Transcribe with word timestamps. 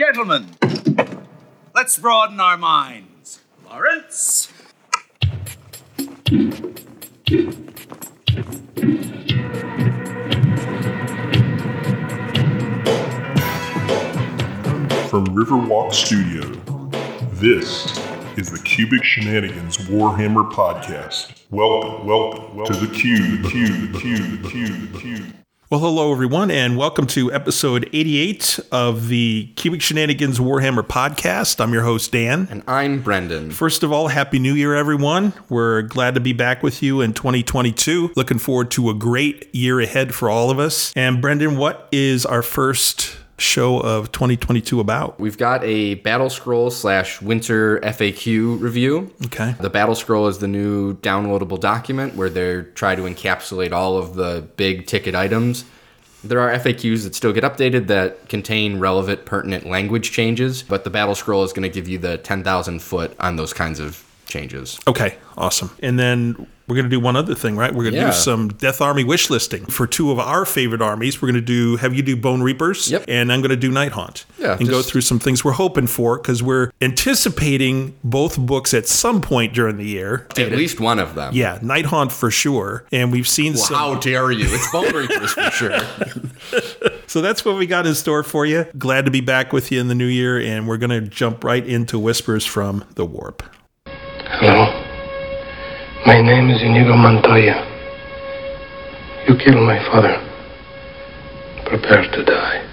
Gentlemen, 0.00 0.46
let's 1.74 1.98
broaden 1.98 2.40
our 2.40 2.56
minds. 2.56 3.40
Lawrence? 3.66 4.46
From 15.10 15.26
Riverwalk 15.36 15.92
Studio, 15.92 16.46
this 17.34 17.84
is 18.38 18.50
the 18.50 18.58
Cubic 18.64 19.04
Shenanigans 19.04 19.76
Warhammer 19.76 20.50
Podcast. 20.50 21.42
Welcome, 21.50 22.06
welcome, 22.06 22.56
welcome 22.56 22.74
to 22.74 22.86
the 22.86 22.94
cube, 22.94 23.44
cube, 23.50 24.00
cube, 24.00 24.50
cube, 24.50 24.92
the 24.92 24.98
cube. 24.98 25.26
Well, 25.70 25.78
hello, 25.78 26.10
everyone, 26.10 26.50
and 26.50 26.76
welcome 26.76 27.06
to 27.06 27.32
episode 27.32 27.88
88 27.92 28.58
of 28.72 29.06
the 29.06 29.52
Cubic 29.54 29.80
Shenanigans 29.80 30.40
Warhammer 30.40 30.82
podcast. 30.82 31.60
I'm 31.60 31.72
your 31.72 31.84
host, 31.84 32.10
Dan. 32.10 32.48
And 32.50 32.64
I'm 32.66 33.02
Brendan. 33.02 33.52
First 33.52 33.84
of 33.84 33.92
all, 33.92 34.08
Happy 34.08 34.40
New 34.40 34.54
Year, 34.54 34.74
everyone. 34.74 35.32
We're 35.48 35.82
glad 35.82 36.14
to 36.14 36.20
be 36.20 36.32
back 36.32 36.64
with 36.64 36.82
you 36.82 37.00
in 37.00 37.12
2022. 37.12 38.14
Looking 38.16 38.40
forward 38.40 38.72
to 38.72 38.90
a 38.90 38.94
great 38.94 39.54
year 39.54 39.78
ahead 39.78 40.12
for 40.12 40.28
all 40.28 40.50
of 40.50 40.58
us. 40.58 40.92
And, 40.96 41.22
Brendan, 41.22 41.56
what 41.56 41.88
is 41.92 42.26
our 42.26 42.42
first 42.42 43.16
show 43.40 43.80
of 43.80 44.12
2022 44.12 44.80
about? 44.80 45.18
We've 45.18 45.38
got 45.38 45.64
a 45.64 45.94
Battle 45.96 46.30
Scroll 46.30 46.70
slash 46.70 47.20
Winter 47.20 47.80
FAQ 47.80 48.60
review. 48.60 49.12
Okay. 49.26 49.54
The 49.60 49.70
Battle 49.70 49.94
Scroll 49.94 50.28
is 50.28 50.38
the 50.38 50.48
new 50.48 50.96
downloadable 50.98 51.58
document 51.58 52.14
where 52.14 52.30
they 52.30 52.62
try 52.74 52.94
to 52.94 53.02
encapsulate 53.02 53.72
all 53.72 53.96
of 53.96 54.14
the 54.14 54.46
big 54.56 54.86
ticket 54.86 55.14
items. 55.14 55.64
There 56.22 56.40
are 56.40 56.52
FAQs 56.52 57.04
that 57.04 57.14
still 57.14 57.32
get 57.32 57.44
updated 57.44 57.86
that 57.86 58.28
contain 58.28 58.78
relevant, 58.78 59.24
pertinent 59.24 59.66
language 59.66 60.12
changes, 60.12 60.62
but 60.62 60.84
the 60.84 60.90
Battle 60.90 61.14
Scroll 61.14 61.44
is 61.44 61.52
going 61.52 61.62
to 61.62 61.74
give 61.74 61.88
you 61.88 61.96
the 61.96 62.18
10,000 62.18 62.82
foot 62.82 63.16
on 63.18 63.36
those 63.36 63.54
kinds 63.54 63.80
of 63.80 64.04
changes. 64.30 64.78
Okay, 64.88 65.16
awesome. 65.36 65.70
And 65.82 65.98
then 65.98 66.46
we're 66.66 66.76
going 66.76 66.84
to 66.84 66.90
do 66.90 67.00
one 67.00 67.16
other 67.16 67.34
thing, 67.34 67.56
right? 67.56 67.74
We're 67.74 67.82
going 67.82 67.94
to 67.94 68.00
Yeah. 68.00 68.06
do 68.06 68.12
some 68.12 68.48
Death 68.48 68.80
Army 68.80 69.02
wish 69.02 69.28
listing 69.28 69.66
for 69.66 69.88
two 69.88 70.12
of 70.12 70.20
our 70.20 70.46
favorite 70.46 70.80
armies. 70.80 71.20
We're 71.20 71.26
going 71.26 71.34
to 71.34 71.40
do 71.40 71.76
have 71.78 71.94
you 71.94 72.02
do 72.02 72.16
Bonereapers, 72.16 72.88
Yep. 72.92 73.04
and 73.08 73.32
I'm 73.32 73.40
going 73.40 73.50
to 73.50 73.56
do 73.56 73.72
Nighthaunt, 73.72 74.24
Yeah, 74.38 74.56
and 74.58 74.68
go 74.68 74.80
through 74.80 75.00
some 75.00 75.18
things 75.18 75.44
we're 75.44 75.50
hoping 75.52 75.88
for 75.88 76.16
because 76.16 76.44
we're 76.44 76.70
anticipating 76.80 77.94
both 78.04 78.38
books 78.38 78.72
at 78.72 78.86
some 78.86 79.20
point 79.20 79.52
during 79.52 79.78
the 79.78 79.84
year. 79.84 80.28
At 80.38 80.52
least 80.52 80.78
one 80.78 81.00
of 81.00 81.16
them. 81.16 81.34
Yeah, 81.34 81.58
Nighthaunt 81.58 82.12
for 82.12 82.30
sure, 82.30 82.84
and 82.92 83.10
we've 83.10 83.28
seen 83.28 83.54
Well, 83.54 83.64
some. 83.64 83.76
how 83.76 83.94
dare 83.96 84.30
you? 84.30 84.46
It's 84.48 84.70
Bonereapers 84.70 85.32
for 85.32 85.50
sure. 85.50 85.78
So 87.10 87.20
that's 87.20 87.44
what 87.44 87.56
we 87.56 87.66
got 87.66 87.88
in 87.88 87.96
store 87.96 88.22
for 88.22 88.46
you. 88.46 88.66
Glad 88.78 89.04
to 89.06 89.10
be 89.10 89.20
back 89.20 89.52
with 89.52 89.72
you 89.72 89.80
in 89.80 89.88
the 89.88 89.96
new 89.96 90.06
year, 90.06 90.38
and 90.40 90.68
we're 90.68 90.76
going 90.76 90.90
to 90.90 91.00
jump 91.00 91.42
right 91.42 91.66
into 91.66 91.98
whispers 91.98 92.46
from 92.46 92.84
the 92.94 93.04
warp. 93.04 93.42
Hello. 94.38 94.66
My 96.06 96.20
name 96.22 96.50
is 96.50 96.62
Inigo 96.62 96.96
Montoya. 96.96 97.66
You 99.28 99.36
killed 99.36 99.66
my 99.66 99.78
father. 99.90 100.24
Prepare 101.66 102.10
to 102.10 102.24
die. 102.24 102.64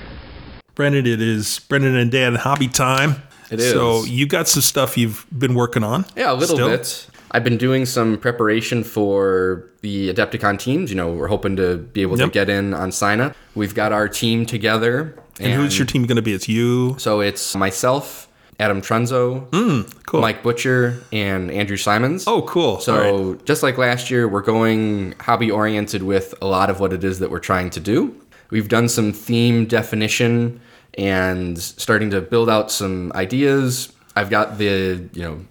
Brendan, 0.75 1.05
it 1.05 1.21
is 1.21 1.59
Brendan 1.67 1.95
and 1.95 2.11
Dan 2.11 2.35
hobby 2.35 2.67
time. 2.67 3.21
It 3.49 3.59
is. 3.59 3.71
So 3.71 4.03
you 4.05 4.27
got 4.27 4.47
some 4.47 4.61
stuff 4.61 4.97
you've 4.97 5.25
been 5.37 5.55
working 5.55 5.83
on. 5.83 6.05
Yeah, 6.15 6.31
a 6.31 6.35
little 6.35 6.55
still? 6.55 6.69
bit. 6.69 7.07
I've 7.31 7.43
been 7.43 7.57
doing 7.57 7.85
some 7.85 8.17
preparation 8.17 8.83
for 8.83 9.65
the 9.81 10.13
Adepticon 10.13 10.59
teams. 10.59 10.89
You 10.89 10.95
know, 10.97 11.11
we're 11.11 11.27
hoping 11.27 11.55
to 11.57 11.77
be 11.77 12.01
able 12.01 12.17
Yep. 12.17 12.27
to 12.27 12.31
get 12.31 12.49
in 12.49 12.73
on 12.73 12.91
Sina. 12.91 13.35
We've 13.55 13.75
got 13.75 13.91
our 13.91 14.07
team 14.07 14.45
together. 14.45 15.15
And 15.39 15.53
who's 15.53 15.77
your 15.77 15.85
team 15.85 16.05
going 16.05 16.15
to 16.15 16.21
be? 16.21 16.33
It's 16.33 16.47
you. 16.47 16.95
So 16.97 17.19
it's 17.19 17.55
myself, 17.55 18.26
Adam 18.59 18.81
Trunzo, 18.81 19.47
hmm, 19.53 19.89
Cool. 20.05 20.21
Mike 20.21 20.41
Butcher, 20.41 21.03
and 21.11 21.51
Andrew 21.51 21.77
Simons. 21.77 22.25
Oh, 22.27 22.41
cool. 22.43 22.79
So 22.79 23.31
right. 23.33 23.45
just 23.45 23.61
like 23.61 23.77
last 23.77 24.09
year, 24.09 24.27
we're 24.27 24.41
going 24.41 25.13
hobby 25.19 25.51
oriented 25.51 26.01
with 26.01 26.33
a 26.41 26.47
lot 26.47 26.69
of 26.69 26.79
what 26.79 26.91
it 26.93 27.03
is 27.03 27.19
that 27.19 27.29
we're 27.29 27.39
trying 27.39 27.69
to 27.71 27.79
do. 27.79 28.15
We've 28.49 28.67
done 28.67 28.89
some 28.89 29.13
theme 29.13 29.65
definition 29.65 30.59
and 30.97 31.59
starting 31.59 32.09
to 32.11 32.21
build 32.21 32.49
out 32.49 32.71
some 32.71 33.11
ideas. 33.13 33.93
I've 34.15 34.29
got 34.29 34.57
the, 34.57 35.07
you 35.13 35.21
know, 35.21 35.45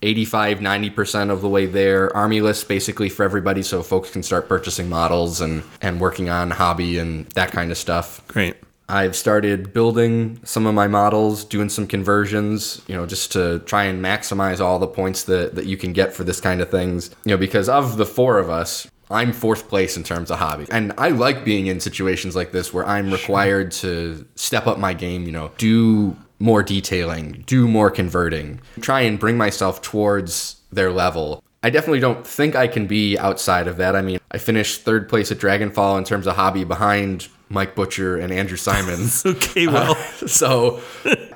85 0.00 0.58
90% 0.58 1.30
of 1.30 1.40
the 1.40 1.48
way 1.48 1.66
there 1.66 2.16
army 2.16 2.40
list 2.40 2.68
basically 2.68 3.08
for 3.08 3.24
everybody 3.24 3.62
so 3.64 3.82
folks 3.82 4.10
can 4.10 4.22
start 4.22 4.48
purchasing 4.48 4.88
models 4.88 5.40
and 5.40 5.64
and 5.82 6.00
working 6.00 6.28
on 6.28 6.52
hobby 6.52 6.98
and 6.98 7.26
that 7.32 7.50
kind 7.50 7.72
of 7.72 7.76
stuff 7.76 8.24
Great. 8.28 8.54
I've 8.88 9.14
started 9.14 9.72
building 9.72 10.40
some 10.44 10.66
of 10.66 10.74
my 10.74 10.88
models, 10.88 11.44
doing 11.44 11.68
some 11.68 11.86
conversions, 11.86 12.80
you 12.86 12.94
know, 12.94 13.04
just 13.04 13.32
to 13.32 13.58
try 13.60 13.84
and 13.84 14.02
maximize 14.02 14.60
all 14.60 14.78
the 14.78 14.86
points 14.86 15.24
that, 15.24 15.54
that 15.56 15.66
you 15.66 15.76
can 15.76 15.92
get 15.92 16.14
for 16.14 16.24
this 16.24 16.40
kind 16.40 16.60
of 16.60 16.70
things. 16.70 17.10
You 17.24 17.32
know, 17.32 17.36
because 17.36 17.68
of 17.68 17.98
the 17.98 18.06
four 18.06 18.38
of 18.38 18.48
us, 18.48 18.88
I'm 19.10 19.32
fourth 19.32 19.68
place 19.68 19.96
in 19.96 20.04
terms 20.04 20.30
of 20.30 20.38
hobby. 20.38 20.66
And 20.70 20.92
I 20.98 21.10
like 21.10 21.44
being 21.44 21.66
in 21.66 21.80
situations 21.80 22.34
like 22.36 22.52
this 22.52 22.72
where 22.72 22.86
I'm 22.86 23.10
required 23.10 23.72
to 23.72 24.26
step 24.36 24.66
up 24.66 24.78
my 24.78 24.94
game, 24.94 25.24
you 25.24 25.32
know, 25.32 25.50
do 25.58 26.16
more 26.38 26.62
detailing, 26.62 27.44
do 27.46 27.66
more 27.66 27.90
converting, 27.90 28.60
try 28.80 29.00
and 29.00 29.18
bring 29.18 29.36
myself 29.36 29.82
towards 29.82 30.60
their 30.70 30.92
level. 30.92 31.42
I 31.62 31.70
definitely 31.70 32.00
don't 32.00 32.26
think 32.26 32.54
I 32.54 32.68
can 32.68 32.86
be 32.86 33.18
outside 33.18 33.66
of 33.66 33.78
that. 33.78 33.96
I 33.96 34.02
mean, 34.02 34.20
I 34.30 34.38
finished 34.38 34.82
third 34.82 35.08
place 35.08 35.32
at 35.32 35.38
Dragonfall 35.38 35.98
in 35.98 36.04
terms 36.04 36.26
of 36.26 36.36
hobby 36.36 36.64
behind 36.64 37.28
Mike 37.48 37.74
Butcher 37.74 38.16
and 38.16 38.32
Andrew 38.32 38.56
Simons. 38.56 39.24
Okay, 39.38 39.66
uh, 39.66 39.72
well, 39.72 39.94
so 40.26 40.80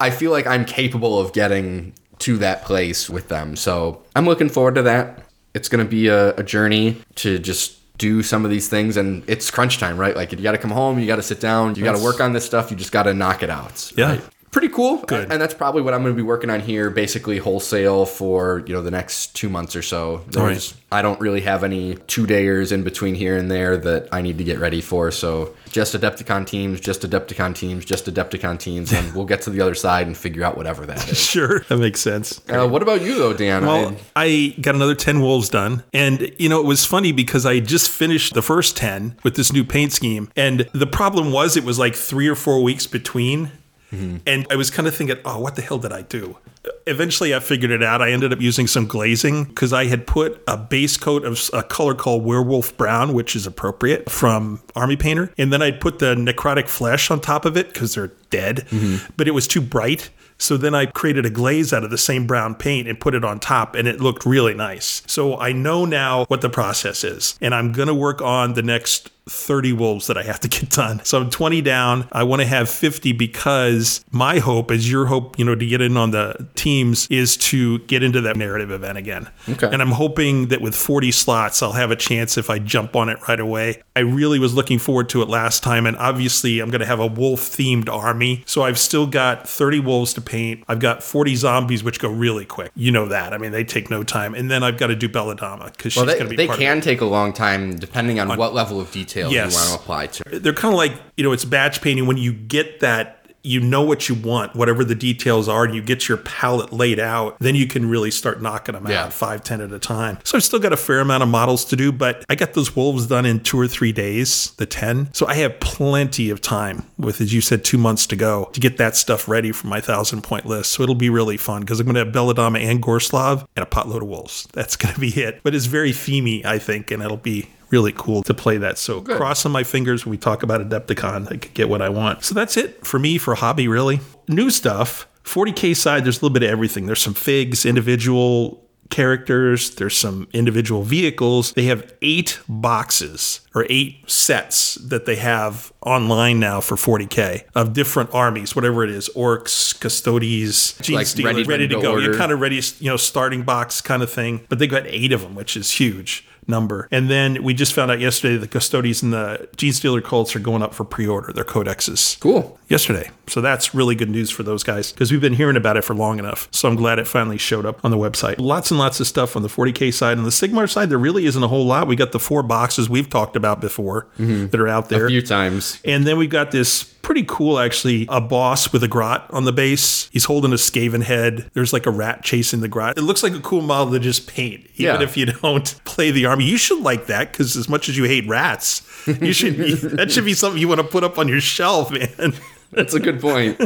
I 0.01 0.11
feel 0.11 0.31
like 0.31 0.47
I'm 0.47 0.65
capable 0.65 1.19
of 1.19 1.33
getting 1.33 1.95
to 2.21 2.39
that 2.39 2.65
place 2.65 3.11
with 3.11 3.29
them. 3.29 3.57
So 3.57 4.03
I'm 4.15 4.27
looking 4.27 4.49
forward 4.49 4.77
to 4.77 4.83
that. 4.83 5.25
It's 5.55 5.69
going 5.69 5.85
to 5.85 5.89
be 5.91 6.09
a, 6.09 6.35
a 6.37 6.43
journey 6.43 7.03
to 7.17 7.39
just 7.39 7.79
do 7.99 8.23
some 8.23 8.45
of 8.45 8.51
these 8.51 8.69
things 8.69 8.97
and 8.97 9.23
it's 9.29 9.51
crunch 9.51 9.79
time, 9.79 9.97
right? 9.97 10.17
Like 10.17 10.33
you 10.33 10.39
got 10.39 10.53
to 10.53 10.59
come 10.59 10.71
home, 10.71 10.99
you 10.99 11.07
got 11.07 11.17
to 11.17 11.23
sit 11.23 11.41
down, 11.41 11.75
you 11.75 11.85
got 11.85 11.97
to 11.97 12.03
work 12.03 12.21
on 12.21 12.33
this 12.33 12.45
stuff, 12.45 12.71
you 12.71 12.77
just 12.77 12.93
got 12.93 13.05
to 13.05 13.15
knock 13.15 13.43
it 13.43 13.51
out. 13.51 13.93
Yeah. 13.97 14.13
right? 14.13 14.25
Pretty 14.53 14.69
cool. 14.69 14.99
Good. 14.99 15.33
And 15.33 15.41
that's 15.41 15.55
probably 15.55 15.81
what 15.81 15.95
I'm 15.95 16.03
going 16.03 16.15
to 16.15 16.17
be 16.17 16.23
working 16.23 16.51
on 16.51 16.61
here 16.61 16.91
basically 16.91 17.39
wholesale 17.39 18.05
for, 18.05 18.63
you 18.67 18.75
know, 18.75 18.83
the 18.83 18.91
next 18.91 19.35
2 19.35 19.49
months 19.49 19.75
or 19.75 19.81
so. 19.81 20.25
All 20.37 20.45
right. 20.45 20.75
I 20.93 21.01
don't 21.01 21.19
really 21.21 21.41
have 21.41 21.65
any 21.65 21.95
two 22.07 22.27
dayers 22.27 22.71
in 22.71 22.83
between 22.83 23.15
here 23.15 23.39
and 23.39 23.51
there 23.51 23.79
that 23.79 24.09
I 24.13 24.21
need 24.21 24.37
to 24.37 24.45
get 24.45 24.59
ready 24.59 24.83
for. 24.83 25.11
So 25.11 25.57
just 25.71 25.95
Adepticon 25.95 26.47
teams, 26.47 26.81
just 26.81 27.01
Adepticon 27.01 27.55
teams, 27.55 27.87
just 27.87 28.05
Adepticon 28.05 28.59
teams, 28.59 28.93
and 28.93 29.15
we'll 29.15 29.25
get 29.25 29.41
to 29.43 29.51
the 29.51 29.63
other 29.63 29.75
side 29.75 30.07
and 30.07 30.15
figure 30.15 30.45
out 30.45 30.55
whatever 30.59 30.85
that 30.85 31.09
is. 31.09 31.19
sure. 31.31 31.61
That 31.61 31.79
makes 31.79 32.01
sense. 32.01 32.43
Uh, 32.47 32.69
what 32.69 32.83
about 32.83 33.01
you 33.01 33.15
though, 33.15 33.33
Dan? 33.33 33.65
Well, 33.65 33.97
I 34.15 34.55
got 34.61 34.75
another 34.75 34.95
10 34.95 35.23
wolves 35.23 35.49
done. 35.49 35.83
And, 35.95 36.31
you 36.39 36.51
know, 36.51 36.61
it 36.61 36.67
was 36.67 36.85
funny 36.85 37.13
because 37.13 37.47
I 37.47 37.59
just 37.61 37.89
finished 37.89 38.35
the 38.35 38.43
first 38.43 38.77
10 38.77 39.17
with 39.23 39.35
this 39.35 39.51
new 39.51 39.65
paint 39.65 39.93
scheme. 39.93 40.31
And 40.37 40.69
the 40.75 40.87
problem 40.87 41.33
was 41.33 41.57
it 41.57 41.65
was 41.65 41.79
like 41.79 41.95
three 41.95 42.29
or 42.29 42.37
four 42.37 42.63
weeks 42.63 42.87
between. 42.87 43.51
Mm-hmm. 43.93 44.17
And 44.27 44.47
I 44.51 44.57
was 44.57 44.71
kind 44.71 44.89
of 44.89 44.95
thinking, 44.95 45.19
oh, 45.25 45.39
what 45.39 45.55
the 45.55 45.63
hell 45.63 45.79
did 45.79 45.93
I 45.93 46.03
do? 46.03 46.39
Eventually, 46.87 47.35
I 47.35 47.41
figured 47.41 47.71
it 47.71 47.83
out. 47.83 48.01
I 48.01 48.11
ended 48.11 48.33
up 48.33 48.41
using 48.41 48.67
some 48.67 48.87
glazing 48.87 49.45
because 49.45 49.73
I 49.73 49.87
had 49.87 50.07
put 50.07 50.43
a 50.47 50.57
base 50.57 50.97
coat 50.97 51.25
of 51.25 51.51
a 51.53 51.63
color 51.63 51.95
called 51.95 52.25
werewolf 52.25 52.77
brown, 52.77 53.13
which 53.15 53.37
is 53.37 53.47
appropriate 53.47 54.11
from 54.11 54.63
Army 54.75 54.97
Painter. 54.97 55.33
And 55.37 55.53
then 55.53 55.61
I 55.61 55.73
put 55.73 55.99
the 55.99 56.15
necrotic 56.15 56.69
flesh 56.69 57.11
on 57.11 57.21
top 57.21 57.45
of 57.45 57.57
it 57.57 57.73
because 57.73 57.95
they're 57.95 58.13
dead, 58.31 58.67
mm-hmm. 58.71 59.13
but 59.17 59.29
it 59.29 59.33
was 59.33 59.47
too 59.47 59.61
bright. 59.61 60.11
So 60.39 60.57
then 60.57 60.75
I 60.75 60.87
created 60.87 61.25
a 61.25 61.31
glaze 61.31 61.73
out 61.73 61.85
of 61.85 61.91
the 61.91 61.99
same 61.99 62.27
brown 62.27 62.57
paint 62.57 62.89
and 62.89 62.99
put 62.99 63.15
it 63.15 63.25
on 63.25 63.39
top, 63.39 63.77
and 63.77 63.87
it 63.87 64.01
looked 64.01 64.27
really 64.27 64.55
nice. 64.55 65.03
So 65.07 65.39
I 65.39 65.53
know 65.53 65.85
now 65.85 66.25
what 66.25 66.41
the 66.41 66.51
process 66.51 67.05
is, 67.05 67.39
and 67.41 67.55
I'm 67.55 67.71
going 67.71 67.87
to 67.87 67.95
work 67.95 68.21
on 68.21 68.55
the 68.55 68.63
next 68.63 69.11
30 69.29 69.73
wolves 69.73 70.07
that 70.09 70.19
I 70.19 70.23
have 70.23 70.41
to 70.41 70.49
get 70.49 70.71
done. 70.71 71.05
So 71.05 71.21
I'm 71.21 71.31
20 71.31 71.63
down. 71.63 72.09
I 72.13 72.25
want 72.25 72.41
to 72.41 72.47
have 72.47 72.69
50 72.69 73.13
because 73.13 74.05
my 74.11 74.39
hope 74.39 74.71
is 74.71 74.91
your 74.91 75.07
hope, 75.07 75.39
you 75.39 75.45
know, 75.45 75.55
to 75.55 75.67
get 75.67 75.81
in 75.81 75.97
on 75.97 76.11
the 76.11 76.49
teams 76.55 77.07
is 77.09 77.37
to 77.37 77.79
get 77.81 78.03
into 78.03 78.21
that 78.23 78.37
narrative 78.37 78.71
event 78.71 78.99
again. 78.99 79.31
Okay. 79.49 79.69
And 79.71 79.81
I'm 79.81 79.93
hoping 79.93 80.49
that 80.49 80.61
with 80.61 80.75
40 80.75 81.13
slots, 81.13 81.63
I'll 81.63 81.73
have 81.73 81.91
a 81.91 81.97
chance 81.97 82.37
if 82.37 82.51
I 82.51 82.59
jump 82.59 82.97
on 82.97 83.09
it 83.09 83.19
right 83.29 83.41
away. 83.41 83.83
I 83.95 84.01
really 84.01 84.39
was 84.39 84.55
looking 84.55 84.79
forward 84.79 85.09
to 85.11 85.23
it 85.23 85.29
last 85.29 85.63
time, 85.63 85.87
and 85.87 85.97
obviously 85.99 86.61
I'm 86.61 86.71
going 86.71 86.81
to 86.81 86.87
have 86.87 87.01
a 87.01 87.07
wolf 87.07 87.41
themed 87.43 87.89
army. 87.89 88.43
So 88.47 88.63
I've 88.63 88.79
still 88.79 89.07
got 89.07 89.49
30 89.49 89.81
wolves 89.81 90.15
to 90.15 90.21
paint. 90.21 90.65
I've 90.67 90.81
got 90.81 91.03
40 91.03 91.37
zombies, 91.37 91.85
which 91.85 92.01
go 92.01 92.09
really 92.09 92.45
quick. 92.45 92.73
You 92.75 92.91
know 92.91 93.07
that. 93.07 93.33
I 93.33 93.39
mean, 93.39 93.53
they 93.53 93.65
take 93.65 93.91
no 93.91 94.03
time. 94.03 94.35
And 94.35 94.51
then 94.51 94.63
I've 94.63 94.79
got 94.79 94.89
to 94.89 94.97
do 94.97 95.09
Belladamma 95.09 95.73
because 95.73 95.95
well, 95.95 96.07
she's 96.07 96.15
going 96.15 96.25
to 96.25 96.31
be 96.31 96.37
they 96.37 96.49
can 96.49 96.81
take 96.81 97.01
a 97.01 97.05
long 97.05 97.33
time 97.33 97.77
depending 97.77 98.19
on 98.19 98.29
what 98.37 98.55
level 98.55 98.81
of 98.81 98.91
detail 98.91 99.12
Yes. 99.17 99.53
you 99.53 99.59
want 99.59 99.69
to 99.69 99.75
apply 99.75 100.07
to. 100.09 100.41
They're 100.41 100.53
kind 100.53 100.73
of 100.75 100.79
like, 100.79 100.93
you 101.17 101.25
know, 101.25 101.33
it's 101.33 101.45
batch 101.45 101.81
painting 101.81 102.07
when 102.07 102.17
you 102.17 102.33
get 102.33 102.81
that 102.81 103.19
you 103.45 103.59
know 103.59 103.83
what 103.83 104.09
you 104.09 104.15
want, 104.15 104.55
whatever 104.55 104.85
the 104.85 104.95
details 104.95 105.49
are, 105.49 105.65
and 105.65 105.75
you 105.75 105.83
get 105.83 106.09
your 106.09 106.17
palette 106.19 106.73
laid 106.73 107.01
out, 107.01 107.37
then 107.41 107.57
you 107.57 107.67
can 107.67 107.91
really 107.91 108.09
start 108.13 108.41
knocking 108.41 108.73
them 108.77 108.87
Yeah. 108.89 109.07
out 109.07 109.13
five, 109.13 109.43
ten 109.43 109.61
at 109.61 109.73
a 109.73 109.81
time. 109.81 110.19
So 110.23 110.37
I've 110.39 110.45
still 110.45 110.61
got 110.61 110.73
a 110.73 110.77
fair 110.77 111.01
amount 111.01 111.25
of 111.25 111.29
models 111.29 111.65
to 111.65 111.75
do, 111.75 111.91
but 111.91 112.25
I 112.29 112.37
got 112.37 112.55
those 112.55 112.77
wolves 112.77 113.09
done 113.09 113.27
in 113.27 113.41
two 113.41 113.59
or 113.59 113.67
three 113.67 113.91
days, 113.91 114.53
the 114.59 114.67
10. 114.67 115.09
So 115.13 115.27
I 115.27 115.35
have 115.35 115.59
plenty 115.59 116.31
of 116.31 116.41
time 116.41 116.85
with, 116.97 117.21
as 117.21 117.35
you 117.35 117.41
said, 117.41 117.65
two 117.65 117.79
months 117.79 118.07
to 118.07 118.15
go 118.15 118.49
to 118.53 118.61
get 118.61 118.77
that 118.77 118.95
stuff 118.95 119.27
ready 119.27 119.51
for 119.51 119.67
my 119.67 119.81
thousand 119.81 120.23
point 120.23 120.47
list. 120.47 120.71
So 120.71 120.85
it'll 120.85 120.95
be 120.95 121.11
really 121.11 121.37
fun 121.37 121.63
because 121.63 121.81
I'm 121.81 121.87
going 121.87 121.95
to 121.97 122.05
have 122.05 122.13
Belladonna 122.13 122.61
and 122.61 122.81
Gorslav 122.81 123.45
and 123.57 123.65
a 123.65 123.69
potload 123.69 124.03
of 124.03 124.07
wolves. 124.09 124.47
That's 124.53 124.77
going 124.77 124.95
to 124.95 125.01
be 125.01 125.09
it. 125.21 125.41
But 125.43 125.57
it's 125.57 125.67
very 125.67 125.91
themey, 125.91 126.45
I 126.45 126.61
think, 126.61 126.93
and 126.93 127.03
it'll 127.03 127.17
be 127.17 127.49
really 127.73 127.93
cool 127.93 128.23
to 128.23 128.35
play 128.35 128.59
that. 128.59 128.79
So 128.79 129.01
crossing 129.01 129.51
my 129.51 129.65
fingers 129.65 130.05
when 130.05 130.11
we 130.11 130.19
talk 130.19 130.43
about 130.43 130.61
Adepticon, 130.61 131.27
I 131.33 131.39
could 131.39 131.55
get 131.55 131.69
what 131.69 131.83
I 131.83 131.89
want. 131.89 132.23
So 132.23 132.35
that's 132.35 132.57
it 132.57 132.87
for 132.87 132.99
me 132.99 133.19
for 133.19 133.35
hobby, 133.35 133.67
really. 133.67 134.01
New 134.29 134.51
stuff. 134.51 135.09
40k 135.25 135.75
side, 135.75 136.05
there's 136.05 136.19
a 136.19 136.25
little 136.25 136.35
bit 136.35 136.43
of 136.43 136.51
everything. 136.51 136.87
There's 136.87 137.01
some 137.01 137.15
figs, 137.15 137.65
individual 137.65 138.63
characters, 138.91 139.77
there's 139.77 139.97
some 139.97 140.29
individual 140.35 140.83
vehicles. 140.83 141.53
They 141.53 141.65
have 141.65 141.95
eight 142.03 142.41
boxes 142.47 143.41
or 143.55 143.65
eight 143.71 144.09
sets 144.11 144.75
that 144.75 145.07
they 145.07 145.17
have 145.17 145.73
online 145.81 146.39
now 146.41 146.61
for 146.61 146.77
40k 146.77 147.45
of 147.55 147.73
different 147.73 148.13
armies, 148.13 148.55
whatever 148.55 148.85
it 148.85 148.91
is, 148.91 149.09
orcs, 149.17 149.81
Custodes, 149.81 150.77
gene 150.83 150.97
Like 150.97 151.07
stealers, 151.07 151.35
ready 151.35 151.49
ready, 151.49 151.69
to 151.69 151.75
to 151.77 151.81
go 151.81 151.95
go. 151.95 151.99
You're 151.99 152.17
kind 152.17 152.33
of 152.33 152.41
ready, 152.41 152.61
you 152.81 152.91
know, 152.91 152.99
starting 152.99 153.45
box 153.45 153.81
kind 153.81 154.03
of 154.03 154.11
thing. 154.11 154.45
But 154.51 154.59
they 154.59 154.67
got 154.67 154.87
eight 154.87 155.13
of 155.13 155.23
them, 155.23 155.35
which 155.35 155.57
is 155.57 155.71
huge 155.71 156.27
number. 156.47 156.89
And 156.91 157.09
then 157.09 157.43
we 157.43 157.55
just 157.55 157.73
found 157.73 157.91
out 157.91 158.01
yesterday 158.01 158.37
the 158.37 158.49
Custodes 158.49 159.03
and 159.03 159.13
the 159.13 159.49
Genestealer 159.57 160.03
cults 160.03 160.35
are 160.35 160.41
going 160.41 160.63
up 160.63 160.75
for 160.75 160.85
pre-order, 160.85 161.33
their 161.33 161.45
codexes. 161.45 162.19
Cool. 162.21 162.59
Yesterday. 162.69 163.11
So 163.29 163.41
that's 163.41 163.75
really 163.75 163.95
good 163.95 164.11
news 164.11 164.31
for 164.31 164.43
those 164.43 164.63
guys 164.63 164.93
because 164.93 165.13
we've 165.13 165.21
been 165.21 165.35
hearing 165.35 165.57
about 165.57 165.77
it 165.77 165.85
for 165.85 165.95
long 165.95 166.19
enough. 166.19 166.49
So 166.51 166.69
I'm 166.69 166.77
glad 166.77 166.99
it 166.99 167.07
finally 167.07 167.39
showed 167.39 167.67
up 167.67 167.85
on 167.85 167.91
the 167.91 167.97
website. 167.97 168.37
Lots 168.39 168.71
and 168.71 168.79
lots 168.79 169.01
of 169.01 169.07
stuff 169.07 169.37
on 169.37 169.43
the 169.43 169.49
40K 169.49 169.93
side. 169.93 170.19
On 170.19 170.25
the 170.25 170.31
Sigmar 170.31 170.69
side, 170.69 170.91
there 170.91 170.99
really 170.99 171.27
isn't 171.27 171.43
a 171.43 171.49
whole 171.49 171.65
lot. 171.65 171.87
We 171.87 171.97
got 171.97 172.13
the 172.13 172.19
four 172.19 172.43
boxes 172.43 172.89
we've 172.89 173.09
talked 173.09 173.37
about 173.37 173.61
before 173.61 174.09
mm-hmm. 174.19 174.49
that 174.49 174.61
are 174.61 174.69
out 174.69 174.89
there. 174.89 175.07
A 175.07 175.09
few 175.09 175.23
times. 175.23 175.81
And 175.85 176.07
then 176.07 176.19
we've 176.19 176.31
got 176.31 176.51
this 176.51 176.92
pretty 177.03 177.25
cool, 177.27 177.59
actually, 177.59 178.07
a 178.09 178.21
boss 178.21 178.73
with 178.73 178.83
a 178.83 178.89
grot 178.89 179.27
on 179.31 179.45
the 179.45 179.53
base. 179.53 180.09
He's 180.13 180.25
holding 180.25 180.53
a 180.53 180.57
Skaven 180.57 181.03
head. 181.03 181.51
There's 181.53 181.73
like 181.73 181.87
a 181.87 181.91
rat 181.91 182.23
chasing 182.23 182.61
the 182.61 182.69
grot. 182.69 182.97
It 182.97 183.03
looks 183.03 183.23
like 183.23 183.33
a 183.35 183.41
cool 183.41 183.61
model 183.61 183.93
to 183.93 183.99
just 184.01 184.27
paint, 184.29 184.61
even 184.77 184.97
Yeah. 184.97 185.03
if 185.03 185.17
you 185.17 185.27
don't 185.27 185.75
play 185.85 186.11
the 186.11 186.27
army. 186.27 186.45
You 186.45 186.57
should 186.57 186.81
like 186.83 187.07
that 187.07 187.33
because 187.33 187.57
as 187.57 187.69
much 187.69 187.89
as 187.89 187.97
you 187.97 188.05
hate 188.05 188.27
rats, 188.29 188.83
you 189.07 189.33
should. 189.33 189.57
that 189.97 190.11
should 190.11 190.25
be 190.25 190.35
something 190.35 190.61
you 190.61 190.69
want 190.69 190.81
to 190.81 190.87
put 190.87 191.05
up 191.05 191.19
on 191.19 191.29
your 191.29 191.41
shelf, 191.41 191.91
man. 191.91 192.35
That's 192.73 192.95
a 192.95 193.01
good 193.01 193.21
point. 193.21 193.61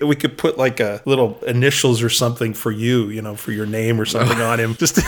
We 0.00 0.14
could 0.14 0.38
put 0.38 0.56
like 0.56 0.78
a 0.78 1.02
little 1.04 1.40
initials 1.48 2.00
or 2.00 2.08
something 2.08 2.54
for 2.54 2.70
you, 2.70 3.08
you 3.08 3.20
know, 3.20 3.34
for 3.34 3.50
your 3.50 3.66
name 3.66 4.00
or 4.00 4.04
something 4.04 4.40
on 4.40 4.60
him. 4.60 4.76
Just 4.76 5.00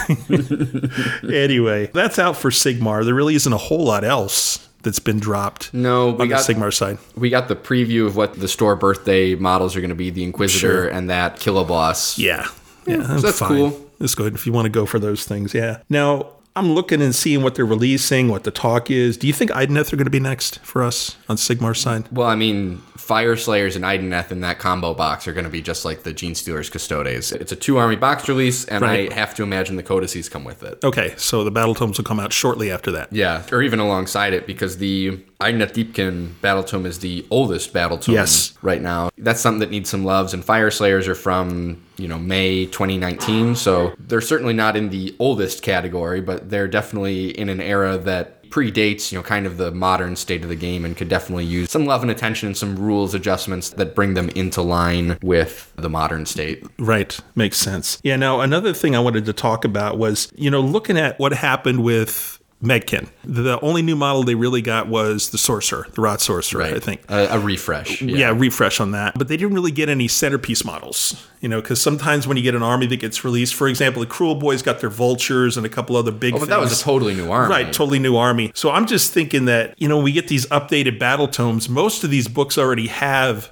anyway, 1.22 1.86
that's 1.94 2.18
out 2.18 2.36
for 2.36 2.50
Sigmar. 2.50 3.04
There 3.04 3.14
really 3.14 3.34
isn't 3.34 3.52
a 3.52 3.56
whole 3.58 3.84
lot 3.84 4.04
else 4.04 4.68
that's 4.82 4.98
been 4.98 5.18
dropped. 5.20 5.72
No, 5.74 6.10
we 6.10 6.22
on 6.22 6.28
got- 6.28 6.46
the 6.46 6.54
Sigmar 6.54 6.72
side. 6.72 6.98
We 7.16 7.30
got 7.30 7.48
the 7.48 7.56
preview 7.56 8.06
of 8.06 8.16
what 8.16 8.38
the 8.40 8.48
store 8.48 8.76
birthday 8.76 9.34
models 9.34 9.76
are 9.76 9.80
going 9.80 9.90
to 9.90 9.94
be 9.96 10.10
the 10.10 10.24
Inquisitor 10.24 10.58
Sure. 10.84 10.88
and 10.88 11.08
that 11.10 11.36
Killaboss. 11.36 12.18
Yeah. 12.18 12.46
Yeah, 12.86 13.04
I'm 13.08 13.20
that's 13.20 13.38
fine. 13.38 13.48
cool. 13.70 13.80
That's 14.00 14.14
good 14.16 14.34
if 14.34 14.46
you 14.46 14.52
want 14.52 14.66
to 14.66 14.70
go 14.70 14.84
for 14.86 14.98
those 14.98 15.24
things. 15.24 15.54
Yeah. 15.54 15.78
Now, 15.88 16.26
I'm 16.54 16.72
looking 16.72 17.00
and 17.00 17.14
seeing 17.14 17.42
what 17.42 17.54
they're 17.54 17.64
releasing, 17.64 18.28
what 18.28 18.44
the 18.44 18.50
talk 18.50 18.90
is. 18.90 19.16
Do 19.16 19.26
you 19.26 19.32
think 19.32 19.50
Idoneth 19.52 19.90
are 19.92 19.96
going 19.96 20.04
to 20.04 20.10
be 20.10 20.20
next 20.20 20.58
for 20.60 20.82
us 20.82 21.16
on 21.28 21.36
Sigmar's 21.36 21.80
side? 21.80 22.06
Well, 22.12 22.26
I 22.28 22.34
mean, 22.34 22.82
Fyreslayers 22.98 23.74
and 23.74 23.84
Idoneth 23.86 24.30
in 24.30 24.40
that 24.42 24.58
combo 24.58 24.92
box 24.92 25.26
are 25.26 25.32
going 25.32 25.44
to 25.46 25.50
be 25.50 25.62
just 25.62 25.86
like 25.86 26.02
the 26.02 26.12
Genestealers 26.12 26.70
Custodes. 26.70 27.32
It's 27.32 27.52
a 27.52 27.56
two 27.56 27.78
army 27.78 27.96
box 27.96 28.28
release, 28.28 28.66
and 28.66 28.82
Right. 28.82 29.10
I 29.10 29.14
have 29.14 29.34
to 29.36 29.42
imagine 29.42 29.76
the 29.76 29.82
codices 29.82 30.28
come 30.28 30.44
with 30.44 30.62
it. 30.62 30.84
Okay, 30.84 31.14
so 31.16 31.42
the 31.42 31.50
battle 31.50 31.74
tomes 31.74 31.96
will 31.96 32.04
come 32.04 32.20
out 32.20 32.34
shortly 32.34 32.70
after 32.70 32.90
that. 32.92 33.10
Yeah, 33.12 33.42
or 33.50 33.62
even 33.62 33.78
alongside 33.80 34.34
it, 34.34 34.46
because 34.46 34.76
the 34.76 35.18
Idoneth 35.40 35.72
Deepkin 35.72 36.38
Battle 36.42 36.62
Tome 36.64 36.84
is 36.86 36.98
the 36.98 37.26
oldest 37.30 37.72
Battle 37.72 37.96
Tome 37.96 38.14
Yes. 38.14 38.52
right 38.60 38.82
now. 38.82 39.10
That's 39.16 39.40
something 39.40 39.60
that 39.60 39.70
needs 39.70 39.88
some 39.88 40.04
loves, 40.04 40.34
and 40.34 40.44
Fyreslayers 40.44 41.08
are 41.08 41.14
from, 41.14 41.82
you 42.02 42.08
know, 42.08 42.18
May 42.18 42.66
2019, 42.66 43.54
so 43.54 43.94
they're 43.98 44.20
certainly 44.20 44.52
not 44.52 44.76
in 44.76 44.90
the 44.90 45.14
oldest 45.20 45.62
category, 45.62 46.20
but 46.20 46.50
they're 46.50 46.68
definitely 46.68 47.30
in 47.38 47.48
an 47.48 47.60
era 47.60 47.96
that 47.98 48.42
predates, 48.50 49.10
you 49.10 49.18
know, 49.18 49.22
kind 49.22 49.46
of 49.46 49.56
the 49.56 49.70
modern 49.70 50.14
state 50.14 50.42
of 50.42 50.48
the 50.48 50.56
game 50.56 50.84
and 50.84 50.96
could 50.96 51.08
definitely 51.08 51.44
use 51.44 51.70
some 51.70 51.86
love 51.86 52.02
and 52.02 52.10
attention 52.10 52.48
and 52.48 52.56
some 52.56 52.76
rules 52.76 53.14
adjustments 53.14 53.70
that 53.70 53.94
bring 53.94 54.14
them 54.14 54.28
into 54.30 54.60
line 54.60 55.16
with 55.22 55.72
the 55.76 55.88
modern 55.88 56.26
state. 56.26 56.64
Right. 56.78 57.18
Makes 57.34 57.58
sense. 57.58 57.98
Yeah. 58.02 58.16
Now, 58.16 58.40
another 58.40 58.74
thing 58.74 58.94
I 58.94 59.00
wanted 59.00 59.24
to 59.24 59.32
talk 59.32 59.64
about 59.64 59.96
was, 59.96 60.30
you 60.36 60.50
know, 60.50 60.60
looking 60.60 60.98
at 60.98 61.18
what 61.18 61.32
happened 61.32 61.82
with 61.82 62.41
Maggotkin. 62.62 63.08
The 63.24 63.58
only 63.60 63.82
new 63.82 63.96
model 63.96 64.22
they 64.22 64.36
really 64.36 64.62
got 64.62 64.86
was 64.86 65.30
the 65.30 65.38
Sorcerer, 65.38 65.86
the 65.94 66.00
Rot 66.00 66.20
Sorcerer, 66.20 66.62
I 66.62 66.78
think. 66.78 67.02
A, 67.10 67.26
a 67.32 67.38
refresh. 67.40 68.00
yeah. 68.00 68.30
A 68.30 68.34
refresh 68.34 68.78
on 68.78 68.92
that. 68.92 69.18
But 69.18 69.28
they 69.28 69.36
didn't 69.36 69.54
really 69.54 69.72
get 69.72 69.88
any 69.88 70.06
centerpiece 70.06 70.64
models, 70.64 71.26
you 71.40 71.48
know, 71.48 71.60
because 71.60 71.82
sometimes 71.82 72.26
when 72.28 72.36
you 72.36 72.42
get 72.42 72.54
an 72.54 72.62
army 72.62 72.86
that 72.86 72.98
gets 72.98 73.24
released, 73.24 73.54
for 73.54 73.66
example, 73.66 74.00
the 74.00 74.06
Kruleboyz 74.08 74.62
got 74.62 74.80
their 74.80 74.90
vultures 74.90 75.56
and 75.56 75.66
a 75.66 75.68
couple 75.68 75.96
other 75.96 76.12
big 76.12 76.34
Oh, 76.34 76.38
but 76.38 76.48
that 76.50 76.60
was 76.60 76.80
a 76.80 76.84
totally 76.84 77.14
new 77.14 77.30
army. 77.32 77.50
Right, 77.50 77.72
totally 77.72 77.98
new 77.98 78.16
army. 78.16 78.52
So 78.54 78.70
I'm 78.70 78.86
just 78.86 79.12
thinking 79.12 79.46
that, 79.46 79.74
you 79.78 79.88
know, 79.88 79.98
we 79.98 80.12
get 80.12 80.28
these 80.28 80.46
updated 80.46 81.00
battle 81.00 81.26
tomes. 81.26 81.68
Most 81.68 82.04
of 82.04 82.10
these 82.10 82.28
books 82.28 82.56
already 82.58 82.86
have 82.86 83.50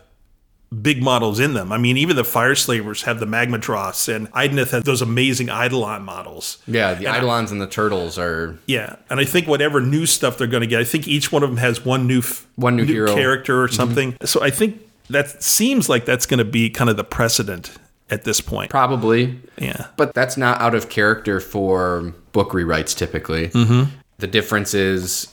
big 0.83 1.03
models 1.03 1.41
in 1.41 1.55
them. 1.55 1.73
I 1.73 1.79
mean, 1.79 1.97
even 1.97 2.15
the 2.17 2.23
Fyreslayers 2.23 3.03
have 3.03 3.19
the 3.19 3.27
Magmadroth, 3.27 4.13
and 4.15 4.31
Idoneth 4.33 4.71
has 4.71 4.85
those 4.85 5.03
amazing 5.03 5.49
Eidolon 5.49 6.03
models. 6.03 6.59
Yeah, 6.67 6.95
the 6.95 7.07
And 7.07 7.15
I- 7.17 7.19
Eidolons 7.19 7.51
and 7.51 7.61
the 7.61 7.67
Turtles 7.67 8.19
are 8.19 8.57
Yeah, 8.67 8.97
and 9.09 9.19
I 9.19 9.25
think 9.25 9.49
whatever 9.49 9.81
new 9.81 10.07
stuff 10.07 10.39
they're 10.39 10.47
going 10.47 10.61
to 10.61 10.67
get, 10.69 10.81
I 10.81 10.85
think 10.85 11.09
each 11.09 11.33
one 11.33 11.43
of 11.43 11.51
them 11.51 11.57
has 11.59 11.85
one 11.85 12.07
new 12.07 12.21
f- 12.21 12.47
One 12.57 12.77
new 12.77 12.85
hero. 12.85 13.09
Mm-hmm. 13.09 13.19
character 13.19 13.63
or 13.63 13.69
something. 13.69 14.17
So 14.25 14.43
I 14.43 14.51
think 14.51 14.81
that 15.09 15.43
seems 15.43 15.89
like 15.89 16.05
that's 16.05 16.25
going 16.27 16.39
to 16.39 16.45
be 16.45 16.71
kind 16.71 16.89
of 16.89 16.97
the 16.97 17.05
precedent 17.05 17.73
at 18.09 18.23
this 18.25 18.41
point. 18.41 18.71
probably 18.71 19.41
Yeah. 19.59 19.87
But 19.97 20.15
that's 20.15 20.37
not 20.37 20.61
out 20.61 20.75
of 20.77 20.89
character 20.89 21.41
for 21.41 22.13
book 22.33 22.51
rewrites 22.51 22.97
typically. 22.97 23.49
Mm-hmm. 23.49 23.91
The 24.19 24.27
difference 24.29 24.73
is, 24.75 25.29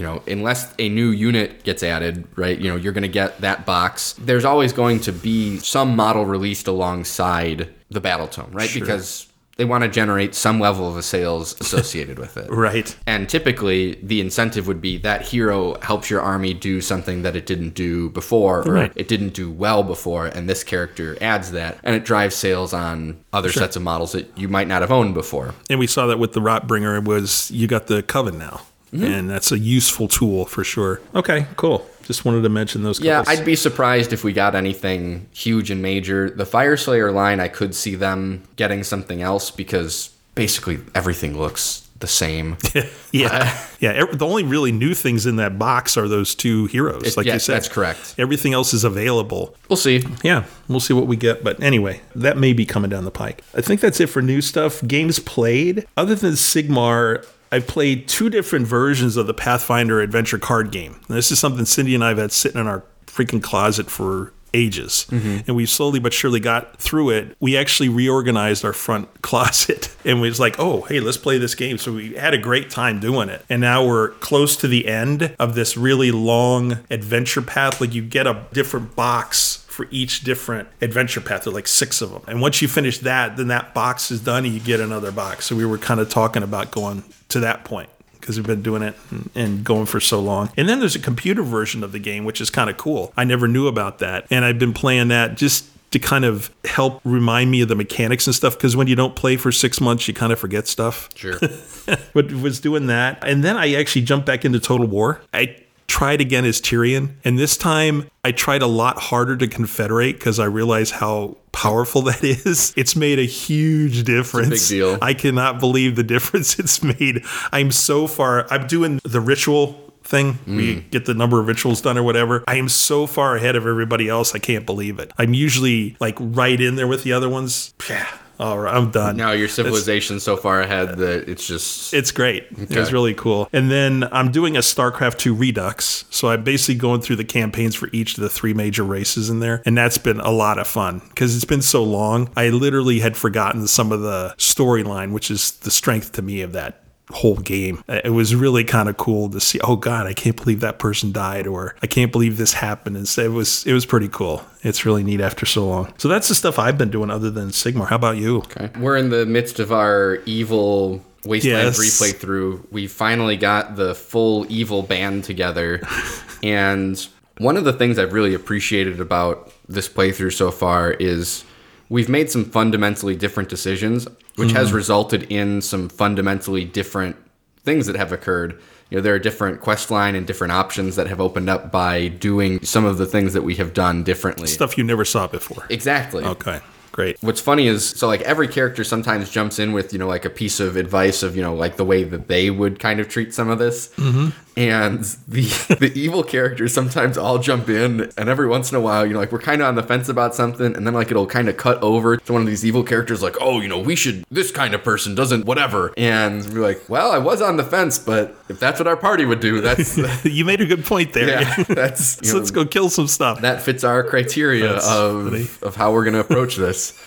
you 0.00 0.06
know, 0.06 0.22
unless 0.26 0.72
a 0.78 0.88
new 0.88 1.10
unit 1.10 1.62
gets 1.62 1.82
added, 1.82 2.26
right, 2.34 2.58
you 2.58 2.70
know, 2.70 2.76
you're 2.76 2.94
going 2.94 3.02
to 3.02 3.08
get 3.08 3.38
that 3.42 3.66
box. 3.66 4.14
There's 4.18 4.46
always 4.46 4.72
going 4.72 5.00
to 5.00 5.12
be 5.12 5.58
some 5.58 5.94
model 5.94 6.24
released 6.24 6.66
alongside 6.66 7.68
the 7.90 8.00
Battle 8.00 8.26
Tome, 8.26 8.48
right? 8.50 8.70
Because 8.72 9.28
they 9.58 9.66
want 9.66 9.84
to 9.84 9.90
generate 9.90 10.34
some 10.34 10.58
level 10.58 10.88
of 10.88 10.96
a 10.96 11.02
sales 11.02 11.54
associated 11.60 12.18
with 12.18 12.38
it. 12.38 12.48
Right. 12.50 12.96
And 13.06 13.28
typically, 13.28 13.98
the 14.02 14.22
incentive 14.22 14.66
would 14.66 14.80
be 14.80 14.96
that 14.98 15.20
hero 15.20 15.78
helps 15.82 16.08
your 16.08 16.22
army 16.22 16.54
do 16.54 16.80
something 16.80 17.20
that 17.20 17.36
it 17.36 17.44
didn't 17.44 17.74
do 17.74 18.08
before, 18.08 18.66
or 18.66 18.72
Right. 18.72 18.92
it 18.96 19.06
didn't 19.06 19.34
do 19.34 19.50
well 19.50 19.82
before, 19.82 20.28
and 20.28 20.48
this 20.48 20.64
character 20.64 21.18
adds 21.20 21.50
that, 21.50 21.76
and 21.84 21.94
it 21.94 22.06
drives 22.06 22.34
sales 22.36 22.72
on 22.72 23.22
other 23.34 23.52
sets 23.52 23.76
of 23.76 23.82
models 23.82 24.12
that 24.12 24.32
you 24.34 24.48
might 24.48 24.66
not 24.66 24.80
have 24.80 24.90
owned 24.90 25.12
before. 25.12 25.54
And 25.68 25.78
we 25.78 25.86
saw 25.86 26.06
that 26.06 26.18
with 26.18 26.32
the 26.32 26.40
Rotbringer 26.40 26.96
it 26.96 27.04
was 27.04 27.50
you 27.50 27.66
got 27.66 27.86
the 27.86 28.02
Coven 28.02 28.38
now. 28.38 28.62
Mm-hmm. 28.92 29.04
And 29.04 29.30
that's 29.30 29.52
a 29.52 29.58
useful 29.58 30.08
tool 30.08 30.46
for 30.46 30.64
sure. 30.64 31.00
Okay, 31.14 31.46
cool. 31.56 31.86
Just 32.02 32.24
wanted 32.24 32.42
to 32.42 32.48
mention 32.48 32.82
those 32.82 32.98
Yeah, 33.00 33.18
couple- 33.24 33.38
I'd 33.40 33.44
be 33.44 33.54
surprised 33.54 34.12
if 34.12 34.24
we 34.24 34.32
got 34.32 34.54
anything 34.56 35.28
huge 35.32 35.70
and 35.70 35.80
major. 35.80 36.28
The 36.30 36.44
Fyreslayer 36.44 37.14
line, 37.14 37.38
I 37.38 37.46
could 37.48 37.74
see 37.74 37.94
them 37.94 38.42
getting 38.56 38.82
something 38.82 39.22
else 39.22 39.50
because 39.52 40.10
basically 40.34 40.80
everything 40.94 41.38
looks 41.38 41.86
the 42.00 42.08
same. 42.08 42.56
yeah. 43.12 43.56
yeah. 43.78 44.04
The 44.10 44.26
only 44.26 44.42
really 44.42 44.72
new 44.72 44.94
things 44.94 45.26
in 45.26 45.36
that 45.36 45.58
box 45.58 45.96
are 45.96 46.08
those 46.08 46.34
two 46.34 46.66
heroes, 46.66 47.16
like 47.16 47.26
yeah, 47.26 47.34
you 47.34 47.38
said. 47.38 47.56
that's 47.56 47.68
correct. 47.68 48.14
Everything 48.18 48.54
else 48.54 48.72
is 48.74 48.82
available. 48.84 49.54
We'll 49.68 49.76
see. 49.76 50.02
Yeah, 50.24 50.44
we'll 50.66 50.80
see 50.80 50.94
what 50.94 51.06
we 51.06 51.16
get. 51.16 51.44
But 51.44 51.62
anyway, 51.62 52.00
that 52.16 52.38
may 52.38 52.54
be 52.54 52.64
coming 52.66 52.90
down 52.90 53.04
the 53.04 53.10
pike. 53.10 53.44
I 53.54 53.60
think 53.60 53.80
that's 53.82 54.00
it 54.00 54.06
for 54.08 54.22
new 54.22 54.40
stuff. 54.40 54.82
Games 54.86 55.18
played. 55.20 55.86
Other 55.96 56.14
than 56.14 56.32
Sigmar, 56.32 57.24
I've 57.52 57.66
played 57.66 58.06
two 58.08 58.30
different 58.30 58.66
versions 58.66 59.16
of 59.16 59.26
the 59.26 59.34
Pathfinder 59.34 60.00
adventure 60.00 60.38
card 60.38 60.70
game. 60.70 61.00
And 61.08 61.16
this 61.16 61.32
is 61.32 61.38
something 61.38 61.64
Cindy 61.64 61.94
and 61.94 62.04
I 62.04 62.08
have 62.08 62.18
had 62.18 62.32
sitting 62.32 62.60
in 62.60 62.66
our 62.66 62.84
freaking 63.06 63.42
closet 63.42 63.90
for 63.90 64.32
ages. 64.54 65.06
Mm-hmm. 65.10 65.38
And 65.46 65.56
we 65.56 65.66
slowly 65.66 66.00
but 66.00 66.12
surely 66.12 66.40
got 66.40 66.76
through 66.76 67.10
it. 67.10 67.36
We 67.40 67.56
actually 67.56 67.88
reorganized 67.88 68.64
our 68.64 68.72
front 68.72 69.22
closet 69.22 69.94
and 70.04 70.20
we 70.20 70.28
was 70.28 70.40
like, 70.40 70.56
oh, 70.58 70.82
hey, 70.82 71.00
let's 71.00 71.16
play 71.16 71.38
this 71.38 71.54
game. 71.54 71.78
So 71.78 71.92
we 71.92 72.14
had 72.14 72.34
a 72.34 72.38
great 72.38 72.70
time 72.70 73.00
doing 73.00 73.28
it. 73.28 73.44
And 73.48 73.60
now 73.60 73.86
we're 73.86 74.10
close 74.10 74.56
to 74.56 74.68
the 74.68 74.86
end 74.86 75.34
of 75.38 75.54
this 75.54 75.76
really 75.76 76.10
long 76.10 76.78
adventure 76.90 77.42
path. 77.42 77.80
Like 77.80 77.94
you 77.94 78.02
get 78.02 78.26
a 78.26 78.44
different 78.52 78.96
box 78.96 79.66
for 79.80 79.88
each 79.90 80.20
different 80.20 80.68
adventure 80.82 81.22
path. 81.22 81.44
There 81.44 81.52
are 81.52 81.54
like 81.54 81.66
six 81.66 82.02
of 82.02 82.10
them. 82.10 82.22
And 82.28 82.42
once 82.42 82.60
you 82.60 82.68
finish 82.68 82.98
that, 82.98 83.38
then 83.38 83.48
that 83.48 83.72
box 83.72 84.10
is 84.10 84.20
done 84.20 84.44
and 84.44 84.52
you 84.52 84.60
get 84.60 84.78
another 84.78 85.10
box. 85.10 85.46
So 85.46 85.56
we 85.56 85.64
were 85.64 85.78
kind 85.78 86.00
of 86.00 86.10
talking 86.10 86.42
about 86.42 86.70
going 86.70 87.02
to 87.30 87.40
that 87.40 87.64
point. 87.64 87.88
because 88.20 88.36
we've 88.36 88.46
been 88.46 88.60
doing 88.60 88.82
it 88.82 88.94
and, 89.34 89.64
going 89.64 89.86
for 89.86 89.98
so 90.00 90.20
long. 90.20 90.50
And 90.58 90.68
then 90.68 90.80
there's 90.80 90.94
a 90.94 90.98
computer 91.00 91.42
version 91.42 91.82
of 91.82 91.92
the 91.92 91.98
game, 91.98 92.26
which 92.26 92.42
is 92.42 92.50
kind 92.50 92.68
of 92.68 92.76
cool. 92.76 93.14
I 93.16 93.24
never 93.24 93.48
knew 93.48 93.66
about 93.68 94.00
that. 94.00 94.26
And 94.30 94.44
I've 94.44 94.58
been 94.58 94.74
playing 94.74 95.08
that 95.08 95.38
just 95.38 95.64
to 95.92 95.98
kind 95.98 96.26
of 96.26 96.50
help 96.66 97.00
remind 97.04 97.50
me 97.50 97.62
of 97.62 97.68
the 97.68 97.74
mechanics 97.74 98.26
and 98.26 98.36
stuff 98.36 98.58
because 98.58 98.76
when 98.76 98.86
you 98.86 98.94
don't 98.94 99.16
play 99.16 99.36
for 99.36 99.50
six 99.50 99.80
months 99.80 100.06
you 100.06 100.12
kind 100.14 100.32
of 100.32 100.38
forget 100.38 100.68
stuff 100.68 101.08
Sure. 101.16 101.36
but 102.14 102.30
was 102.32 102.60
doing 102.60 102.86
that 102.86 103.24
and 103.26 103.42
then 103.42 103.56
i 103.56 103.74
actually 103.74 104.02
jumped 104.02 104.24
back 104.24 104.44
into 104.44 104.60
total 104.60 104.86
war 104.86 105.20
i 105.34 105.56
tried 105.90 106.20
again 106.20 106.44
as 106.44 106.60
tyrion 106.60 107.16
and 107.24 107.36
this 107.36 107.56
time 107.56 108.08
i 108.24 108.30
tried 108.30 108.62
a 108.62 108.66
lot 108.66 108.96
harder 108.96 109.36
to 109.36 109.48
confederate 109.48 110.12
because 110.12 110.38
i 110.38 110.44
realized 110.44 110.92
how 110.94 111.36
powerful 111.50 112.00
that 112.10 112.22
is. 112.22 112.72
It's 112.76 112.94
made 112.94 113.18
a 113.18 113.24
huge 113.24 114.04
difference 114.04 114.68
Big 114.68 114.78
deal. 114.78 114.98
i 115.02 115.14
cannot 115.14 115.58
believe 115.58 115.96
the 115.96 116.04
difference 116.14 116.60
it's 116.60 116.80
made. 116.80 117.24
I'm 117.52 117.72
so 117.72 118.06
far 118.06 118.46
i'm 118.52 118.68
doing 118.68 119.00
the 119.02 119.20
ritual 119.20 119.92
thing. 120.04 120.38
We 120.46 120.76
get 120.90 121.06
the 121.06 121.14
number 121.14 121.40
of 121.40 121.46
rituals 121.46 121.80
done 121.82 121.98
or 121.98 122.02
whatever. 122.02 122.42
I 122.48 122.56
am 122.56 122.68
so 122.68 123.06
far 123.06 123.36
ahead 123.36 123.56
of 123.56 123.66
everybody 123.66 124.08
else 124.08 124.32
i 124.34 124.38
can't 124.38 124.64
believe 124.64 125.00
it. 125.00 125.10
I'm 125.18 125.34
usually 125.34 125.96
like 125.98 126.16
right 126.20 126.60
in 126.60 126.76
there 126.76 126.86
with 126.86 127.02
the 127.02 127.12
other 127.12 127.28
ones. 127.28 127.74
Yeah 127.90 128.06
all 128.40 128.58
right 128.58 128.74
i'm 128.74 128.90
done 128.90 129.16
now 129.16 129.30
your 129.32 129.44
It's- 129.44 129.54
civilization's 129.54 130.22
so 130.22 130.36
far 130.36 130.60
ahead 130.60 130.96
that 130.98 131.28
it's 131.28 131.46
just 131.46 131.92
it's 131.94 132.10
great. 132.10 132.46
Okay. 132.62 132.92
really 132.92 133.14
cool. 133.14 133.48
And 133.52 133.70
then 133.70 134.08
I'm 134.12 134.30
doing 134.32 134.56
a 134.56 134.60
StarCraft 134.60 135.18
2 135.18 135.34
Redux. 135.34 136.04
So 136.10 136.28
I'm 136.28 136.42
basically 136.42 136.76
going 136.76 137.00
through 137.00 137.16
the 137.16 137.24
campaigns 137.24 137.74
for 137.74 137.88
each 137.92 138.16
of 138.16 138.22
the 138.22 138.28
three 138.28 138.54
major 138.54 138.82
races 138.84 139.28
in 139.30 139.40
there. 139.40 139.62
And 139.66 139.76
that's 139.76 139.98
been 139.98 140.20
a 140.20 140.30
lot 140.30 140.58
of 140.58 140.66
fun 140.66 141.02
because 141.08 141.36
it's 141.36 141.44
been 141.44 141.62
so 141.62 141.82
long. 141.84 142.30
I 142.36 142.48
literally 142.48 143.00
had 143.00 143.16
forgotten 143.16 143.66
some 143.66 143.92
of 143.92 144.00
the 144.00 144.34
storyline, 144.38 145.12
which 145.12 145.30
is 145.30 145.52
the 145.52 145.70
strength 145.70 146.12
to 146.12 146.22
me 146.22 146.40
of 146.42 146.52
that 146.52 146.82
whole 147.12 147.36
game. 147.36 147.82
Uh, 147.88 148.00
it 148.04 148.10
was 148.10 148.34
really 148.34 148.64
kind 148.64 148.88
of 148.88 148.96
cool 148.96 149.28
to 149.30 149.40
see, 149.40 149.60
oh 149.60 149.76
God, 149.76 150.06
I 150.06 150.12
can't 150.12 150.36
believe 150.36 150.60
that 150.60 150.78
person 150.78 151.12
died 151.12 151.46
or 151.46 151.74
I 151.82 151.86
can't 151.86 152.12
believe 152.12 152.36
this 152.36 152.54
happened. 152.54 152.96
And 152.96 153.08
so 153.08 153.22
it 153.22 153.32
was 153.32 153.66
it 153.66 153.72
was 153.72 153.86
pretty 153.86 154.08
cool. 154.08 154.44
It's 154.62 154.84
really 154.84 155.02
neat 155.02 155.20
after 155.20 155.46
so 155.46 155.66
long. 155.66 155.92
So 155.98 156.08
that's 156.08 156.28
the 156.28 156.34
stuff 156.34 156.58
I've 156.58 156.78
been 156.78 156.90
doing 156.90 157.10
other 157.10 157.30
than 157.30 157.48
Sigmar. 157.48 157.88
How 157.88 157.96
about 157.96 158.16
you? 158.16 158.38
Okay. 158.38 158.70
We're 158.78 158.96
in 158.96 159.10
the 159.10 159.26
midst 159.26 159.58
of 159.58 159.72
our 159.72 160.18
evil 160.26 161.04
Wasteland 161.24 161.64
Yes. 161.76 161.76
3 161.76 161.86
playthrough. 162.12 162.72
We 162.72 162.86
finally 162.86 163.36
got 163.36 163.76
the 163.76 163.94
full 163.94 164.46
evil 164.48 164.82
band 164.82 165.24
together. 165.24 165.82
and 166.42 167.06
one 167.38 167.56
of 167.56 167.64
the 167.64 167.72
things 167.72 167.98
I've 167.98 168.12
really 168.12 168.34
appreciated 168.34 169.00
about 169.00 169.52
this 169.68 169.88
playthrough 169.88 170.32
so 170.34 170.50
far 170.50 170.90
is 170.92 171.44
we've 171.90 172.08
made 172.08 172.30
some 172.30 172.44
fundamentally 172.46 173.14
different 173.14 173.50
decisions, 173.50 174.08
which 174.36 174.52
has 174.52 174.72
resulted 174.72 175.24
in 175.24 175.60
some 175.60 175.90
fundamentally 175.90 176.64
different 176.64 177.16
things 177.62 177.86
that 177.86 177.96
have 177.96 178.10
occurred. 178.12 178.58
You 178.88 178.96
know, 178.96 179.02
there 179.02 179.14
are 179.14 179.18
different 179.18 179.60
quest 179.60 179.90
line 179.90 180.14
and 180.14 180.26
different 180.26 180.52
options 180.52 180.96
that 180.96 181.06
have 181.08 181.20
opened 181.20 181.50
up 181.50 181.70
by 181.70 182.08
doing 182.08 182.62
some 182.64 182.84
of 182.86 182.96
the 182.96 183.06
things 183.06 183.34
that 183.34 183.42
we 183.42 183.56
have 183.56 183.74
done 183.74 184.02
differently. 184.02 184.46
Stuff 184.46 184.78
you 184.78 184.84
never 184.84 185.04
saw 185.04 185.26
before. 185.26 185.66
Exactly. 185.68 186.24
Okay. 186.24 186.60
Great. 186.92 187.16
What's 187.20 187.40
funny 187.40 187.68
is 187.68 187.88
so 187.88 188.08
like 188.08 188.20
every 188.22 188.48
character 188.48 188.82
sometimes 188.82 189.30
jumps 189.30 189.60
in 189.60 189.72
with 189.72 189.92
you 189.92 189.98
know 190.00 190.08
like 190.08 190.24
a 190.24 190.30
piece 190.30 190.58
of 190.58 190.76
advice 190.76 191.22
of 191.22 191.36
you 191.36 191.42
know 191.42 191.54
like 191.54 191.76
the 191.76 191.84
way 191.84 192.02
that 192.02 192.26
they 192.26 192.50
would 192.50 192.80
kind 192.80 192.98
of 192.98 193.08
treat 193.08 193.32
some 193.32 193.48
of 193.48 193.60
this, 193.60 193.90
Mm-hmm. 193.90 194.30
And 194.56 195.04
the 195.28 195.42
the 195.80 195.92
evil 195.94 196.22
characters 196.22 196.72
sometimes 196.74 197.16
all 197.16 197.38
jump 197.38 197.68
in, 197.68 198.10
and 198.16 198.28
every 198.28 198.48
once 198.48 198.70
in 198.70 198.76
a 198.76 198.80
while 198.80 199.06
you 199.06 199.12
know 199.12 199.18
like 199.18 199.32
we're 199.32 199.40
kind 199.40 199.60
of 199.62 199.68
on 199.68 199.74
the 199.74 199.82
fence 199.82 200.08
about 200.08 200.34
something, 200.34 200.74
and 200.76 200.86
then 200.86 200.94
like 200.94 201.10
it'll 201.10 201.26
kind 201.26 201.48
of 201.48 201.56
cut 201.56 201.82
over 201.82 202.16
to 202.16 202.32
one 202.32 202.42
of 202.42 202.46
these 202.48 202.64
evil 202.64 202.82
characters 202.82 203.22
like 203.22 203.36
oh 203.40 203.60
you 203.60 203.68
know 203.68 203.78
we 203.78 203.94
should 203.96 204.24
this 204.30 204.50
kind 204.50 204.74
of 204.74 204.82
person 204.82 205.14
doesn't 205.14 205.44
whatever, 205.46 205.92
and 205.96 206.44
we're 206.52 206.60
like 206.60 206.82
well 206.88 207.10
I 207.10 207.18
was 207.18 207.40
on 207.42 207.56
the 207.56 207.64
fence, 207.64 207.98
but 207.98 208.34
if 208.48 208.58
that's 208.60 208.80
what 208.80 208.86
our 208.86 208.96
party 208.96 209.24
would 209.24 209.40
do, 209.40 209.60
that's 209.60 209.96
you 210.24 210.44
made 210.44 210.60
a 210.60 210.66
good 210.66 210.84
point 210.84 211.12
there. 211.12 211.40
yeah 211.42 211.62
that's 211.68 212.26
so 212.26 212.32
know, 212.34 212.38
let's 212.38 212.50
go 212.50 212.64
kill 212.64 212.90
some 212.90 213.06
stuff. 213.06 213.40
that 213.40 213.62
fits 213.62 213.84
our 213.84 214.02
criteria 214.02 214.68
That's 214.74 214.90
of 214.90 215.24
funny. 215.30 215.46
of 215.62 215.76
how 215.76 215.92
we're 215.92 216.04
gonna 216.04 216.20
approach 216.20 216.56
this. 216.56 216.98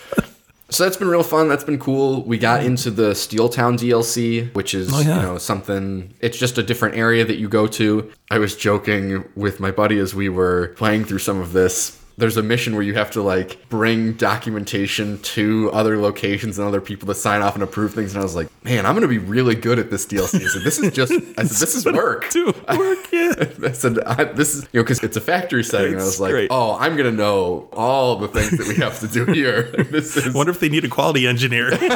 So 0.73 0.83
that's 0.85 0.97
been 0.97 1.07
real 1.07 1.21
fun. 1.21 1.49
That's 1.49 1.63
been 1.63 1.77
cool. 1.77 2.23
We 2.23 2.39
got 2.39 2.63
into 2.63 2.89
the 2.89 3.13
Steel 3.13 3.47
Town 3.47 3.77
DLC, 3.77 4.51
which 4.55 4.73
is 4.73 4.91
Oh, 4.91 5.01
yeah. 5.01 5.17
you 5.17 5.21
know 5.21 5.37
something. 5.37 6.11
It's 6.19 6.37
just 6.37 6.57
a 6.57 6.63
different 6.63 6.95
area 6.95 7.23
that 7.23 7.37
you 7.37 7.47
go 7.47 7.67
to. 7.67 8.11
I 8.31 8.39
was 8.39 8.55
joking 8.55 9.23
with 9.35 9.59
my 9.59 9.69
buddy 9.69 9.99
as 9.99 10.15
we 10.15 10.29
were 10.29 10.69
playing 10.75 11.05
through 11.05 11.19
some 11.19 11.39
of 11.39 11.53
this. 11.53 12.02
There's 12.15 12.37
a 12.37 12.43
mission 12.43 12.73
where 12.75 12.83
you 12.83 12.93
have 12.93 13.09
to 13.11 13.23
like 13.23 13.67
bring 13.69 14.13
documentation 14.13 15.17
to 15.23 15.71
other 15.73 15.97
locations 15.97 16.59
and 16.59 16.67
other 16.67 16.79
people 16.79 17.07
to 17.07 17.15
sign 17.15 17.41
off 17.41 17.55
and 17.55 17.63
approve 17.63 17.93
things. 17.95 18.13
And 18.13 18.19
I 18.21 18.23
was 18.23 18.35
like, 18.35 18.49
man, 18.63 18.85
I'm 18.85 18.93
gonna 18.93 19.07
be 19.07 19.17
really 19.17 19.55
good 19.55 19.79
at 19.79 19.89
this 19.89 20.05
DLC. 20.05 20.47
So 20.47 20.59
this 20.59 20.77
is 20.77 20.91
just, 20.93 21.11
I 21.11 21.43
said, 21.43 21.47
this 21.47 21.73
is 21.75 21.85
work. 21.87 22.29
Do 22.29 22.45
work, 22.77 23.11
yeah. 23.11 23.33
I 23.63 23.71
said, 23.71 23.99
I, 24.05 24.25
"This 24.25 24.53
is 24.53 24.61
you 24.73 24.79
know 24.79 24.83
because 24.83 25.01
it's 25.03 25.17
a 25.17 25.21
factory 25.21 25.63
setting." 25.63 25.93
And 25.93 26.01
I 26.01 26.05
was 26.05 26.19
like, 26.19 26.31
great. 26.31 26.47
"Oh, 26.51 26.77
I'm 26.77 26.95
gonna 26.95 27.11
know 27.11 27.67
all 27.73 28.17
the 28.17 28.27
things 28.27 28.51
that 28.59 28.67
we 28.67 28.75
have 28.75 28.99
to 28.99 29.07
do 29.07 29.25
here." 29.33 29.63
this 29.89 30.15
is 30.15 30.27
I 30.27 30.37
wonder 30.37 30.51
if 30.51 30.59
they 30.59 30.69
need 30.69 30.85
a 30.85 30.89
quality 30.89 31.25
engineer. 31.27 31.71
you 31.71 31.79
wouldn't 31.79 31.89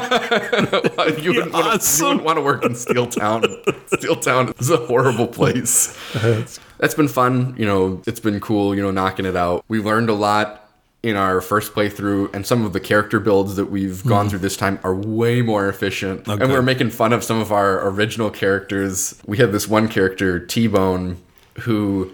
wanna- 0.93 1.19
you 1.21 1.33
wouldn't 2.05 2.23
want 2.23 2.37
to 2.37 2.41
work 2.41 2.65
in 2.65 2.73
Steel 2.75 3.05
Town. 3.07 3.43
Steel 3.93 4.15
Town 4.15 4.53
is 4.59 4.69
a 4.71 4.77
horrible 4.77 5.27
place. 5.27 5.95
That's 6.77 6.93
been 6.93 7.07
fun. 7.07 7.55
You 7.57 7.65
know, 7.65 8.01
it's 8.05 8.19
been 8.19 8.39
cool. 8.39 8.75
You 8.75 8.81
know, 8.81 8.91
knocking 8.91 9.25
it 9.25 9.35
out. 9.35 9.65
We 9.67 9.79
learned 9.79 10.09
a 10.09 10.13
lot 10.13 10.63
in 11.03 11.15
our 11.15 11.41
first 11.41 11.73
playthrough, 11.73 12.33
and 12.33 12.45
some 12.45 12.65
of 12.65 12.73
the 12.73 12.79
character 12.79 13.19
builds 13.19 13.55
that 13.55 13.65
we've 13.65 14.03
gone 14.05 14.23
mm-hmm. 14.23 14.29
through 14.31 14.39
this 14.39 14.57
time 14.57 14.79
are 14.83 14.95
way 14.95 15.41
more 15.41 15.69
efficient. 15.69 16.27
And 16.27 16.51
we're 16.51 16.61
making 16.61 16.89
fun 16.89 17.13
of 17.13 17.23
some 17.23 17.39
of 17.39 17.51
our 17.51 17.87
original 17.87 18.29
characters. 18.29 19.19
We 19.25 19.37
had 19.37 19.51
this 19.51 19.67
one 19.67 19.87
character, 19.87 20.39
T 20.39 20.67
Bone, 20.67 21.17
who 21.61 22.11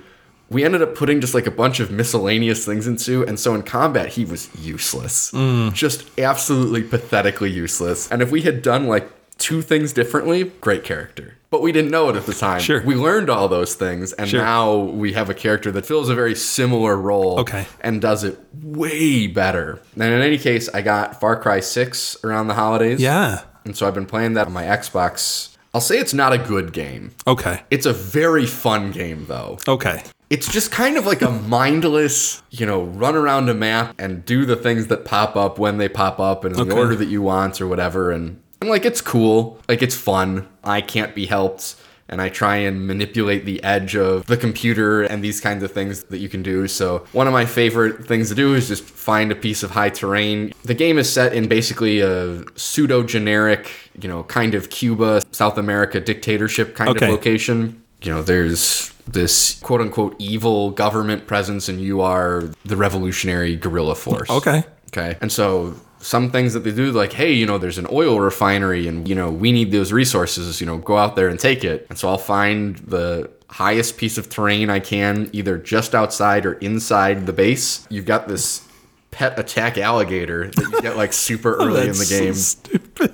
we 0.50 0.64
ended 0.64 0.82
up 0.82 0.96
putting 0.96 1.22
just 1.22 1.34
like 1.34 1.48
a 1.48 1.52
bunch 1.52 1.80
of 1.80 1.90
miscellaneous 1.90 2.66
things 2.66 2.86
into, 2.86 3.26
and 3.26 3.40
so 3.40 3.56
in 3.56 3.64
combat 3.64 4.10
he 4.10 4.26
was 4.26 4.54
useless, 4.64 5.32
mm. 5.32 5.74
just 5.74 6.08
absolutely 6.20 6.84
pathetically 6.84 7.50
useless. 7.50 8.12
And 8.12 8.22
if 8.22 8.32
we 8.32 8.42
had 8.42 8.62
done 8.62 8.88
like 8.88 9.10
two 9.44 9.62
things 9.62 9.92
differently, 9.94 10.46
great 10.62 10.84
character. 10.84 11.36
But 11.50 11.62
we 11.62 11.72
didn't 11.72 11.92
know 11.92 12.10
it 12.10 12.16
at 12.16 12.26
the 12.26 12.34
time. 12.34 12.62
Sure. 12.62 12.82
We 12.82 12.96
learned 12.96 13.30
all 13.30 13.48
those 13.48 13.76
things, 13.76 14.14
and 14.14 14.30
Sure. 14.30 14.42
now 14.42 14.76
we 14.78 15.14
have 15.14 15.30
a 15.30 15.34
character 15.34 15.70
that 15.74 15.86
fills 15.86 16.10
a 16.10 16.16
very 16.16 16.34
similar 16.34 16.96
role 16.96 17.40
Okay. 17.42 17.68
and 17.82 18.02
does 18.02 18.24
it 18.24 18.40
way 18.62 19.28
better. 19.28 19.80
And 19.96 20.04
in 20.04 20.22
any 20.22 20.38
case, 20.38 20.70
I 20.74 20.82
got 20.82 21.20
Far 21.20 21.36
Cry 21.36 21.60
6 21.60 22.18
around 22.24 22.48
the 22.48 22.54
holidays. 22.56 23.00
yeah. 23.02 23.42
And 23.66 23.78
so 23.78 23.88
I've 23.88 23.94
been 23.94 24.06
playing 24.06 24.34
that 24.34 24.48
on 24.48 24.54
my 24.54 24.64
Xbox. 24.64 25.50
I'll 25.74 25.82
say 25.82 25.98
it's 26.00 26.14
not 26.14 26.34
a 26.34 26.38
good 26.38 26.74
game. 26.74 27.12
Okay. 27.28 27.62
It's 27.72 27.86
a 27.86 27.94
very 27.94 28.46
fun 28.46 28.92
game, 28.92 29.26
though. 29.28 29.58
Okay. 29.68 30.04
It's 30.30 30.52
just 30.52 30.72
kind 30.72 30.98
of 30.98 31.06
like 31.06 31.22
a 31.22 31.30
mindless, 31.30 32.42
you 32.50 32.66
know, 32.66 32.84
run 32.84 33.16
around 33.16 33.50
a 33.50 33.54
map 33.54 33.96
and 34.00 34.26
do 34.26 34.46
the 34.46 34.56
things 34.56 34.88
that 34.88 35.06
pop 35.06 35.36
up 35.36 35.60
when 35.60 35.78
they 35.78 35.88
pop 35.88 36.20
up 36.20 36.44
and 36.46 36.58
in 36.60 36.68
the 36.68 36.76
order 36.76 36.96
that 36.96 37.08
you 37.08 37.22
want 37.22 37.62
or 37.62 37.68
whatever. 37.68 38.12
And, 38.12 38.40
and 38.64 38.70
like, 38.70 38.86
it's 38.86 39.02
cool. 39.02 39.60
Like, 39.68 39.82
it's 39.82 39.96
fun. 39.96 40.48
I 40.64 40.82
can't 40.82 41.14
be 41.14 41.26
helped. 41.26 41.76
And 42.10 42.22
I 42.22 42.30
try 42.30 42.58
and 42.58 42.86
manipulate 42.86 43.46
the 43.46 43.64
edge 43.64 43.96
of 43.96 44.26
the 44.28 44.38
computer 44.38 45.04
and 45.04 45.24
these 45.24 45.40
kinds 45.40 45.64
of 45.64 45.72
things 45.72 46.04
that 46.06 46.20
you 46.20 46.30
can 46.30 46.44
do. 46.44 46.68
So, 46.68 47.06
one 47.14 47.28
of 47.28 47.34
my 47.34 47.46
favorite 47.46 48.06
things 48.06 48.30
to 48.30 48.36
do 48.36 48.54
is 48.54 48.68
just 48.68 48.84
find 48.84 49.32
a 49.32 49.36
piece 49.36 49.64
of 49.64 49.72
high 49.72 49.90
terrain. 49.90 50.54
The 50.64 50.74
game 50.74 50.98
is 50.98 51.12
set 51.12 51.34
in 51.34 51.48
basically 51.48 52.02
a 52.02 52.44
pseudo 52.56 53.04
generic, 53.04 53.72
you 54.00 54.10
know, 54.10 54.24
kind 54.24 54.54
of 54.54 54.70
Cuba, 54.70 55.22
South 55.32 55.58
America 55.58 56.00
dictatorship 56.00 56.76
kind 56.76 56.90
Okay. 56.90 57.06
of 57.06 57.12
location 57.12 57.84
you 58.04 58.12
know, 58.12 58.22
there's 58.22 58.94
this 59.08 59.60
quote 59.62 59.82
unquote 59.82 60.16
evil 60.20 60.72
government 60.72 61.26
presence, 61.26 61.70
and 61.70 61.80
you 61.82 62.02
are 62.02 62.44
the 62.66 62.76
revolutionary 62.76 63.56
guerrilla 63.56 63.96
force. 63.96 64.30
Okay. 64.30 64.64
Okay. 64.90 65.18
And 65.22 65.32
so 65.32 65.74
some 66.04 66.30
things 66.32 66.54
that 66.54 66.60
they 66.60 66.72
do, 66.72 66.92
like, 66.92 67.14
hey, 67.14 67.32
you 67.32 67.46
know, 67.46 67.58
there's 67.58 67.78
an 67.78 67.88
oil 67.90 68.20
refinery 68.20 68.88
and, 68.88 69.08
you 69.08 69.16
know, 69.16 69.32
we 69.32 69.52
need 69.52 69.72
those 69.72 69.94
resources, 69.94 70.60
you 70.60 70.68
know, 70.68 70.78
go 70.78 70.98
out 70.98 71.16
there 71.16 71.30
and 71.30 71.40
take 71.40 71.64
it. 71.64 71.88
And 71.90 71.98
so 71.98 72.10
I'll 72.10 72.18
find 72.18 72.76
the 72.80 73.32
highest 73.50 73.98
piece 73.98 74.18
of 74.18 74.30
terrain 74.30 74.70
I 74.70 74.80
can, 74.80 75.30
either 75.32 75.58
just 75.58 75.96
outside 75.96 76.46
or 76.46 76.54
inside 76.54 77.26
the 77.26 77.34
base. 77.34 77.88
You've 77.90 78.06
got 78.06 78.28
this 78.28 78.68
pet 79.12 79.40
attack 79.40 79.78
alligator 79.78 80.48
that 80.48 80.72
you 80.72 80.82
get 80.82 80.98
like 80.98 81.14
super 81.14 81.56
oh, 81.60 81.68
early 81.68 81.82
in 81.82 81.94
the 81.94 81.94
That's 81.94 82.10
so 82.10 82.20
game. 82.20 82.34
stupid. 82.34 83.14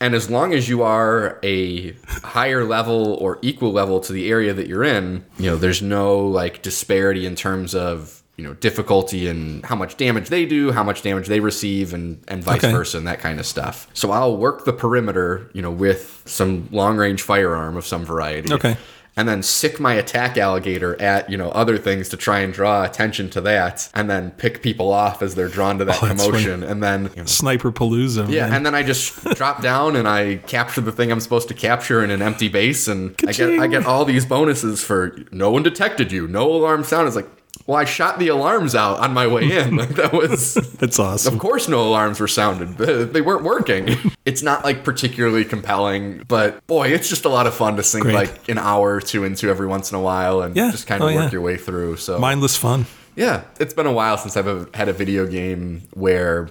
And 0.00 0.14
as 0.14 0.28
long 0.28 0.52
as 0.52 0.68
you 0.68 0.82
are 0.82 1.38
a 1.42 1.92
higher 2.08 2.64
level 2.64 3.14
or 3.14 3.38
equal 3.40 3.72
level 3.72 4.00
to 4.00 4.12
the 4.12 4.28
area 4.30 4.52
that 4.52 4.66
you're 4.66 4.84
in, 4.84 5.24
you 5.38 5.50
know, 5.50 5.56
there's 5.56 5.80
no 5.80 6.26
like 6.26 6.60
disparity 6.62 7.24
in 7.24 7.34
terms 7.34 7.74
of, 7.74 8.15
you 8.36 8.44
know, 8.44 8.52
difficulty 8.54 9.26
and 9.28 9.64
how 9.64 9.74
much 9.74 9.96
damage 9.96 10.28
they 10.28 10.44
do, 10.44 10.70
how 10.72 10.84
much 10.84 11.02
damage 11.02 11.26
they 11.26 11.40
receive 11.40 11.94
and 11.94 12.22
and 12.28 12.44
vice 12.44 12.58
Okay. 12.62 12.70
versa 12.72 12.98
and 12.98 13.06
that 13.06 13.18
kind 13.20 13.40
of 13.40 13.46
stuff. 13.46 13.88
So 13.94 14.10
I'll 14.10 14.36
work 14.36 14.64
the 14.64 14.72
perimeter, 14.74 15.50
you 15.54 15.62
know, 15.62 15.70
with 15.70 16.22
some 16.26 16.68
long-range 16.70 17.22
firearm 17.22 17.76
of 17.76 17.86
some 17.86 18.04
variety. 18.04 18.52
Okay. 18.52 18.76
and 19.18 19.26
then 19.26 19.42
sick 19.42 19.80
my 19.80 19.94
attack 19.94 20.36
alligator 20.36 21.00
at, 21.00 21.30
you 21.30 21.38
know, 21.38 21.48
other 21.52 21.78
things 21.78 22.10
to 22.10 22.18
try 22.18 22.40
and 22.40 22.52
draw 22.52 22.84
attention 22.84 23.30
to 23.30 23.40
that 23.40 23.88
and 23.94 24.10
then 24.10 24.30
pick 24.32 24.62
people 24.62 24.92
off 24.92 25.22
as 25.22 25.34
they're 25.34 25.48
drawn 25.48 25.78
to 25.78 25.86
that 25.86 26.02
Oh, 26.02 26.06
commotion. 26.08 26.62
And 26.62 26.82
then 26.82 27.04
you 27.16 27.22
know, 27.22 27.24
Sniper 27.24 27.72
Palooza. 27.72 28.28
yeah, 28.28 28.42
man. 28.44 28.52
and 28.56 28.66
then 28.66 28.74
I 28.74 28.82
just 28.82 29.24
drop 29.36 29.62
down 29.62 29.96
and 29.96 30.06
I 30.06 30.36
capture 30.46 30.82
the 30.82 30.92
thing 30.92 31.10
I'm 31.10 31.20
supposed 31.20 31.48
to 31.48 31.54
capture 31.54 32.04
in 32.04 32.10
an 32.10 32.20
empty 32.20 32.48
base, 32.48 32.86
and 32.88 33.14
I 33.26 33.32
get 33.32 33.58
I 33.58 33.66
get 33.68 33.86
all 33.86 34.04
these 34.04 34.26
bonuses 34.26 34.84
for 34.84 35.16
no 35.32 35.50
one 35.50 35.62
detected 35.62 36.12
you, 36.12 36.28
no 36.28 36.52
alarm 36.52 36.84
sound. 36.84 37.06
It's 37.06 37.16
like, 37.16 37.30
well, 37.66 37.76
I 37.78 37.84
shot 37.84 38.18
the 38.18 38.28
alarms 38.28 38.74
out 38.74 38.98
on 39.00 39.12
my 39.14 39.26
way 39.26 39.50
in. 39.58 39.76
Like 39.76 39.88
that 39.96 40.12
was, 40.12 40.54
that's 40.54 40.98
awesome. 40.98 41.34
of 41.34 41.40
course, 41.40 41.68
no 41.68 41.80
alarms 41.86 42.20
were 42.20 42.28
sounded. 42.28 42.76
They 42.78 43.20
weren't 43.20 43.44
working. 43.44 43.96
It's 44.26 44.42
not 44.42 44.64
like 44.64 44.82
particularly 44.82 45.44
compelling, 45.44 46.24
but 46.26 46.66
boy, 46.66 46.88
it's 46.88 47.08
just 47.08 47.24
a 47.24 47.28
lot 47.28 47.46
of 47.46 47.54
fun 47.54 47.76
to 47.76 47.82
sink 47.84 48.02
Great. 48.02 48.14
like 48.14 48.48
an 48.48 48.58
hour 48.58 48.96
or 48.96 49.00
two 49.00 49.22
into 49.22 49.48
every 49.48 49.68
once 49.68 49.92
in 49.92 49.96
a 49.96 50.00
while 50.00 50.42
and 50.42 50.56
Yeah. 50.56 50.72
just 50.72 50.88
kind 50.88 51.00
of 51.00 51.08
Oh, 51.10 51.14
work 51.14 51.24
yeah. 51.26 51.30
your 51.30 51.42
way 51.42 51.56
through. 51.56 51.96
So 51.98 52.18
Mindless 52.18 52.56
fun. 52.56 52.86
yeah, 53.14 53.42
it's 53.60 53.72
been 53.72 53.86
a 53.86 53.92
while 53.92 54.18
since 54.18 54.36
I've 54.36 54.74
had 54.74 54.88
a 54.88 54.92
video 54.92 55.28
game 55.28 55.82
where 55.94 56.48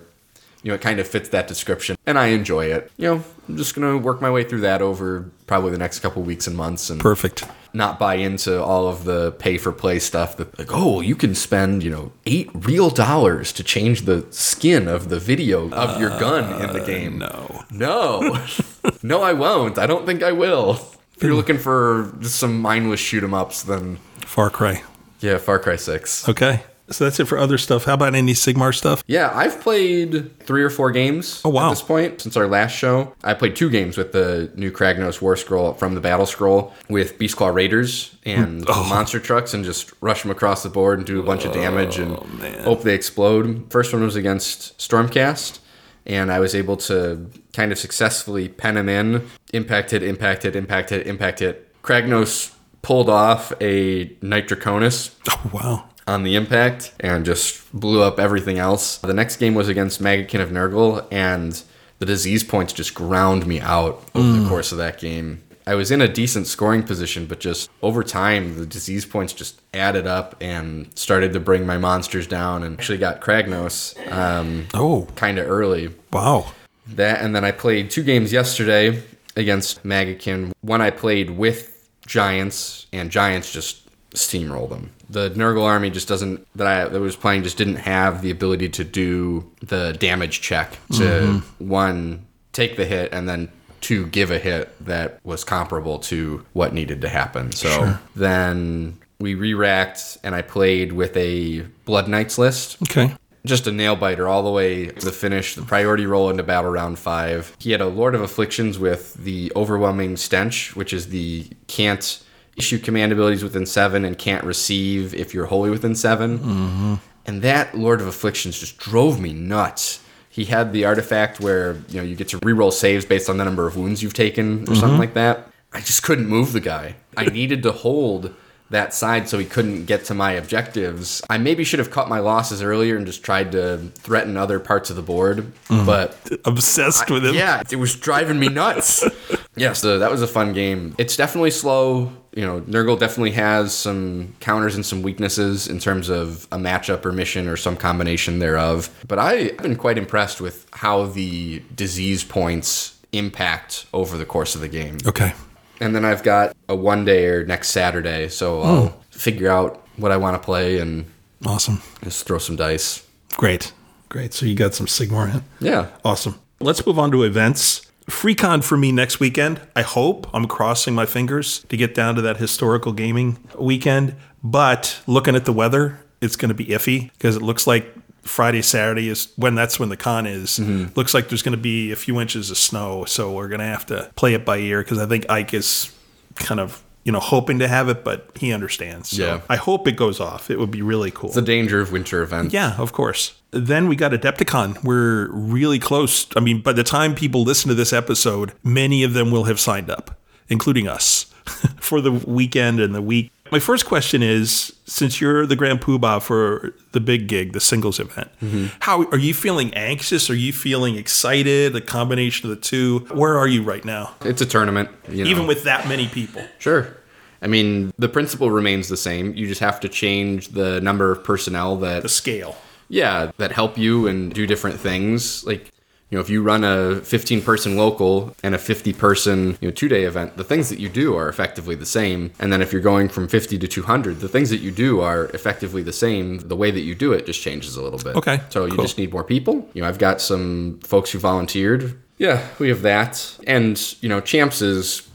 you 0.66 0.70
know 0.72 0.76
it 0.76 0.82
kind 0.82 1.00
of 1.00 1.08
fits 1.08 1.30
that 1.30 1.48
description, 1.48 1.96
and 2.08 2.18
I 2.18 2.28
enjoy 2.28 2.66
it. 2.66 2.92
You 2.98 3.08
know, 3.08 3.24
I'm 3.48 3.56
just 3.56 3.76
gonna 3.76 3.98
work 4.00 4.20
my 4.20 4.32
way 4.32 4.44
through 4.44 4.62
that 4.62 4.82
over 4.82 5.30
probably 5.46 5.70
the 5.70 5.78
next 5.78 6.00
couple 6.00 6.24
weeks 6.24 6.48
and 6.48 6.58
months, 6.58 6.90
and 6.90 7.00
Perfect. 7.00 7.46
not 7.72 8.00
buy 8.00 8.16
into 8.16 8.64
all 8.64 8.88
of 8.88 9.04
the 9.04 9.34
pay 9.34 9.60
for 9.60 9.72
play 9.72 10.00
stuff. 10.00 10.38
That 10.38 10.58
like, 10.58 10.70
oh, 10.72 11.02
you 11.02 11.16
can 11.16 11.36
spend 11.36 11.84
you 11.84 11.92
know 11.92 12.12
eight 12.26 12.50
real 12.56 12.90
dollars 12.90 13.54
to 13.54 13.64
change 13.64 14.02
the 14.06 14.26
skin 14.32 14.88
of 14.88 15.10
the 15.10 15.20
video 15.20 15.70
of 15.70 16.00
your 16.02 16.10
gun 16.20 16.60
in 16.64 16.74
the 16.74 16.82
uh, 16.82 16.86
game. 16.88 17.20
No. 17.20 17.64
No, 17.70 18.44
no, 19.04 19.22
I 19.22 19.34
won't. 19.34 19.78
I 19.78 19.86
don't 19.86 20.08
think 20.08 20.24
I 20.24 20.32
will. 20.32 20.80
If 21.16 21.22
you're 21.22 21.36
looking 21.36 21.60
for 21.60 22.12
just 22.22 22.38
some 22.38 22.60
mindless 22.60 23.00
shoot 23.00 23.24
'em 23.24 23.36
ups, 23.36 23.62
then 23.62 24.00
Far 24.26 24.50
Cry. 24.50 24.82
yeah, 25.20 25.38
Far 25.38 25.60
Cry 25.60 25.76
Six. 25.76 26.28
Okay. 26.28 26.64
So 26.92 27.04
that's 27.06 27.20
it 27.20 27.26
for 27.26 27.38
other 27.40 27.58
stuff. 27.58 27.86
How 27.86 27.96
about 27.96 28.14
any 28.14 28.34
Sigmar 28.34 28.74
stuff? 28.74 29.04
Yeah, 29.08 29.32
I've 29.34 29.60
played 29.60 30.40
three 30.42 30.62
or 30.64 30.70
four 30.70 30.92
games 30.92 31.42
Oh, 31.44 31.50
wow. 31.50 31.68
at 31.68 31.70
this 31.72 31.82
point 31.82 32.22
since 32.22 32.38
our 32.38 32.48
last 32.48 32.74
show. 32.74 33.14
I 33.24 33.34
played 33.34 33.56
two 33.56 33.70
games 33.72 33.98
with 33.98 34.12
the 34.12 34.52
new 34.56 34.72
Kragnos 34.72 35.20
War 35.22 35.36
Scroll 35.36 35.74
from 35.74 35.96
the 35.96 36.02
Battle 36.02 36.28
Scroll 36.28 36.74
with 36.88 37.18
Beastclaw 37.18 37.54
Raiders 37.54 38.16
and 38.24 38.66
Oh. 38.70 38.88
monster 38.88 39.20
trucks 39.20 39.54
and 39.54 39.66
just 39.66 39.94
rush 40.00 40.22
them 40.22 40.30
across 40.32 40.62
the 40.62 40.70
board 40.70 41.00
and 41.00 41.08
do 41.08 41.20
a 41.20 41.24
bunch 41.24 41.44
of 41.44 41.54
damage 41.54 41.98
and 41.98 42.18
Oh, 42.18 42.28
man. 42.40 42.64
hope 42.64 42.84
they 42.84 42.94
explode. 42.94 43.66
First 43.72 43.92
one 43.92 44.04
was 44.04 44.16
against 44.16 44.78
Stormcast. 44.78 45.60
And 46.08 46.32
I 46.32 46.40
was 46.40 46.54
able 46.54 46.78
to 46.78 47.32
kind 47.54 47.72
of 47.72 47.80
successfully 47.80 48.48
pen 48.48 48.78
him 48.78 48.88
in, 48.90 49.28
impact 49.54 49.90
hit, 49.90 50.04
impact 50.04 50.44
hit, 50.44 50.56
impact 50.56 50.92
hit, 50.92 51.08
impact 51.08 51.40
hit. 51.40 51.82
Kragnos 51.82 52.54
pulled 52.84 53.10
off 53.10 53.52
a 53.60 54.10
Nitroconus 54.22 55.16
Oh, 55.32 55.50
wow. 55.52 55.90
On 56.08 56.22
the 56.24 56.36
impact 56.36 56.94
and 57.00 57.26
just 57.26 57.72
blew 57.74 58.04
up 58.04 58.20
everything 58.20 58.60
else. 58.60 58.98
The 59.00 59.14
next 59.14 59.38
game 59.38 59.56
was 59.56 59.68
against 59.68 60.02
Maggotkin 60.02 60.40
of 60.40 60.50
Nurgle, 60.50 61.08
and 61.12 61.60
the 61.98 62.06
disease 62.06 62.44
points 62.44 62.74
just 62.74 62.94
ground 62.94 63.48
me 63.48 63.60
out 63.60 64.04
over 64.14 64.32
the 64.40 64.48
course 64.48 64.72
of 64.72 64.78
that 64.78 65.00
game. 65.00 65.42
I 65.68 65.74
was 65.74 65.90
in 65.90 66.02
a 66.02 66.08
decent 66.08 66.46
scoring 66.46 66.84
position, 66.84 67.26
but 67.26 67.40
just 67.40 67.72
over 67.82 68.04
time, 68.04 68.56
the 68.60 68.68
disease 68.68 69.04
points 69.04 69.34
just 69.34 69.60
added 69.74 70.06
up 70.06 70.36
and 70.40 70.92
started 70.96 71.34
to 71.34 71.40
bring 71.40 71.66
my 71.66 71.80
monsters 71.80 72.28
down. 72.28 72.62
And 72.62 72.78
actually 72.78 73.00
got 73.00 73.20
Kragnos 73.20 73.96
um, 74.12 74.68
Oh, 74.76 75.08
kind 75.16 75.40
of 75.40 75.50
early. 75.50 75.90
wow. 76.14 76.52
That 76.88 77.22
and 77.22 77.36
then 77.36 77.44
I 77.44 77.50
played 77.50 77.90
two 77.90 78.04
games 78.04 78.32
yesterday 78.32 79.02
against 79.36 79.82
Maggotkin. 79.84 80.52
One 80.62 80.82
I 80.82 80.92
played 80.92 81.32
with 81.32 81.90
Giants, 82.06 82.86
and 82.94 83.10
Giants 83.10 83.52
just 83.52 83.85
steamrolled 84.16 84.70
them. 84.70 84.92
The 85.10 85.30
Nurgle 85.32 85.64
army 85.64 85.90
just 85.90 86.08
doesn't 86.08 86.48
that 86.56 86.68
I 86.68 86.88
that 86.88 87.00
was 87.00 87.16
playing 87.16 87.44
just 87.44 87.58
didn't 87.58 87.78
have 87.78 88.22
the 88.22 88.32
ability 88.32 88.70
to 88.70 88.84
do 88.84 89.50
the 89.62 89.94
damage 89.94 90.42
check 90.42 90.72
to 90.94 91.04
mm-hmm. 91.04 91.68
one 91.70 92.26
take 92.54 92.78
the 92.78 92.86
hit 92.86 93.14
and 93.14 93.28
then 93.30 93.50
two 93.82 94.08
give 94.08 94.32
a 94.32 94.40
hit 94.40 94.74
that 94.86 95.20
was 95.24 95.44
comparable 95.44 96.00
to 96.00 96.44
what 96.54 96.74
needed 96.74 97.02
to 97.02 97.10
happen. 97.10 97.52
So 97.52 97.98
then 98.16 98.98
we 99.20 99.36
re-racked 99.36 100.18
and 100.24 100.34
I 100.34 100.42
played 100.42 100.92
with 100.92 101.16
a 101.16 101.62
Blood 101.86 102.08
Knights 102.08 102.38
list 102.38 102.82
Okay. 102.84 103.16
just 103.46 103.68
a 103.68 103.72
nail 103.72 103.96
biter 103.96 104.28
all 104.28 104.42
the 104.42 104.50
way 104.50 104.88
to 104.88 105.06
the 105.06 105.12
finish, 105.12 105.54
the 105.54 105.62
priority 105.62 106.08
roll 106.08 106.32
into 106.32 106.42
battle 106.42 106.72
round 106.72 106.98
five. 106.98 107.56
He 107.60 107.72
had 107.72 107.82
a 107.82 107.88
Lord 107.88 108.16
of 108.16 108.22
Afflictions 108.22 108.80
with 108.80 109.14
the 109.14 109.52
overwhelming 109.56 110.18
stench, 110.18 110.76
which 110.76 110.92
is 110.92 111.10
the 111.10 111.48
can't 111.68 112.24
issue 112.56 112.80
command 112.80 113.12
abilities 113.12 113.44
within 113.44 113.66
seven 113.66 114.06
and 114.06 114.18
can't 114.18 114.44
receive 114.44 115.14
if 115.14 115.34
you're 115.34 115.46
wholly 115.46 115.70
within 115.70 115.96
7 115.96 116.40
mm-hmm. 116.40 116.96
And 117.28 117.42
that 117.42 117.76
Lord 117.76 118.02
of 118.02 118.08
Afflictions 118.08 118.60
just 118.60 118.78
drove 118.78 119.20
me 119.20 119.34
nuts. 119.34 120.00
He 120.30 120.46
had 120.46 120.74
the 120.74 120.86
artifact 120.86 121.40
where 121.40 121.78
you 121.90 121.98
know 121.98 122.04
you 122.04 122.16
get 122.16 122.28
to 122.30 122.40
reroll 122.40 122.72
saves 122.72 123.04
based 123.04 123.30
on 123.30 123.38
the 123.38 123.46
number 123.46 123.66
of 123.66 123.76
wounds 123.76 124.04
you've 124.04 124.14
taken 124.14 124.64
or 124.64 124.76
something 124.76 124.90
mm-hmm. 124.90 125.00
like 125.00 125.14
that. 125.16 125.48
I 125.74 125.80
just 125.80 126.04
couldn't 126.04 126.28
move 126.28 126.54
the 126.54 126.60
guy. 126.60 126.98
I 127.18 127.26
needed 127.40 127.64
to 127.64 127.72
hold 127.72 128.36
that 128.70 128.94
side 128.94 129.30
so 129.30 129.38
he 129.38 129.46
couldn't 129.46 129.86
get 129.86 130.06
to 130.06 130.14
my 130.14 130.32
objectives. 130.32 131.22
I 131.30 131.38
maybe 131.38 131.64
should 131.64 131.80
have 131.80 131.92
cut 131.92 132.10
my 132.10 132.20
losses 132.20 132.64
earlier 132.64 132.98
and 132.98 133.06
just 133.06 133.24
tried 133.24 133.52
to 133.52 133.78
threaten 133.96 134.38
other 134.38 134.60
parts 134.60 134.90
of 134.90 134.96
the 134.96 135.02
board, 135.02 135.54
mm. 135.68 135.86
but 135.86 136.18
Obsessed 136.46 137.10
with 137.12 137.26
him. 137.26 137.36
yeah, 137.36 137.62
it 137.70 137.76
was 137.76 137.96
driving 137.96 138.40
me 138.40 138.50
nuts. 138.50 139.04
yeah, 139.56 139.74
so 139.74 140.00
that 140.00 140.12
was 140.12 140.22
a 140.22 140.28
fun 140.28 140.54
game. 140.54 140.96
It's 140.98 141.16
definitely 141.16 141.52
slow. 141.52 142.12
You 142.36 142.46
know, 142.46 142.62
Nurgle 142.62 143.00
definitely 143.00 143.32
has 143.32 143.74
some 143.74 144.36
counters 144.42 144.76
and 144.76 144.86
some 144.86 145.02
weaknesses 145.02 145.68
in 145.68 145.80
terms 145.80 146.10
of 146.10 146.48
a 146.52 146.58
matchup 146.58 147.06
or 147.06 147.12
mission 147.14 147.48
or 147.48 147.56
some 147.56 147.78
combination 147.78 148.40
thereof. 148.40 148.90
But 149.08 149.20
I've 149.20 149.58
been 149.58 149.78
quite 149.78 149.98
impressed 149.98 150.42
with 150.42 150.68
how 150.74 151.06
the 151.06 151.64
disease 151.74 152.26
points 152.26 153.00
impact 153.14 153.86
over 153.94 154.18
the 154.18 154.26
course 154.26 154.54
of 154.54 154.60
the 154.62 154.68
game. 154.68 154.98
Okay. 155.08 155.34
And 155.80 155.96
then 155.96 156.04
I've 156.04 156.24
got 156.24 156.56
a 156.68 156.76
one 156.76 157.06
day 157.06 157.26
or 157.28 157.46
next 157.46 157.70
Saturday, 157.70 158.28
so 158.28 158.62
I'll 158.62 159.02
figure 159.12 159.50
out 159.50 159.82
what 159.96 160.12
I 160.12 160.18
want 160.18 160.36
to 160.40 160.46
play 160.46 160.80
and 160.80 161.06
Awesome. 161.46 161.82
just 162.04 162.26
throw 162.28 162.38
some 162.38 162.56
dice. 162.58 163.06
Great. 163.38 163.72
Great. 164.10 164.34
So 164.34 164.46
you 164.46 164.56
got 164.56 164.74
some 164.74 164.88
Sigmar 164.88 165.34
in. 165.34 165.44
Yeah. 165.60 165.88
Awesome. 166.04 166.40
Let's 166.60 166.86
move 166.86 167.00
on 167.00 167.12
to 167.12 167.24
events. 167.24 167.85
FreeCon 168.08 168.64
for 168.64 168.78
me 168.78 168.92
next 168.92 169.20
weekend. 169.20 169.62
I 169.76 169.82
hope 169.82 170.28
I'm 170.34 170.48
crossing 170.48 170.94
my 170.94 171.06
fingers 171.06 171.60
to 171.70 171.78
get 171.78 171.96
down 171.96 172.16
to 172.16 172.22
that 172.22 172.38
historical 172.38 172.94
gaming 172.94 173.38
weekend. 173.58 174.16
But 174.44 175.02
looking 175.08 175.36
at 175.36 175.46
the 175.46 175.54
weather, 175.54 176.00
it's 176.22 176.36
going 176.36 176.50
to 176.50 176.56
be 176.56 176.68
iffy 176.68 177.12
because 177.14 177.36
it 177.36 177.42
looks 177.42 177.66
like 177.66 177.92
Friday, 178.22 178.62
Saturday 178.62 179.10
is 179.10 179.32
when 179.36 179.56
that's 179.56 179.80
when 179.80 179.90
the 179.90 179.98
con 179.98 180.26
is. 180.26 180.60
Mm-hmm. 180.60 180.94
Looks 180.96 181.14
like 181.14 181.30
there's 181.30 181.42
going 181.42 181.58
to 181.58 181.62
be 181.62 181.92
a 181.92 181.96
few 181.96 182.20
inches 182.20 182.52
of 182.52 182.58
snow. 182.58 183.06
So 183.06 183.32
we're 183.32 183.48
going 183.48 183.60
to 183.60 183.66
have 183.66 183.86
to 183.88 184.12
play 184.16 184.34
it 184.34 184.46
by 184.46 184.58
ear 184.58 184.82
because 184.84 185.00
I 185.00 185.08
think 185.08 185.30
Ike 185.30 185.54
is 185.54 185.92
kind 186.36 186.60
of, 186.60 186.84
you 187.06 187.12
know, 187.12 187.20
hoping 187.20 187.60
to 187.60 187.68
have 187.68 187.88
it, 187.88 188.04
but 188.04 188.30
he 188.36 188.52
understands. 188.52 189.10
So 189.10 189.24
Yeah. 189.24 189.42
I 189.48 189.56
hope 189.56 189.88
it 189.88 189.94
goes 189.96 190.20
off. 190.20 190.50
It 190.50 190.58
would 190.60 190.72
be 190.72 190.82
really 190.82 191.12
cool. 191.12 191.30
The 191.32 191.42
danger 191.42 191.80
of 191.80 191.92
winter 191.92 192.22
events. 192.24 192.54
Yeah, 192.54 192.76
of 192.78 192.92
course. 192.92 193.34
Then 193.52 193.88
we 193.88 193.96
got 193.96 194.12
Adepticon. 194.12 194.84
We're 194.84 195.30
really 195.32 195.80
close. 195.80 196.26
I 196.36 196.40
mean, 196.40 196.62
by 196.62 196.74
the 196.74 196.84
time 196.84 197.16
people 197.16 197.44
listen 197.44 197.70
to 197.70 197.76
this 197.76 197.94
episode, 197.94 198.52
many 198.64 199.04
of 199.04 199.14
them 199.14 199.30
will 199.32 199.44
have 199.46 199.60
signed 199.60 199.90
up, 199.90 200.20
including 200.50 200.88
us, 200.88 201.28
for 201.80 202.02
the 202.02 202.12
weekend 202.12 202.80
and 202.80 202.94
the 202.96 203.02
week. 203.04 203.32
My 203.52 203.60
first 203.60 203.86
question 203.86 204.24
is 204.24 204.74
since 204.86 205.22
you're 205.22 205.46
the 205.46 205.56
Grand 205.56 205.82
Poobah 205.82 206.22
for 206.22 206.74
the 206.94 207.00
big 207.00 207.28
gig, 207.28 207.54
the 207.54 207.60
singles 207.60 208.00
event, 208.00 208.30
mm-hmm. 208.42 208.68
how 208.80 209.04
are 209.10 209.20
you 209.20 209.34
feeling 209.34 209.74
anxious? 209.76 210.30
Are 210.30 210.36
you 210.36 210.52
feeling 210.52 210.96
excited? 210.96 211.76
A 211.76 211.82
combination 211.82 212.50
of 212.50 212.56
the 212.56 212.62
two? 212.62 213.00
Where 213.14 213.38
are 213.38 213.48
you 213.48 213.62
right 213.62 213.86
now? 213.86 214.16
It's 214.22 214.42
a 214.42 214.46
tournament. 214.46 214.90
You 215.10 215.24
know. 215.24 215.30
Even 215.30 215.48
with 215.48 215.64
that 215.64 215.88
many 215.88 216.08
people. 216.08 216.42
Sure. 216.58 216.98
I 217.42 217.48
mean, 217.48 217.94
the 218.00 218.10
principle 218.10 218.50
remains 218.50 218.90
the 218.90 218.98
same. 218.98 219.34
You 219.36 219.48
just 219.48 219.62
have 219.62 219.80
to 219.82 219.90
change 219.90 220.50
the 220.50 220.82
number 220.82 221.12
of 221.12 221.24
personnel 221.24 221.78
that. 221.78 222.02
The 222.02 222.10
scale. 222.10 222.56
yeah, 222.90 223.32
that 223.38 223.52
help 223.52 223.78
you 223.78 224.08
and 224.08 224.34
do 224.34 224.48
different 224.48 224.80
things. 224.80 225.46
Like, 225.46 225.72
you 226.16 226.20
know, 226.20 226.24
if 226.24 226.30
you 226.30 226.42
run 226.42 226.64
a 226.64 227.02
15 227.02 227.42
person 227.42 227.76
local 227.76 228.34
and 228.42 228.56
a 228.56 228.58
50 228.58 228.94
person, 228.94 229.58
you 229.60 229.68
know, 229.68 229.72
two 229.72 229.90
day 229.90 230.06
event, 230.06 230.38
the 230.38 230.46
things 230.46 230.70
that 230.70 230.80
you 230.80 230.88
do 230.88 231.14
are 231.14 231.28
effectively 231.28 231.76
the 231.76 231.86
same. 231.86 232.32
And 232.40 232.54
then 232.54 232.62
if 232.62 232.72
you're 232.72 232.82
going 232.82 233.10
from 233.10 233.28
50 233.28 233.58
to 233.60 233.68
200, 233.68 234.22
the 234.22 234.30
things 234.30 234.50
that 234.50 234.62
you 234.62 234.72
do 234.72 235.02
are 235.02 235.26
effectively 235.34 235.84
the 235.84 235.92
same. 235.92 236.38
The 236.40 236.56
way 236.56 236.72
that 236.72 236.80
you 236.80 236.96
do 236.96 237.12
it 237.12 237.26
just 237.26 237.42
changes 237.42 237.76
a 237.76 237.82
little 237.84 238.00
bit. 238.00 238.16
Okay, 238.16 238.40
So 238.48 238.64
you 238.64 238.76
cool. 238.76 238.86
just 238.86 238.98
need 238.98 239.12
more 239.12 239.26
people. 239.26 239.68
You 239.74 239.82
know, 239.82 239.90
I've 239.90 240.00
got 240.00 240.22
some 240.22 240.80
folks 240.86 241.12
who 241.12 241.20
volunteered. 241.20 242.00
Yeah, 242.18 242.48
we 242.60 242.70
have 242.70 242.82
that. 242.84 243.38
And, 243.46 243.78
you 244.00 244.08
know, 244.08 244.22
Champs 244.22 244.62
is 244.62 245.06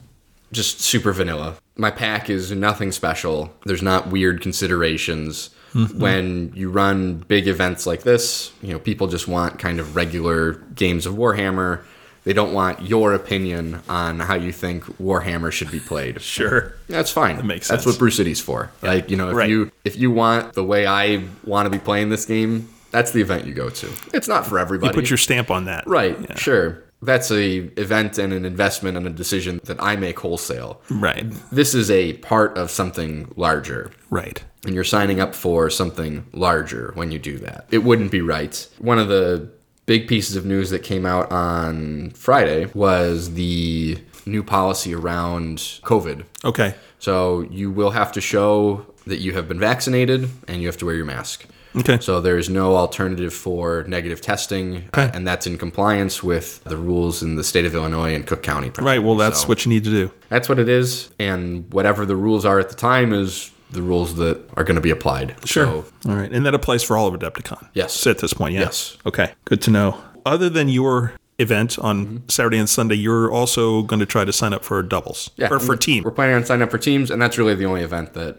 just 0.53 0.83
super 0.83 1.15
vanilla. 1.15 1.57
My 1.77 1.91
pack 1.91 2.29
is 2.29 2.53
nothing 2.53 2.93
special. 2.93 3.55
There's 3.65 3.81
not 3.81 4.09
weird 4.09 4.43
considerations. 4.43 5.49
Mm-hmm. 5.75 6.01
When 6.01 6.53
you 6.55 6.71
run 6.71 7.17
big 7.29 7.47
events 7.47 7.87
like 7.87 8.03
this, 8.03 8.53
you 8.63 8.73
know, 8.73 8.79
people 8.79 9.07
just 9.07 9.29
want 9.29 9.59
kind 9.59 9.79
of 9.79 9.95
regular 9.95 10.55
games 10.75 11.07
of 11.07 11.15
Warhammer. 11.15 11.83
They 12.25 12.33
don't 12.33 12.53
want 12.53 12.83
your 12.83 13.15
opinion 13.15 13.81
on 13.89 14.21
how 14.21 14.35
you 14.35 14.53
think 14.53 14.85
Warhammer 14.99 15.51
should 15.53 15.71
be 15.71 15.81
played. 15.81 16.21
Sure. 16.23 16.75
That's 16.89 17.11
fine. 17.11 17.37
That 17.37 17.45
makes 17.47 17.67
sense. 17.69 17.79
That's 17.85 17.87
what 17.87 17.99
Brew 17.99 18.11
City's 18.11 18.41
for. 18.41 18.71
Like, 18.83 19.11
you 19.11 19.17
know, 19.17 19.31
if 19.31 19.37
Right. 19.37 19.49
you 19.49 19.71
if 19.85 19.97
you 19.97 20.11
want 20.11 20.53
the 20.55 20.65
way 20.65 20.87
I 20.87 21.25
want 21.45 21.67
to 21.67 21.71
be 21.71 21.79
playing 21.79 22.11
this 22.11 22.27
game, 22.27 22.69
that's 22.91 23.13
the 23.13 23.21
event 23.21 23.47
you 23.47 23.55
go 23.55 23.71
to. 23.71 23.89
It's 24.13 24.27
not 24.29 24.47
for 24.47 24.59
everybody. 24.59 24.93
Put 24.93 25.09
your 25.09 25.17
stamp 25.19 25.51
on 25.51 25.65
that. 25.67 25.87
right, 25.87 26.19
Yeah. 26.21 26.35
sure. 26.37 26.83
That's 27.03 27.31
a 27.31 27.57
event 27.81 28.19
and 28.19 28.33
an 28.33 28.45
investment 28.45 28.97
and 28.97 29.07
a 29.07 29.11
decision 29.11 29.61
that 29.65 29.83
I 29.83 29.97
make 29.97 30.21
wholesale. 30.21 30.81
Right. 30.91 31.27
This 31.51 31.75
is 31.75 31.91
a 31.91 32.15
part 32.15 32.59
of 32.59 32.71
something 32.71 33.33
larger. 33.37 33.91
Right. 34.11 34.43
And 34.65 34.75
you're 34.75 34.85
signing 34.85 35.21
up 35.21 35.35
for 35.35 35.71
something 35.71 36.27
larger 36.33 36.93
when 36.95 37.11
you 37.11 37.19
do 37.19 37.39
that. 37.39 37.67
It 37.71 37.79
wouldn't 37.79 38.11
be 38.11 38.21
right. 38.21 38.69
One 38.79 38.99
of 38.99 39.09
the 39.09 39.51
big 39.87 40.07
pieces 40.07 40.37
of 40.37 40.45
news 40.45 40.71
that 40.71 40.83
came 40.83 41.07
out 41.07 41.33
on 41.33 42.11
Friday 42.11 42.67
was 42.75 43.35
the 43.35 43.99
new 44.27 44.43
policy 44.43 44.95
around 44.95 45.59
COVID. 45.83 46.25
Okay. 46.45 46.75
So 46.99 47.41
you 47.51 47.71
will 47.71 47.91
have 47.93 48.13
to 48.13 48.21
show 48.21 48.87
that 49.07 49.21
you 49.21 49.33
have 49.33 49.49
been 49.49 49.59
vaccinated 49.59 50.29
and 50.47 50.61
you 50.61 50.69
have 50.69 50.77
to 50.77 50.87
wear 50.87 50.95
your 50.95 51.07
mask. 51.07 51.47
Okay. 51.77 51.99
So 52.01 52.21
there 52.21 52.37
is 52.39 52.49
no 52.49 52.77
alternative 52.77 53.33
for 53.33 53.85
negative 53.87 54.21
testing, 54.21 54.85
Okay. 54.89 55.11
and 55.15 55.27
that's 55.27 55.47
in 55.47 55.57
compliance 55.59 56.23
with 56.23 56.63
the 56.65 56.77
rules 56.77 57.23
in 57.23 57.37
the 57.37 57.45
state 57.45 57.65
of 57.65 57.75
Illinois 57.75 58.15
and 58.15 58.27
Cook 58.27 58.43
County. 58.43 58.71
Right. 58.79 59.03
Well, 59.03 59.17
that's 59.17 59.43
So 59.43 59.49
what 59.49 59.65
you 59.65 59.71
need 59.71 59.85
to 59.85 59.91
do. 59.91 60.11
that's 60.29 60.49
what 60.49 60.59
it 60.59 60.69
is, 60.69 61.11
and 61.19 61.73
whatever 61.73 62.05
the 62.07 62.17
rules 62.17 62.45
are 62.45 62.59
at 62.59 62.69
the 62.71 62.75
time 62.77 63.13
is 63.13 63.51
the 63.71 63.83
rules 63.83 64.17
that 64.17 64.41
are 64.57 64.65
going 64.65 64.75
to 64.75 64.81
be 64.81 64.91
applied. 64.91 65.37
So 65.49 65.85
All 66.09 66.17
right. 66.17 66.33
And 66.33 66.45
that 66.45 66.55
applies 66.55 66.83
for 66.83 66.97
all 66.97 67.07
of 67.07 67.15
Adepticon. 67.19 67.69
Yes. 67.73 68.05
At 68.07 68.19
this 68.19 68.33
point, 68.33 68.55
yeah. 68.55 68.61
Yes. 68.63 68.97
Okay. 69.07 69.33
Good 69.45 69.63
to 69.63 69.71
know. 69.71 69.97
Other 70.27 70.49
than 70.51 70.69
your 70.69 71.13
event 71.39 71.79
on 71.79 72.05
Mm-hmm. 72.05 72.17
Saturday 72.29 72.59
and 72.59 72.69
Sunday, 72.69 72.97
you're 72.97 73.31
also 73.31 73.83
going 73.83 74.01
to 74.01 74.07
try 74.07 74.25
to 74.25 74.33
sign 74.33 74.53
up 74.53 74.65
for 74.65 74.83
doubles 74.83 75.31
yeah, 75.37 75.49
or 75.51 75.61
for 75.61 75.77
team. 75.77 76.03
We're 76.03 76.11
planning 76.11 76.35
on 76.35 76.45
signing 76.45 76.63
up 76.65 76.71
for 76.73 76.79
teams, 76.79 77.11
and 77.13 77.23
that's 77.23 77.39
really 77.39 77.55
the 77.55 77.65
only 77.65 77.83
event 77.83 78.13
that 78.15 78.39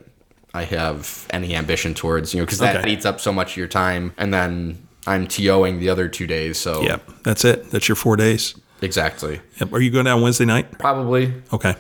I 0.54 0.64
have 0.66 1.26
any 1.30 1.56
ambition 1.56 1.94
towards. 1.94 2.34
You 2.34 2.42
know, 2.42 2.46
because 2.46 2.60
that 2.60 2.78
Okay. 2.78 2.92
eats 2.92 3.06
up 3.06 3.20
so 3.22 3.32
much 3.32 3.52
of 3.52 3.58
your 3.58 3.68
time, 3.68 4.14
and 4.18 4.34
then 4.34 4.80
I'm 5.08 5.28
TOing 5.28 5.80
the 5.80 5.90
other 5.90 6.08
two 6.08 6.28
days. 6.28 6.58
So 6.58 6.82
Yeah. 6.82 6.98
That's 7.24 7.44
it. 7.46 7.72
That's 7.72 7.88
your 7.88 7.96
four 7.96 8.16
days. 8.16 8.56
exactly, 8.82 9.40
Yep. 9.60 9.74
Are 9.74 9.80
you 9.80 9.92
going 9.92 10.06
down 10.06 10.22
Wednesday 10.22 10.46
night? 10.46 10.78
probably, 10.80 11.34
Okay. 11.54 11.76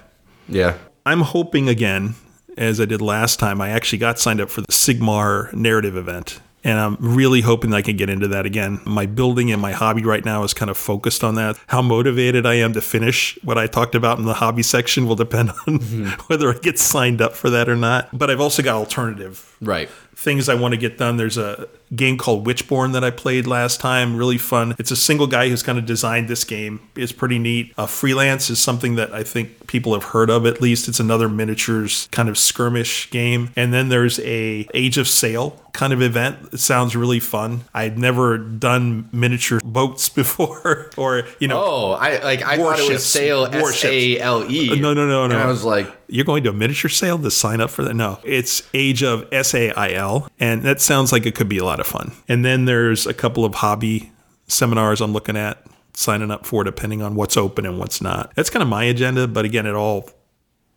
yeah. 0.47 0.73
I'm 1.05 1.21
hoping 1.21 1.67
again, 1.67 2.13
as 2.57 2.79
I 2.79 2.86
did 2.86 3.01
last 3.01 3.39
time, 3.39 3.60
I 3.60 3.69
actually 3.69 3.97
got 3.97 4.19
signed 4.19 4.39
up 4.39 4.49
for 4.51 4.62
the 4.62 4.67
Sigmar 4.71 5.51
narrative 5.53 5.95
event. 5.97 6.39
And 6.63 6.80
I'm 6.80 6.97
really 7.00 7.41
hoping 7.41 7.71
that 7.71 7.78
I 7.78 7.82
can 7.82 7.97
get 7.97 8.10
into 8.10 8.28
that 8.30 8.45
again. 8.45 8.82
My 8.86 9.06
building 9.08 9.52
and 9.52 9.62
my 9.62 9.71
hobby 9.71 10.04
right 10.04 10.24
now 10.24 10.43
is 10.43 10.54
kind 10.54 10.69
of 10.69 10.78
focused 10.78 11.24
on 11.24 11.36
that. 11.36 11.58
How 11.67 11.82
motivated 11.82 12.45
I 12.45 12.56
am 12.56 12.74
to 12.74 12.82
finish 12.82 13.38
what 13.43 13.58
I 13.58 13.65
talked 13.67 13.95
about 13.95 14.19
in 14.19 14.26
the 14.26 14.36
hobby 14.36 14.62
section 14.63 15.08
will 15.08 15.15
depend 15.15 15.50
on 15.67 15.80
mm-hmm. 15.80 16.10
whether 16.28 16.54
I 16.54 16.58
get 16.60 16.78
signed 16.78 17.21
up 17.21 17.34
for 17.34 17.50
that 17.50 17.67
or 17.67 17.76
not. 17.76 18.10
But 18.15 18.30
I've 18.30 18.41
also 18.41 18.62
got 18.62 18.76
alternative 18.76 19.56
Right. 19.60 19.89
things 20.15 20.50
I 20.50 20.56
want 20.56 20.74
to 20.74 20.78
get 20.78 20.97
done. 20.97 21.17
There's 21.17 21.38
a 21.38 21.67
game 21.95 22.17
called 22.17 22.45
Witchborn 22.45 22.93
that 22.93 23.04
I 23.04 23.12
played 23.12 23.47
last 23.47 23.80
time. 23.80 24.15
Really 24.15 24.38
fun. 24.38 24.75
It's 24.80 24.91
a 24.91 24.95
single 24.95 25.27
guy 25.27 25.49
who's 25.49 25.63
kind 25.63 25.77
of 25.77 25.86
designed 25.86 26.27
this 26.27 26.43
game. 26.43 26.80
It's 26.95 27.12
pretty 27.12 27.39
neat. 27.39 27.73
Uh, 27.77 27.86
freelance 27.86 28.49
is 28.49 28.60
something 28.60 28.95
that 28.95 29.13
I 29.13 29.23
think 29.23 29.67
people 29.67 29.93
have 29.93 30.06
heard 30.06 30.30
of 30.30 30.45
at 30.45 30.62
least. 30.62 30.88
It's 30.88 30.99
another 30.99 31.27
miniatures 31.30 32.08
kind 32.12 32.30
of 32.30 32.38
skirmish 32.38 33.10
game. 33.10 33.51
And 33.56 33.73
then 33.73 33.89
there's 33.89 34.19
a 34.19 34.67
Age 34.73 34.97
of 34.97 35.08
Sail 35.08 35.60
kind 35.73 35.93
of 35.93 36.01
event. 36.01 36.49
It 36.54 36.60
sounds 36.60 36.95
really 36.95 37.19
fun. 37.19 37.62
I'd 37.73 37.97
never 37.97 38.38
done 38.38 39.10
miniature 39.12 39.60
boats 39.65 40.10
before, 40.10 40.89
or 40.97 41.23
you 41.39 41.47
know. 41.47 41.62
Oh, 41.63 41.91
I 41.91 42.21
like 42.23 42.41
I 42.41 42.58
thought 42.58 42.80
it 42.80 42.82
was 42.82 42.89
Warships. 42.89 43.04
sail 43.06 43.45
S 43.45 43.62
Warships. 43.62 43.84
A 43.93 44.19
L 44.19 44.51
E. 44.51 44.80
No, 44.80 44.93
no, 44.93 45.08
no, 45.08 45.27
no. 45.27 45.34
And 45.34 45.34
I 45.34 45.47
was 45.47 45.63
like, 45.63 45.88
You're 46.08 46.25
going 46.25 46.43
to 46.43 46.49
a 46.49 46.54
miniature 46.54 46.89
sale 46.89 47.17
to 47.19 47.32
sign 47.32 47.62
up 47.62 47.69
for 47.69 47.84
that? 47.84 47.93
No, 47.95 48.19
it's 48.23 48.63
Age 48.73 49.04
of 49.04 49.27
S 49.32 49.54
A 49.54 49.71
I 49.71 49.93
L, 49.93 50.30
and 50.39 50.63
that 50.63 50.82
sounds 50.82 51.12
like 51.12 51.25
it 51.25 51.36
could 51.36 51.49
be 51.49 51.58
a 51.58 51.65
lot 51.65 51.80
of 51.81 51.87
fun. 51.87 52.11
And 52.27 52.45
then 52.45 52.65
there's 52.65 53.05
a 53.05 53.13
couple 53.13 53.45
of 53.45 53.55
hobby 53.55 54.11
seminars 54.47 55.01
I'm 55.01 55.13
looking 55.13 55.37
at 55.37 55.65
signing 55.93 56.31
up 56.31 56.45
for, 56.45 56.63
depending 56.63 57.01
on 57.01 57.15
what's 57.15 57.37
open 57.37 57.65
and 57.65 57.77
what's 57.79 58.01
not. 58.01 58.33
That's 58.35 58.49
kind 58.49 58.63
of 58.63 58.69
my 58.69 58.83
agenda, 58.83 59.27
but 59.27 59.45
again, 59.45 59.65
it 59.65 59.75
all 59.75 60.09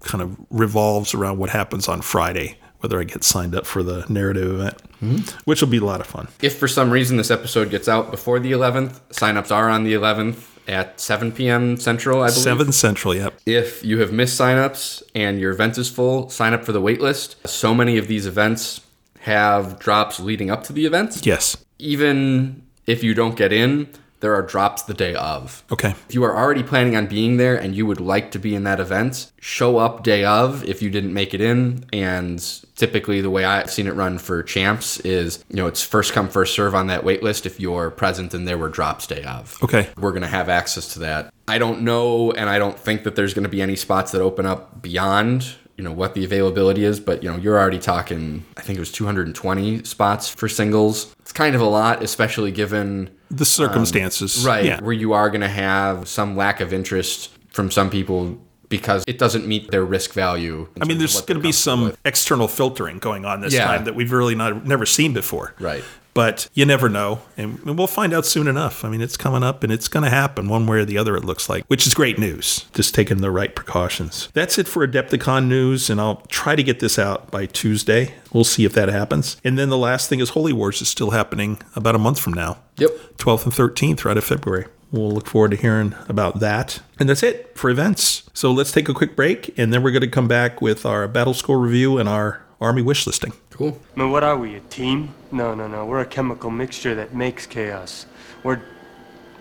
kind 0.02 0.22
of 0.22 0.36
revolves 0.50 1.14
around 1.14 1.38
what 1.38 1.50
happens 1.50 1.88
on 1.88 2.02
Friday, 2.02 2.58
whether 2.80 3.00
I 3.00 3.04
get 3.04 3.24
signed 3.24 3.54
up 3.54 3.66
for 3.66 3.82
the 3.82 4.04
narrative 4.08 4.60
event, 4.60 4.80
hmm. 5.00 5.16
which 5.44 5.60
will 5.60 5.68
be 5.68 5.78
a 5.78 5.84
lot 5.84 6.00
of 6.00 6.06
fun. 6.06 6.28
if 6.42 6.58
for 6.58 6.68
some 6.68 6.90
reason 6.90 7.16
this 7.16 7.30
episode 7.30 7.70
gets 7.70 7.88
out 7.88 8.10
before 8.10 8.40
the 8.40 8.52
11th, 8.52 9.00
signups 9.10 9.50
are 9.50 9.68
on 9.70 9.84
the 9.84 9.94
11th 9.94 10.50
at 10.66 10.98
7 10.98 11.32
p.m. 11.32 11.76
Central, 11.76 12.22
I 12.22 12.28
believe. 12.28 12.42
Seven 12.42 12.72
Central, 12.72 13.14
yep. 13.14 13.38
If 13.46 13.84
you 13.84 13.98
have 14.00 14.12
missed 14.12 14.40
signups 14.40 15.02
and 15.14 15.38
your 15.38 15.52
event 15.52 15.78
is 15.78 15.90
full, 15.90 16.30
sign 16.30 16.54
up 16.54 16.64
for 16.64 16.72
the 16.72 16.80
waitlist. 16.80 17.46
So 17.46 17.74
many 17.74 17.98
of 17.98 18.08
these 18.08 18.26
events 18.26 18.80
have 19.24 19.78
drops 19.78 20.20
leading 20.20 20.50
up 20.50 20.62
to 20.64 20.72
the 20.72 20.84
event. 20.84 21.24
Yes. 21.24 21.56
Even 21.78 22.62
if 22.86 23.02
you 23.02 23.14
don't 23.14 23.36
get 23.36 23.54
in, 23.54 23.88
there 24.20 24.34
are 24.34 24.42
drops 24.42 24.82
the 24.82 24.92
day 24.92 25.14
of. 25.14 25.64
Okay. 25.72 25.94
If 26.08 26.14
you 26.14 26.22
are 26.24 26.36
already 26.36 26.62
planning 26.62 26.94
on 26.94 27.06
being 27.06 27.38
there 27.38 27.56
and 27.56 27.74
you 27.74 27.86
would 27.86 28.00
like 28.00 28.30
to 28.32 28.38
be 28.38 28.54
in 28.54 28.64
that 28.64 28.80
event, 28.80 29.32
show 29.40 29.78
up 29.78 30.02
day 30.02 30.24
of 30.26 30.62
if 30.64 30.82
you 30.82 30.90
didn't 30.90 31.14
make 31.14 31.32
it 31.32 31.40
in. 31.40 31.86
And 31.90 32.38
typically, 32.76 33.22
the 33.22 33.30
way 33.30 33.46
I've 33.46 33.70
seen 33.70 33.86
it 33.86 33.94
run 33.94 34.18
for 34.18 34.42
champs 34.42 35.00
is, 35.00 35.42
you 35.48 35.56
know, 35.56 35.66
it's 35.66 35.82
first 35.82 36.12
come, 36.12 36.28
first 36.28 36.54
serve 36.54 36.74
on 36.74 36.88
that 36.88 37.02
wait 37.02 37.22
list 37.22 37.46
if 37.46 37.58
you're 37.58 37.90
present 37.90 38.34
and 38.34 38.46
there 38.46 38.58
were 38.58 38.68
drops 38.68 39.06
day 39.06 39.24
of. 39.24 39.56
Okay. 39.62 39.88
We're 39.96 40.12
going 40.12 40.22
to 40.22 40.28
have 40.28 40.50
access 40.50 40.92
to 40.94 40.98
that. 41.00 41.32
I 41.48 41.56
don't 41.56 41.80
know, 41.80 42.30
and 42.32 42.50
I 42.50 42.58
don't 42.58 42.78
think 42.78 43.04
that 43.04 43.16
there's 43.16 43.32
going 43.32 43.44
to 43.44 43.50
be 43.50 43.62
any 43.62 43.76
spots 43.76 44.12
that 44.12 44.20
open 44.20 44.44
up 44.44 44.82
beyond. 44.82 45.54
You 45.76 45.82
know 45.84 45.92
what 45.92 46.14
the 46.14 46.24
availability 46.24 46.84
is, 46.84 47.00
but 47.00 47.22
you 47.22 47.30
know 47.30 47.36
you're 47.36 47.58
already 47.58 47.78
talking. 47.80 48.44
I 48.56 48.60
think 48.60 48.76
it 48.76 48.80
was 48.80 48.92
220 48.92 49.84
spots 49.84 50.28
for 50.28 50.48
singles. 50.48 51.14
It's 51.20 51.32
kind 51.32 51.54
of 51.54 51.60
a 51.60 51.66
lot, 51.66 52.02
especially 52.02 52.52
given 52.52 53.10
The 53.30 53.42
um, 53.42 53.44
circumstances. 53.44 54.44
right 54.46 54.64
Yeah. 54.64 54.80
where 54.80 54.92
you 54.92 55.12
are 55.14 55.28
going 55.30 55.40
to 55.40 55.48
have 55.48 56.06
some 56.08 56.36
lack 56.36 56.60
of 56.60 56.72
interest 56.72 57.30
from 57.48 57.70
some 57.70 57.90
people 57.90 58.38
because 58.68 59.04
it 59.06 59.18
doesn't 59.18 59.46
meet 59.46 59.70
their 59.70 59.84
risk 59.84 60.12
value. 60.12 60.68
I 60.80 60.84
mean, 60.86 60.98
there's 60.98 61.20
going 61.22 61.38
to 61.38 61.42
be 61.42 61.52
some 61.52 61.80
comfortable 61.80 62.00
external 62.04 62.48
filtering 62.48 62.98
going 62.98 63.24
on 63.24 63.40
this 63.40 63.52
Yeah. 63.54 63.66
time 63.66 63.84
that 63.84 63.94
we've 63.94 64.10
really 64.12 64.34
not 64.34 64.66
never 64.66 64.86
seen 64.86 65.12
before. 65.12 65.54
Right. 65.60 65.84
But 66.14 66.48
you 66.54 66.64
never 66.64 66.88
know, 66.88 67.22
and 67.36 67.60
we'll 67.64 67.88
find 67.88 68.14
out 68.14 68.24
soon 68.24 68.46
enough. 68.46 68.84
I 68.84 68.88
mean, 68.88 69.00
it's 69.00 69.16
coming 69.16 69.42
up, 69.42 69.64
and 69.64 69.72
it's 69.72 69.88
going 69.88 70.04
to 70.04 70.10
happen 70.10 70.48
one 70.48 70.66
way 70.66 70.78
or 70.78 70.84
the 70.84 70.96
other. 70.96 71.16
It 71.16 71.24
looks 71.24 71.48
like, 71.48 71.64
which 71.66 71.88
is 71.88 71.94
great 71.94 72.18
news. 72.20 72.66
Just 72.72 72.94
taking 72.94 73.18
the 73.18 73.32
right 73.32 73.54
precautions. 73.54 74.28
That's 74.32 74.56
it 74.56 74.68
for 74.68 74.86
Adepticon 74.86 75.48
news, 75.48 75.90
and 75.90 76.00
I'll 76.00 76.22
try 76.28 76.54
to 76.54 76.62
get 76.62 76.78
this 76.78 77.00
out 77.00 77.32
by 77.32 77.46
Tuesday. 77.46 78.14
We'll 78.32 78.44
see 78.44 78.64
if 78.64 78.72
that 78.74 78.88
happens. 78.88 79.36
And 79.42 79.58
then 79.58 79.70
the 79.70 79.78
last 79.78 80.08
thing 80.08 80.20
is 80.20 80.30
Holy 80.30 80.52
Wars 80.52 80.80
is 80.80 80.88
still 80.88 81.10
happening 81.10 81.60
about 81.74 81.96
a 81.96 81.98
month 81.98 82.20
from 82.20 82.34
now. 82.34 82.58
Yep. 82.78 82.90
12th 83.18 83.44
and 83.44 83.52
13th, 83.52 84.04
right 84.04 84.16
of 84.16 84.24
February. 84.24 84.66
We'll 84.92 85.10
look 85.10 85.26
forward 85.26 85.50
to 85.50 85.56
hearing 85.56 85.96
about 86.08 86.38
that. 86.38 86.80
And 87.00 87.08
that's 87.08 87.24
it 87.24 87.58
for 87.58 87.68
events. 87.68 88.30
So 88.32 88.52
let's 88.52 88.70
take 88.70 88.88
a 88.88 88.94
quick 88.94 89.16
break, 89.16 89.52
and 89.58 89.72
then 89.72 89.82
we're 89.82 89.90
going 89.90 90.02
to 90.02 90.08
come 90.08 90.28
back 90.28 90.62
with 90.62 90.86
our 90.86 91.08
battle 91.08 91.34
score 91.34 91.58
review 91.58 91.98
and 91.98 92.08
our 92.08 92.40
army 92.60 92.82
wish 92.82 93.04
listing. 93.04 93.32
Cool. 93.54 93.80
I 93.94 94.00
mean, 94.00 94.10
what 94.10 94.24
are 94.24 94.36
we, 94.36 94.56
a 94.56 94.60
team? 94.60 95.14
No, 95.30 95.54
no, 95.54 95.68
no. 95.68 95.86
We're 95.86 96.00
a 96.00 96.06
chemical 96.06 96.50
mixture 96.50 96.96
that 96.96 97.14
makes 97.14 97.46
chaos. 97.46 98.04
We're, 98.42 98.60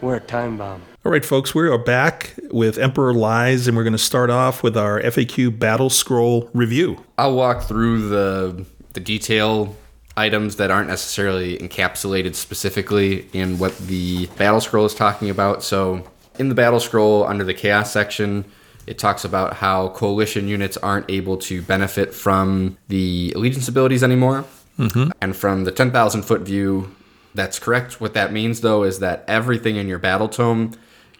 we're 0.01 0.17
a 0.17 0.19
time 0.19 0.55
bomb. 0.55 0.83
All 1.03 1.11
right, 1.11 1.25
folks, 1.25 1.55
we 1.55 1.67
are 1.67 1.79
back 1.79 2.35
with 2.51 2.77
Emperor 2.77 3.11
Lies, 3.11 3.67
and 3.67 3.75
we're 3.75 3.81
going 3.81 3.93
to 3.93 3.97
start 3.97 4.29
off 4.29 4.61
with 4.61 4.77
our 4.77 5.01
FAQ 5.01 5.57
battle 5.57 5.89
scroll 5.89 6.47
review. 6.53 7.03
I'll 7.17 7.35
walk 7.35 7.63
through 7.63 8.09
the 8.09 8.65
the 8.93 8.99
detail 8.99 9.75
items 10.15 10.57
that 10.57 10.69
aren't 10.69 10.89
necessarily 10.89 11.57
encapsulated 11.57 12.35
specifically 12.35 13.27
in 13.33 13.57
what 13.57 13.75
the 13.79 14.27
battle 14.37 14.61
scroll 14.61 14.85
is 14.85 14.93
talking 14.93 15.31
about. 15.31 15.63
So, 15.63 16.07
in 16.37 16.49
the 16.49 16.55
battle 16.55 16.79
scroll 16.79 17.25
under 17.25 17.43
the 17.43 17.55
chaos 17.55 17.91
section, 17.91 18.45
it 18.85 18.99
talks 18.99 19.23
about 19.23 19.55
how 19.55 19.89
coalition 19.89 20.47
units 20.47 20.77
aren't 20.77 21.09
able 21.09 21.37
to 21.37 21.61
benefit 21.61 22.13
from 22.13 22.77
the 22.87 23.33
allegiance 23.35 23.67
abilities 23.67 24.03
anymore. 24.03 24.45
Mm-hmm. 24.77 25.11
And 25.21 25.35
from 25.35 25.63
the 25.63 25.71
10,000 25.71 26.23
foot 26.23 26.41
view, 26.41 26.95
that's 27.35 27.59
correct. 27.59 28.01
What 28.01 28.13
that 28.13 28.33
means, 28.33 28.61
though, 28.61 28.83
is 28.83 28.99
that 28.99 29.23
everything 29.27 29.75
in 29.75 29.87
your 29.87 29.99
battle 29.99 30.29
tome 30.29 30.73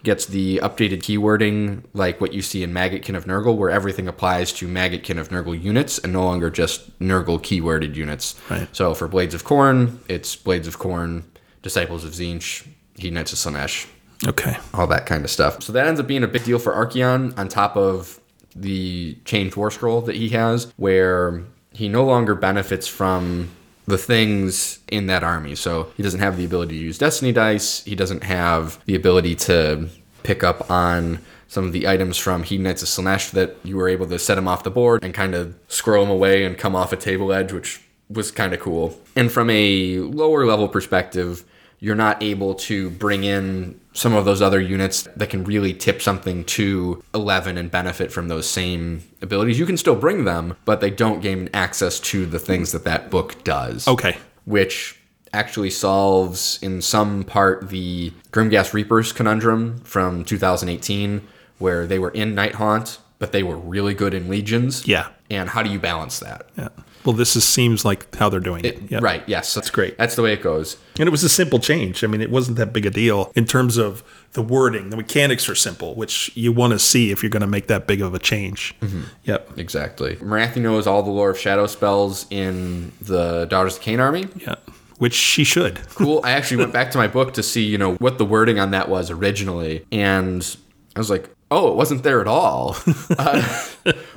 gets 0.04 0.26
the 0.26 0.60
updated 0.62 1.00
keywording 1.00 1.84
like 1.94 2.20
what 2.20 2.34
you 2.34 2.42
see 2.42 2.62
in 2.62 2.74
Maggotkin 2.74 3.16
of 3.16 3.26
Nurgle, 3.26 3.56
where 3.56 3.70
everything 3.70 4.08
applies 4.08 4.52
to 4.54 4.68
Maggotkin 4.68 5.18
of 5.18 5.30
Nurgle 5.30 5.60
units 5.60 5.98
and 5.98 6.12
no 6.12 6.26
longer 6.26 6.50
just 6.50 7.00
Nurgle 7.00 7.40
keyworded 7.40 7.96
units. 7.96 8.40
Right. 8.50 8.68
So 8.76 8.94
for 8.94 9.08
Blades 9.08 9.34
of 9.34 9.46
Khorne, 9.46 10.00
it's 10.10 10.36
Blades 10.36 10.68
of 10.68 10.78
Khorne, 10.78 11.24
Disciples 11.62 12.04
of 12.04 12.12
Tzeentch, 12.12 12.68
Knights 13.02 13.32
of 13.32 13.40
Slaanesh, 13.40 13.88
Okay. 14.28 14.58
all 14.74 14.88
that 14.88 15.06
kind 15.06 15.24
of 15.24 15.30
stuff. 15.30 15.62
So 15.64 15.74
that 15.74 15.88
ends 15.88 16.00
up 16.00 16.08
being 16.08 16.24
a 16.24 16.28
big 16.28 16.44
deal 16.44 16.60
for 16.60 16.74
Archaon 16.74 17.38
on 17.38 17.48
top 17.48 17.76
of 17.76 18.20
the 18.56 19.18
changed 19.26 19.56
war 19.56 19.72
scroll 19.72 20.02
that 20.02 20.16
he 20.16 20.30
has, 20.30 20.72
where 20.78 21.44
he 21.72 21.90
no 21.90 22.06
longer 22.06 22.36
benefits 22.36 22.88
from 22.88 23.50
the 23.86 23.98
things 23.98 24.80
in 24.90 25.08
that 25.08 25.24
army. 25.24 25.56
So 25.56 25.92
he 25.98 26.04
doesn't 26.04 26.20
have 26.20 26.38
the 26.38 26.46
ability 26.46 26.78
to 26.78 26.84
use 26.84 26.98
destiny 26.98 27.32
dice. 27.32 27.84
He 27.84 27.96
doesn't 27.96 28.24
have 28.24 28.84
the 28.86 28.96
ability 28.96 29.36
to 29.36 29.90
pick 30.24 30.44
up 30.44 30.70
on 30.72 31.20
some 31.48 31.66
of 31.66 31.74
the 31.74 31.88
items 31.88 32.18
from 32.18 32.44
Hedonites 32.44 32.82
of 32.82 32.88
Slaanesh 32.88 33.32
that 33.32 33.58
you 33.64 33.78
were 33.78 33.90
able 33.90 34.08
to 34.08 34.18
set 34.18 34.38
him 34.38 34.48
off 34.48 34.64
the 34.64 34.72
board 34.72 35.04
and 35.04 35.14
kind 35.14 35.36
of 35.36 35.56
scroll 35.68 36.04
him 36.04 36.10
away 36.10 36.46
and 36.46 36.58
come 36.58 36.76
off 36.76 36.94
a 36.94 36.96
table 36.96 37.32
edge, 37.32 37.52
which 37.52 37.82
was 38.10 38.32
kind 38.32 38.54
of 38.54 38.60
cool. 38.60 38.98
And 39.16 39.32
from 39.32 39.50
a 39.50 39.98
lower 40.00 40.46
level 40.46 40.68
perspective, 40.68 41.44
you're 41.84 41.96
not 41.96 42.24
able 42.24 42.56
to 42.56 42.90
bring 42.92 43.26
in 43.26 43.78
some 43.92 44.14
of 44.14 44.24
those 44.24 44.42
other 44.42 44.62
units 44.62 45.06
that 45.18 45.30
can 45.30 45.44
really 45.44 45.74
tip 45.74 46.02
something 46.02 46.46
to 46.46 47.04
11 47.14 47.58
and 47.58 47.70
benefit 47.70 48.10
from 48.10 48.30
those 48.30 48.48
same 48.48 49.04
abilities. 49.22 49.60
You 49.60 49.66
can 49.66 49.76
still 49.76 49.98
bring 49.98 50.24
them, 50.24 50.56
but 50.64 50.80
they 50.80 50.90
don't 50.90 51.20
gain 51.20 51.50
access 51.54 52.00
to 52.00 52.26
the 52.26 52.40
things 52.40 52.72
that 52.72 52.86
that 52.86 53.12
book 53.12 53.44
does. 53.44 53.86
Okay. 53.86 54.16
Which 54.46 54.98
actually 55.34 55.72
solves 55.72 56.58
in 56.62 56.82
some 56.82 57.26
part 57.26 57.68
the 57.68 58.14
Grimghast 58.32 58.72
Reapers 58.72 59.12
conundrum 59.12 59.80
from 59.80 60.24
2018, 60.24 61.28
where 61.60 61.86
they 61.86 62.00
were 62.00 62.12
in 62.12 62.34
Nighthaunt, 62.34 63.00
but 63.20 63.34
they 63.34 63.44
were 63.44 63.58
really 63.58 63.94
good 63.94 64.14
in 64.14 64.30
Legions. 64.30 64.88
Yeah. 64.88 65.10
And 65.30 65.50
how 65.50 65.62
do 65.62 65.70
you 65.70 65.80
balance 65.80 66.20
that? 66.20 66.48
Yeah. 66.58 66.70
Well, 67.06 67.14
this 67.14 67.36
is, 67.36 67.44
seems 67.44 67.84
like 67.84 68.14
how 68.16 68.30
they're 68.30 68.40
doing 68.40 68.64
it. 68.66 68.82
Yep. 68.90 69.02
Right, 69.02 69.24
yes. 69.28 69.54
That's 69.54 69.70
great. 69.70 69.98
That's 69.98 70.16
the 70.16 70.22
way 70.22 70.34
it 70.34 70.42
goes. 70.42 70.78
And 71.00 71.08
it 71.08 71.12
was 71.12 71.24
a 71.24 71.30
simple 71.30 71.60
change. 71.60 72.04
I 72.04 72.08
mean, 72.08 72.22
it 72.22 72.30
wasn't 72.32 72.58
that 72.58 72.72
big 72.72 72.86
a 72.86 72.90
deal 72.90 73.32
in 73.36 73.46
terms 73.46 73.78
of 73.78 74.04
the 74.34 74.42
wording. 74.42 74.90
The 74.90 74.98
mechanics 74.98 75.50
are 75.50 75.56
simple, 75.56 75.96
which 75.96 76.32
you 76.36 76.52
want 76.52 76.72
to 76.74 76.80
see 76.80 77.12
if 77.12 77.22
you're 77.22 77.30
going 77.30 77.42
to 77.42 77.48
make 77.48 77.68
that 77.68 77.88
big 77.88 78.02
of 78.02 78.14
a 78.14 78.20
change. 78.20 78.74
Mm-hmm. 78.82 79.02
Yep. 79.26 79.58
Exactly. 79.58 80.16
Morathi 80.18 80.62
knows 80.62 80.88
all 80.88 81.04
the 81.04 81.12
lore 81.12 81.32
of 81.32 81.40
shadow 81.40 81.68
spells 81.68 82.26
in 82.30 82.92
the 83.02 83.46
Daughters 83.46 83.78
of 83.78 83.84
Khaine 83.84 84.00
army. 84.00 84.28
Yeah. 84.38 84.56
Which 85.00 85.14
she 85.14 85.44
should. 85.44 85.80
Cool. 85.96 86.22
I 86.24 86.32
actually 86.32 86.58
went 86.58 86.74
back 86.74 86.92
to 86.92 86.98
my 86.98 87.08
book 87.08 87.34
to 87.36 87.44
see, 87.44 87.64
you 87.64 87.78
know, 87.78 87.96
what 87.96 88.18
the 88.18 88.26
wording 88.26 88.60
on 88.60 88.72
that 88.72 88.90
was 88.90 89.12
originally. 89.12 89.86
And 89.92 90.56
I 90.96 91.00
was 91.00 91.10
like, 91.10 91.30
oh, 91.54 91.70
it 91.70 91.76
wasn't 91.76 92.04
there 92.04 92.20
at 92.20 92.28
all, 92.28 92.76
uh, 93.18 93.42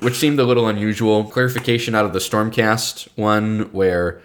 which 0.01 0.15
seemed 0.15 0.39
a 0.41 0.45
little 0.45 0.67
unusual. 0.67 1.25
Clarification 1.25 1.95
out 1.95 2.05
of 2.05 2.13
the 2.13 2.19
Stormcast 2.19 3.09
one 3.17 3.71
where 3.73 4.21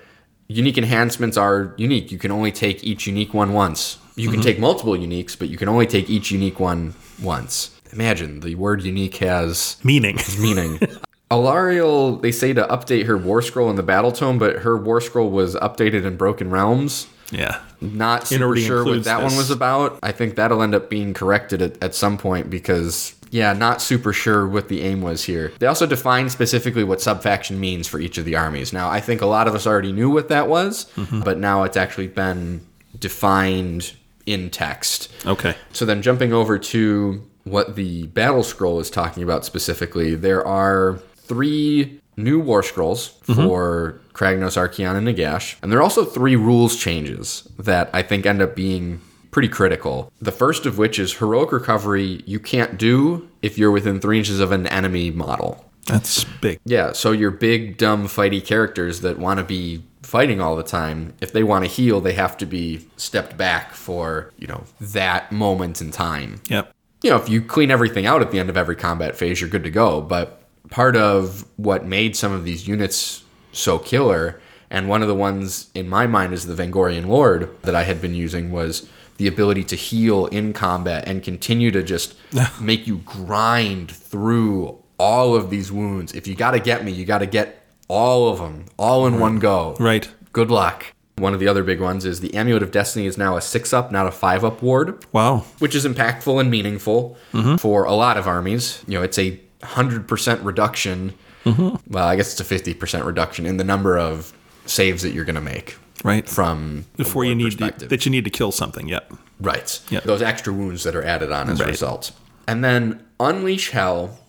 unique 0.48 0.78
enhancements 0.78 1.38
are 1.38 1.74
unique. 1.78 2.12
You 2.12 2.18
can 2.18 2.32
only 2.32 2.52
take 2.52 2.84
each 2.84 3.08
unique 3.08 3.34
one 3.34 3.54
once. 3.54 3.98
You 4.16 4.30
can 4.30 4.42
take 4.42 4.60
multiple 4.60 4.94
uniques, 4.94 5.38
but 5.38 5.50
you 5.50 5.58
can 5.58 5.70
only 5.70 5.88
take 5.88 6.10
each 6.10 6.32
unique 6.32 6.60
one 6.60 6.94
once. 7.22 7.72
Imagine 7.94 8.42
the 8.42 8.56
word 8.56 8.84
unique 8.84 9.18
has 9.18 9.78
Meaning. 9.84 10.18
meaning. 10.40 10.80
Alarielle, 11.32 12.22
they 12.22 12.32
say 12.32 12.52
to 12.54 12.64
update 12.68 13.06
her 13.06 13.18
war 13.18 13.42
scroll 13.42 13.70
in 13.70 13.78
the 13.78 13.84
battle 13.84 14.12
tome, 14.12 14.38
but 14.38 14.58
her 14.58 14.78
war 14.78 15.00
scroll 15.00 15.30
was 15.30 15.56
updated 15.56 16.06
in 16.06 16.18
Broken 16.18 16.50
Realms. 16.50 17.08
Yeah. 17.32 17.60
Not 17.80 18.28
super 18.28 18.56
sure 18.58 18.78
what 18.84 18.88
includes 18.88 19.06
that 19.06 19.24
one 19.24 19.36
was 19.36 19.50
about. 19.50 19.98
I 20.04 20.12
think 20.12 20.36
that'll 20.36 20.62
end 20.62 20.76
up 20.76 20.90
being 20.90 21.14
corrected 21.14 21.62
at, 21.62 21.82
at 21.82 21.96
some 21.96 22.18
point 22.18 22.50
because, 22.50 23.16
yeah, 23.32 23.54
not 23.54 23.82
super 23.82 24.14
sure 24.14 24.48
what 24.48 24.68
the 24.68 24.82
aim 24.82 25.02
was 25.02 25.24
here. 25.24 25.52
They 25.58 25.66
also 25.66 25.88
define 25.88 26.30
specifically 26.30 26.84
what 26.84 27.02
subfaction 27.02 27.60
means 27.60 27.88
for 27.88 28.00
each 28.00 28.18
of 28.20 28.26
the 28.26 28.36
armies. 28.36 28.72
Now, 28.74 28.90
I 28.90 29.00
think 29.00 29.22
a 29.22 29.26
lot 29.26 29.48
of 29.48 29.56
us 29.56 29.66
already 29.66 29.92
knew 29.92 30.10
what 30.12 30.30
that 30.30 30.48
was, 30.48 30.86
Mm-hmm. 30.96 31.22
but 31.22 31.40
now 31.40 31.64
it's 31.64 31.78
actually 31.78 32.08
been 32.08 32.62
defined 33.00 33.94
in 34.26 34.50
text. 34.50 35.12
Okay. 35.26 35.56
So 35.74 35.86
then 35.86 36.02
jumping 36.02 36.34
over 36.34 36.60
to 36.60 37.28
what 37.46 37.76
the 37.76 38.06
battle 38.08 38.44
scroll 38.44 38.80
is 38.80 38.90
talking 38.92 39.24
about 39.24 39.46
specifically, 39.46 40.14
there 40.16 40.46
are 40.46 41.00
three 41.16 42.01
new 42.18 42.40
war 42.40 42.64
scrolls 42.64 43.20
mm-hmm. 43.24 43.34
for 43.34 44.02
Kragnos, 44.14 44.58
Archaon, 44.58 44.96
and 44.96 45.08
Nagash. 45.08 45.56
And 45.62 45.72
there 45.72 45.80
are 45.80 45.84
also 45.84 46.06
three 46.06 46.36
rules 46.36 46.76
changes 46.76 47.48
that 47.58 47.90
I 47.94 48.02
think 48.02 48.26
end 48.26 48.42
up 48.42 48.56
being 48.56 49.02
pretty 49.32 49.48
critical. 49.48 50.12
The 50.22 50.32
first 50.32 50.66
of 50.66 50.78
which 50.78 51.00
is 51.00 51.14
heroic 51.14 51.52
recovery 51.52 52.22
you 52.26 52.40
can't 52.40 52.78
do 52.78 53.30
if 53.42 53.58
you're 53.58 53.72
within 53.72 54.00
three 54.00 54.18
inches 54.18 54.40
of 54.40 54.52
an 54.52 54.68
enemy 54.68 55.10
model. 55.10 55.66
That's 55.88 56.24
big. 56.24 56.60
Yeah, 56.66 56.92
so 56.92 57.12
your 57.12 57.32
big, 57.32 57.78
dumb, 57.78 58.08
fighty 58.08 58.46
characters 58.46 59.02
that 59.02 59.18
want 59.18 59.40
to 59.40 59.44
be 59.44 59.84
fighting 60.04 60.42
all 60.42 60.56
the 60.56 60.64
time, 60.64 61.14
if 61.22 61.32
they 61.32 61.44
want 61.44 61.66
to 61.66 61.72
heal, 61.72 62.02
they 62.02 62.14
have 62.14 62.38
to 62.38 62.46
be 62.46 62.86
stepped 62.98 63.38
back 63.38 63.74
for, 63.74 64.32
you 64.38 64.48
know, 64.48 64.64
that 64.80 65.32
moment 65.32 65.82
in 65.82 65.92
time. 65.92 66.42
Yep. 66.50 66.74
You 67.02 67.10
know, 67.10 67.16
if 67.16 67.30
you 67.30 67.42
clean 67.42 67.72
everything 67.72 68.06
out 68.06 68.22
at 68.22 68.32
the 68.32 68.40
end 68.40 68.50
of 68.50 68.58
every 68.58 68.76
combat 68.76 69.16
phase, 69.16 69.42
you're 69.42 69.50
good 69.50 69.64
to 69.64 69.72
go. 69.72 70.02
But 70.02 70.41
part 70.72 70.96
of 70.96 71.46
what 71.58 71.86
made 71.86 72.16
some 72.16 72.32
of 72.32 72.44
these 72.44 72.68
units 72.68 73.24
so 73.52 73.78
killer, 73.78 74.42
and 74.72 74.90
one 74.90 75.04
of 75.04 75.08
the 75.08 75.14
ones 75.14 75.70
in 75.76 75.88
my 75.88 76.08
mind 76.08 76.34
is 76.34 76.48
the 76.48 76.56
Vengorian 76.56 77.06
Lord 77.06 77.50
that 77.62 77.76
I 77.76 77.84
had 77.84 78.02
been 78.02 78.16
using, 78.16 78.52
was 78.52 78.90
the 79.18 79.28
ability 79.28 79.64
to 79.66 79.76
heal 79.76 80.26
in 80.28 80.54
combat 80.54 81.08
and 81.08 81.22
continue 81.22 81.70
to 81.72 81.84
just 81.84 82.16
make 82.60 82.88
you 82.88 82.98
grind 83.06 83.92
through 83.92 84.82
all 84.98 85.36
of 85.36 85.50
these 85.52 85.72
wounds. 85.72 86.14
If 86.14 86.26
you 86.26 86.34
got 86.34 86.52
to 86.52 86.60
get 86.60 86.84
me, 86.84 86.92
you 86.92 87.06
got 87.06 87.20
to 87.20 87.28
get 87.28 87.64
all 87.88 88.30
of 88.30 88.40
them, 88.40 88.66
all 88.78 89.06
in 89.06 89.20
one 89.20 89.38
go. 89.40 89.76
Right. 89.80 90.10
Good 90.32 90.50
luck. 90.50 90.94
One 91.18 91.34
of 91.34 91.40
the 91.40 91.48
other 91.48 91.64
big 91.64 91.82
ones 91.82 92.06
is 92.06 92.22
the 92.22 92.34
Amulet 92.34 92.64
of 92.64 92.72
Destiny 92.72 93.06
is 93.06 93.18
now 93.18 93.36
a 93.36 93.42
six 93.42 93.74
up, 93.74 93.92
not 93.92 94.08
a 94.08 94.12
five 94.12 94.46
up 94.46 94.62
ward 94.64 95.06
Wow. 95.12 95.44
which 95.60 95.76
is 95.76 95.86
impactful 95.86 96.40
and 96.40 96.50
meaningful 96.50 97.18
mm-hmm. 97.34 97.58
for 97.58 97.84
a 97.84 97.94
lot 97.94 98.18
of 98.18 98.28
armies. 98.28 98.84
You 98.88 98.98
know, 98.98 99.04
it's 99.04 99.20
a 99.20 99.40
hundred 99.64 100.08
percent 100.08 100.42
reduction. 100.44 101.14
Mm-hmm. 101.46 101.92
Well, 101.92 102.08
I 102.08 102.16
guess 102.16 102.32
it's 102.32 102.40
a 102.42 102.44
fifty 102.44 102.74
percent 102.74 103.06
reduction 103.06 103.46
in 103.46 103.58
the 103.58 103.64
number 103.64 103.98
of 103.98 104.34
saves 104.66 105.02
that 105.04 105.12
you're 105.14 105.26
going 105.26 105.36
to 105.36 105.42
make 105.42 105.78
Right. 106.04 106.28
from 106.28 106.86
Before 106.98 107.26
you 107.26 107.34
need 107.36 107.46
perspective. 107.58 107.90
that 107.90 108.06
you 108.06 108.12
need 108.12 108.24
to 108.26 108.30
kill 108.30 108.52
something. 108.52 108.88
Yep. 108.88 109.14
right. 109.40 109.80
Yep. 109.90 110.04
Those 110.04 110.22
extra 110.22 110.54
wounds 110.54 110.84
that 110.84 110.96
are 110.96 111.04
added 111.04 111.32
on 111.32 111.50
as 111.50 111.60
a 111.60 111.66
result, 111.66 112.12
and 112.48 112.64
then 112.64 113.04
unleash 113.20 113.70
hell, 113.72 114.20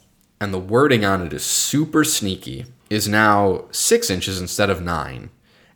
and 0.40 0.52
the 0.54 0.58
wording 0.58 1.04
on 1.04 1.26
it 1.26 1.32
is 1.32 1.44
super 1.44 2.04
sneaky. 2.04 2.66
Is 2.90 3.08
now 3.08 3.64
six 3.70 4.10
inches 4.10 4.38
instead 4.40 4.68
of 4.68 4.82
nine, 4.82 5.30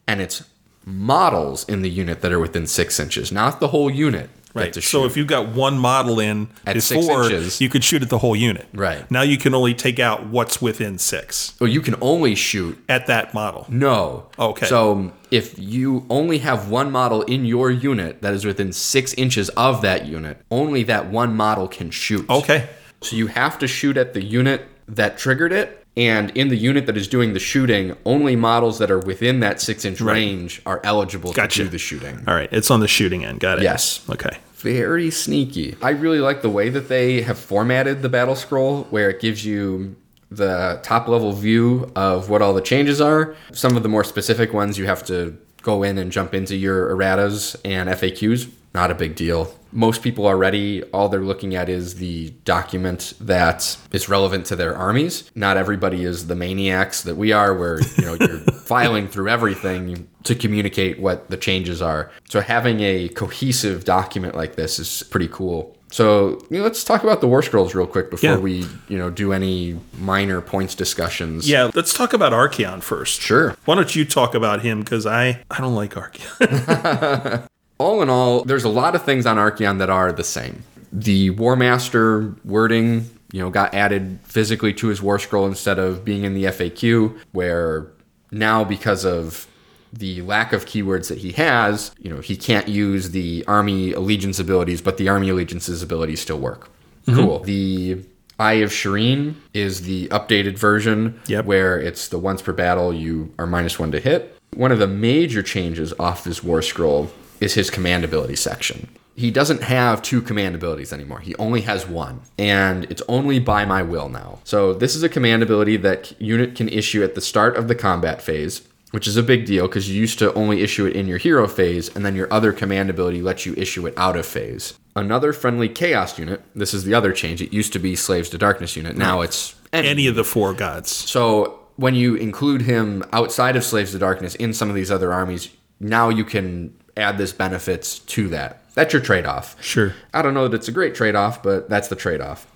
and 0.06 0.20
it's 0.20 0.44
models 0.84 1.64
in 1.68 1.82
the 1.82 1.90
unit 1.90 2.20
that 2.20 2.30
are 2.32 2.38
within 2.38 2.66
six 2.66 3.00
inches, 3.00 3.32
not 3.32 3.58
the 3.58 3.68
whole 3.68 3.90
unit. 3.90 4.28
Right. 4.56 4.72
to 4.72 4.82
So 4.82 5.04
if 5.04 5.16
you've 5.16 5.26
got 5.26 5.48
one 5.48 5.78
model 5.78 6.18
in 6.18 6.48
At 6.66 6.80
six 6.82 7.06
before, 7.06 7.24
inches. 7.24 7.60
you 7.60 7.68
could 7.68 7.84
shoot 7.84 8.02
at 8.02 8.10
the 8.10 8.18
whole 8.18 8.36
unit. 8.36 8.66
Right. 8.72 9.08
Now 9.10 9.22
you 9.22 9.38
can 9.38 9.54
only 9.54 9.74
take 9.74 9.98
out 9.98 10.26
what's 10.26 10.60
within 10.62 10.98
six 10.98 11.54
oh, 11.60 11.64
you 11.64 11.80
can 11.80 11.96
only 12.00 12.34
shoot 12.34 12.82
at 12.88 13.06
that 13.06 13.34
model. 13.34 13.66
No. 13.68 14.28
Oh, 14.38 14.50
okay. 14.50 14.66
So 14.66 14.92
um, 14.92 15.12
if 15.30 15.58
you 15.58 16.06
only 16.08 16.38
have 16.38 16.70
one 16.70 16.90
model 16.90 17.22
in 17.22 17.44
your 17.44 17.70
unit 17.70 18.22
that 18.22 18.34
is 18.34 18.44
within 18.44 18.72
six 18.72 19.14
inches 19.14 19.48
of 19.50 19.82
that 19.82 20.06
unit, 20.06 20.40
only 20.50 20.82
that 20.84 21.10
one 21.10 21.34
model 21.36 21.68
can 21.68 21.90
shoot. 21.90 22.28
Okay. 22.28 22.68
So 23.02 23.16
you 23.16 23.26
have 23.28 23.58
to 23.58 23.66
shoot 23.66 23.96
at 23.96 24.14
the 24.14 24.24
unit 24.24 24.66
that 24.88 25.18
triggered 25.18 25.52
it. 25.52 25.85
And 25.96 26.30
in 26.36 26.48
the 26.48 26.56
unit 26.56 26.86
that 26.86 26.96
is 26.96 27.08
doing 27.08 27.32
the 27.32 27.38
shooting, 27.40 27.96
only 28.04 28.36
models 28.36 28.78
that 28.78 28.90
are 28.90 28.98
within 28.98 29.40
that 29.40 29.60
six 29.60 29.84
inch 29.84 30.00
Right. 30.00 30.12
range 30.14 30.60
are 30.66 30.80
eligible 30.84 31.32
Gotcha. 31.32 31.60
to 31.60 31.64
do 31.64 31.70
the 31.70 31.78
shooting. 31.78 32.22
All 32.28 32.34
right. 32.34 32.48
It's 32.52 32.70
on 32.70 32.80
the 32.80 32.88
shooting 32.88 33.24
end. 33.24 33.40
Got 33.40 33.58
it. 33.58 33.64
Yes. 33.64 34.00
Okay. 34.10 34.36
Very 34.56 35.10
sneaky. 35.10 35.76
I 35.80 35.90
really 35.90 36.18
like 36.20 36.42
the 36.42 36.50
way 36.50 36.68
that 36.68 36.88
they 36.88 37.22
have 37.22 37.38
formatted 37.38 38.02
the 38.02 38.08
battle 38.08 38.34
scroll, 38.36 38.86
where 38.90 39.08
it 39.08 39.20
gives 39.20 39.44
you 39.46 39.96
the 40.30 40.80
top 40.82 41.08
level 41.08 41.32
view 41.32 41.90
of 41.94 42.28
what 42.28 42.42
all 42.42 42.52
the 42.52 42.60
changes 42.60 43.00
are. 43.00 43.34
Some 43.52 43.76
of 43.76 43.82
the 43.82 43.88
more 43.88 44.02
specific 44.04 44.52
ones, 44.52 44.76
you 44.76 44.86
have 44.86 45.04
to 45.06 45.36
go 45.62 45.82
in 45.82 45.98
and 45.98 46.10
jump 46.12 46.34
into 46.34 46.56
your 46.56 46.90
erratas 46.94 47.56
and 47.64 47.88
FAQs. 47.88 48.48
Not 48.74 48.90
a 48.90 48.94
big 48.94 49.14
deal. 49.14 49.54
Most 49.76 50.02
people 50.02 50.26
already, 50.26 50.82
all 50.84 51.08
they're 51.10 51.20
looking 51.20 51.54
at 51.54 51.68
is 51.68 51.96
the 51.96 52.30
document 52.44 53.12
that 53.20 53.76
is 53.92 54.08
relevant 54.08 54.46
to 54.46 54.56
their 54.56 54.74
armies. 54.74 55.30
Not 55.34 55.58
everybody 55.58 56.02
is 56.04 56.26
the 56.28 56.34
maniacs 56.34 57.02
that 57.02 57.16
we 57.16 57.30
are, 57.32 57.54
where 57.54 57.80
you 57.98 58.04
know 58.04 58.14
you're 58.18 58.38
filing 58.64 59.06
through 59.06 59.28
everything 59.28 60.08
to 60.24 60.34
communicate 60.34 60.98
what 60.98 61.28
the 61.28 61.36
changes 61.36 61.82
are. 61.82 62.10
So 62.30 62.40
having 62.40 62.80
a 62.80 63.08
cohesive 63.10 63.84
document 63.84 64.34
like 64.34 64.56
this 64.56 64.78
is 64.78 65.02
pretty 65.04 65.28
cool. 65.28 65.76
So 65.92 66.40
you 66.50 66.58
know, 66.58 66.64
let's 66.64 66.82
talk 66.82 67.04
about 67.04 67.20
the 67.20 67.28
War 67.28 67.42
Scrolls 67.42 67.74
real 67.74 67.86
quick 67.86 68.10
before 68.10 68.30
Yeah. 68.30 68.38
we 68.38 68.66
you 68.88 68.98
know 68.98 69.10
do 69.10 69.32
any 69.32 69.78
minor 69.98 70.40
points 70.40 70.74
discussions. 70.74 71.48
Yeah. 71.48 71.70
Let's 71.74 71.92
talk 71.94 72.12
about 72.14 72.32
Archaon 72.32 72.82
first. 72.82 73.20
Sure. 73.20 73.54
Why 73.66 73.74
don't 73.76 73.94
you 73.94 74.04
talk 74.04 74.34
about 74.34 74.62
him? 74.62 74.80
Because 74.80 75.06
I 75.06 75.44
I 75.50 75.60
don't 75.60 75.74
like 75.74 75.94
Archaon. 75.94 77.46
all 77.78 78.02
in 78.02 78.08
all, 78.08 78.44
there's 78.44 78.64
a 78.64 78.68
lot 78.68 78.94
of 78.94 79.02
things 79.04 79.26
on 79.26 79.36
Archaon 79.36 79.78
that 79.78 79.90
are 79.90 80.12
the 80.12 80.24
same. 80.24 80.62
The 80.92 81.30
War 81.30 81.56
Master 81.56 82.34
wording, 82.44 83.10
you 83.32 83.40
know, 83.40 83.50
got 83.50 83.74
added 83.74 84.18
physically 84.24 84.72
to 84.74 84.86
his 84.88 85.02
War 85.02 85.18
Scroll 85.18 85.46
instead 85.46 85.78
of 85.78 86.04
being 86.04 86.24
in 86.24 86.34
the 86.34 86.44
FAQ, 86.44 87.18
where 87.32 87.86
now 88.30 88.64
because 88.64 89.04
of 89.04 89.46
the 89.92 90.20
lack 90.22 90.52
of 90.52 90.64
keywords 90.66 91.08
that 91.08 91.18
he 91.18 91.32
has, 91.32 91.90
you 91.98 92.10
know, 92.10 92.20
he 92.20 92.36
can't 92.36 92.68
use 92.68 93.10
the 93.10 93.44
Army 93.46 93.92
Allegiance 93.92 94.38
abilities, 94.38 94.80
but 94.80 94.96
the 94.96 95.08
Army 95.08 95.28
Allegiance's 95.30 95.82
abilities 95.82 96.20
still 96.20 96.38
work. 96.38 96.68
Mm-hmm. 97.06 97.14
Cool. 97.20 97.38
The 97.40 98.02
Eye 98.38 98.54
of 98.54 98.70
Sheerian 98.70 99.34
is 99.54 99.82
the 99.82 100.08
updated 100.08 100.58
version 100.58 101.18
Yep. 101.26 101.44
where 101.46 101.78
it's 101.80 102.08
the 102.08 102.18
once 102.18 102.42
per 102.42 102.52
battle 102.52 102.92
you 102.92 103.32
are 103.38 103.46
minus 103.46 103.78
one 103.78 103.90
to 103.92 104.00
hit. 104.00 104.36
One 104.54 104.72
of 104.72 104.78
the 104.78 104.86
major 104.86 105.42
changes 105.42 105.92
off 105.98 106.24
this 106.24 106.42
War 106.44 106.60
Scroll 106.62 107.10
is 107.40 107.54
his 107.54 107.70
command 107.70 108.04
ability 108.04 108.36
section. 108.36 108.88
He 109.14 109.30
doesn't 109.30 109.62
have 109.62 110.02
two 110.02 110.20
command 110.20 110.54
abilities 110.54 110.92
anymore. 110.92 111.20
He 111.20 111.34
only 111.36 111.62
has 111.62 111.86
one, 111.86 112.20
and 112.38 112.84
it's 112.90 113.02
only 113.08 113.38
by 113.38 113.64
my 113.64 113.82
will 113.82 114.10
now. 114.10 114.40
So 114.44 114.74
this 114.74 114.94
is 114.94 115.02
a 115.02 115.08
command 115.08 115.42
ability 115.42 115.78
that 115.78 116.20
unit 116.20 116.54
can 116.54 116.68
issue 116.68 117.02
at 117.02 117.14
the 117.14 117.22
start 117.22 117.56
of 117.56 117.66
the 117.66 117.74
combat 117.74 118.20
phase, 118.20 118.60
which 118.90 119.08
is 119.08 119.16
a 119.16 119.22
big 119.22 119.46
deal 119.46 119.68
because 119.68 119.88
you 119.88 119.98
used 119.98 120.18
to 120.18 120.34
only 120.34 120.60
issue 120.62 120.84
it 120.84 120.94
in 120.94 121.06
your 121.06 121.16
hero 121.16 121.48
phase, 121.48 121.94
and 121.96 122.04
then 122.04 122.14
your 122.14 122.30
other 122.32 122.52
command 122.52 122.90
ability 122.90 123.22
lets 123.22 123.46
you 123.46 123.54
issue 123.56 123.86
it 123.86 123.94
out 123.96 124.16
of 124.16 124.26
phase. 124.26 124.74
Another 124.94 125.32
friendly 125.32 125.68
chaos 125.70 126.18
unit. 126.18 126.42
This 126.54 126.74
is 126.74 126.84
the 126.84 126.92
other 126.92 127.12
change. 127.12 127.40
It 127.40 127.54
used 127.54 127.72
to 127.72 127.78
be 127.78 127.96
slaves 127.96 128.28
to 128.30 128.38
darkness 128.38 128.76
unit. 128.76 128.96
Now 128.98 129.22
it's 129.22 129.54
Any 129.72 130.06
of 130.08 130.14
the 130.14 130.24
four 130.24 130.52
gods. 130.52 130.90
so 130.90 131.60
when 131.76 131.94
you 131.94 132.14
include 132.14 132.62
him 132.62 133.04
outside 133.12 133.54
of 133.56 133.62
Slaves 133.64 133.92
to 133.92 133.98
Darkness 133.98 134.34
in 134.36 134.54
some 134.54 134.70
of 134.70 134.74
these 134.74 134.90
other 134.90 135.12
armies, 135.12 135.50
now 135.78 136.08
you 136.08 136.24
can 136.24 136.74
add 136.96 137.18
this 137.18 137.32
benefits 137.32 137.98
to 138.00 138.28
that. 138.28 138.62
That's 138.74 138.92
your 138.92 139.02
trade 139.02 139.26
off. 139.26 139.62
Sure. 139.62 139.94
I 140.12 140.22
don't 140.22 140.34
know 140.34 140.48
that 140.48 140.56
it's 140.56 140.68
a 140.68 140.72
great 140.72 140.94
trade 140.94 141.14
off, 141.14 141.42
but 141.42 141.68
that's 141.68 141.88
the 141.88 141.96
trade 141.96 142.20
off. 142.20 142.46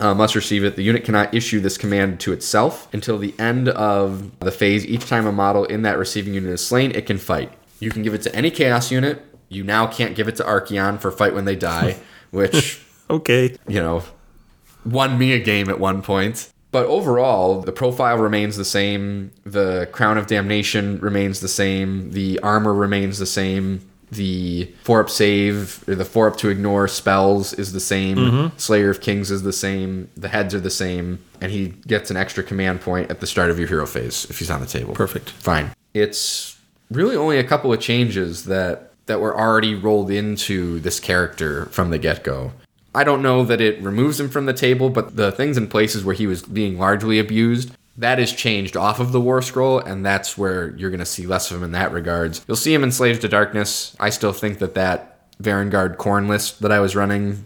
Uh, 0.00 0.14
must 0.14 0.34
receive 0.34 0.64
it. 0.64 0.74
The 0.76 0.82
unit 0.82 1.04
cannot 1.04 1.34
issue 1.34 1.60
this 1.60 1.76
command 1.78 2.18
to 2.20 2.32
itself 2.32 2.92
until 2.94 3.18
the 3.18 3.34
end 3.38 3.68
of 3.68 4.38
the 4.40 4.50
phase. 4.50 4.84
Each 4.86 5.06
time 5.06 5.26
a 5.26 5.32
model 5.32 5.64
in 5.66 5.82
that 5.82 5.98
receiving 5.98 6.34
unit 6.34 6.50
is 6.50 6.64
slain, 6.66 6.90
it 6.92 7.06
can 7.06 7.18
fight. 7.18 7.52
You 7.78 7.90
can 7.90 8.02
give 8.02 8.14
it 8.14 8.22
to 8.22 8.34
any 8.34 8.50
chaos 8.50 8.90
unit. 8.90 9.24
You 9.48 9.64
now 9.64 9.86
can't 9.86 10.14
give 10.16 10.28
it 10.28 10.36
to 10.36 10.44
Archaon 10.44 10.98
for 11.00 11.10
fight 11.12 11.34
when 11.34 11.44
they 11.44 11.56
die, 11.56 11.96
which 12.30 12.80
Okay. 13.10 13.56
you 13.68 13.80
know, 13.80 14.02
won 14.84 15.18
me 15.18 15.32
a 15.32 15.38
game 15.38 15.68
at 15.68 15.78
one 15.78 16.02
point. 16.02 16.50
But 16.72 16.86
overall, 16.86 17.60
the 17.60 17.70
profile 17.70 18.18
remains 18.18 18.56
the 18.56 18.64
same. 18.64 19.30
The 19.44 19.88
Crown 19.92 20.18
of 20.18 20.26
Damnation 20.26 20.98
remains 21.00 21.40
the 21.40 21.48
same. 21.48 22.10
The 22.12 22.40
armor 22.40 22.74
remains 22.74 23.18
the 23.18 23.26
same. 23.26 23.88
The 24.10 24.70
four 24.82 25.00
up 25.00 25.08
save, 25.08 25.86
or 25.88 25.94
the 25.94 26.04
four 26.04 26.28
up 26.28 26.36
to 26.38 26.48
ignore 26.48 26.88
spells 26.88 27.52
is 27.54 27.72
the 27.72 27.80
same. 27.80 28.16
Mm-hmm. 28.16 28.58
Slayer 28.58 28.90
of 28.90 29.00
Kings 29.00 29.30
is 29.30 29.42
the 29.42 29.52
same. 29.52 30.10
The 30.16 30.28
heads 30.28 30.54
are 30.54 30.60
the 30.60 30.70
same. 30.70 31.22
And 31.40 31.52
he 31.52 31.68
gets 31.86 32.10
an 32.10 32.16
extra 32.16 32.42
command 32.42 32.80
point 32.80 33.10
at 33.10 33.20
the 33.20 33.26
start 33.26 33.50
of 33.50 33.58
your 33.58 33.68
hero 33.68 33.86
phase 33.86 34.26
if 34.28 34.38
he's 34.38 34.50
on 34.50 34.60
the 34.60 34.66
table. 34.66 34.94
Perfect. 34.94 35.30
Fine. 35.30 35.70
It's 35.94 36.58
really 36.90 37.16
only 37.16 37.38
a 37.38 37.44
couple 37.44 37.72
of 37.72 37.80
changes 37.80 38.44
that 38.46 38.92
that 39.06 39.20
were 39.20 39.38
already 39.38 39.74
rolled 39.74 40.10
into 40.10 40.78
this 40.80 41.00
character 41.00 41.66
from 41.66 41.90
the 41.90 41.98
get-go. 41.98 42.52
I 42.94 43.04
don't 43.04 43.22
know 43.22 43.44
that 43.44 43.60
it 43.60 43.80
removes 43.82 44.20
him 44.20 44.28
from 44.28 44.46
the 44.46 44.52
table, 44.52 44.90
but 44.90 45.16
the 45.16 45.32
things 45.32 45.56
and 45.56 45.70
places 45.70 46.04
where 46.04 46.14
he 46.14 46.26
was 46.26 46.42
being 46.42 46.78
largely 46.78 47.18
abused, 47.18 47.72
that 47.96 48.18
is 48.20 48.32
changed 48.32 48.76
off 48.76 49.00
of 49.00 49.12
the 49.12 49.20
War 49.20 49.40
Scroll, 49.42 49.78
and 49.78 50.04
that's 50.04 50.36
where 50.36 50.70
you're 50.76 50.90
going 50.90 50.98
to 51.00 51.06
see 51.06 51.26
less 51.26 51.50
of 51.50 51.56
him 51.58 51.62
in 51.62 51.72
that 51.72 51.92
regards. 51.92 52.44
You'll 52.46 52.56
see 52.56 52.74
him 52.74 52.82
in 52.84 52.92
Slaves 52.92 53.18
to 53.20 53.28
Darkness. 53.28 53.96
I 53.98 54.10
still 54.10 54.32
think 54.32 54.58
that 54.58 54.74
that 54.74 55.20
Varanguard 55.42 55.96
Khorne 55.96 56.28
list 56.28 56.60
that 56.60 56.70
I 56.72 56.80
was 56.80 56.94
running 56.94 57.44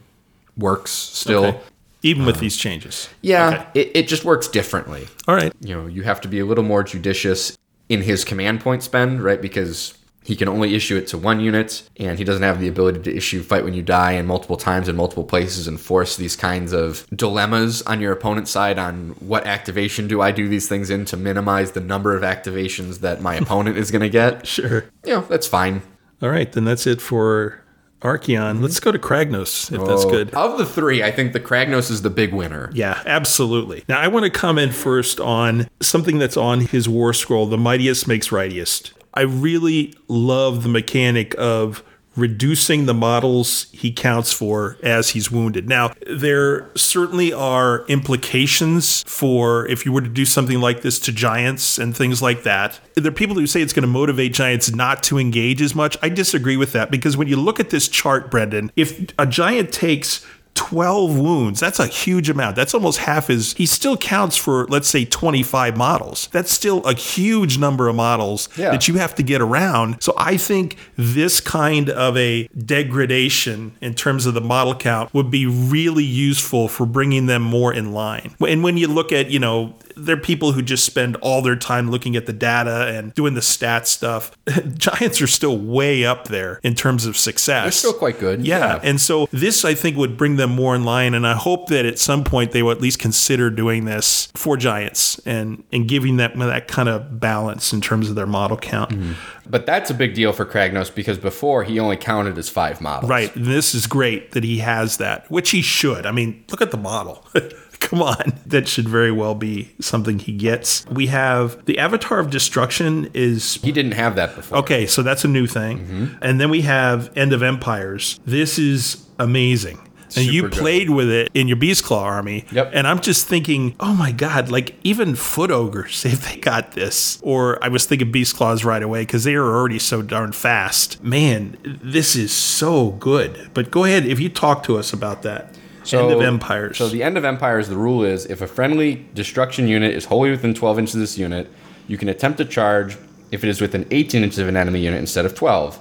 works 0.57 0.91
still. 0.91 1.45
Okay. 1.47 1.61
Even 2.03 2.25
with 2.27 2.39
these 2.39 2.57
changes. 2.57 3.09
Yeah, 3.23 3.49
Okay. 3.49 3.81
it, 3.81 3.91
it 3.95 4.09
just 4.09 4.25
works 4.25 4.47
differently 4.47 5.09
All 5.27 5.35
right. 5.35 5.53
you 5.61 5.75
know, 5.75 5.87
you 5.87 6.03
have 6.03 6.21
to 6.21 6.29
be 6.29 6.39
a 6.39 6.45
little 6.45 6.63
more 6.63 6.85
judicious 6.85 7.57
in 7.89 8.03
his 8.03 8.25
command 8.25 8.61
point 8.61 8.83
spend, 8.85 9.23
right? 9.25 9.41
Because 9.43 9.95
he 10.27 10.35
can 10.35 10.49
only 10.49 10.75
issue 10.75 10.97
it 10.97 11.07
to 11.09 11.19
one 11.19 11.39
unit, 11.39 11.89
and 11.99 12.19
he 12.19 12.25
doesn't 12.25 12.43
have 12.43 12.61
the 12.61 12.67
ability 12.67 13.01
to 13.01 13.17
issue 13.17 13.43
fight 13.43 13.63
when 13.65 13.75
you 13.75 13.83
die 13.83 14.13
and 14.13 14.27
multiple 14.27 14.57
times 14.57 14.89
in 14.89 14.97
multiple 14.97 15.23
places 15.25 15.69
and 15.69 15.81
force 15.81 16.17
these 16.17 16.35
kinds 16.35 16.73
of 16.73 17.07
dilemmas 17.15 17.83
on 17.83 18.01
your 18.01 18.13
opponent's 18.13 18.51
side 18.51 18.79
on 18.79 19.11
what 19.21 19.47
activation 19.47 20.09
do 20.09 20.21
I 20.21 20.33
do 20.33 20.49
these 20.49 20.69
things 20.69 20.91
in 20.91 21.05
to 21.07 21.17
minimize 21.17 21.73
the 21.73 21.81
number 21.81 22.17
of 22.17 22.23
activations 22.23 22.99
that 23.01 23.21
my 23.21 23.35
opponent 23.43 23.77
is 23.77 23.91
going 23.93 24.03
to 24.03 24.09
get. 24.09 24.47
Sure. 24.47 24.87
You 25.05 25.13
know, 25.13 25.21
that's 25.23 25.47
fine. 25.47 25.83
All 26.21 26.31
right. 26.31 26.51
Then 26.51 26.65
that's 26.65 26.87
it 26.87 27.01
for 27.01 27.61
Archaon. 28.03 28.55
Mm-hmm. 28.55 28.63
Let's 28.63 28.81
go 28.81 28.93
to 28.93 28.99
Kragnos, 28.99 29.73
if 29.73 29.87
that's 29.87 30.05
Oh, 30.05 30.11
good. 30.11 30.35
Of 30.35 30.59
the 30.59 30.67
three, 30.67 31.03
I 31.03 31.11
think 31.11 31.33
the 31.33 31.41
Kragnos 31.41 31.91
is 31.91 32.03
the 32.03 32.11
big 32.11 32.33
winner. 32.35 32.71
Yeah, 32.73 33.01
absolutely. 33.07 33.85
Now, 33.89 34.01
I 34.01 34.09
want 34.09 34.25
to 34.25 34.31
comment 34.31 34.75
first 34.75 35.21
on 35.21 35.69
something 35.81 36.19
that's 36.19 36.37
on 36.37 36.61
his 36.63 36.89
war 36.89 37.13
scroll 37.13 37.47
the 37.47 37.57
mightiest 37.59 38.07
makes 38.09 38.33
rightiest. 38.33 38.93
I 39.17 39.23
really 39.23 39.95
love 40.09 40.63
the 40.63 40.69
mechanic 40.69 41.35
of 41.39 41.83
reducing 42.17 42.87
the 42.87 42.95
models 42.95 43.67
he 43.73 43.93
counts 43.93 44.33
for 44.33 44.79
as 44.83 45.11
he's 45.11 45.31
wounded. 45.31 45.69
Now, 45.69 45.93
there 46.07 46.71
certainly 46.75 47.33
are 47.33 47.85
implications 47.89 49.05
for 49.07 49.67
if 49.69 49.85
you 49.85 49.93
were 49.93 50.01
to 50.01 50.09
do 50.09 50.25
something 50.25 50.61
like 50.61 50.81
this 50.81 50.99
to 51.01 51.13
giants 51.13 51.79
and 51.79 51.95
things 51.95 52.23
like 52.23 52.43
that. 52.45 52.81
There 52.95 53.09
are 53.09 53.15
people 53.15 53.37
who 53.37 53.47
say 53.47 53.61
it's 53.61 53.75
going 53.75 53.83
to 53.83 53.89
motivate 53.89 54.33
giants 54.33 54.75
not 54.75 55.03
to 55.05 55.19
engage 55.19 55.61
as 55.61 55.75
much. 55.75 55.99
I 56.03 56.09
disagree 56.09 56.57
with 56.57 56.73
that 56.73 56.91
because 56.91 57.17
when 57.17 57.29
you 57.29 57.37
look 57.37 57.61
at 57.61 57.71
this 57.71 57.87
chart, 57.87 58.31
Brendan, 58.31 58.73
if 58.77 59.13
a 59.19 59.27
giant 59.27 59.73
takes 59.73 60.27
12 60.57 61.19
wounds. 61.19 61.61
That's 61.61 61.79
a 61.79 61.87
huge 61.87 62.29
amount. 62.29 62.57
That's 62.57 62.75
almost 62.75 62.99
half 62.99 63.29
his. 63.29 63.53
He 63.55 63.67
still 63.67 63.97
counts 63.97 64.37
for, 64.37 64.67
let's 64.67 64.89
say, 64.89 65.05
25 65.05 65.77
models. 65.77 66.29
That's 66.33 66.51
still 66.51 66.85
a 66.85 66.95
huge 66.95 67.59
number 67.59 67.87
of 67.89 67.95
models 67.95 68.49
Yeah. 68.57 68.71
that 68.73 68.89
you 68.89 68.95
have 68.95 69.15
to 69.17 69.23
get 69.23 69.41
around. 69.41 69.97
So 70.01 70.13
I 70.17 70.37
think 70.37 70.77
this 70.97 71.41
kind 71.41 71.89
of 71.91 72.17
a 72.17 72.49
degradation 72.57 73.73
in 73.81 73.95
terms 73.95 74.27
of 74.27 74.35
the 74.35 74.41
model 74.41 74.75
count 74.75 75.13
would 75.15 75.31
be 75.31 75.47
really 75.47 76.05
useful 76.05 76.69
for 76.69 76.87
bringing 76.87 77.27
them 77.27 77.43
more 77.43 77.73
in 77.73 77.93
line. 77.93 78.35
And 78.47 78.65
when 78.65 78.77
you 78.77 78.89
look 78.89 79.13
at, 79.13 79.31
you 79.31 79.39
know, 79.39 79.75
there 79.97 80.17
are 80.17 80.21
people 80.21 80.53
who 80.53 80.63
just 80.63 80.85
spend 80.85 81.17
all 81.17 81.43
their 81.43 81.57
time 81.57 81.91
looking 81.91 82.17
at 82.17 82.27
the 82.27 82.33
data 82.33 82.87
and 82.89 83.15
doing 83.15 83.35
the 83.35 83.43
stat 83.43 83.89
stuff. 83.89 84.31
Giants 84.77 85.21
are 85.23 85.27
still 85.27 85.59
way 85.59 86.05
up 86.05 86.29
there 86.29 86.61
in 86.63 86.75
terms 86.75 87.07
of 87.07 87.17
success. 87.17 87.65
They're 87.65 87.73
still 87.73 87.93
quite 87.95 88.19
good. 88.19 88.47
Yeah. 88.47 88.79
And 88.83 89.01
so 89.01 89.29
this, 89.33 89.65
I 89.65 89.75
think, 89.75 89.97
would 89.97 90.17
bring 90.17 90.37
them 90.37 90.51
more 90.51 90.75
in 90.75 90.85
line. 90.85 91.15
And 91.15 91.27
I 91.27 91.35
hope 91.35 91.69
that 91.69 91.87
at 91.87 91.99
some 91.99 92.25
point 92.25 92.53
they 92.53 92.63
will 92.63 92.73
at 92.73 92.81
least 92.81 92.99
consider 92.99 93.51
doing 93.51 93.87
this 93.87 94.29
for 94.35 94.57
Giants 94.57 95.19
and, 95.27 95.65
and 95.73 95.89
giving 95.89 96.19
them 96.19 96.39
that 96.39 96.69
kind 96.69 96.89
of 96.89 97.19
balance 97.19 97.73
in 97.73 97.81
terms 97.81 98.09
of 98.09 98.15
their 98.15 98.27
model 98.27 98.59
count. 98.59 98.91
Mm-hmm. 98.91 99.13
But 99.49 99.65
that's 99.65 99.91
a 99.91 99.95
big 99.95 100.15
deal 100.15 100.33
for 100.33 100.45
Kragnos 100.45 100.95
because 100.95 101.19
before 101.19 101.65
he 101.65 101.79
only 101.79 101.97
counted 101.97 102.37
as 102.37 102.49
five 102.49 102.81
models. 102.81 103.09
Right. 103.09 103.33
This 103.35 103.75
is 103.75 103.87
great 103.87 104.33
that 104.33 104.45
he 104.45 104.59
has 104.59 104.97
that, 104.99 105.31
which 105.31 105.51
he 105.51 105.63
should. 105.63 106.05
I 106.05 106.13
mean, 106.13 106.45
look 106.51 106.61
at 106.61 106.71
the 106.71 106.77
model. 106.77 107.25
Come 107.81 108.03
on. 108.03 108.33
That 108.47 108.69
should 108.69 108.89
very 108.89 109.13
well 109.13 109.35
be 109.35 109.73
something 109.81 110.19
he 110.19 110.33
gets. 110.33 110.87
We 110.87 111.07
have 111.09 111.65
the 111.67 111.79
Avatar 111.79 112.19
of 112.19 112.31
Destruction 112.31 113.11
is 113.15 113.55
He 113.63 113.73
didn't 113.73 113.93
have 113.93 114.17
that 114.17 114.35
before. 114.35 114.59
Okay, 114.59 114.87
so 114.87 115.03
that's 115.03 115.25
a 115.25 115.29
new 115.29 115.47
thing. 115.47 115.79
Mm-hmm. 115.79 116.07
And 116.23 116.41
then 116.41 116.51
we 116.51 116.63
have 116.63 117.17
End 117.17 117.33
of 117.33 117.43
Empires. 117.43 118.21
This 118.25 118.59
is 118.59 119.07
amazing. 119.19 119.79
And 120.15 120.27
you 120.27 120.43
good. 120.43 120.53
played 120.53 120.91
with 120.91 121.11
it 121.11 121.31
in 121.35 121.49
your 121.49 121.57
Beast 121.57 121.85
Claw 121.85 122.05
army. 122.05 122.45
Yep. 122.53 122.71
And 122.73 122.87
I'm 122.87 123.01
just 123.01 123.27
thinking, 123.27 123.75
oh 123.81 123.95
my 123.95 124.13
God, 124.13 124.51
like 124.51 124.77
even 124.85 125.15
foot 125.17 125.51
ogres, 125.51 126.05
if 126.07 126.31
they 126.31 126.39
got 126.39 126.73
this. 126.73 127.19
Or 127.23 127.63
I 127.63 127.69
was 127.69 127.87
thinking 127.87 128.13
Beast 128.13 128.37
Claws 128.37 128.65
right 128.65 128.83
away 128.83 129.03
because 129.03 129.25
they 129.25 129.35
are 129.35 129.45
already 129.45 129.79
so 129.79 130.03
darn 130.03 130.33
fast. 130.33 131.03
Man, 131.03 131.57
this 131.65 132.15
is 132.15 132.33
so 132.33 132.91
good. 132.93 133.51
But 133.53 133.71
go 133.71 133.85
ahead, 133.85 134.07
if 134.07 134.21
you 134.21 134.29
talk 134.29 134.63
to 134.65 134.79
us 134.79 134.93
about 134.93 135.23
that. 135.23 135.55
End 135.93 136.13
of 136.13 136.21
Empires. 136.21 136.79
So 136.79 136.89
the 136.89 137.03
end 137.03 137.17
of 137.17 137.25
empires, 137.25 137.69
the 137.69 137.77
rule 137.77 138.05
is 138.05 138.27
if 138.27 138.41
a 138.41 138.47
friendly 138.47 139.07
destruction 139.15 139.69
unit 139.69 139.95
is 139.95 140.07
wholly 140.07 140.31
within 140.31 140.55
12 140.55 140.79
inches 140.79 140.95
of 140.95 141.01
this 141.01 141.19
unit, 141.19 141.51
you 141.89 141.97
can 141.99 142.09
attempt 142.09 142.39
to 142.39 142.45
charge 142.45 142.97
if 143.31 143.45
it 143.45 143.49
is 143.49 143.61
within 143.61 143.87
18 143.91 144.23
inches 144.23 144.39
of 144.39 144.49
an 144.49 144.57
enemy 144.57 144.81
unit 144.81 145.01
instead 145.01 145.25
of 145.27 145.35
12. 145.35 145.79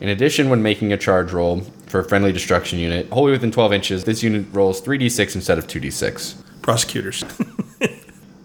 In 0.00 0.08
addition, 0.08 0.50
when 0.50 0.62
making 0.62 0.92
a 0.92 0.96
charge 0.96 1.32
roll 1.32 1.60
for 1.86 2.00
a 2.00 2.04
friendly 2.04 2.32
destruction 2.32 2.78
unit 2.78 3.08
wholly 3.10 3.32
within 3.32 3.50
12 3.50 3.72
inches, 3.72 4.04
this 4.04 4.22
unit 4.22 4.46
rolls 4.52 4.80
3d6 4.82 5.36
instead 5.36 5.58
of 5.58 5.66
2d6. 5.66 6.62
prosecutors. 6.62 7.24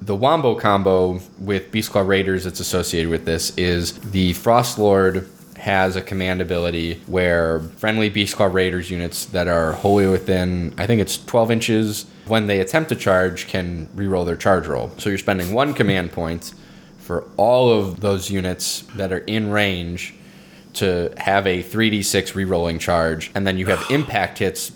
The 0.08 0.15
Wombo 0.15 0.56
combo 0.56 1.20
with 1.38 1.70
Beastclaw 1.70 2.08
Raiders 2.08 2.46
that's 2.46 2.62
associated 2.62 3.10
with 3.10 3.26
this 3.26 3.50
is 3.58 4.00
the 4.00 4.32
Frost 4.32 4.80
Lord 4.80 5.28
has 5.58 5.96
a 5.96 6.02
command 6.02 6.41
ability 6.41 7.02
where 7.08 7.60
friendly 7.60 8.10
Beast 8.10 8.36
Claw 8.36 8.46
Raiders 8.46 8.91
units 8.91 9.26
that 9.26 9.48
are 9.48 9.74
wholly 9.74 10.08
within, 10.08 10.74
I 10.78 10.86
think 10.86 11.02
it's 11.02 11.24
12 11.26 11.52
inches, 11.52 12.06
when 12.28 12.48
they 12.48 12.60
attempt 12.60 12.89
to 12.89 12.96
charge, 12.96 13.48
can 13.48 13.88
reroll 13.96 14.26
their 14.26 14.36
charge 14.36 14.67
roll. 14.67 14.91
So 14.98 15.10
you're 15.10 15.17
spending 15.17 15.54
one 15.54 15.74
command 15.74 16.12
point 16.12 16.54
for 17.00 17.28
all 17.38 17.72
of 17.72 18.02
those 18.02 18.30
units 18.30 18.82
that 18.96 19.12
are 19.12 19.20
in 19.20 19.50
range 19.50 20.13
to 20.74 21.12
have 21.17 21.48
a 21.48 21.63
3d6 21.63 22.34
rerolling 22.34 22.80
charge, 22.80 23.32
and 23.34 23.48
then 23.48 23.58
you 23.58 23.65
have 23.67 23.84
impact 23.89 24.39
hits 24.39 24.72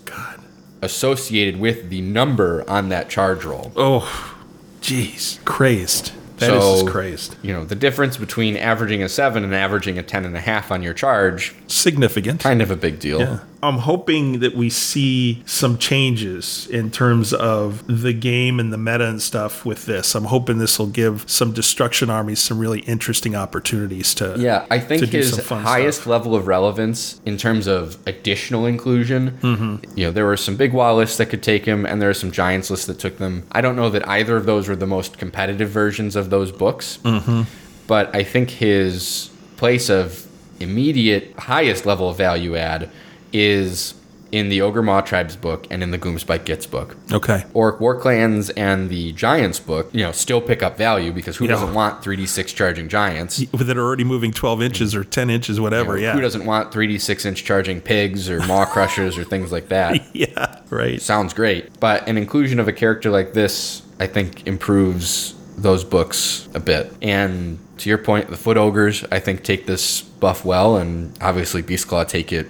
associated 0.80 1.60
with 1.60 1.90
the 1.90 2.00
number 2.00 2.68
on 2.68 2.88
that 2.88 3.08
charge 3.08 3.44
roll. 3.44 3.72
oh, 3.76 4.36
jeez. 4.80 5.42
Crazed. 5.44 6.12
That 6.38 6.52
is 6.54 6.62
So- 6.80 6.86
crazed. 6.86 7.36
you 7.42 7.52
know 7.52 7.64
the 7.64 7.74
difference 7.74 8.16
between 8.16 8.56
averaging 8.56 9.02
a 9.02 9.08
seven 9.08 9.44
and 9.44 9.54
averaging 9.54 9.98
a 9.98 10.02
ten 10.02 10.24
and 10.24 10.36
a 10.36 10.40
half 10.40 10.70
on 10.72 10.82
your 10.82 10.94
charge 10.94 11.54
Significant. 11.66 12.40
kind 12.40 12.60
of 12.62 12.70
a 12.70 12.76
big 12.76 12.98
deal 12.98 13.20
Yeah. 13.20 13.38
I'm 13.64 13.78
hoping 13.78 14.40
that 14.40 14.56
we 14.56 14.68
see 14.70 15.42
some 15.46 15.78
changes 15.78 16.66
in 16.66 16.90
terms 16.90 17.32
of 17.32 17.84
the 17.86 18.12
game 18.12 18.58
and 18.58 18.72
the 18.72 18.76
meta 18.76 19.08
and 19.08 19.22
stuff 19.22 19.64
with 19.64 19.86
this. 19.86 20.16
I'm 20.16 20.24
hoping 20.24 20.58
this 20.58 20.80
will 20.80 20.88
give 20.88 21.24
some 21.30 21.52
destruction 21.52 22.10
armies 22.10 22.40
some 22.40 22.58
really 22.58 22.80
interesting 22.80 23.36
opportunities 23.36 24.14
to 24.16 24.34
Yeah, 24.36 24.66
I 24.68 24.80
think 24.80 25.04
his 25.06 25.30
some 25.36 25.44
fun 25.44 25.62
highest 25.62 25.98
stuff. 26.00 26.08
level 26.08 26.34
of 26.34 26.48
relevance 26.48 27.20
in 27.24 27.36
terms 27.36 27.68
of 27.68 27.96
additional 28.06 28.66
inclusion, 28.66 29.38
Mm-hmm. 29.42 29.96
you 29.98 30.06
know, 30.06 30.10
there 30.12 30.26
were 30.26 30.36
some 30.36 30.56
big 30.56 30.72
wall 30.72 30.96
lists 30.96 31.16
that 31.18 31.26
could 31.26 31.42
take 31.42 31.64
him, 31.64 31.86
and 31.86 32.02
there 32.02 32.10
are 32.10 32.14
some 32.14 32.32
giants 32.32 32.68
lists 32.68 32.86
that 32.86 32.98
took 32.98 33.18
them. 33.18 33.44
I 33.52 33.60
don't 33.60 33.76
know 33.76 33.90
that 33.90 34.08
either 34.08 34.36
of 34.36 34.44
those 34.44 34.68
were 34.68 34.76
the 34.76 34.86
most 34.88 35.18
competitive 35.18 35.68
versions 35.70 36.16
of 36.16 36.30
those 36.30 36.50
books, 36.50 36.98
Mm-hmm. 37.04 37.42
but 37.86 38.12
I 38.14 38.24
think 38.24 38.50
his 38.50 39.30
place 39.56 39.88
of 39.88 40.26
immediate 40.58 41.32
highest 41.38 41.86
level 41.86 42.08
of 42.08 42.16
value 42.16 42.56
add 42.56 42.90
is 43.32 43.94
in 44.32 44.48
the 44.48 44.60
Ogor 44.60 44.82
Mawtribes 44.82 45.38
book 45.38 45.66
and 45.70 45.82
in 45.82 45.90
the 45.90 45.98
Gloomspite 45.98 46.40
Gitz 46.40 46.68
book. 46.68 46.96
Okay. 47.12 47.44
Orc 47.52 47.80
War 47.80 48.00
Clans 48.00 48.48
and 48.50 48.88
the 48.88 49.12
Giants 49.12 49.60
book, 49.60 49.90
you 49.92 50.02
know, 50.02 50.10
still 50.10 50.40
pick 50.40 50.62
up 50.62 50.78
value 50.78 51.12
because 51.12 51.36
who 51.36 51.46
doesn't 51.46 51.74
want 51.74 52.02
3d6 52.02 52.46
charging 52.54 52.88
giants? 52.88 53.44
That 53.52 53.76
are 53.76 53.82
already 53.82 54.04
moving 54.04 54.32
12 54.32 54.62
inches 54.62 54.94
or 54.94 55.04
10 55.04 55.28
inches, 55.28 55.60
whatever. 55.60 55.96
You 55.96 56.02
know, 56.02 56.08
yeah. 56.08 56.12
Who 56.14 56.22
doesn't 56.22 56.46
want 56.46 56.72
3d 56.72 56.98
6 56.98 57.26
inch 57.26 57.44
charging 57.44 57.82
pigs 57.82 58.30
or 58.30 58.40
maw 58.46 58.64
crushers 58.72 59.18
or 59.18 59.24
things 59.24 59.52
like 59.52 59.68
that? 59.68 60.02
yeah. 60.14 60.60
Right. 60.70 61.00
Sounds 61.00 61.34
great. 61.34 61.78
But 61.78 62.08
an 62.08 62.16
inclusion 62.16 62.58
of 62.58 62.68
a 62.68 62.72
character 62.72 63.10
like 63.10 63.34
this, 63.34 63.82
I 64.00 64.06
think, 64.06 64.46
improves 64.46 65.34
those 65.58 65.84
books 65.84 66.48
a 66.54 66.60
bit. 66.60 66.90
And 67.02 67.58
to 67.78 67.90
your 67.90 67.98
point, 67.98 68.30
the 68.30 68.38
Foot 68.38 68.56
Ogres, 68.56 69.04
I 69.12 69.18
think, 69.20 69.42
take 69.42 69.66
this 69.66 70.00
buff 70.00 70.42
well, 70.44 70.76
and 70.78 71.16
obviously 71.20 71.62
Beastclaw 71.62 72.08
take 72.08 72.32
it 72.32 72.46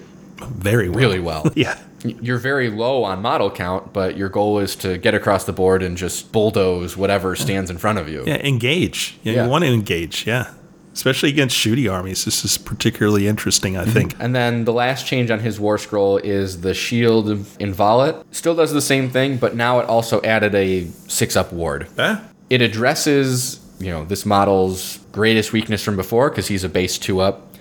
Very 0.47 0.89
well. 0.89 0.99
really 0.99 1.19
well. 1.19 1.51
Yeah. 1.55 1.77
You're 2.05 2.37
very 2.37 2.69
low 2.69 3.05
on 3.05 3.21
model 3.21 3.49
count, 3.49 3.93
but 3.93 4.17
your 4.17 4.27
goal 4.27 4.59
is 4.59 4.75
to 4.77 4.97
get 4.97 5.13
across 5.13 5.45
the 5.45 5.53
board 5.53 5.81
and 5.81 5.95
just 5.95 6.33
bulldoze 6.33 6.97
whatever 6.97 7.33
stands 7.33 7.69
in 7.69 7.77
front 7.77 7.97
of 7.97 8.09
you. 8.09 8.23
Yeah. 8.27 8.45
Engage. 8.45 9.17
Yeah, 9.23 9.33
Yeah. 9.33 9.43
You 9.45 9.49
want 9.49 9.63
to 9.63 9.71
engage. 9.71 10.27
Yeah. 10.27 10.51
Especially 10.91 11.29
against 11.29 11.55
shooty 11.57 11.91
armies. 11.91 12.25
This 12.25 12.43
is 12.43 12.57
particularly 12.57 13.25
interesting, 13.27 13.77
I 13.77 13.85
think. 13.85 14.15
And 14.19 14.35
then 14.35 14.65
the 14.65 14.73
last 14.73 15.07
change 15.07 15.31
on 15.31 15.39
his 15.39 15.59
war 15.61 15.77
scroll 15.77 16.17
is 16.17 16.59
the 16.61 16.73
shield 16.73 17.29
of 17.29 17.55
Inviolate. 17.59 18.15
Still 18.31 18.53
does 18.53 18.73
the 18.73 18.81
same 18.81 19.09
thing, 19.09 19.37
but 19.37 19.55
now 19.55 19.79
it 19.79 19.87
also 19.87 20.21
added 20.23 20.53
a 20.53 20.85
six 21.07 21.35
up 21.37 21.53
ward. 21.53 21.87
Eh? 21.97 22.19
It 22.49 22.61
addresses, 22.61 23.59
you 23.79 23.89
know, 23.91 24.03
this 24.05 24.25
model's 24.25 24.99
greatest 25.13 25.53
weakness 25.53 25.81
from 25.81 25.95
before 25.95 26.29
because 26.29 26.47
he's 26.49 26.63
a 26.63 26.69
base 26.69 26.97
two 26.97 27.21
up. 27.21 27.52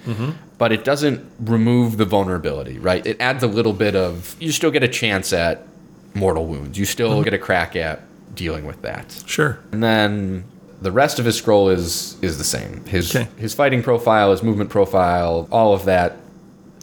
But 0.59 0.73
it 0.73 0.85
doesn't 0.85 1.29
remove 1.41 1.97
the 1.97 2.05
vulnerability, 2.05 2.79
right? 2.79 3.05
It 3.05 3.21
adds 3.21 3.43
a 3.43 3.47
little 3.49 3.73
bit 3.73 3.97
of 3.97 4.37
you 4.41 4.53
still 4.53 4.71
get 4.71 4.83
a 4.83 4.89
chance 4.89 5.33
at 5.33 5.67
mortal 6.15 6.47
wounds. 6.47 6.79
You 6.79 6.85
still 6.85 7.11
mm-hmm. 7.11 7.23
get 7.23 7.35
a 7.35 7.39
crack 7.39 7.75
at 7.77 8.03
dealing 8.35 8.65
with 8.65 8.83
that. 8.83 9.23
Sure. 9.27 9.59
And 9.73 9.83
then 9.83 10.45
the 10.81 10.93
rest 10.93 11.19
of 11.19 11.25
his 11.25 11.37
scroll 11.37 11.69
is 11.69 12.17
is 12.23 12.39
the 12.39 12.45
same. 12.45 12.85
His 12.87 13.15
Okay. 13.15 13.29
his 13.39 13.55
fighting 13.55 13.83
profile, 13.83 14.31
his 14.31 14.43
movement 14.43 14.71
profile, 14.71 15.49
all 15.51 15.75
of 15.75 15.85
that 15.87 16.17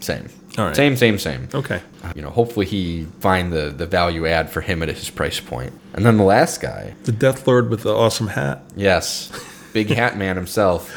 same. 0.01 0.29
All 0.57 0.65
right. 0.65 0.75
Same, 0.75 0.97
same, 0.97 1.19
same. 1.19 1.47
Okay. 1.53 1.81
Uh, 2.03 2.11
you 2.15 2.21
know, 2.21 2.29
hopefully 2.29 2.65
he 2.65 3.05
find 3.19 3.51
the 3.53 3.69
the 3.69 3.85
value 3.85 4.25
add 4.27 4.49
for 4.49 4.61
him 4.61 4.81
at 4.83 4.89
his 4.89 5.09
price 5.09 5.39
point. 5.39 5.73
And 5.93 6.05
then 6.05 6.17
the 6.17 6.23
last 6.23 6.61
guy, 6.61 6.95
The 7.03 7.11
Death 7.11 7.47
Lord 7.47 7.69
with 7.69 7.83
the 7.83 7.93
awesome 7.93 8.27
hat. 8.27 8.61
yes, 8.75 9.31
Big 9.73 9.89
Hat 9.95 10.17
Man 10.17 10.35
himself. 10.35 10.93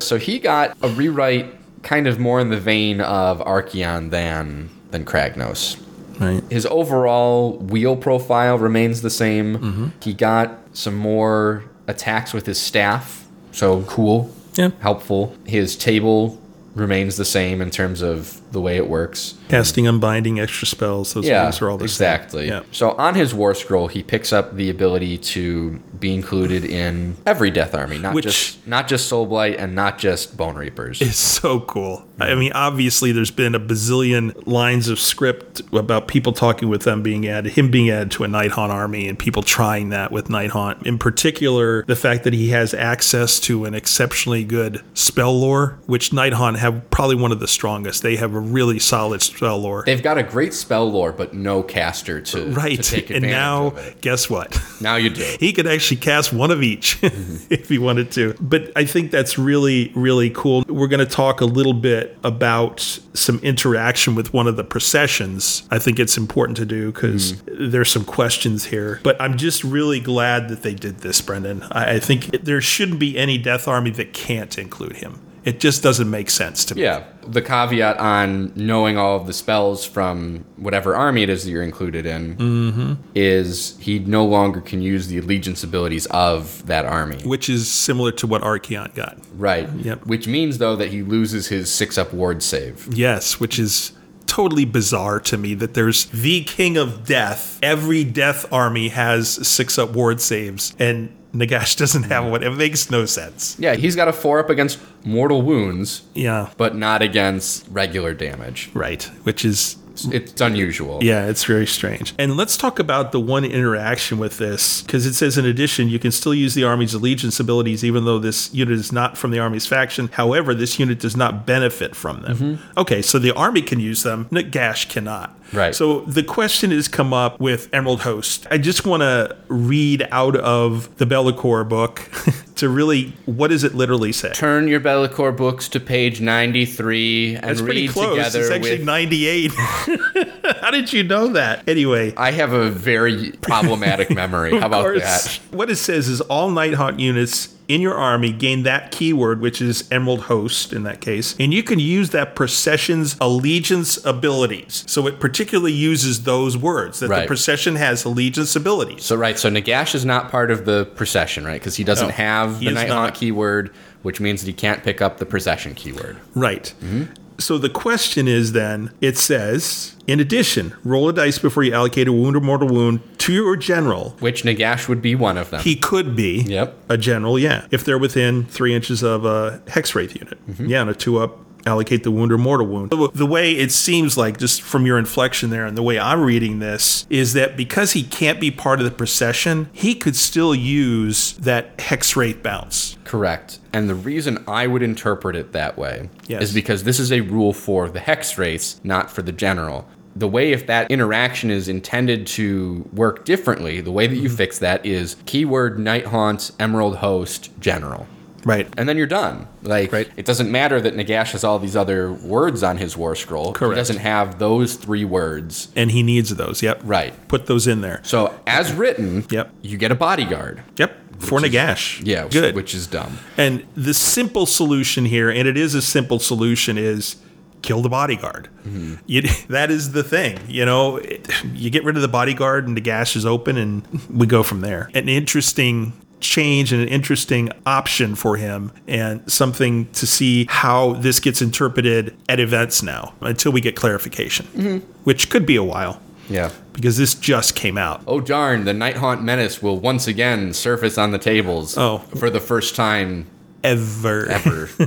So 0.00 0.18
he 0.18 0.38
got 0.38 0.76
a 0.82 0.88
rewrite 0.88 1.54
kind 1.82 2.06
of 2.06 2.18
more 2.18 2.40
in 2.40 2.50
the 2.50 2.58
vein 2.60 3.00
of 3.00 3.40
Archaon 3.40 4.10
than 4.10 4.70
than 4.90 5.04
Kragnos. 5.04 5.80
Right. 6.20 6.42
His 6.50 6.66
overall 6.66 7.58
wheel 7.58 7.94
profile 7.96 8.58
remains 8.58 9.02
the 9.02 9.10
same. 9.10 9.58
Mm-hmm. 9.58 9.86
He 10.02 10.14
got 10.14 10.58
some 10.72 10.96
more 10.96 11.64
attacks 11.86 12.32
with 12.32 12.46
his 12.46 12.60
staff, 12.60 13.26
so 13.52 13.82
cool, 13.82 14.30
Yeah. 14.54 14.70
helpful. 14.80 15.34
His 15.46 15.76
table 15.76 16.40
remains 16.74 17.16
the 17.16 17.24
same 17.24 17.60
in 17.60 17.70
terms 17.70 18.02
of 18.02 18.40
the 18.50 18.60
way 18.60 18.76
it 18.76 18.88
works. 18.88 19.34
Casting, 19.48 19.86
unbinding, 19.86 20.38
extra 20.40 20.66
spells. 20.66 21.14
Those 21.14 21.26
Yeah, 21.26 21.42
things 21.44 21.60
are 21.62 21.70
all 21.70 21.78
the 21.78 21.84
exactly. 21.84 22.48
same. 22.48 22.62
Yeah. 22.62 22.62
So 22.72 22.90
on 22.92 23.14
his 23.14 23.34
war 23.34 23.54
scroll, 23.54 23.88
he 23.88 24.02
picks 24.02 24.32
up 24.32 24.56
the 24.56 24.68
ability 24.70 25.18
to 25.18 25.80
be 25.98 26.14
included 26.14 26.64
in 26.64 27.16
every 27.26 27.50
Death 27.50 27.74
Army, 27.74 27.98
not 27.98 28.14
Which- 28.14 28.24
just 28.24 28.66
not 28.66 28.88
just 28.88 29.06
Soul 29.08 29.26
Blight 29.26 29.56
and 29.58 29.74
not 29.74 29.98
just 29.98 30.36
Bonereapers. 30.36 31.00
It's 31.00 31.16
so 31.16 31.60
cool. 31.60 32.04
I 32.20 32.34
mean, 32.34 32.52
obviously, 32.52 33.12
there's 33.12 33.30
been 33.30 33.54
a 33.54 33.60
bazillion 33.60 34.46
lines 34.46 34.88
of 34.88 34.98
script 34.98 35.62
about 35.72 36.08
people 36.08 36.32
talking 36.32 36.68
with 36.68 36.82
them 36.82 37.02
being 37.02 37.26
added, 37.28 37.52
him 37.52 37.70
being 37.70 37.90
added 37.90 38.10
to 38.12 38.24
a 38.24 38.26
Nighthaunt 38.28 38.70
army, 38.70 39.08
and 39.08 39.18
people 39.18 39.42
trying 39.42 39.90
that 39.90 40.10
with 40.12 40.28
Nighthaunt. 40.28 40.84
In 40.86 40.98
particular, 40.98 41.84
the 41.86 41.96
fact 41.96 42.24
that 42.24 42.32
he 42.32 42.48
has 42.50 42.74
access 42.74 43.38
to 43.40 43.64
an 43.64 43.74
exceptionally 43.74 44.44
good 44.44 44.82
spell 44.94 45.38
lore, 45.38 45.78
which 45.86 46.10
Nighthaunt 46.10 46.56
have 46.58 46.90
probably 46.90 47.16
one 47.16 47.32
of 47.32 47.40
the 47.40 47.48
strongest. 47.48 48.02
They 48.02 48.16
have 48.16 48.34
a 48.38 48.40
really 48.40 48.78
solid 48.78 49.22
spell 49.22 49.58
lore. 49.58 49.82
They've 49.84 50.02
got 50.02 50.18
a 50.18 50.22
great 50.22 50.54
spell 50.54 50.90
lore, 50.90 51.12
but 51.12 51.34
no 51.34 51.62
caster 51.62 52.20
to, 52.20 52.46
Right. 52.46 52.82
to 52.82 52.90
take 52.90 53.10
And 53.10 53.22
now, 53.22 53.68
of 53.68 53.78
it. 53.78 54.00
guess 54.00 54.30
what? 54.30 54.60
Now 54.80 54.96
you 54.96 55.10
do. 55.10 55.36
he 55.40 55.52
could 55.52 55.66
actually 55.66 55.98
cast 55.98 56.32
one 56.32 56.50
of 56.50 56.62
each 56.62 56.98
if 57.02 57.68
he 57.68 57.78
wanted 57.78 58.10
to. 58.12 58.34
But 58.40 58.72
I 58.76 58.84
think 58.84 59.10
that's 59.10 59.38
really, 59.38 59.92
really 59.94 60.30
cool. 60.30 60.64
We're 60.68 60.88
going 60.88 61.06
to 61.06 61.06
talk 61.06 61.40
a 61.40 61.44
little 61.46 61.74
bit 61.74 62.16
about 62.24 62.80
some 63.14 63.38
interaction 63.40 64.14
with 64.14 64.32
one 64.32 64.46
of 64.46 64.56
the 64.56 64.64
processions. 64.64 65.64
I 65.70 65.78
think 65.78 65.98
it's 65.98 66.16
important 66.16 66.56
to 66.58 66.66
do 66.66 66.92
because 66.92 67.32
mm-hmm. 67.32 67.70
there's 67.70 67.90
some 67.90 68.04
questions 68.04 68.66
here. 68.66 69.00
But 69.02 69.20
I'm 69.20 69.36
just 69.36 69.64
really 69.64 70.00
glad 70.00 70.48
that 70.48 70.62
they 70.62 70.74
did 70.74 70.98
this, 70.98 71.20
Brendan. 71.20 71.64
I, 71.70 71.94
I 71.94 71.98
think 71.98 72.30
there 72.44 72.60
shouldn't 72.60 73.00
be 73.00 73.18
any 73.18 73.38
Death 73.38 73.68
Army 73.68 73.90
that 73.92 74.12
can't 74.12 74.56
include 74.58 74.96
him. 74.96 75.20
It 75.48 75.60
just 75.60 75.82
doesn't 75.82 76.10
make 76.10 76.28
sense 76.30 76.64
to 76.66 76.74
me. 76.74 76.82
Yeah. 76.82 77.04
The 77.26 77.40
caveat 77.42 77.96
on 77.98 78.52
knowing 78.54 78.98
all 78.98 79.16
of 79.16 79.26
the 79.26 79.32
spells 79.32 79.84
from 79.84 80.44
whatever 80.56 80.94
army 80.94 81.22
it 81.22 81.30
is 81.30 81.44
that 81.44 81.50
you're 81.50 81.62
included 81.62 82.04
in 82.06 82.36
Mm-hmm. 82.36 82.92
is 83.14 83.76
he 83.78 83.98
no 83.98 84.24
longer 84.26 84.60
can 84.60 84.82
use 84.82 85.06
the 85.08 85.18
allegiance 85.18 85.64
abilities 85.64 86.06
of 86.06 86.66
that 86.66 86.84
army. 86.84 87.22
Which 87.24 87.48
is 87.48 87.70
similar 87.70 88.12
to 88.12 88.26
what 88.26 88.42
Archaon 88.42 88.94
got. 88.94 89.16
Right. 89.36 89.68
Yep. 89.72 90.06
Which 90.06 90.26
means, 90.26 90.58
though, 90.58 90.76
that 90.76 90.88
he 90.90 91.02
loses 91.02 91.48
his 91.48 91.72
six 91.72 91.96
up 91.98 92.12
ward 92.12 92.42
save. 92.42 92.88
Yes, 92.92 93.40
which 93.40 93.58
is 93.58 93.92
totally 94.26 94.66
bizarre 94.66 95.18
to 95.18 95.38
me 95.38 95.54
that 95.54 95.72
there's 95.74 96.04
the 96.06 96.44
king 96.44 96.76
of 96.76 97.06
death. 97.06 97.58
Every 97.62 98.04
death 98.04 98.44
army 98.52 98.88
has 98.88 99.46
six 99.48 99.78
up 99.78 99.90
ward 99.92 100.20
saves, 100.20 100.74
and 100.78 101.08
Nagash 101.34 101.76
doesn't 101.76 102.04
have 102.04 102.24
one. 102.26 102.42
It 102.42 102.50
makes 102.54 102.90
no 102.90 103.04
sense. 103.04 103.56
Yeah, 103.58 103.74
he's 103.74 103.94
got 103.96 104.08
a 104.08 104.12
four 104.12 104.38
up 104.40 104.48
against 104.50 104.78
mortal 105.04 105.42
wounds, 105.42 106.02
Yeah, 106.14 106.50
but 106.56 106.74
not 106.74 107.02
against 107.02 107.66
regular 107.70 108.14
damage. 108.14 108.70
right. 108.74 109.02
Which 109.24 109.44
is 109.44 109.76
It's 110.12 110.40
unusual. 110.40 111.02
Yeah, 111.02 111.26
it's 111.26 111.42
very 111.44 111.66
strange. 111.66 112.14
And 112.20 112.36
let's 112.36 112.56
talk 112.56 112.78
about 112.78 113.10
the 113.10 113.18
one 113.18 113.44
interaction 113.44 114.18
with 114.18 114.38
this, 114.38 114.80
because 114.82 115.06
it 115.06 115.14
says 115.14 115.36
in 115.36 115.44
addition, 115.44 115.88
you 115.88 115.98
can 115.98 116.12
still 116.12 116.32
use 116.32 116.54
the 116.54 116.62
Army's 116.62 116.94
allegiance 116.94 117.40
abilities 117.40 117.84
even 117.84 118.04
though 118.04 118.20
this 118.20 118.54
unit 118.54 118.78
is 118.78 118.92
not 118.92 119.18
from 119.18 119.32
the 119.32 119.40
Army's 119.40 119.66
faction. 119.66 120.08
However, 120.12 120.54
this 120.54 120.78
unit 120.78 121.00
does 121.00 121.16
not 121.16 121.46
benefit 121.46 121.96
from 121.96 122.22
them. 122.22 122.36
Mm-hmm. 122.36 122.78
Okay, 122.78 123.02
so 123.02 123.18
the 123.18 123.34
Army 123.34 123.60
can 123.60 123.80
use 123.80 124.04
them, 124.04 124.26
Nagash 124.30 124.88
cannot. 124.88 125.36
Right. 125.52 125.74
So 125.74 126.00
the 126.02 126.22
question 126.22 126.70
has 126.70 126.88
come 126.88 127.12
up 127.12 127.40
with 127.40 127.68
Emerald 127.72 128.02
Host. 128.02 128.46
I 128.50 128.58
just 128.58 128.86
want 128.86 129.02
to 129.02 129.36
read 129.48 130.06
out 130.10 130.36
of 130.36 130.94
the 130.98 131.06
Be'lakor 131.06 131.68
book 131.68 132.10
to 132.56 132.68
really, 132.68 133.12
what 133.24 133.48
does 133.48 133.64
it 133.64 133.74
literally 133.74 134.12
say? 134.12 134.32
Turn 134.32 134.68
your 134.68 134.80
Be'lakor 134.80 135.36
books 135.36 135.68
to 135.70 135.80
page 135.80 136.20
93 136.20 137.36
and 137.36 137.50
It's 137.50 137.60
pretty 137.62 137.82
read 137.82 137.90
close. 137.90 138.16
together 138.16 138.40
It's 138.40 138.50
actually 138.50 138.78
with 138.78 138.84
98. 138.86 139.52
How 140.60 140.70
did 140.70 140.92
you 140.92 141.02
know 141.04 141.28
that? 141.28 141.66
Anyway. 141.68 142.14
I 142.16 142.30
have 142.32 142.52
a 142.52 142.70
very 142.70 143.32
problematic 143.42 144.10
memory. 144.10 144.58
How 144.58 144.66
about 144.66 144.82
course. 144.82 145.02
that? 145.02 145.40
What 145.54 145.70
it 145.70 145.76
says 145.76 146.08
is 146.08 146.20
all 146.22 146.50
Nighthaunt 146.50 146.98
units 147.00 147.54
in 147.68 147.82
your 147.82 147.94
army 147.94 148.32
gain 148.32 148.62
that 148.62 148.90
keyword, 148.90 149.40
which 149.40 149.60
is 149.60 149.86
Emerald 149.92 150.22
Host 150.22 150.72
in 150.72 150.82
that 150.84 151.00
case, 151.00 151.36
and 151.38 151.52
you 151.52 151.62
can 151.62 151.78
use 151.78 152.10
that 152.10 152.34
procession's 152.34 153.16
allegiance 153.20 154.02
abilities. 154.04 154.84
So 154.86 155.06
it 155.06 155.20
particularly 155.20 155.72
uses 155.72 156.24
those 156.24 156.56
words 156.56 157.00
that 157.00 157.08
the 157.08 157.26
procession 157.26 157.76
has 157.76 158.04
allegiance 158.04 158.56
abilities. 158.56 159.04
So 159.04 159.16
right, 159.16 159.38
so 159.38 159.50
Nagash 159.50 159.94
is 159.94 160.04
not 160.04 160.30
part 160.30 160.50
of 160.50 160.64
the 160.64 160.86
procession, 160.96 161.44
right? 161.44 161.60
Because 161.60 161.76
he 161.76 161.84
doesn't 161.84 162.08
No, 162.08 162.14
have 162.14 162.60
the 162.60 162.68
is 162.68 162.74
Night 162.74 162.88
not. 162.88 162.96
Haunt 162.96 163.14
keyword, 163.14 163.70
which 164.02 164.18
means 164.18 164.40
that 164.40 164.46
he 164.46 164.54
can't 164.54 164.82
pick 164.82 165.02
up 165.02 165.18
the 165.18 165.26
procession 165.26 165.74
keyword. 165.74 166.16
Right. 166.34 166.72
Mm-hmm. 166.80 167.12
So 167.40 167.56
the 167.56 167.68
question 167.68 168.26
is 168.26 168.50
then, 168.52 168.90
it 169.00 169.16
says, 169.16 169.94
in 170.08 170.18
addition, 170.18 170.74
roll 170.82 171.08
a 171.08 171.12
dice 171.12 171.38
before 171.38 171.62
you 171.62 171.72
allocate 171.72 172.08
a 172.08 172.12
wound 172.12 172.34
or 172.36 172.40
mortal 172.40 172.68
wound 172.68 173.00
to 173.18 173.32
your 173.32 173.56
general. 173.56 174.16
Which 174.18 174.42
Nagash 174.42 174.88
would 174.88 175.00
be 175.00 175.14
one 175.14 175.38
of 175.38 175.50
them. 175.50 175.60
He 175.60 175.76
could 175.76 176.16
be 176.16 176.40
Yep. 176.42 176.76
a 176.88 176.96
general, 176.98 177.38
yeah, 177.38 177.66
if 177.70 177.84
they're 177.84 177.96
within 177.98 178.44
three 178.46 178.74
inches 178.74 179.02
of 179.04 179.24
a 179.24 179.62
Hex 179.68 179.94
Wraith 179.94 180.16
unit. 180.16 180.38
Mm-hmm. 180.50 180.66
Yeah, 180.66 180.80
and 180.80 180.90
a 180.90 180.94
two 180.94 181.18
up 181.18 181.38
allocate 181.66 182.02
the 182.02 182.10
wound 182.10 182.32
or 182.32 182.38
mortal 182.38 182.66
wound. 182.66 182.90
The, 182.90 183.26
way 183.26 183.52
it 183.52 183.70
seems 183.72 184.16
like, 184.16 184.38
just 184.38 184.62
from 184.62 184.86
your 184.86 184.98
inflection 184.98 185.50
there, 185.50 185.66
and 185.66 185.76
the 185.76 185.82
way 185.82 185.98
I'm 185.98 186.22
reading 186.22 186.58
this, 186.58 187.06
is 187.10 187.32
that 187.34 187.56
because 187.56 187.92
he 187.92 188.02
can't 188.02 188.40
be 188.40 188.50
part 188.50 188.78
of 188.80 188.84
the 188.84 188.90
procession, 188.90 189.68
he 189.72 189.94
could 189.94 190.16
still 190.16 190.54
use 190.54 191.32
that 191.34 191.76
Hexwraith 191.78 192.42
bounce. 192.42 192.96
Correct. 193.04 193.58
And 193.72 193.88
the 193.88 193.94
reason 193.94 194.42
I 194.48 194.66
would 194.66 194.82
interpret 194.82 195.36
it 195.36 195.52
that 195.52 195.76
way 195.78 196.08
Yes. 196.26 196.42
is 196.42 196.54
because 196.54 196.84
this 196.84 196.98
is 196.98 197.12
a 197.12 197.20
rule 197.20 197.52
for 197.52 197.88
the 197.88 198.00
Hexwraiths, 198.00 198.82
not 198.84 199.10
for 199.10 199.22
the 199.22 199.32
general. 199.32 199.86
The 200.16 200.26
way 200.28 200.52
if 200.52 200.66
that 200.66 200.90
interaction 200.90 201.50
is 201.50 201.68
intended 201.68 202.26
to 202.28 202.88
work 202.92 203.24
differently, 203.24 203.80
the 203.80 203.92
way 203.92 204.06
that 204.08 204.14
Mm-hmm. 204.14 204.22
you 204.24 204.28
fix 204.30 204.58
that 204.58 204.84
is 204.84 205.16
keyword 205.26 205.78
Nighthaunt 205.78 206.52
emerald 206.58 206.96
host 206.96 207.50
general. 207.60 208.06
Right. 208.48 208.66
And 208.78 208.88
then 208.88 208.96
you're 208.96 209.06
done. 209.06 209.46
Like 209.62 209.92
Right. 209.92 210.08
it 210.16 210.24
doesn't 210.24 210.50
matter 210.50 210.80
that 210.80 210.96
Nagash 210.96 211.32
has 211.32 211.44
all 211.44 211.58
these 211.58 211.76
other 211.76 212.10
words 212.12 212.62
on 212.62 212.78
his 212.78 212.96
war 212.96 213.14
scroll. 213.14 213.52
Correct. 213.52 213.74
He 213.74 213.80
doesn't 213.80 213.98
have 213.98 214.38
those 214.38 214.74
three 214.74 215.04
words. 215.04 215.68
And 215.76 215.90
he 215.90 216.02
needs 216.02 216.34
those. 216.34 216.62
Yep. 216.62 216.80
Right. 216.84 217.12
Put 217.28 217.46
those 217.46 217.66
in 217.66 217.82
there. 217.82 218.00
So 218.02 218.34
as 218.46 218.72
written, 218.72 219.24
Yep. 219.30 219.50
you 219.62 219.76
get 219.76 219.92
a 219.92 219.94
bodyguard. 219.94 220.62
Yep. 220.76 220.96
For 221.18 221.40
Which 221.40 221.52
is- 221.52 221.54
Nagash. 221.54 222.00
Yeah, 222.06 222.24
which- 222.24 222.32
Good. 222.32 222.54
which 222.54 222.74
is 222.74 222.86
dumb. 222.86 223.18
And 223.36 223.64
the 223.76 223.92
simple 223.92 224.46
solution 224.46 225.04
here, 225.04 225.28
and 225.28 225.46
it 225.48 225.56
is 225.58 225.74
a 225.74 225.82
simple 225.82 226.18
solution, 226.20 226.78
is 226.78 227.16
kill 227.60 227.82
the 227.82 227.88
bodyguard. 227.88 228.48
Mm-hmm. 228.66 228.94
You, 229.06 229.22
that 229.48 229.70
is 229.70 229.90
the 229.92 230.04
thing. 230.04 230.38
You 230.48 230.64
know, 230.64 230.96
it, 230.98 231.28
you 231.52 231.70
get 231.70 231.82
rid 231.84 231.96
of 231.96 232.02
the 232.02 232.08
bodyguard 232.08 232.68
and 232.68 232.78
Nagash 232.78 233.16
is 233.16 233.26
open, 233.26 233.56
and 233.58 233.82
we 234.10 234.26
go 234.26 234.42
from 234.44 234.60
there. 234.60 234.90
An 234.94 235.08
interesting 235.08 235.92
change 236.20 236.72
and 236.72 236.82
an 236.82 236.88
interesting 236.88 237.50
option 237.66 238.14
for 238.14 238.36
him, 238.36 238.72
and 238.86 239.20
something 239.30 239.86
to 239.92 240.06
see 240.06 240.46
how 240.48 240.94
this 240.94 241.20
gets 241.20 241.40
interpreted 241.42 242.16
at 242.28 242.40
events 242.40 242.82
now 242.82 243.14
until 243.20 243.52
we 243.52 243.60
get 243.60 243.76
clarification, 243.76 244.80
which 245.04 245.30
could 245.30 245.46
be 245.46 245.56
a 245.56 245.62
while 245.64 246.00
Yeah. 246.28 246.50
because 246.72 246.96
this 246.96 247.14
just 247.14 247.54
came 247.54 247.78
out. 247.78 248.02
Oh 248.06 248.20
darn, 248.20 248.64
the 248.64 248.72
Nighthaunt 248.72 249.22
Menace 249.22 249.62
will 249.62 249.78
once 249.78 250.06
again 250.08 250.52
surface 250.52 250.98
on 250.98 251.10
the 251.12 251.18
tables 251.18 251.76
Oh. 251.78 251.98
for 252.16 252.30
the 252.30 252.40
first 252.40 252.74
time 252.74 253.26
Ever. 253.64 254.26
ever. 254.28 254.68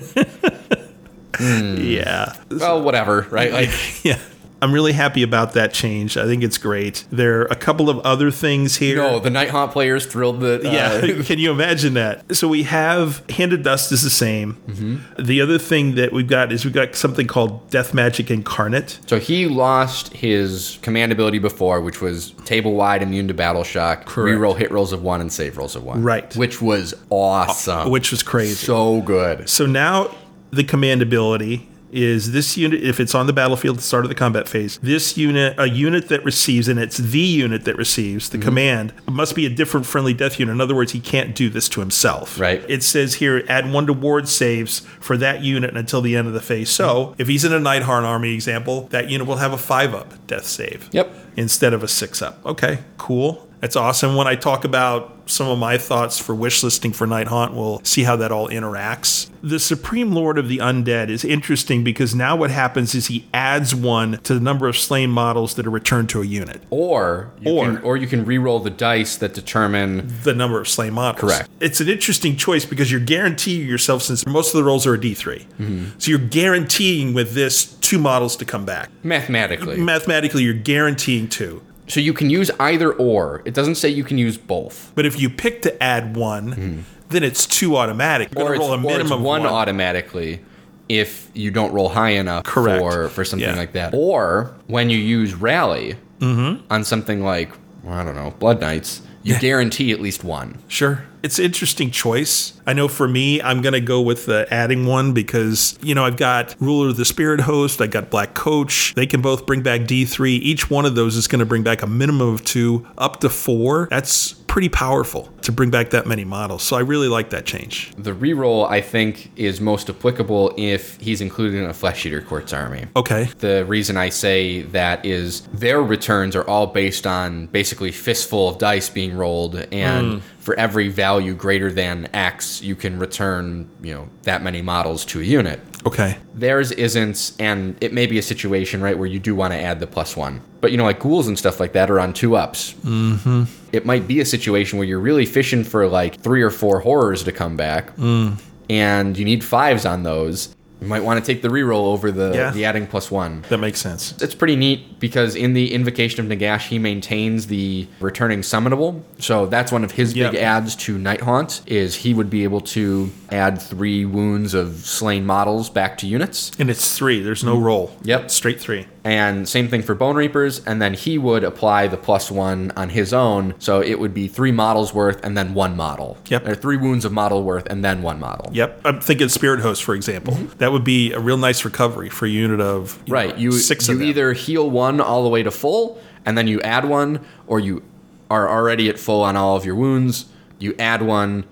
Hmm. 1.36 1.78
Yeah. 1.78 2.34
well, 2.52 2.82
whatever, 2.84 3.26
right? 3.32 3.52
Like 3.54 3.70
Yeah. 4.04 4.20
I'm 4.62 4.72
really 4.72 4.91
happy 4.93 5.24
about 5.24 5.53
that 5.53 5.74
change. 5.74 6.18
I 6.18 6.26
think 6.26 6.43
it's 6.43 6.57
great. 6.59 7.03
There 7.12 7.41
are 7.41 7.45
a 7.45 7.55
couple 7.55 7.89
of 7.89 7.97
other 7.99 8.30
things 8.30 8.78
here. 8.78 8.97
no, 8.97 9.20
the 9.20 9.32
Night 9.32 9.49
Haunt 9.49 9.72
players 9.72 10.05
thrilled 10.05 10.39
that 10.41 10.64
uh, 10.64 10.70
yeah, 10.70 11.24
can 11.26 11.39
you 11.39 11.51
imagine 11.51 11.95
that? 11.95 12.36
So 12.36 12.47
we 12.47 12.64
have 12.64 13.28
Hand 13.32 13.53
of 13.53 13.64
Dust 13.64 13.91
is 13.91 14.03
the 14.03 14.09
same. 14.12 14.53
Mm-hmm. 14.68 15.24
The 15.24 15.41
other 15.41 15.57
thing 15.57 15.95
that 15.95 16.14
we've 16.14 16.28
got 16.28 16.51
is 16.51 16.64
we've 16.64 16.74
got 16.74 16.95
something 16.95 17.26
called 17.26 17.70
Death 17.72 17.93
Magic 17.95 18.30
Incarnate. 18.30 18.99
So 19.07 19.20
he 19.20 19.47
lost 19.47 20.14
his 20.14 20.78
command 20.84 21.12
ability 21.12 21.39
before, 21.39 21.82
which 21.82 21.99
was 21.99 22.32
table 22.45 22.74
wide 22.74 23.01
immune 23.01 23.28
to 23.30 23.34
battle 23.34 23.64
shock, 23.64 24.05
Correct. 24.05 24.38
reroll 24.38 24.55
hit 24.55 24.70
rolls 24.72 24.91
of 24.93 25.01
one 25.01 25.22
and 25.22 25.34
save 25.34 25.57
rolls 25.57 25.76
of 25.76 25.84
one. 25.84 26.03
Right. 26.03 26.36
Which 26.36 26.62
was 26.62 26.93
awesome. 27.09 27.89
which 27.89 28.12
was 28.12 28.22
crazy. 28.22 28.53
so 28.53 29.01
good. 29.01 29.49
So 29.49 29.66
now 29.66 30.14
the 30.51 30.64
command 30.64 31.01
ability 31.01 31.68
is 31.92 32.32
this 32.32 32.58
unit 32.58 32.82
if 32.84 33.00
it's 33.00 33.14
on 33.14 33.28
the 33.28 33.34
battlefield 33.34 33.76
at 33.78 33.82
the 33.82 33.86
start 33.86 34.06
of 34.06 34.10
the 34.10 34.16
combat 34.16 34.48
phase 34.48 34.78
this 34.82 35.18
unit 35.18 35.54
a 35.58 35.68
unit 35.68 36.08
that 36.10 36.24
receives 36.24 36.68
and 36.68 36.80
it's 36.80 36.98
the 36.98 37.20
unit 37.20 37.66
that 37.66 37.76
receives 37.78 38.30
Mm-hmm. 38.30 38.39
the 38.39 38.46
command 38.46 38.94
must 39.10 39.36
be 39.36 39.46
a 39.46 39.50
different 39.50 39.86
friendly 39.86 40.14
death 40.14 40.39
unit 40.39 40.54
in 40.56 40.62
other 40.62 40.74
words 40.76 40.92
he 40.94 41.00
can't 41.00 41.36
do 41.36 41.50
this 41.50 41.68
to 41.70 41.80
himself 41.82 42.39
Right. 42.39 42.64
it 42.70 42.84
says 42.84 43.16
here 43.16 43.44
add 43.50 43.72
one 43.72 43.86
to 43.88 43.94
ward 43.94 44.28
saves 44.28 44.80
for 45.00 45.18
that 45.18 45.42
unit 45.44 45.76
until 45.76 46.02
the 46.02 46.16
end 46.16 46.28
of 46.28 46.34
the 46.34 46.42
phase 46.42 46.70
so 46.70 47.16
if 47.18 47.28
he's 47.28 47.44
in 47.44 47.52
a 47.54 47.60
Nighthaunt 47.60 48.04
army 48.04 48.34
example 48.34 48.88
that 48.92 49.10
unit 49.10 49.28
will 49.28 49.38
have 49.38 49.54
a 49.54 49.58
five 49.58 49.94
up 49.94 50.14
death 50.28 50.46
save 50.46 50.88
Yep. 50.92 51.14
instead 51.36 51.74
of 51.74 51.84
a 51.84 51.88
six 51.88 52.22
up. 52.22 52.44
Okay, 52.46 52.80
cool. 52.98 53.48
That's 53.62 53.76
awesome. 53.76 54.16
When 54.16 54.28
I 54.28 54.36
talk 54.36 54.66
about 54.66 55.18
some 55.28 55.47
of 55.47 55.57
my 55.59 55.78
thoughts 55.78 56.18
for 56.20 56.34
wish 56.36 56.64
listing 56.64 56.91
for 56.91 57.05
Nighthaunt, 57.07 57.53
we'll 57.53 57.80
see 57.84 58.03
how 58.03 58.16
that 58.18 58.32
all 58.32 58.49
interacts. 58.49 59.30
The 59.43 59.59
Supreme 59.59 60.12
Lord 60.12 60.38
of 60.39 60.49
the 60.49 60.57
Undead 60.57 61.09
is 61.09 61.24
interesting 61.24 61.84
because 61.84 62.14
now 62.16 62.36
what 62.36 62.49
happens 62.51 62.93
is 62.95 63.07
he 63.07 63.28
adds 63.34 63.74
one 63.74 64.18
to 64.24 64.34
the 64.34 64.39
number 64.39 64.68
of 64.68 64.76
slain 64.78 65.09
models 65.12 65.53
that 65.55 65.66
are 65.68 65.70
returned 65.72 66.09
to 66.09 66.22
a 66.22 66.26
unit. 66.26 66.62
Or 66.72 67.32
you 67.39 67.51
Or- 67.53 67.66
can, 67.66 67.78
or 67.84 67.97
you 67.97 68.07
can 68.07 68.26
re-roll 68.26 68.59
the 68.59 68.70
dice 68.72 69.16
that 69.18 69.34
determine 69.34 70.12
The 70.24 70.34
number 70.34 70.59
of 70.59 70.68
slain 70.68 70.93
models. 70.93 71.22
Correct. 71.22 71.49
It's 71.59 71.80
an 71.80 71.88
interesting 71.88 72.36
choice 72.36 72.66
because 72.66 72.91
you're 72.91 72.99
guaranteeing 72.99 73.68
yourself, 73.68 74.01
since 74.01 74.26
most 74.26 74.53
of 74.53 74.57
the 74.57 74.64
rolls 74.64 74.86
are 74.88 74.95
a 74.95 74.99
D3. 74.99 75.45
Mm-hmm. 75.59 75.86
So 75.99 76.09
you're 76.12 76.20
guaranteeing 76.20 77.14
with 77.14 77.34
this 77.34 77.66
two 77.66 77.99
models 77.99 78.36
to 78.38 78.45
come 78.45 78.66
back. 78.66 78.89
mathematically. 79.03 79.78
Mathematically, 79.78 80.43
you're 80.43 80.53
guaranteeing 80.55 81.28
two. 81.30 81.62
So 81.88 82.00
you 82.00 82.14
can 82.14 82.30
use 82.30 82.50
either 82.60 82.92
or. 82.94 83.42
It 83.46 83.54
doesn't 83.54 83.76
say 83.76 83.90
you 83.90 84.04
can 84.04 84.18
use 84.18 84.38
both. 84.38 84.92
But 84.96 85.06
if 85.06 85.20
you 85.20 85.30
pick 85.30 85.62
to 85.64 85.84
add 85.84 86.16
one, 86.16 86.86
then 87.10 87.24
it's 87.24 87.46
two 87.46 87.76
automatic. 87.78 88.30
You're 88.36 88.48
Or 88.50 88.54
it's, 88.56 88.60
roll 88.60 88.74
a 88.74 88.78
minimum 88.78 89.24
one, 89.24 89.44
one. 89.44 89.52
automatically 89.52 90.42
if 90.90 91.30
you 91.34 91.52
don't 91.52 91.72
roll 91.74 91.90
high 91.90 92.12
enough 92.12 92.44
Correct. 92.44 92.80
for 92.82 93.08
for 93.10 93.24
something 93.26 93.48
Yeah. 93.50 93.56
like 93.56 93.74
that. 93.74 93.94
Or 93.94 94.54
when 94.68 94.90
you 94.90 94.98
use 94.98 95.34
rally 95.34 95.96
Mm-hmm. 96.20 96.66
on 96.72 96.84
something 96.84 97.24
like 97.24 97.52
well, 97.84 97.96
I 97.96 98.04
don't 98.04 98.14
know, 98.16 98.32
Blood 98.38 98.62
Knights, 98.62 99.02
you 99.24 99.38
guarantee 99.40 99.92
at 99.92 100.00
least 100.00 100.24
one. 100.24 100.60
Sure. 100.68 101.04
It's 101.24 101.38
an 101.38 101.46
interesting 101.46 101.92
choice. 101.92 102.54
I 102.66 102.74
know 102.74 102.88
for 102.88 103.08
me, 103.08 103.42
I'm 103.42 103.62
going 103.62 103.74
to 103.74 103.82
go 103.82 104.02
with 104.02 104.26
the 104.26 104.52
adding 104.52 104.86
one 104.86 105.14
because, 105.14 105.78
you 105.82 105.94
know, 105.94 106.04
I've 106.04 106.18
got 106.18 106.56
Ruler 106.60 106.90
of 106.90 106.98
the 106.98 107.06
Spirit 107.06 107.42
Host, 107.42 107.80
I 107.80 107.88
got 107.88 108.10
Black 108.10 108.34
Coach. 108.34 108.94
They 108.96 109.06
can 109.06 109.22
both 109.22 109.46
bring 109.46 109.62
back 109.62 109.82
D3. 109.82 110.30
Each 110.30 110.70
one 110.70 110.86
of 110.86 110.96
those 110.96 111.16
is 111.16 111.28
going 111.28 111.40
to 111.40 111.46
bring 111.46 111.64
back 111.64 111.82
a 111.84 111.88
minimum 111.88 112.34
of 112.34 112.44
two, 112.44 112.88
up 112.98 113.20
to 113.20 113.30
four. 113.30 113.88
That's 113.92 114.41
pretty 114.52 114.68
powerful 114.68 115.30
to 115.41 115.49
bring 115.49 115.70
back 115.70 115.91
that 115.91 116.06
many 116.06 116.26
models. 116.26 116.62
So 116.62 116.76
I 116.76 116.82
really 116.82 117.08
like 117.08 117.30
that 117.30 117.45
change. 117.45 117.93
The 117.97 118.12
reroll 118.12 118.70
I 118.70 118.82
think 118.82 119.32
is 119.38 119.62
most 119.62 119.89
applicable 119.89 120.54
if 120.58 120.99
he's 120.99 121.22
included 121.22 121.64
in 121.64 121.70
a 121.70 121.74
Flesh 121.74 122.06
Eater 122.06 122.22
Courts 122.22 122.52
army. 122.52 122.86
Okay. 122.97 123.30
The 123.39 123.64
reason 123.64 123.95
I 123.95 124.10
say 124.10 124.64
that 124.64 125.06
is 125.06 125.43
their 125.54 125.82
returns 125.82 126.36
are 126.36 126.45
all 126.49 126.68
based 126.68 127.08
on 127.08 127.45
basically 127.47 127.93
fistful 127.93 128.49
of 128.49 128.58
dice 128.58 128.89
being 128.89 129.16
rolled, 129.16 129.56
and 129.72 130.22
for 130.39 130.60
every 130.60 130.89
value 130.89 131.34
greater 131.34 131.72
than 131.72 132.10
X, 132.14 132.62
you 132.62 132.76
can 132.76 132.99
return, 132.99 133.70
you 133.82 133.93
know, 133.93 134.10
that 134.24 134.43
many 134.43 134.62
models 134.62 135.06
to 135.06 135.22
a 135.22 135.24
unit. 135.24 135.62
Okay. 135.86 136.18
Theirs 136.34 136.74
isn't, 136.74 137.32
and 137.39 137.78
it 137.80 137.93
may 137.93 138.06
be 138.06 138.18
a 138.18 138.22
situation, 138.22 138.82
right, 138.82 138.97
where 138.97 139.08
you 139.08 139.20
do 139.20 139.34
want 139.34 139.54
to 139.54 139.60
add 139.60 139.80
the 139.80 139.88
plus 139.88 140.18
one. 140.18 140.41
But, 140.60 140.72
you 140.72 140.78
know, 140.78 140.84
like 140.84 140.99
ghouls 140.99 141.28
and 141.28 141.39
stuff 141.39 141.60
like 141.60 141.72
that 141.72 141.89
are 141.89 142.02
on 142.02 142.14
two 142.14 142.36
ups. 142.36 142.74
Mm-hmm. 142.84 143.43
It 143.72 143.86
might 143.86 144.08
be 144.08 144.20
a 144.20 144.26
situation 144.26 144.78
where 144.80 144.88
you're 144.88 145.00
really 145.00 145.26
fishing 145.26 145.64
for 145.64 145.88
like 145.88 146.20
three 146.22 146.42
or 146.42 146.50
four 146.50 146.80
horrors 146.80 147.24
to 147.24 147.32
come 147.32 147.56
back, 147.58 147.96
mm. 147.96 148.40
and 148.70 149.18
you 149.18 149.26
need 149.26 149.44
fives 149.44 149.86
on 149.86 150.04
those. 150.04 150.56
You 150.82 150.88
might 150.88 151.04
want 151.04 151.24
to 151.24 151.34
take 151.34 151.44
the 151.44 151.48
reroll 151.48 151.94
over 151.94 152.12
the, 152.12 152.32
Yeah. 152.34 152.50
the 152.50 152.66
adding 152.66 152.88
plus 152.88 153.12
one. 153.12 153.44
That 153.50 153.60
makes 153.60 153.80
sense. 153.80 154.16
It's 154.20 154.34
pretty 154.34 154.56
neat 154.56 155.00
because 155.00 155.36
in 155.36 155.54
the 155.54 155.72
Invocation 155.76 156.26
of 156.26 156.36
Nagash, 156.40 156.70
he 156.70 156.80
maintains 156.80 157.46
the 157.46 157.86
returning 158.00 158.40
summonable. 158.40 159.04
So 159.20 159.46
that's 159.46 159.72
one 159.72 159.84
of 159.84 159.92
his 159.92 160.16
big 160.16 160.34
Yep. 160.34 160.42
adds 160.42 160.76
to 160.78 160.98
Nighthaunt 160.98 161.62
is 161.68 161.98
he 161.98 162.16
would 162.16 162.32
be 162.32 162.44
able 162.44 162.62
to 162.62 163.12
add 163.30 163.62
three 163.62 164.06
wounds 164.06 164.56
of 164.56 164.78
slain 164.78 165.24
models 165.24 165.70
back 165.70 166.00
to 166.00 166.08
units. 166.08 166.52
And 166.58 166.68
it's 166.68 166.98
three. 166.98 167.22
There's 167.22 167.44
no 167.44 167.60
roll. 167.60 167.96
Yep. 168.02 168.32
Straight 168.32 168.60
three. 168.60 168.88
And 169.04 169.49
same 169.49 169.68
thing 169.68 169.82
for 169.82 169.95
Bonereapers, 169.95 170.64
and 170.66 170.80
then 170.80 170.93
he 170.93 171.18
would 171.18 171.43
apply 171.43 171.88
the 171.88 171.97
plus 171.97 172.30
one 172.30 172.72
on 172.76 172.89
his 172.89 173.14
own, 173.14 173.56
so 173.58 173.82
it 173.82 173.99
would 173.99 174.14
be 174.14 174.28
three 174.28 174.52
models 174.52 174.93
worth 174.93 175.26
and 175.26 175.36
then 175.36 175.56
one 175.56 175.76
model. 175.76 176.20
Yep. 176.28 176.47
Or 176.47 176.54
three 176.54 176.78
wounds 176.78 177.04
of 177.04 177.12
model 177.12 177.41
worth 177.43 177.66
and 177.66 177.84
then 177.84 178.04
one 178.04 178.20
model. 178.20 178.52
Yep. 178.54 178.82
I'm 178.86 179.02
thinking 179.02 179.30
Spirit 179.30 179.62
Host, 179.62 179.84
for 179.84 179.95
example. 179.95 180.36
That 180.60 180.72
would 180.72 180.84
be 180.84 181.14
a 181.14 181.20
real 181.20 181.38
nice 181.38 181.66
recovery 181.66 182.10
for 182.10 182.28
a 182.28 182.30
unit 182.30 182.62
of 182.62 182.93
you 182.93 183.02
Mm-hmm. 183.02 183.12
Right. 183.14 183.30
know, 183.30 183.41
You 183.41 183.52
six 183.54 183.88
you 183.88 183.99
either 184.02 184.34
heal 184.34 184.70
one 184.70 185.02
all 185.02 185.24
the 185.24 185.30
way 185.30 185.41
to 185.41 185.49
full, 185.52 185.99
and 186.24 186.38
then 186.38 186.45
you 186.47 186.62
add 186.62 186.86
one, 186.86 187.26
or 187.47 187.60
you 187.60 187.82
are 188.30 188.47
already 188.47 188.88
at 188.88 188.99
full 188.99 189.24
on 189.24 189.36
all 189.36 189.56
of 189.58 189.66
your 189.66 189.76
wounds. 189.76 190.26
You 190.60 190.76
add 190.78 191.02
one, 191.02 191.45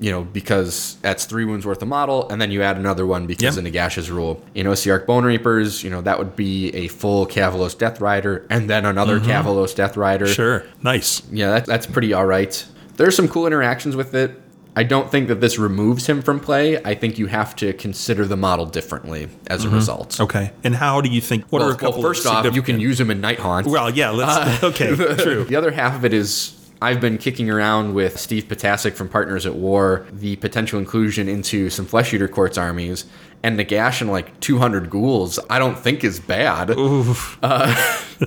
you 0.00 0.10
know, 0.10 0.22
because 0.22 0.96
that's 1.02 1.24
three 1.24 1.44
wounds 1.44 1.66
worth 1.66 1.82
of 1.82 1.88
model, 1.88 2.28
and 2.28 2.40
then 2.40 2.50
you 2.50 2.62
add 2.62 2.76
another 2.76 3.06
one 3.06 3.26
because 3.26 3.56
Yep. 3.56 3.64
of 3.66 3.72
Nagash's 3.72 4.10
rule. 4.10 4.42
In 4.54 4.66
Ossiarch 4.66 5.06
Bonereapers, 5.06 5.82
you 5.82 5.90
know, 5.90 6.00
that 6.02 6.18
would 6.18 6.36
be 6.36 6.70
a 6.74 6.88
full 6.88 7.26
Kavalos 7.26 7.76
Deathrider, 7.76 8.44
and 8.50 8.70
then 8.70 8.84
another 8.86 9.18
Kavalos 9.20 9.74
Deathrider. 9.74 10.22
Mm-hmm. 10.22 10.32
Sure. 10.32 10.64
Nice. 10.82 11.22
Yeah, 11.32 11.50
that, 11.50 11.66
that's 11.66 11.86
pretty 11.86 12.12
all 12.12 12.26
right. 12.26 12.64
There's 12.96 13.16
some 13.16 13.28
cool 13.28 13.46
interactions 13.46 13.96
with 13.96 14.14
it. 14.14 14.40
I 14.76 14.84
don't 14.84 15.10
think 15.10 15.26
that 15.26 15.40
this 15.40 15.58
removes 15.58 16.06
him 16.06 16.22
from 16.22 16.38
play. 16.38 16.80
I 16.84 16.94
think 16.94 17.18
you 17.18 17.26
have 17.26 17.56
to 17.56 17.72
consider 17.72 18.26
the 18.26 18.36
model 18.36 18.64
differently 18.64 19.28
as 19.48 19.64
a 19.64 19.68
result. 19.70 20.10
Mm-hmm. 20.10 20.22
Okay. 20.22 20.52
And 20.62 20.76
how 20.76 21.00
do 21.00 21.08
you 21.10 21.20
think? 21.20 21.46
What 21.50 21.60
Well, 21.60 21.70
are 21.70 21.74
a 21.74 21.76
couple? 21.76 22.00
well, 22.00 22.10
first 22.10 22.24
of 22.26 22.32
off, 22.46 22.54
you 22.54 22.62
can 22.62 22.78
use 22.78 23.00
him 23.00 23.10
in 23.10 23.20
Nighthaunt. 23.20 23.66
Well, 23.66 23.90
yeah. 23.90 24.10
Let's. 24.10 24.62
okay. 24.62 24.94
True. 25.16 25.42
The 25.44 25.56
other 25.56 25.72
half 25.72 25.96
of 25.96 26.04
it 26.04 26.12
is 26.14 26.57
I've 26.80 27.00
been 27.00 27.18
kicking 27.18 27.50
around 27.50 27.94
with 27.94 28.18
Steve 28.20 28.44
Potasic 28.44 28.94
from 28.94 29.08
Partners 29.08 29.46
at 29.46 29.54
War 29.54 30.06
the 30.12 30.36
potential 30.36 30.78
inclusion 30.78 31.28
into 31.28 31.70
some 31.70 31.86
Flesh 31.86 32.14
Eater 32.14 32.28
Courts 32.28 32.56
armies, 32.56 33.04
and 33.42 33.58
Nagash 33.58 34.00
and 34.00 34.10
like 34.10 34.38
200 34.40 34.88
ghouls, 34.90 35.38
I 35.50 35.58
don't 35.58 35.78
think 35.78 36.04
is 36.04 36.20
bad. 36.20 36.70
Oof. 36.70 37.38
Uh, 37.42 37.74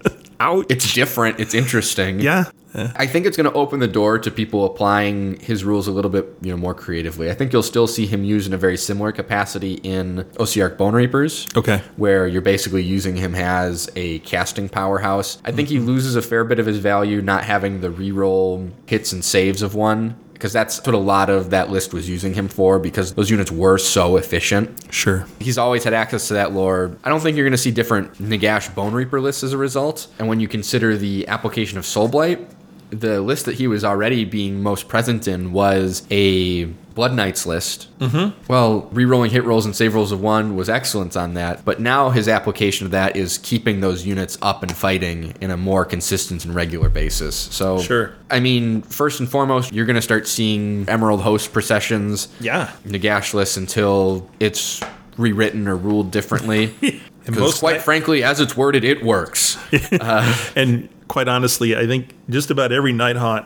Ouch. 0.40 0.66
It's 0.68 0.92
different, 0.94 1.40
it's 1.40 1.54
interesting. 1.54 2.20
yeah. 2.20 2.50
Yeah. 2.74 2.92
I 2.96 3.06
think 3.06 3.26
it's 3.26 3.36
going 3.36 3.50
to 3.50 3.52
open 3.52 3.80
the 3.80 3.88
door 3.88 4.18
to 4.18 4.30
people 4.30 4.64
applying 4.64 5.38
his 5.40 5.64
rules 5.64 5.88
a 5.88 5.92
little 5.92 6.10
bit, 6.10 6.26
you 6.40 6.50
know, 6.50 6.56
more 6.56 6.74
creatively. 6.74 7.30
I 7.30 7.34
think 7.34 7.52
you'll 7.52 7.62
still 7.62 7.86
see 7.86 8.06
him 8.06 8.24
used 8.24 8.46
in 8.46 8.52
a 8.52 8.58
very 8.58 8.76
similar 8.76 9.12
capacity 9.12 9.74
in 9.74 10.24
Ossiarch 10.34 10.76
Bonereapers. 10.76 11.48
Okay. 11.56 11.82
Where 11.96 12.26
you're 12.26 12.42
basically 12.42 12.82
using 12.82 13.16
him 13.16 13.34
as 13.34 13.90
a 13.96 14.20
casting 14.20 14.68
powerhouse. 14.68 15.38
I 15.44 15.52
think 15.52 15.68
he 15.68 15.76
mm-hmm. 15.76 15.86
loses 15.86 16.16
a 16.16 16.22
fair 16.22 16.44
bit 16.44 16.58
of 16.58 16.66
his 16.66 16.78
value 16.78 17.20
not 17.22 17.44
having 17.44 17.80
the 17.80 17.88
reroll 17.88 18.70
hits 18.86 19.12
and 19.12 19.24
saves 19.24 19.62
of 19.62 19.74
one. 19.74 20.16
Because 20.32 20.54
that's 20.54 20.78
what 20.86 20.94
a 20.94 20.98
lot 20.98 21.28
of 21.28 21.50
that 21.50 21.68
list 21.68 21.92
was 21.92 22.08
using 22.08 22.32
him 22.32 22.48
for, 22.48 22.78
because 22.78 23.12
those 23.12 23.28
units 23.28 23.52
were 23.52 23.76
so 23.76 24.16
efficient. 24.16 24.90
Sure. 24.90 25.26
He's 25.38 25.58
always 25.58 25.84
had 25.84 25.92
access 25.92 26.28
to 26.28 26.34
that 26.34 26.52
lore. 26.52 26.96
I 27.04 27.10
don't 27.10 27.20
think 27.20 27.36
you're 27.36 27.44
going 27.44 27.52
to 27.52 27.58
see 27.58 27.70
different 27.70 28.14
Nagash 28.14 28.72
Bonereaper 28.72 29.20
lists 29.20 29.42
as 29.42 29.52
a 29.52 29.58
result. 29.58 30.06
And 30.18 30.28
when 30.28 30.40
you 30.40 30.48
consider 30.48 30.96
the 30.96 31.28
application 31.28 31.76
of 31.76 31.84
Soul 31.84 32.08
Blight, 32.08 32.48
the 32.90 33.20
list 33.20 33.46
that 33.46 33.54
he 33.56 33.66
was 33.66 33.84
already 33.84 34.24
being 34.24 34.62
most 34.62 34.88
present 34.88 35.26
in 35.28 35.52
was 35.52 36.02
a 36.10 36.64
Blood 36.94 37.14
Knights 37.14 37.46
list. 37.46 37.86
Mm-hmm. 38.00 38.42
Well, 38.52 38.82
rerolling 38.92 39.30
hit 39.30 39.44
rolls 39.44 39.64
and 39.64 39.74
save 39.74 39.94
rolls 39.94 40.12
of 40.12 40.20
one 40.20 40.56
was 40.56 40.68
excellent 40.68 41.16
on 41.16 41.34
that, 41.34 41.64
but 41.64 41.80
now 41.80 42.10
his 42.10 42.28
application 42.28 42.84
of 42.84 42.90
that 42.90 43.16
is 43.16 43.38
keeping 43.38 43.80
those 43.80 44.04
units 44.04 44.36
up 44.42 44.62
and 44.62 44.76
fighting 44.76 45.34
in 45.40 45.50
a 45.50 45.56
more 45.56 45.84
consistent 45.84 46.44
and 46.44 46.54
regular 46.54 46.88
basis. 46.88 47.36
So, 47.36 47.78
Sure. 47.80 48.12
I 48.30 48.40
mean, 48.40 48.82
first 48.82 49.20
and 49.20 49.28
foremost, 49.30 49.72
you're 49.72 49.86
going 49.86 49.96
to 49.96 50.02
start 50.02 50.26
seeing 50.28 50.86
Emerald 50.88 51.20
Host 51.22 51.52
processions. 51.52 52.28
Yeah. 52.40 52.70
Nagash 52.84 53.32
lists 53.34 53.56
until 53.56 54.28
it's 54.40 54.80
rewritten 55.16 55.68
or 55.68 55.76
ruled 55.76 56.10
differently. 56.10 56.74
Because 57.22 57.38
most 57.38 57.58
quite 57.60 57.74
ni- 57.74 57.78
frankly, 57.80 58.24
as 58.24 58.40
it's 58.40 58.56
worded, 58.56 58.82
it 58.82 59.04
works. 59.04 59.56
And 60.56 60.88
quite 61.10 61.26
honestly, 61.26 61.76
I 61.76 61.88
think 61.88 62.14
just 62.30 62.52
about 62.52 62.70
every 62.70 62.92
Nighthaunt 62.92 63.44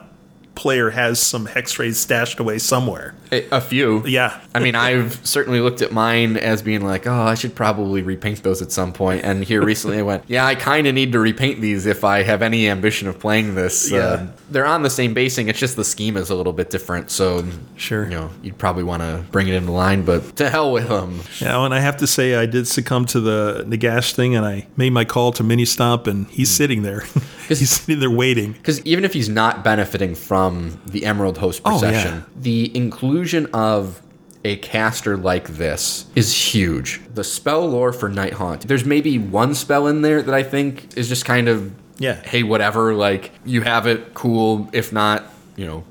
player 0.55 0.91
has 0.91 1.19
some 1.21 1.47
Hexwraiths 1.47 1.97
stashed 1.97 2.39
away 2.39 2.59
somewhere. 2.59 3.15
a, 3.33 3.47
a 3.51 3.61
few. 3.61 4.07
Yeah. 4.07 4.41
I 4.55 4.61
mean, 4.61 4.75
I've 4.75 5.25
certainly 5.27 5.61
looked 5.61 5.83
at 5.83 5.91
mine 5.93 6.37
as 6.37 6.63
being 6.63 6.83
like, 6.85 7.07
oh, 7.07 7.13
I 7.23 7.35
should 7.35 7.55
probably 7.55 8.03
repaint 8.03 8.43
those 8.43 8.63
at 8.63 8.71
some 8.71 8.93
point. 8.93 9.25
And 9.25 9.43
here 9.45 9.65
recently 9.65 9.99
I 9.99 10.03
went, 10.03 10.25
yeah, 10.29 10.47
I 10.47 10.55
kind 10.55 10.87
of 10.87 10.95
need 10.95 11.13
to 11.13 11.19
repaint 11.19 11.61
these 11.61 11.87
if 11.87 12.05
I 12.05 12.23
have 12.23 12.41
any 12.43 12.69
ambition 12.69 13.09
of 13.09 13.19
playing 13.19 13.55
this. 13.57 13.91
Yeah. 13.91 13.99
Uh, 13.99 14.27
they're 14.51 14.67
on 14.67 14.83
the 14.83 14.91
same 14.91 15.13
basing, 15.15 15.49
it's 15.49 15.59
just 15.59 15.75
the 15.77 15.85
scheme 15.85 16.17
is 16.17 16.31
a 16.31 16.35
little 16.37 16.53
bit 16.53 16.71
different. 16.71 17.11
So, 17.11 17.45
Sure. 17.77 18.05
you 18.05 18.11
know, 18.11 18.31
you'd 18.43 18.59
probably 18.59 18.85
want 18.85 19.03
to 19.03 19.25
bring 19.33 19.49
it 19.49 19.55
into 19.55 19.73
line, 19.73 20.05
but 20.05 20.37
to 20.37 20.49
hell 20.51 20.71
with 20.73 20.89
them. 20.89 21.21
Yeah, 21.41 21.65
and 21.65 21.75
I 21.75 21.81
have 21.81 21.97
to 21.99 22.07
say, 22.07 22.37
I 22.37 22.47
did 22.47 22.69
succumb 22.69 23.07
to 23.07 23.21
the 23.21 23.65
Nagash 23.67 24.13
thing, 24.13 24.37
and 24.37 24.47
I 24.47 24.67
made 24.77 24.91
my 24.93 25.05
call 25.05 25.33
to 25.33 25.43
Mini 25.43 25.65
Stomp, 25.65 26.07
and 26.07 26.27
he's 26.29 26.51
sitting 26.51 26.83
there. 26.83 27.01
he's 27.49 27.71
sitting 27.71 27.99
there 28.01 28.11
waiting. 28.11 28.53
Because 28.53 28.81
even 28.87 29.05
if 29.05 29.13
he's 29.13 29.29
not 29.29 29.65
benefiting 29.65 30.15
from 30.15 30.44
the 30.87 31.05
Emerald 31.07 31.39
Host 31.39 31.61
Oh, 31.65 31.71
procession, 31.71 32.15
yeah. 32.17 32.23
the 32.41 32.77
inclusion 32.77 33.47
of 33.53 34.01
a 34.45 34.57
caster 34.57 35.17
like 35.17 35.49
this 35.49 36.05
is 36.15 36.35
huge. 36.55 37.01
The 37.15 37.25
spell 37.25 37.67
lore 37.69 37.93
for 37.93 38.11
Nighthaunt, 38.11 38.63
there's 38.63 38.85
maybe 38.85 39.19
one 39.19 39.55
spell 39.55 39.87
in 39.87 40.03
there 40.03 40.21
that 40.23 40.35
I 40.35 40.43
think 40.43 40.97
is 40.99 41.09
just 41.09 41.25
kind 41.25 41.49
of, 41.49 41.73
Yeah. 41.99 42.17
hey, 42.25 42.43
whatever, 42.43 42.95
like 42.95 43.31
you 43.47 43.63
have 43.63 43.87
it, 43.87 44.13
cool. 44.15 44.69
If 44.73 44.93
not, 44.93 45.25
you 45.57 45.65
know, 45.67 45.85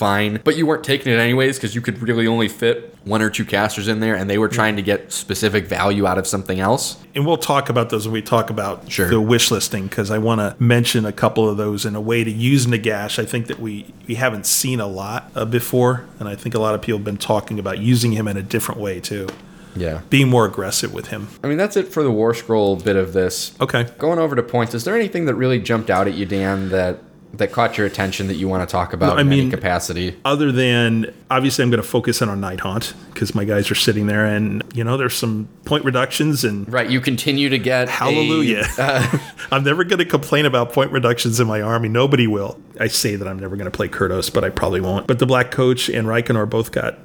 fine. 0.00 0.40
But 0.42 0.56
you 0.56 0.64
weren't 0.66 0.82
taking 0.82 1.12
it 1.12 1.16
anyways 1.18 1.58
because 1.58 1.74
you 1.74 1.82
could 1.82 2.00
really 2.00 2.26
only 2.26 2.48
fit 2.48 2.96
one 3.04 3.20
or 3.20 3.28
two 3.28 3.44
casters 3.44 3.86
in 3.86 4.00
there 4.00 4.14
and 4.16 4.30
they 4.30 4.38
were 4.38 4.48
trying 4.48 4.76
to 4.76 4.82
get 4.82 5.12
specific 5.12 5.66
value 5.66 6.06
out 6.06 6.16
of 6.16 6.26
something 6.26 6.58
else. 6.58 6.96
And 7.14 7.26
we'll 7.26 7.36
talk 7.36 7.68
about 7.68 7.90
those 7.90 8.06
when 8.06 8.14
we 8.14 8.22
talk 8.22 8.48
about 8.48 8.90
Sure. 8.90 9.08
the 9.10 9.20
wish 9.20 9.50
listing, 9.50 9.88
because 9.88 10.10
I 10.10 10.16
want 10.18 10.40
to 10.40 10.56
mention 10.62 11.04
a 11.04 11.12
couple 11.12 11.48
of 11.48 11.58
those 11.58 11.84
in 11.84 11.94
a 11.94 12.00
way 12.00 12.24
to 12.24 12.30
use 12.30 12.66
Nagash. 12.66 13.18
I 13.18 13.26
think 13.26 13.46
that 13.48 13.60
we, 13.60 13.92
we 14.08 14.14
haven't 14.14 14.46
seen 14.46 14.80
a 14.80 14.86
lot 14.86 15.30
uh, 15.34 15.44
before, 15.44 16.06
and 16.18 16.28
I 16.28 16.34
think 16.34 16.54
a 16.54 16.58
lot 16.60 16.74
of 16.74 16.80
people 16.80 16.98
have 16.98 17.04
been 17.04 17.16
talking 17.18 17.58
about 17.58 17.78
using 17.78 18.12
him 18.12 18.26
in 18.26 18.36
a 18.38 18.42
different 18.42 18.80
way, 18.80 19.00
too. 19.00 19.28
Yeah. 19.76 20.00
Being 20.10 20.28
more 20.28 20.46
aggressive 20.46 20.92
with 20.94 21.08
him. 21.08 21.28
I 21.44 21.46
mean, 21.48 21.58
that's 21.58 21.76
it 21.76 21.88
for 21.88 22.02
the 22.02 22.10
War 22.10 22.34
Scroll 22.34 22.76
bit 22.76 22.96
of 22.96 23.12
this. 23.12 23.54
Okay. 23.60 23.84
Going 23.98 24.18
over 24.18 24.34
to 24.34 24.42
points, 24.42 24.74
is 24.74 24.84
there 24.84 24.96
anything 24.96 25.26
that 25.26 25.34
really 25.34 25.60
jumped 25.60 25.90
out 25.90 26.08
at 26.08 26.14
you, 26.14 26.26
Dan, 26.26 26.70
that 26.70 26.98
that 27.34 27.52
caught 27.52 27.78
your 27.78 27.86
attention 27.86 28.26
that 28.26 28.34
you 28.34 28.48
want 28.48 28.68
to 28.68 28.70
talk 28.70 28.92
about 28.92 29.10
No, 29.10 29.16
I 29.16 29.20
in 29.20 29.28
any 29.28 29.42
mean- 29.42 29.50
capacity? 29.50 30.16
other 30.24 30.50
than 30.52 31.14
obviously 31.30 31.62
I'm 31.62 31.70
going 31.70 31.82
to 31.82 31.88
focus 31.88 32.20
in 32.20 32.28
on 32.28 32.40
Nighthaunt 32.40 32.92
because 33.14 33.34
my 33.34 33.44
guys 33.44 33.70
are 33.70 33.74
sitting 33.76 34.06
there 34.08 34.26
and 34.26 34.62
you 34.74 34.82
know 34.84 34.96
there's 34.96 35.14
some 35.14 35.48
point 35.64 35.84
reductions 35.84 36.44
and 36.44 36.70
Right, 36.72 36.90
you 36.90 37.00
continue 37.00 37.48
to 37.48 37.58
get 37.58 37.88
a- 37.88 37.90
hallelujah. 37.92 38.64
Uh, 38.76 39.18
I'm 39.52 39.62
never 39.64 39.84
going 39.84 39.98
to 40.00 40.04
complain 40.04 40.44
about 40.44 40.72
point 40.72 40.90
reductions 40.92 41.38
in 41.40 41.46
my 41.46 41.60
army. 41.62 41.88
Nobody 41.88 42.26
will. 42.26 42.60
I 42.78 42.88
say 42.88 43.14
that 43.16 43.28
I'm 43.28 43.38
never 43.38 43.56
going 43.56 43.70
to 43.70 43.76
play 43.76 43.88
Kurdoss, 43.88 44.32
but 44.32 44.42
I 44.44 44.48
probably 44.50 44.80
won't. 44.80 45.06
But 45.06 45.18
the 45.18 45.26
Black 45.26 45.50
Coach 45.50 45.88
and 45.88 46.08
Reikenor 46.08 46.48
both 46.50 46.72
got 46.72 46.98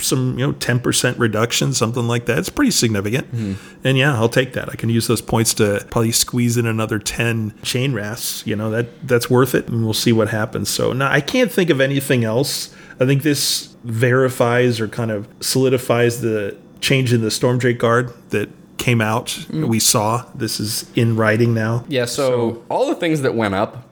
some 0.00 0.38
you 0.38 0.46
know 0.46 0.52
10% 0.54 1.18
reduction 1.18 1.72
something 1.72 2.06
like 2.06 2.26
that. 2.26 2.38
It's 2.38 2.50
pretty 2.50 2.70
significant. 2.70 3.26
Hmm. 3.28 3.54
And 3.82 3.98
yeah 3.98 4.14
i'll 4.14 4.28
take 4.28 4.52
that. 4.54 4.68
I 4.68 4.76
can 4.76 4.88
use 4.88 5.06
those 5.06 5.22
points 5.22 5.54
to 5.54 5.86
probably 5.90 6.12
squeeze 6.12 6.56
in 6.56 6.66
another 6.66 6.98
10 6.98 7.54
chain 7.62 7.92
rasps 7.92 8.46
you 8.46 8.56
know 8.56 8.70
that 8.70 9.06
that's 9.06 9.28
worth 9.30 9.54
it 9.54 9.68
and 9.68 9.84
we'll 9.84 9.94
see 9.94 10.12
what 10.12 10.28
happens. 10.28 10.68
So 10.68 10.92
now 10.92 11.10
i 11.10 11.20
can't 11.20 11.50
think 11.50 11.70
of 11.70 11.80
anything 11.80 12.24
else. 12.24 12.74
I 13.00 13.06
think 13.06 13.22
this 13.22 13.74
verifies 13.84 14.80
or 14.80 14.88
kind 14.88 15.10
of 15.10 15.28
solidifies 15.40 16.20
the 16.20 16.56
change 16.80 17.12
in 17.12 17.22
the 17.22 17.30
storm 17.30 17.58
drake 17.58 17.78
guard 17.78 18.12
that 18.30 18.48
came 18.84 19.00
out 19.00 19.30
hmm. 19.30 19.66
we 19.66 19.78
saw. 19.78 20.26
This 20.34 20.60
is 20.60 20.90
in 20.94 21.16
writing 21.16 21.54
now. 21.54 21.84
Yeah, 21.88 22.04
so, 22.04 22.62
all 22.68 22.86
the 22.86 22.94
things 22.94 23.22
that 23.22 23.34
went 23.34 23.54
up, 23.54 23.88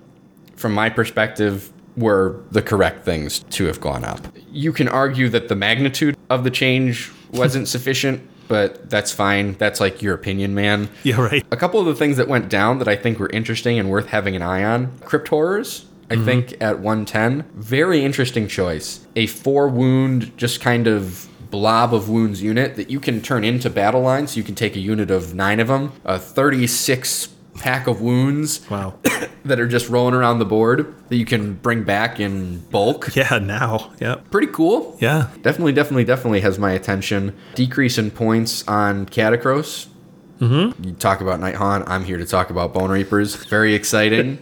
from 0.55 0.73
my 0.75 0.91
perspective, 0.91 1.72
were 1.97 2.41
the 2.51 2.63
correct 2.63 3.05
things 3.05 3.41
to 3.51 3.67
have 3.67 3.81
gone 3.81 4.05
up. 4.05 4.21
You 4.51 4.73
can 4.73 4.89
argue 4.89 5.29
that 5.31 5.49
the 5.49 5.57
magnitude 5.57 6.17
of 6.31 6.45
the 6.45 6.51
change 6.51 7.11
wasn't 7.33 7.69
sufficient, 7.77 8.29
but 8.49 8.89
that's 8.91 9.13
fine. 9.13 9.55
That's 9.55 9.81
like 9.81 10.03
your 10.03 10.15
opinion, 10.15 10.55
man. 10.55 10.89
yeah 11.03 11.21
right 11.21 11.45
A 11.51 11.57
couple 11.57 11.81
of 11.81 11.87
the 11.87 11.95
things 11.95 12.17
that 12.17 12.29
went 12.29 12.49
down 12.49 12.79
that 12.79 12.89
I 12.89 12.97
think 12.97 13.19
were 13.19 13.31
interesting 13.31 13.79
and 13.79 13.91
worth 13.91 14.09
having 14.09 14.37
an 14.37 14.43
eye 14.43 14.65
on 14.65 14.99
Crypt 15.01 15.29
Horrors, 15.29 15.87
I 16.11 16.17
mm-hmm. 16.17 16.25
think 16.25 16.57
at 16.61 16.81
110. 16.81 17.45
Very 17.55 18.05
interesting 18.05 18.49
choice. 18.49 19.07
A 19.17 19.27
four 19.27 19.69
wound, 19.69 20.37
just 20.37 20.61
kind 20.61 20.87
of 20.87 21.29
blob 21.51 21.95
of 21.95 22.09
wounds 22.09 22.43
unit 22.43 22.77
that 22.77 22.91
you 22.91 22.99
can 22.99 23.21
turn 23.21 23.45
into 23.45 23.71
battle 23.71 24.01
lines. 24.01 24.33
So 24.33 24.39
you 24.39 24.43
can 24.43 24.55
take 24.55 24.75
a 24.75 24.81
unit 24.81 25.11
of 25.11 25.35
nine 25.35 25.61
of 25.61 25.69
them, 25.69 25.93
a 26.05 26.19
36 26.19 27.29
pack 27.57 27.87
of 27.87 28.01
wounds 28.01 28.69
wow 28.71 28.95
that 29.45 29.61
are 29.61 29.69
just 29.69 29.89
rolling 29.89 30.15
around 30.15 30.39
the 30.39 30.45
board 30.45 30.95
that 31.09 31.17
you 31.17 31.25
can 31.27 31.55
bring 31.55 31.83
back 31.85 32.19
in 32.19 32.59
bulk. 32.71 33.15
yeah 33.17 33.39
now 33.39 33.93
yeah 34.01 34.15
Pretty 34.31 34.47
cool. 34.49 34.97
yeah 35.01 35.29
Definitely, 35.43 35.73
definitely, 35.73 36.05
definitely 36.05 36.41
has 36.41 36.59
my 36.59 36.73
attention. 36.73 37.37
Decrease 37.55 37.99
in 37.99 38.11
points 38.11 38.67
on 38.67 39.07
Katakros. 39.07 39.89
Mm-hmm. 40.41 40.85
You 40.85 40.93
talk 40.95 41.21
about 41.21 41.41
Nighthaunt. 41.41 41.85
I'm 41.87 42.05
here 42.05 42.17
to 42.17 42.25
talk 42.27 42.51
about 42.51 42.73
Bonereapers. 42.75 43.37
Very 43.47 43.75
exciting. 43.75 44.39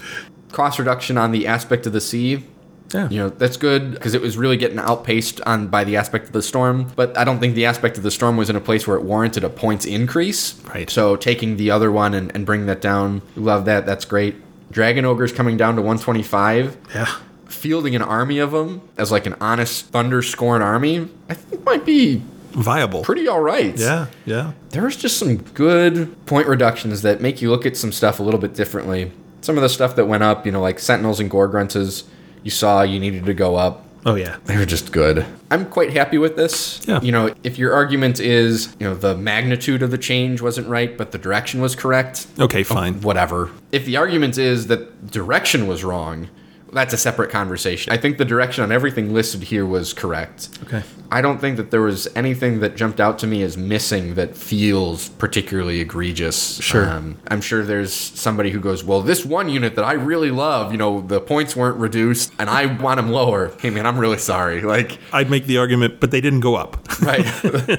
Cost 0.52 0.78
reduction 0.78 1.18
on 1.18 1.32
the 1.32 1.46
aspect 1.46 1.86
of 1.86 1.92
the 1.92 2.00
sea. 2.00 2.44
Yeah 2.92 3.08
You 3.08 3.18
know 3.18 3.28
that's 3.28 3.56
good 3.56 3.92
because 3.92 4.14
it 4.14 4.20
was 4.20 4.36
really 4.36 4.56
getting 4.56 4.78
outpaced 4.78 5.40
on 5.42 5.68
by 5.68 5.84
the 5.84 5.96
aspect 5.96 6.26
of 6.26 6.32
the 6.32 6.42
storm. 6.42 6.90
But 6.96 7.16
I 7.16 7.24
don't 7.24 7.40
think 7.40 7.54
the 7.54 7.64
aspect 7.66 7.96
of 7.96 8.02
the 8.02 8.10
storm 8.10 8.36
was 8.36 8.50
in 8.50 8.56
a 8.56 8.60
place 8.60 8.86
where 8.86 8.96
it 8.96 9.02
warranted 9.04 9.44
a 9.44 9.50
points 9.50 9.84
increase. 9.86 10.54
Right. 10.64 10.90
So 10.90 11.16
taking 11.16 11.56
the 11.56 11.70
other 11.70 11.90
one 11.90 12.14
and, 12.14 12.34
and 12.34 12.44
bringing 12.44 12.66
that 12.66 12.80
down, 12.80 13.22
love 13.36 13.64
that. 13.64 13.86
That's 13.86 14.04
great. 14.04 14.36
Dragon 14.70 15.04
Ogre's 15.04 15.32
coming 15.32 15.56
down 15.56 15.76
to 15.76 15.82
125 15.82 16.76
yeah 16.94 17.14
fielding 17.46 17.94
an 17.94 18.02
army 18.02 18.38
of 18.38 18.50
them 18.50 18.80
as 18.96 19.12
like 19.12 19.26
an 19.26 19.34
honest 19.40 19.86
thunder 19.86 20.22
scorn 20.22 20.60
army, 20.60 21.08
I 21.28 21.34
think 21.34 21.64
might 21.64 21.84
be 21.84 22.22
viable 22.50 23.02
pretty 23.02 23.26
all 23.28 23.40
right. 23.40 23.76
yeah 23.78 24.06
yeah 24.24 24.52
There's 24.70 24.96
just 24.96 25.18
some 25.18 25.36
good 25.38 26.14
point 26.26 26.46
reductions 26.46 27.02
that 27.02 27.20
make 27.20 27.42
you 27.42 27.50
look 27.50 27.66
at 27.66 27.76
some 27.76 27.90
stuff 27.92 28.20
a 28.20 28.22
little 28.22 28.40
bit 28.40 28.54
differently. 28.54 29.12
Some 29.40 29.56
of 29.56 29.62
the 29.62 29.68
stuff 29.68 29.94
that 29.96 30.06
went 30.06 30.22
up, 30.22 30.46
you 30.46 30.52
know, 30.52 30.60
like 30.62 30.78
Sentinels 30.78 31.20
and 31.20 31.30
Gore 31.30 31.48
Grunts, 31.48 32.04
you 32.44 32.50
saw 32.50 32.82
you 32.82 33.00
needed 33.00 33.24
to 33.26 33.34
go 33.34 33.56
up. 33.56 33.84
oh 34.06 34.14
yeah 34.14 34.36
They 34.44 34.56
were 34.56 34.66
just 34.66 34.92
good. 34.92 35.24
I'm 35.50 35.66
quite 35.66 35.92
happy 35.92 36.18
with 36.18 36.36
this. 36.36 36.80
Yeah. 36.86 37.00
You 37.00 37.12
know, 37.12 37.34
if 37.42 37.58
your 37.58 37.72
argument 37.72 38.20
is, 38.20 38.74
you 38.78 38.86
know, 38.86 38.94
the 38.94 39.16
magnitude 39.16 39.82
of 39.82 39.90
the 39.90 39.98
change 39.98 40.40
wasn't 40.42 40.68
right, 40.68 40.96
but 40.98 41.12
the 41.12 41.18
direction 41.18 41.60
was 41.60 41.74
correct, 41.74 42.26
okay 42.38 42.60
oh, 42.60 42.64
fine 42.64 43.00
whatever. 43.00 43.50
If 43.72 43.84
the 43.86 43.96
argument 43.96 44.36
is 44.38 44.66
that 44.68 45.10
direction 45.10 45.66
was 45.66 45.82
wrong, 45.84 46.28
that's 46.74 46.92
a 46.92 46.98
separate 46.98 47.30
conversation. 47.30 47.92
I 47.92 47.96
think 47.96 48.18
the 48.18 48.24
direction 48.24 48.64
on 48.64 48.72
everything 48.72 49.14
listed 49.14 49.44
here 49.44 49.64
was 49.64 49.92
correct. 49.92 50.48
Okay. 50.64 50.82
I 51.10 51.20
don't 51.20 51.40
think 51.40 51.56
that 51.56 51.70
there 51.70 51.80
was 51.80 52.08
anything 52.16 52.60
that 52.60 52.76
jumped 52.76 53.00
out 53.00 53.18
to 53.20 53.26
me 53.26 53.42
as 53.42 53.56
missing 53.56 54.14
that 54.14 54.36
feels 54.36 55.10
particularly 55.10 55.80
egregious. 55.80 56.60
Sure. 56.60 56.88
Um, 56.88 57.18
I'm 57.28 57.40
sure 57.40 57.64
there's 57.64 57.92
somebody 57.92 58.50
who 58.50 58.60
goes, 58.60 58.82
well, 58.82 59.00
this 59.00 59.24
one 59.24 59.48
unit 59.48 59.76
that 59.76 59.84
I 59.84 59.92
really 59.92 60.30
love, 60.30 60.72
you 60.72 60.78
know, 60.78 61.00
the 61.00 61.20
points 61.20 61.54
weren't 61.54 61.78
reduced 61.78 62.32
and 62.38 62.50
I 62.50 62.66
want 62.66 62.98
them 62.98 63.10
lower. 63.10 63.52
Hey, 63.60 63.70
man, 63.70 63.86
I'm 63.86 63.98
really 63.98 64.18
sorry. 64.18 64.62
Like, 64.62 64.98
I'd 65.12 65.30
make 65.30 65.46
the 65.46 65.58
argument, 65.58 66.00
but 66.00 66.10
they 66.10 66.20
didn't 66.20 66.40
go 66.40 66.56
up. 66.56 66.84
right. 67.02 67.24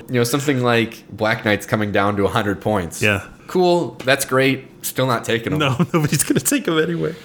you 0.09 0.15
know, 0.15 0.23
something 0.23 0.63
like 0.63 1.05
Black 1.09 1.43
Knight's 1.43 1.65
coming 1.65 1.91
down 1.91 2.15
to 2.15 2.23
100 2.23 2.61
points. 2.61 3.01
Yeah. 3.01 3.27
Cool. 3.47 3.91
That's 4.05 4.23
great. 4.23 4.85
Still 4.85 5.07
not 5.07 5.25
taking 5.25 5.57
them. 5.57 5.59
no, 5.59 5.77
nobody's 5.93 6.23
going 6.23 6.39
to 6.39 6.45
take 6.45 6.65
them 6.65 6.79
anyway. 6.79 7.15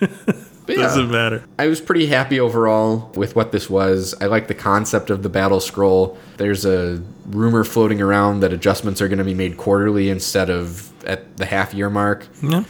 But. 0.66 0.76
Doesn't 0.76 1.10
matter. 1.10 1.44
I 1.58 1.68
was 1.68 1.80
pretty 1.80 2.06
happy 2.06 2.40
overall 2.40 3.10
with 3.14 3.36
what 3.36 3.52
this 3.52 3.70
was. 3.70 4.14
I 4.20 4.26
like 4.26 4.48
the 4.48 4.54
concept 4.54 5.10
of 5.10 5.22
the 5.22 5.28
battle 5.28 5.60
scroll. 5.60 6.18
There's 6.38 6.64
a 6.64 7.02
rumor 7.26 7.62
floating 7.64 8.00
around 8.02 8.40
that 8.40 8.52
adjustments 8.52 9.00
are 9.00 9.08
going 9.08 9.18
to 9.18 9.24
be 9.24 9.34
made 9.34 9.56
quarterly 9.56 10.10
instead 10.10 10.50
of 10.50 10.92
at 11.04 11.36
the 11.36 11.46
half 11.46 11.72
year 11.72 11.88
mark. 11.88 12.26
Yeah. 12.42 12.64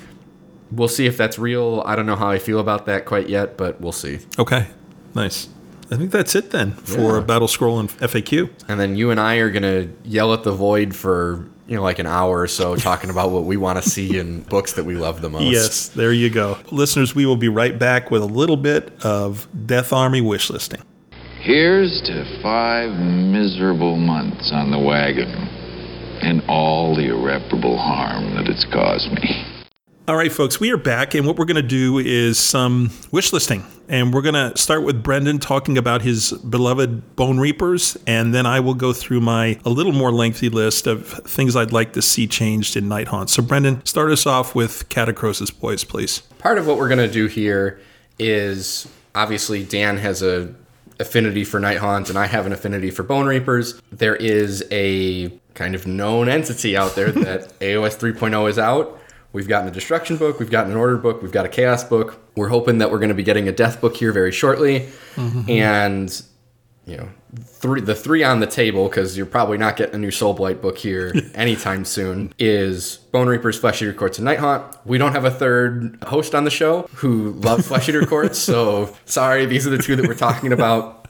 We'll 0.70 0.88
see 0.88 1.06
if 1.06 1.16
that's 1.16 1.38
real. 1.38 1.82
I 1.86 1.96
don't 1.96 2.06
know 2.06 2.16
how 2.16 2.28
I 2.28 2.38
feel 2.38 2.58
about 2.58 2.86
that 2.86 3.06
quite 3.06 3.28
yet, 3.28 3.56
but 3.56 3.80
we'll 3.80 3.92
see. 3.92 4.18
Okay. 4.38 4.66
Nice. 5.14 5.48
I 5.90 5.96
think 5.96 6.10
that's 6.10 6.34
it 6.34 6.50
then 6.50 6.72
for 6.72 7.18
Yeah. 7.18 7.20
Battle 7.24 7.46
Scroll 7.48 7.78
and 7.78 7.88
FAQ. 7.88 8.50
And 8.68 8.80
then 8.80 8.96
you 8.96 9.10
and 9.12 9.20
I 9.20 9.36
are 9.36 9.50
going 9.50 9.62
to 9.62 9.88
yell 10.04 10.34
at 10.34 10.42
the 10.42 10.50
void 10.52 10.94
for, 10.96 11.46
you 11.66 11.76
know, 11.76 11.82
like 11.82 11.98
an 11.98 12.06
hour 12.06 12.40
or 12.40 12.48
so 12.48 12.76
talking 12.90 13.10
about 13.10 13.30
what 13.30 13.44
we 13.44 13.56
want 13.56 13.82
to 13.82 13.88
see 13.88 14.18
in 14.18 14.42
books 14.42 14.74
that 14.74 14.84
we 14.84 14.94
love 14.94 15.20
the 15.20 15.30
most. 15.30 15.44
Yes, 15.44 15.88
there 15.88 16.12
you 16.12 16.30
go. 16.30 16.58
Listeners, 16.70 17.14
we 17.14 17.26
will 17.26 17.36
be 17.36 17.48
right 17.48 17.78
back 17.78 18.10
with 18.10 18.22
a 18.22 18.26
little 18.26 18.56
bit 18.56 18.92
of 19.04 19.48
Death 19.66 19.92
Army 19.92 20.20
wish 20.20 20.50
listing. 20.50 20.82
Here's 21.40 22.02
to 22.06 22.42
five 22.42 22.90
miserable 22.90 23.96
months 23.96 24.50
on 24.52 24.70
the 24.70 24.78
wagon 24.78 25.28
and 26.22 26.42
all 26.48 26.96
the 26.96 27.06
irreparable 27.08 27.78
harm 27.78 28.34
that 28.34 28.48
it's 28.48 28.66
caused 28.72 29.12
me. 29.12 29.55
All 30.08 30.14
right, 30.14 30.30
folks, 30.30 30.60
we 30.60 30.70
are 30.70 30.76
back, 30.76 31.14
and 31.14 31.26
what 31.26 31.36
we're 31.36 31.46
going 31.46 31.56
to 31.56 31.62
do 31.62 31.98
is 31.98 32.38
some 32.38 32.92
wish 33.10 33.32
listing. 33.32 33.64
And 33.88 34.14
we're 34.14 34.22
going 34.22 34.36
to 34.36 34.56
start 34.56 34.84
with 34.84 35.02
Brendan 35.02 35.40
talking 35.40 35.76
about 35.76 36.02
his 36.02 36.30
beloved 36.30 37.16
Bonereapers, 37.16 37.96
and 38.06 38.32
then 38.32 38.46
I 38.46 38.60
will 38.60 38.74
go 38.74 38.92
through 38.92 39.20
my 39.20 39.58
a 39.64 39.68
little 39.68 39.90
more 39.90 40.12
lengthy 40.12 40.48
list 40.48 40.86
of 40.86 41.08
things 41.08 41.56
I'd 41.56 41.72
like 41.72 41.92
to 41.94 42.02
see 42.02 42.28
changed 42.28 42.76
in 42.76 42.84
Nighthaunt. 42.84 43.30
So, 43.30 43.42
Brendan, 43.42 43.84
start 43.84 44.12
us 44.12 44.26
off 44.26 44.54
with 44.54 44.88
Katakros's 44.88 45.50
Boys, 45.50 45.82
please. 45.82 46.20
part 46.38 46.58
of 46.58 46.68
what 46.68 46.76
we're 46.76 46.88
going 46.88 47.04
to 47.04 47.12
do 47.12 47.26
here 47.26 47.80
is 48.16 48.86
obviously 49.16 49.64
Dan 49.64 49.96
has 49.96 50.22
a 50.22 50.54
affinity 51.00 51.42
for 51.42 51.58
Nighthaunt 51.58 52.10
and 52.10 52.16
I 52.16 52.26
have 52.26 52.46
an 52.46 52.52
affinity 52.52 52.92
for 52.92 53.02
Bonereapers. 53.02 53.82
There 53.90 54.14
is 54.14 54.64
a 54.70 55.30
kind 55.54 55.74
of 55.74 55.84
known 55.84 56.28
entity 56.28 56.76
out 56.76 56.94
there 56.94 57.10
that 57.24 57.58
AOS 57.58 57.98
3.0 57.98 58.48
is 58.48 58.58
out. 58.58 59.00
We've 59.36 59.46
gotten 59.46 59.68
a 59.68 59.70
destruction 59.70 60.16
book, 60.16 60.40
we've 60.40 60.50
gotten 60.50 60.72
an 60.72 60.78
order 60.78 60.96
book, 60.96 61.20
we've 61.20 61.30
got 61.30 61.44
a 61.44 61.50
chaos 61.50 61.84
book. 61.84 62.18
We're 62.36 62.48
hoping 62.48 62.78
that 62.78 62.90
we're 62.90 63.00
going 63.00 63.10
to 63.10 63.14
be 63.14 63.22
getting 63.22 63.48
a 63.48 63.52
death 63.52 63.82
book 63.82 63.94
here 63.94 64.10
very 64.10 64.32
shortly. 64.32 64.88
Mm-hmm. 65.14 65.50
And 65.50 66.22
you 66.86 66.96
know, 66.96 67.10
three 67.38 67.82
the 67.82 67.94
three 67.94 68.24
on 68.24 68.40
the 68.40 68.46
table 68.46 68.88
because 68.88 69.14
you're 69.14 69.26
probably 69.26 69.58
not 69.58 69.76
getting 69.76 69.96
a 69.96 69.98
new 69.98 70.10
Soul 70.10 70.32
Blight 70.32 70.62
book 70.62 70.78
here 70.78 71.12
anytime 71.34 71.84
soon. 71.84 72.32
Is 72.38 72.96
Bonereapers, 73.12 73.58
Flesh 73.58 73.82
Eater 73.82 73.92
Courts, 73.92 74.18
and 74.18 74.26
Nighthaunt. 74.26 74.74
We 74.86 74.96
don't 74.96 75.12
have 75.12 75.26
a 75.26 75.30
third 75.30 75.98
host 76.06 76.34
on 76.34 76.44
the 76.44 76.50
show 76.50 76.88
who 76.94 77.32
loves 77.32 77.68
Flesh 77.68 77.90
Eater 77.90 78.06
Courts, 78.06 78.38
so 78.38 78.96
sorry, 79.04 79.44
these 79.44 79.66
are 79.66 79.70
the 79.70 79.76
two 79.76 79.96
that 79.96 80.06
we're 80.08 80.14
talking 80.14 80.54
about. 80.54 81.08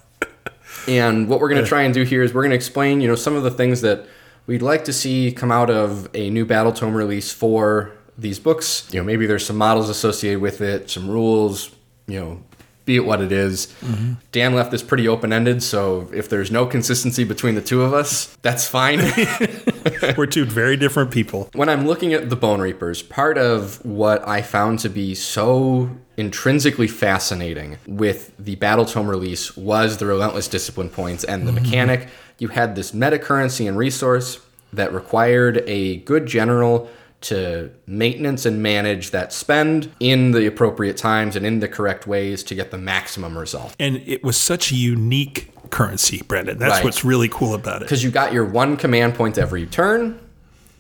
And 0.89 1.29
what 1.29 1.39
we're 1.39 1.49
going 1.49 1.63
to 1.63 1.69
try 1.69 1.83
and 1.83 1.95
do 1.95 2.03
here 2.03 2.25
is 2.25 2.35
we're 2.35 2.43
going 2.43 2.51
to 2.51 2.57
explain, 2.57 3.01
you 3.01 3.07
know, 3.07 3.15
some 3.15 3.37
of 3.37 3.45
the 3.45 3.53
things 3.53 3.83
that 3.83 4.05
we'd 4.49 4.63
like 4.63 4.85
to 4.87 4.93
see 4.93 5.31
come 5.31 5.53
out 5.53 5.71
of 5.71 6.09
a 6.13 6.29
new 6.29 6.45
Battle 6.45 6.73
Tome 6.73 6.97
release 6.97 7.33
for 7.33 7.96
these 8.19 8.39
books. 8.39 8.89
You 8.93 9.01
know, 9.01 9.05
maybe 9.05 9.27
there's 9.27 9.45
some 9.45 9.57
models 9.57 9.89
associated 9.89 10.41
with 10.41 10.61
it, 10.61 10.91
some 10.91 11.09
rules, 11.09 11.75
you 12.07 12.21
know, 12.21 12.43
be 12.87 12.97
it 12.97 13.05
what 13.05 13.21
it 13.21 13.33
is. 13.33 13.67
Mm-hmm. 13.81 14.15
Dan 14.33 14.55
left 14.55 14.71
this 14.71 14.83
pretty 14.83 15.09
open 15.09 15.33
ended, 15.33 15.63
so 15.63 16.09
if 16.15 16.29
there's 16.29 16.51
no 16.51 16.67
consistency 16.67 17.25
between 17.25 17.57
the 17.57 17.61
two 17.61 17.83
of 17.83 17.93
us, 17.93 18.37
that's 18.43 18.67
fine. 18.67 18.99
We're 20.17 20.27
two 20.27 20.45
very 20.45 20.77
different 20.77 21.11
people. 21.11 21.51
when 21.53 21.69
I'm 21.69 21.87
looking 21.87 22.15
at 22.15 22.31
the 22.31 22.37
Bonereapers, 22.37 23.03
part 23.03 23.39
of 23.39 23.85
what 23.85 24.27
I 24.27 24.41
found 24.41 24.79
to 24.81 24.89
be 24.89 25.15
so 25.17 25.91
intrinsically 26.17 26.87
fascinating 26.87 27.77
with 27.87 28.33
the 28.39 28.55
Battle 28.55 28.87
Tome 28.87 29.11
release 29.11 29.57
was 29.57 29.99
the 29.99 30.07
Relentless 30.07 30.49
Discipline 30.49 30.89
points 30.89 31.25
and 31.25 31.47
the 31.47 31.53
mm-hmm. 31.53 31.65
mechanic. 31.65 32.09
You 32.39 32.49
had 32.49 32.77
this 32.77 32.95
meta 32.95 33.19
currency 33.19 33.67
and 33.67 33.77
resource 33.77 34.41
that 34.73 34.93
required 34.93 35.65
a 35.67 35.99
good 35.99 36.27
general 36.27 36.89
to 37.23 37.71
maintenance 37.87 38.47
and 38.47 38.63
manage 38.63 39.11
that 39.11 39.33
spend 39.33 39.91
in 40.01 40.33
the 40.33 40.47
appropriate 40.47 40.97
times 40.97 41.35
and 41.37 41.47
in 41.47 41.61
the 41.61 41.69
correct 41.69 42.07
ways 42.07 42.43
to 42.45 42.55
get 42.55 42.71
the 42.71 42.79
maximum 42.79 43.37
result. 43.37 43.75
And 43.81 43.97
it 44.07 44.23
was 44.23 44.37
such 44.37 44.71
a 44.71 44.75
unique 44.75 45.51
currency, 45.71 46.23
Brendan. 46.27 46.59
That's 46.59 46.75
Right. 46.75 46.85
what's 46.85 47.05
really 47.05 47.29
cool 47.29 47.55
about 47.55 47.77
it. 47.77 47.87
because 47.87 48.05
you 48.05 48.11
got 48.11 48.33
your 48.33 48.45
one 48.45 48.77
command 48.77 49.15
point 49.15 49.39
every 49.39 49.67
turn, 49.67 50.19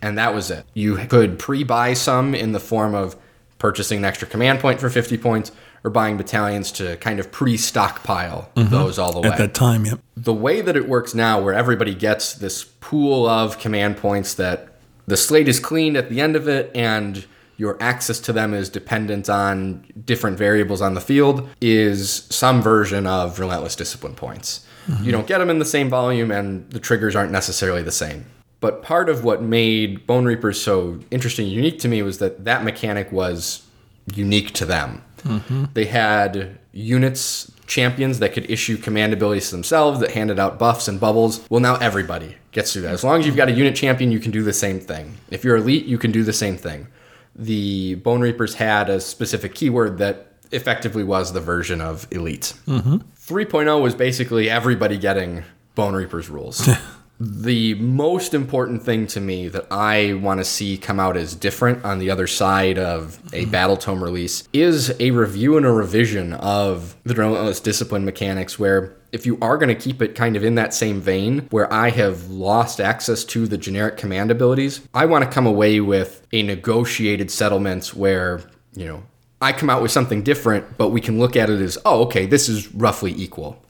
and 0.03 0.19
that 0.19 0.35
was 0.35 0.51
it. 0.51 0.65
You 0.75 0.97
could 1.09 1.39
pre-buy 1.39 1.95
some 1.95 2.35
in 2.35 2.53
the 2.53 2.61
form 2.61 2.95
of 2.95 3.17
purchasing 3.59 3.99
an 3.99 4.05
extra 4.05 4.29
command 4.29 4.61
point 4.61 4.79
for 4.79 4.91
50 4.91 5.17
points, 5.17 5.51
or 5.83 5.91
buying 5.91 6.17
battalions 6.17 6.73
to 6.73 6.97
kind 6.97 7.21
of 7.21 7.31
pre-stockpile 7.31 8.51
mm-hmm. 8.57 8.69
those 8.71 8.99
all 8.99 9.13
the 9.13 9.21
way. 9.21 9.29
At 9.29 9.39
that 9.39 9.55
time, 9.55 9.87
yep. 9.87 10.01
the 10.17 10.35
way 10.35 10.61
that 10.61 10.77
it 10.77 10.89
works 10.89 11.15
now, 11.15 11.41
where 11.41 11.55
everybody 11.55 11.95
gets 11.95 12.35
this 12.35 12.65
pool 12.65 13.27
of 13.27 13.59
command 13.59 13.97
points 13.97 14.35
that 14.35 14.69
the 15.07 15.17
slate 15.17 15.49
is 15.49 15.61
cleaned 15.61 15.97
at 15.97 16.11
the 16.11 16.21
end 16.21 16.37
of 16.37 16.49
it, 16.49 16.71
and 16.75 17.25
your 17.57 17.77
access 17.81 18.21
to 18.21 18.33
them 18.33 18.53
is 18.53 18.69
dependent 18.69 19.31
on 19.31 19.85
different 20.05 20.37
variables 20.37 20.83
on 20.83 20.95
the 20.95 21.01
field, 21.01 21.49
is 21.61 22.27
some 22.31 22.61
version 22.61 23.07
of 23.07 23.41
relentless 23.41 23.75
discipline 23.75 24.15
points. 24.15 24.67
You 25.03 25.11
don't 25.11 25.27
get 25.27 25.39
them 25.39 25.51
in 25.51 25.59
the 25.59 25.65
same 25.65 25.89
volume, 25.89 26.31
and 26.31 26.71
the 26.71 26.79
triggers 26.79 27.17
aren't 27.17 27.33
necessarily 27.33 27.83
the 27.83 27.91
same. 27.91 28.25
But 28.61 28.83
part 28.83 29.09
of 29.09 29.25
what 29.25 29.43
made 29.43 30.07
Bonereapers 30.07 30.63
so 30.63 31.01
interesting 31.11 31.47
and 31.47 31.55
unique 31.55 31.81
to 31.81 31.89
me 31.89 32.03
was 32.03 32.19
that 32.19 32.45
that 32.45 32.63
mechanic 32.63 33.11
was 33.11 33.67
unique 34.15 34.53
to 34.55 34.65
them. 34.65 35.03
Mm-hmm. 35.23 35.65
They 35.75 35.87
had 35.87 36.59
units, 36.73 37.51
champions 37.67 38.19
that 38.21 38.33
could 38.33 38.51
issue 38.51 38.77
command 38.77 39.13
abilities 39.13 39.51
to 39.51 39.57
themselves 39.57 40.01
that 40.01 40.13
handed 40.13 40.39
out 40.39 40.59
buffs 40.59 40.89
and 40.89 41.01
bubbles. 41.01 41.45
Well, 41.51 41.61
now 41.61 41.77
everybody 41.77 42.37
gets 42.53 42.73
to 42.73 42.79
do 42.79 42.83
that. 42.83 42.93
As 42.93 43.05
long 43.05 43.21
as 43.21 43.27
you've 43.27 43.37
got 43.37 43.49
a 43.49 43.53
unit 43.53 43.75
champion, 43.75 44.11
you 44.11 44.21
can 44.21 44.31
do 44.31 44.43
the 44.43 44.53
same 44.53 44.81
thing. 44.81 45.15
If 45.31 45.45
you're 45.45 45.57
elite, 45.57 45.87
you 45.87 45.99
can 45.99 46.13
do 46.13 46.23
the 46.23 46.33
same 46.33 46.57
thing. 46.57 46.89
The 47.35 47.97
Bonereapers 47.97 48.55
had 48.55 48.89
a 48.89 49.01
specific 49.01 49.55
keyword 49.55 49.99
that 49.99 50.33
effectively 50.53 51.05
was 51.05 51.33
the 51.33 51.41
version 51.41 51.81
of 51.81 52.07
elite. 52.11 52.55
Mm-hmm. 52.67 52.97
3.0 52.97 53.83
was 53.83 53.95
basically 53.95 54.49
everybody 54.49 54.97
getting 54.97 55.45
Bonereapers 55.75 56.31
rules. 56.31 56.69
the 57.19 57.75
most 57.75 58.35
important 58.35 58.83
thing 58.83 59.07
to 59.09 59.21
me 59.21 59.49
that 59.49 59.67
I 59.71 60.15
want 60.15 60.39
to 60.41 60.45
see 60.45 60.77
come 60.77 61.01
out 61.01 61.17
as 61.17 61.35
different 61.35 61.85
on 61.85 61.99
the 61.99 62.11
other 62.11 62.27
side 62.27 62.79
of 62.79 63.19
a 63.33 63.43
mm-hmm. 63.43 63.51
Battle 63.51 63.77
Tome 63.77 64.05
release 64.05 64.47
is 64.53 64.95
a 65.01 65.11
review 65.13 65.57
and 65.57 65.65
a 65.65 65.73
revision 65.73 66.35
of 66.35 66.97
the 67.05 67.15
Relentless 67.15 67.61
Discipline 67.61 68.05
mechanics 68.05 68.59
where 68.59 68.95
if 69.13 69.25
you 69.25 69.39
are 69.41 69.57
going 69.57 69.69
to 69.69 69.75
keep 69.75 70.03
it 70.03 70.15
kind 70.15 70.37
of 70.37 70.45
in 70.45 70.57
that 70.57 70.75
same 70.75 71.01
vein 71.01 71.47
where 71.51 71.73
I 71.73 71.91
have 71.91 72.29
lost 72.29 72.81
access 72.81 73.25
to 73.27 73.47
the 73.47 73.57
generic 73.57 73.97
command 73.97 74.31
abilities, 74.31 74.87
I 74.93 75.07
want 75.07 75.25
to 75.25 75.31
come 75.31 75.47
away 75.47 75.81
with 75.81 76.27
a 76.33 76.43
negotiated 76.43 77.31
settlement 77.31 77.95
where, 77.95 78.43
you 78.75 78.85
know, 78.85 79.05
I 79.41 79.53
come 79.53 79.71
out 79.71 79.83
with 79.83 79.91
something 79.91 80.23
different, 80.23 80.77
but 80.77 80.89
we 80.89 81.01
can 81.01 81.19
look 81.19 81.37
at 81.37 81.51
it 81.51 81.61
as, 81.61 81.79
oh, 81.85 82.03
okay, 82.05 82.27
this 82.27 82.49
is 82.49 82.75
roughly 82.75 83.13
equal. 83.13 83.63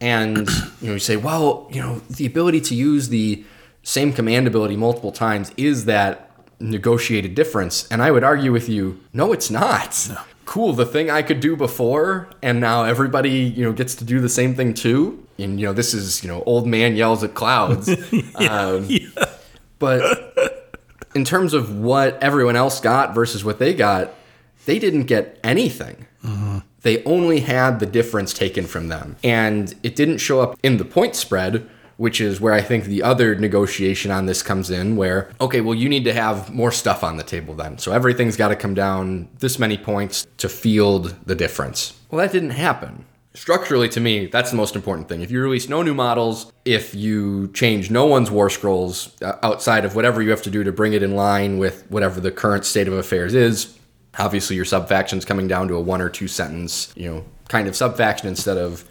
And 0.00 0.48
you 0.80 0.88
know, 0.88 0.92
you 0.94 0.98
say, 0.98 1.16
well, 1.16 1.68
you 1.70 1.80
know, 1.80 2.00
the 2.10 2.26
ability 2.26 2.60
to 2.62 2.74
use 2.74 3.08
the 3.08 3.44
same 3.82 4.12
command 4.12 4.46
ability 4.46 4.76
multiple 4.76 5.12
times 5.12 5.52
is 5.56 5.84
that 5.84 6.30
negotiated 6.60 7.34
difference. 7.34 7.86
And 7.88 8.02
I 8.02 8.10
would 8.10 8.24
argue 8.24 8.52
with 8.52 8.68
you, 8.68 9.00
no, 9.12 9.32
it's 9.32 9.50
not. 9.50 10.08
Cool, 10.46 10.72
the 10.72 10.86
thing 10.86 11.10
I 11.10 11.22
could 11.22 11.40
do 11.40 11.56
before, 11.56 12.28
and 12.42 12.60
now 12.60 12.84
everybody, 12.84 13.30
you 13.30 13.64
know, 13.64 13.72
gets 13.72 13.94
to 13.96 14.04
do 14.04 14.20
the 14.20 14.28
same 14.28 14.54
thing 14.54 14.74
too. 14.74 15.26
And 15.38 15.58
you 15.58 15.66
know, 15.66 15.72
this 15.72 15.94
is, 15.94 16.22
you 16.22 16.28
know, 16.28 16.42
old 16.44 16.66
man 16.66 16.96
yells 16.96 17.24
at 17.24 17.34
clouds. 17.34 17.88
um, 18.36 18.88
But 19.78 20.60
in 21.14 21.24
terms 21.24 21.52
of 21.52 21.78
what 21.78 22.22
everyone 22.22 22.56
else 22.56 22.80
got 22.80 23.14
versus 23.14 23.44
what 23.44 23.58
they 23.58 23.74
got, 23.74 24.14
they 24.66 24.78
didn't 24.78 25.04
get 25.04 25.38
anything. 25.44 26.06
They 26.84 27.02
only 27.04 27.40
had 27.40 27.80
the 27.80 27.86
difference 27.86 28.32
taken 28.32 28.66
from 28.66 28.88
them. 28.88 29.16
And 29.24 29.74
it 29.82 29.96
didn't 29.96 30.18
show 30.18 30.40
up 30.40 30.58
in 30.62 30.76
the 30.76 30.84
point 30.84 31.16
spread, 31.16 31.66
which 31.96 32.20
is 32.20 32.40
where 32.40 32.52
I 32.52 32.60
think 32.60 32.84
the 32.84 33.02
other 33.02 33.34
negotiation 33.34 34.10
on 34.10 34.26
this 34.26 34.42
comes 34.42 34.70
in, 34.70 34.94
where, 34.94 35.30
okay, 35.40 35.62
well, 35.62 35.74
you 35.74 35.88
need 35.88 36.04
to 36.04 36.12
have 36.12 36.52
more 36.52 36.70
stuff 36.70 37.02
on 37.02 37.16
the 37.16 37.22
table 37.22 37.54
then. 37.54 37.78
So 37.78 37.92
everything's 37.92 38.36
got 38.36 38.48
to 38.48 38.56
come 38.56 38.74
down 38.74 39.28
this 39.38 39.58
many 39.58 39.78
points 39.78 40.26
to 40.36 40.48
field 40.48 41.16
the 41.24 41.34
difference. 41.34 41.98
Well, 42.10 42.20
that 42.20 42.32
didn't 42.32 42.50
happen. 42.50 43.06
Structurally, 43.32 43.88
to 43.88 44.00
me, 44.00 44.26
that's 44.26 44.50
the 44.50 44.56
most 44.56 44.76
important 44.76 45.08
thing. 45.08 45.22
If 45.22 45.30
you 45.30 45.42
release 45.42 45.68
no 45.68 45.82
new 45.82 45.94
models, 45.94 46.52
if 46.64 46.94
you 46.94 47.48
change 47.48 47.90
no 47.90 48.04
one's 48.04 48.30
war 48.30 48.50
scrolls 48.50 49.16
uh, 49.22 49.38
outside 49.42 49.84
of 49.84 49.96
whatever 49.96 50.20
you 50.20 50.30
have 50.30 50.42
to 50.42 50.50
do 50.50 50.62
to 50.62 50.70
bring 50.70 50.92
it 50.92 51.02
in 51.02 51.16
line 51.16 51.58
with 51.58 51.90
whatever 51.90 52.20
the 52.20 52.30
current 52.30 52.64
state 52.64 52.86
of 52.86 52.94
affairs 52.94 53.34
is, 53.34 53.76
obviously 54.18 54.56
your 54.56 54.64
sub 54.64 54.88
faction's 54.88 55.24
coming 55.24 55.48
down 55.48 55.68
to 55.68 55.74
a 55.74 55.80
one 55.80 56.00
or 56.00 56.08
two 56.08 56.28
sentence, 56.28 56.92
you 56.96 57.08
know, 57.10 57.24
kind 57.48 57.68
of 57.68 57.76
sub 57.76 57.96
faction 57.96 58.28
instead 58.28 58.56
of 58.58 58.84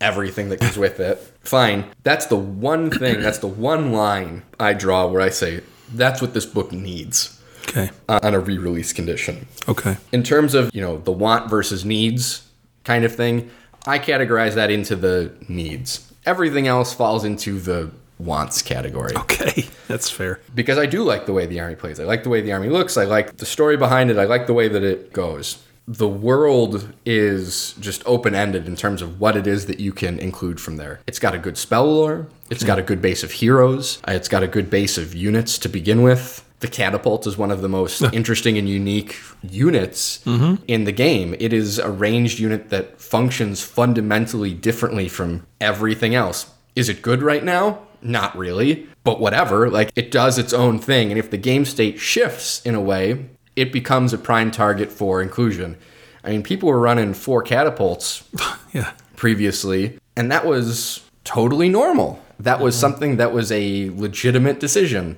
everything 0.00 0.48
that 0.50 0.60
goes 0.60 0.76
with 0.76 1.00
it. 1.00 1.18
Fine. 1.40 1.84
That's 2.02 2.26
the 2.26 2.36
one 2.36 2.90
thing, 2.90 3.20
that's 3.20 3.38
the 3.38 3.46
one 3.46 3.92
line 3.92 4.42
I 4.58 4.72
draw 4.74 5.06
where 5.06 5.20
I 5.22 5.30
say, 5.30 5.60
that's 5.92 6.20
what 6.20 6.34
this 6.34 6.46
book 6.46 6.72
needs 6.72 7.40
Okay. 7.68 7.90
uh, 8.08 8.20
on 8.22 8.34
a 8.34 8.40
re 8.40 8.58
release 8.58 8.92
condition. 8.92 9.46
Okay. 9.68 9.96
In 10.12 10.22
terms 10.22 10.54
of, 10.54 10.74
you 10.74 10.80
know, 10.80 10.98
the 10.98 11.12
want 11.12 11.48
versus 11.50 11.84
needs 11.84 12.46
kind 12.84 13.04
of 13.04 13.14
thing, 13.14 13.50
I 13.86 13.98
categorize 13.98 14.54
that 14.54 14.70
into 14.70 14.96
the 14.96 15.32
needs. 15.48 16.10
Everything 16.26 16.66
else 16.66 16.92
falls 16.94 17.24
into 17.24 17.58
the 17.60 17.90
wants 18.24 18.62
category. 18.62 19.14
Okay. 19.16 19.68
That's 19.88 20.10
fair. 20.10 20.40
Because 20.54 20.78
I 20.78 20.86
do 20.86 21.02
like 21.02 21.26
the 21.26 21.32
way 21.32 21.46
the 21.46 21.60
army 21.60 21.74
plays. 21.74 22.00
I 22.00 22.04
like 22.04 22.22
the 22.22 22.30
way 22.30 22.40
the 22.40 22.52
army 22.52 22.68
looks. 22.68 22.96
I 22.96 23.04
like 23.04 23.36
the 23.36 23.46
story 23.46 23.76
behind 23.76 24.10
it. 24.10 24.18
I 24.18 24.24
like 24.24 24.46
the 24.46 24.54
way 24.54 24.68
that 24.68 24.82
it 24.82 25.12
goes. 25.12 25.62
The 25.86 26.08
world 26.08 26.94
is 27.04 27.74
just 27.74 28.02
open 28.06 28.34
ended 28.34 28.66
in 28.66 28.74
terms 28.74 29.02
of 29.02 29.20
what 29.20 29.36
it 29.36 29.46
is 29.46 29.66
that 29.66 29.80
you 29.80 29.92
can 29.92 30.18
include 30.18 30.58
from 30.58 30.76
there. 30.76 31.00
It's 31.06 31.18
got 31.18 31.34
a 31.34 31.38
good 31.38 31.58
spell 31.58 31.86
lore. 31.86 32.26
It's 32.48 32.64
got 32.64 32.78
a 32.78 32.82
good 32.82 33.02
base 33.02 33.22
of 33.22 33.32
heroes. 33.32 34.00
It's 34.08 34.28
got 34.28 34.42
a 34.42 34.48
good 34.48 34.70
base 34.70 34.96
of 34.96 35.14
units 35.14 35.58
to 35.58 35.68
begin 35.68 36.02
with. 36.02 36.42
The 36.60 36.68
catapult 36.68 37.26
is 37.26 37.36
one 37.36 37.50
of 37.50 37.60
the 37.60 37.68
most 37.68 38.00
interesting 38.14 38.56
and 38.56 38.66
unique 38.66 39.20
units 39.42 40.24
mm-hmm. 40.24 40.64
in 40.66 40.84
the 40.84 40.92
game. 40.92 41.36
It 41.38 41.52
is 41.52 41.78
a 41.78 41.90
ranged 41.90 42.38
unit 42.38 42.70
that 42.70 42.98
functions 42.98 43.60
fundamentally 43.62 44.54
differently 44.54 45.08
from 45.08 45.46
everything 45.60 46.14
else. 46.14 46.50
Is 46.74 46.88
it 46.88 47.02
good 47.02 47.22
right 47.22 47.44
now? 47.44 47.83
Not 48.04 48.36
really, 48.36 48.86
but 49.02 49.18
whatever. 49.18 49.70
Like, 49.70 49.90
it 49.96 50.10
does 50.10 50.38
its 50.38 50.52
own 50.52 50.78
thing. 50.78 51.10
And 51.10 51.18
if 51.18 51.30
the 51.30 51.38
game 51.38 51.64
state 51.64 51.98
shifts 51.98 52.60
in 52.64 52.74
a 52.74 52.80
way, 52.80 53.26
it 53.56 53.72
becomes 53.72 54.12
a 54.12 54.18
prime 54.18 54.50
target 54.50 54.92
for 54.92 55.22
inclusion. 55.22 55.76
I 56.22 56.30
mean, 56.30 56.42
people 56.42 56.68
were 56.68 56.78
running 56.78 57.14
four 57.14 57.42
catapults 57.42 58.24
Yeah. 58.72 58.92
previously, 59.16 59.98
and 60.16 60.30
that 60.30 60.46
was 60.46 61.02
totally 61.24 61.68
normal. 61.68 62.22
That 62.38 62.60
was 62.60 62.74
mm-hmm. 62.74 62.80
something 62.80 63.16
that 63.16 63.32
was 63.32 63.50
a 63.50 63.90
legitimate 63.90 64.60
decision. 64.60 65.16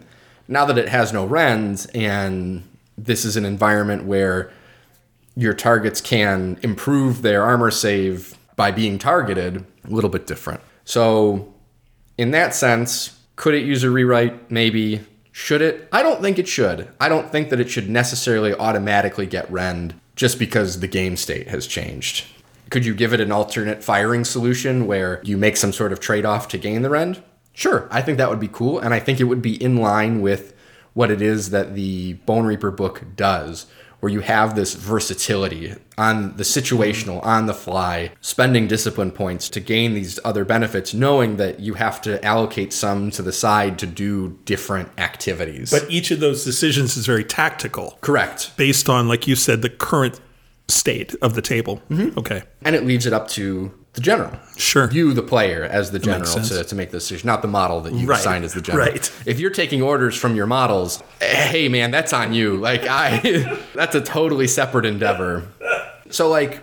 Now 0.48 0.64
that 0.66 0.78
it 0.78 0.88
has 0.88 1.12
no 1.12 1.24
rends, 1.24 1.86
and 1.86 2.62
this 2.96 3.24
is 3.24 3.36
an 3.36 3.44
environment 3.44 4.04
where 4.04 4.52
your 5.34 5.54
targets 5.54 6.00
can 6.00 6.58
improve 6.62 7.22
their 7.22 7.42
armor 7.42 7.70
save 7.70 8.36
by 8.54 8.70
being 8.70 8.98
targeted, 8.98 9.64
a 9.84 9.90
little 9.90 10.10
bit 10.10 10.26
different. 10.26 10.60
So, 10.84 11.52
in 12.18 12.30
that 12.32 12.54
sense, 12.54 13.18
could 13.36 13.54
it 13.54 13.64
use 13.64 13.84
a 13.84 13.90
rewrite? 13.90 14.50
Maybe. 14.50 15.00
Should 15.32 15.60
it? 15.60 15.88
I 15.92 16.02
don't 16.02 16.22
think 16.22 16.38
it 16.38 16.48
should. 16.48 16.88
I 16.98 17.08
don't 17.08 17.30
think 17.30 17.50
that 17.50 17.60
it 17.60 17.68
should 17.68 17.90
necessarily 17.90 18.54
automatically 18.54 19.26
get 19.26 19.50
rend 19.50 19.94
just 20.14 20.38
because 20.38 20.80
the 20.80 20.88
game 20.88 21.16
state 21.16 21.48
has 21.48 21.66
changed. 21.66 22.24
Could 22.70 22.86
you 22.86 22.94
give 22.94 23.12
it 23.12 23.20
an 23.20 23.30
alternate 23.30 23.84
firing 23.84 24.24
solution 24.24 24.86
where 24.86 25.20
you 25.22 25.36
make 25.36 25.56
some 25.56 25.72
sort 25.72 25.92
of 25.92 26.00
trade 26.00 26.24
off 26.24 26.48
to 26.48 26.58
gain 26.58 26.82
the 26.82 26.90
rend? 26.90 27.22
Sure, 27.52 27.86
I 27.90 28.02
think 28.02 28.18
that 28.18 28.30
would 28.30 28.40
be 28.40 28.48
cool, 28.48 28.78
and 28.78 28.92
I 28.92 28.98
think 28.98 29.20
it 29.20 29.24
would 29.24 29.42
be 29.42 29.62
in 29.62 29.76
line 29.76 30.20
with 30.20 30.54
what 30.94 31.10
it 31.10 31.22
is 31.22 31.50
that 31.50 31.74
the 31.74 32.14
Bonereaper 32.26 32.74
book 32.74 33.04
does, 33.14 33.66
where 34.00 34.12
you 34.12 34.20
have 34.20 34.54
this 34.54 34.74
versatility 34.74 35.74
on 35.98 36.36
the 36.36 36.42
situational, 36.42 37.24
on 37.24 37.46
the 37.46 37.54
fly, 37.54 38.12
spending 38.20 38.66
discipline 38.66 39.10
points 39.10 39.48
to 39.48 39.60
gain 39.60 39.94
these 39.94 40.20
other 40.24 40.44
benefits, 40.44 40.92
knowing 40.92 41.36
that 41.36 41.60
you 41.60 41.74
have 41.74 42.00
to 42.02 42.22
allocate 42.24 42.72
some 42.72 43.10
to 43.10 43.22
the 43.22 43.32
side 43.32 43.78
to 43.78 43.86
do 43.86 44.38
different 44.44 44.88
activities. 44.98 45.70
But 45.70 45.90
each 45.90 46.10
of 46.10 46.20
those 46.20 46.44
decisions 46.44 46.96
is 46.96 47.06
very 47.06 47.24
tactical, 47.24 47.98
correct. 48.00 48.56
based 48.56 48.88
on, 48.88 49.08
like 49.08 49.26
you 49.26 49.36
said, 49.36 49.62
the 49.62 49.70
current 49.70 50.20
state 50.68 51.14
of 51.22 51.34
the 51.34 51.42
table. 51.42 51.82
Mm-hmm. 51.90 52.18
Okay. 52.18 52.42
And 52.62 52.74
it 52.74 52.84
leaves 52.84 53.06
it 53.06 53.12
up 53.12 53.28
to 53.28 53.72
the 53.96 54.00
general. 54.02 54.30
Sure. 54.56 54.90
You, 54.92 55.12
the 55.12 55.22
player, 55.22 55.64
as 55.64 55.90
the 55.90 55.98
general, 55.98 56.24
to, 56.32 56.62
to 56.64 56.74
make 56.74 56.90
the 56.90 56.98
decision, 56.98 57.26
not 57.26 57.42
the 57.42 57.48
model 57.48 57.80
that 57.80 57.92
you 57.94 58.06
Right, 58.06 58.20
assigned 58.20 58.44
as 58.44 58.52
the 58.54 58.60
general. 58.60 58.86
right. 58.86 59.12
If 59.26 59.40
you're 59.40 59.50
taking 59.50 59.82
orders 59.82 60.14
from 60.16 60.36
your 60.36 60.46
models, 60.46 61.02
hey 61.20 61.68
man, 61.68 61.90
that's 61.90 62.12
on 62.12 62.32
you. 62.32 62.56
Like 62.56 62.82
I, 62.88 63.60
that's 63.74 63.94
a 63.94 64.00
totally 64.00 64.46
separate 64.46 64.86
endeavor. 64.86 65.48
So 66.10 66.28
like, 66.28 66.62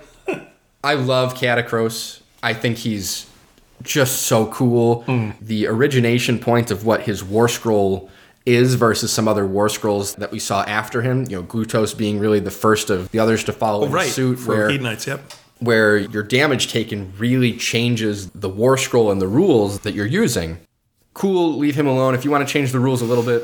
I 0.84 0.94
love 0.94 1.34
Katakros. 1.34 2.22
I 2.42 2.54
think 2.54 2.78
he's 2.78 3.26
just 3.82 4.24
so 4.24 4.48
cool. 4.48 5.02
Hmm. 5.04 5.32
The 5.42 5.68
origination 5.68 6.40
point 6.40 6.72
of 6.72 6.86
what 6.86 7.02
his 7.02 7.24
war 7.24 7.48
scroll 7.50 8.10
is 8.46 8.76
versus 8.76 9.12
some 9.12 9.28
other 9.28 9.46
war 9.48 9.70
scrolls 9.70 10.16
that 10.16 10.32
we 10.32 10.38
saw 10.40 10.64
after 10.64 11.02
him. 11.02 11.24
You 11.30 11.38
know, 11.38 11.44
Glutos 11.44 11.98
being 11.98 12.20
really 12.20 12.40
the 12.40 12.52
first 12.52 12.90
of 12.90 13.10
the 13.12 13.20
others 13.20 13.44
to 13.46 13.54
follow 13.54 13.82
oh, 13.84 13.86
in 13.86 13.92
Right. 13.92 14.10
suit. 14.10 14.38
For 14.40 14.50
where 14.56 14.70
Hedonites, 14.70 15.08
yep. 15.08 15.22
Where 15.64 15.98
your 15.98 16.24
damage 16.24 16.72
taken 16.72 17.14
really 17.18 17.54
changes 17.54 18.30
the 18.32 18.50
war 18.50 18.78
scroll 18.78 19.12
and 19.12 19.22
the 19.22 19.28
rules 19.28 19.80
that 19.80 19.94
you're 19.94 20.06
using. 20.06 20.60
Cool, 21.14 21.58
leave 21.58 21.76
him 21.76 21.88
alone. 21.88 22.16
If 22.16 22.26
you 22.26 22.32
want 22.32 22.48
to 22.48 22.52
change 22.52 22.72
the 22.72 22.80
rules 22.80 23.02
a 23.02 23.06
little 23.06 23.24
bit, 23.24 23.44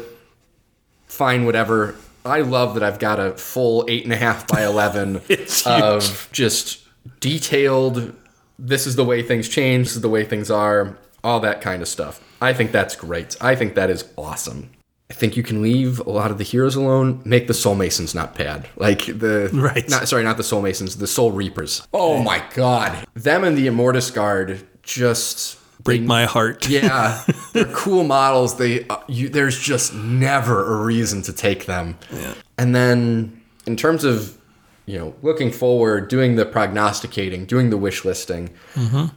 fine, 1.08 1.46
whatever. 1.46 1.96
I 2.26 2.42
love 2.42 2.74
that 2.74 2.84
I've 2.84 3.00
got 3.00 3.20
a 3.20 3.32
full 3.34 3.86
eight 3.88 4.04
and 4.04 4.12
a 4.14 4.18
half 4.18 4.48
by 4.48 4.64
eleven 4.66 5.22
of 5.66 6.30
just 6.32 6.84
detailed. 7.20 8.14
This 8.58 8.86
is 8.86 8.96
the 8.96 9.06
way 9.06 9.22
things 9.24 9.48
change. 9.48 9.88
This 9.88 9.96
is 9.96 10.02
the 10.02 10.10
way 10.10 10.26
things 10.26 10.52
are. 10.52 10.98
All 11.24 11.40
that 11.42 11.62
kind 11.62 11.82
of 11.82 11.88
stuff. 11.88 12.22
I 12.42 12.54
think 12.54 12.72
that's 12.72 12.96
great. 12.96 13.36
I 13.42 13.56
think 13.56 13.76
that 13.76 13.90
is 13.90 14.06
awesome. 14.18 14.70
I 15.12 15.16
think 15.16 15.36
you 15.36 15.44
can 15.44 15.62
leave 15.62 16.00
a 16.00 16.10
lot 16.10 16.30
of 16.30 16.38
the 16.38 16.44
heroes 16.44 16.76
alone. 16.76 17.22
Make 17.26 17.48
the 17.48 17.54
Soul 17.54 17.76
Masons 17.76 18.14
not 18.14 18.36
bad. 18.38 18.70
Like 18.76 19.06
the 19.06 19.50
Right. 19.54 19.90
Not 19.90 20.08
sorry, 20.08 20.24
not 20.24 20.38
the 20.38 20.44
Soul 20.44 20.62
Masons. 20.62 20.98
The 20.98 21.08
Soul 21.08 21.32
Reapers. 21.32 21.88
Oh 21.94 22.22
my 22.22 22.44
God, 22.54 23.08
them 23.16 23.44
and 23.44 23.58
the 23.58 23.68
Immortis 23.68 24.12
Guard 24.14 24.62
just 24.84 25.58
Break 25.82 26.02
my 26.02 26.26
heart. 26.26 26.68
yeah, 26.68 27.24
they're 27.54 27.64
cool 27.66 28.04
models. 28.04 28.58
They 28.58 28.86
uh, 28.88 28.98
you, 29.08 29.30
there's 29.30 29.58
just 29.58 29.94
never 29.94 30.74
a 30.74 30.84
reason 30.84 31.22
to 31.24 31.34
take 31.34 31.66
them. 31.68 31.98
Yeah. 32.12 32.34
And 32.58 32.76
then 32.76 33.42
in 33.66 33.78
terms 33.78 34.04
of 34.04 34.38
you 34.86 35.00
know 35.00 35.16
looking 35.22 35.52
forward, 35.52 36.10
doing 36.10 36.36
the 36.36 36.46
prognosticating, 36.46 37.46
doing 37.46 37.70
the 37.70 37.78
wish 37.78 38.04
listing, 38.04 38.50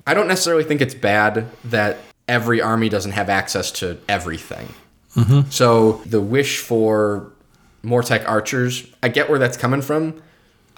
I 0.07 0.15
don't 0.15 0.29
necessarily 0.29 0.63
think 0.65 0.81
it's 0.81 0.95
bad 0.95 1.47
that 1.65 1.99
every 2.29 2.63
army 2.63 2.89
doesn't 2.89 3.13
have 3.13 3.29
access 3.29 3.71
to 3.73 3.99
everything. 4.09 4.69
Mm-hmm. 5.17 5.51
So 5.51 6.03
the 6.07 6.21
wish 6.21 6.59
for 6.59 7.33
Mortek 7.85 8.29
archers, 8.29 8.87
I 9.03 9.09
get 9.09 9.29
where 9.29 9.39
that's 9.39 9.57
coming 9.57 9.83
from. 9.83 10.23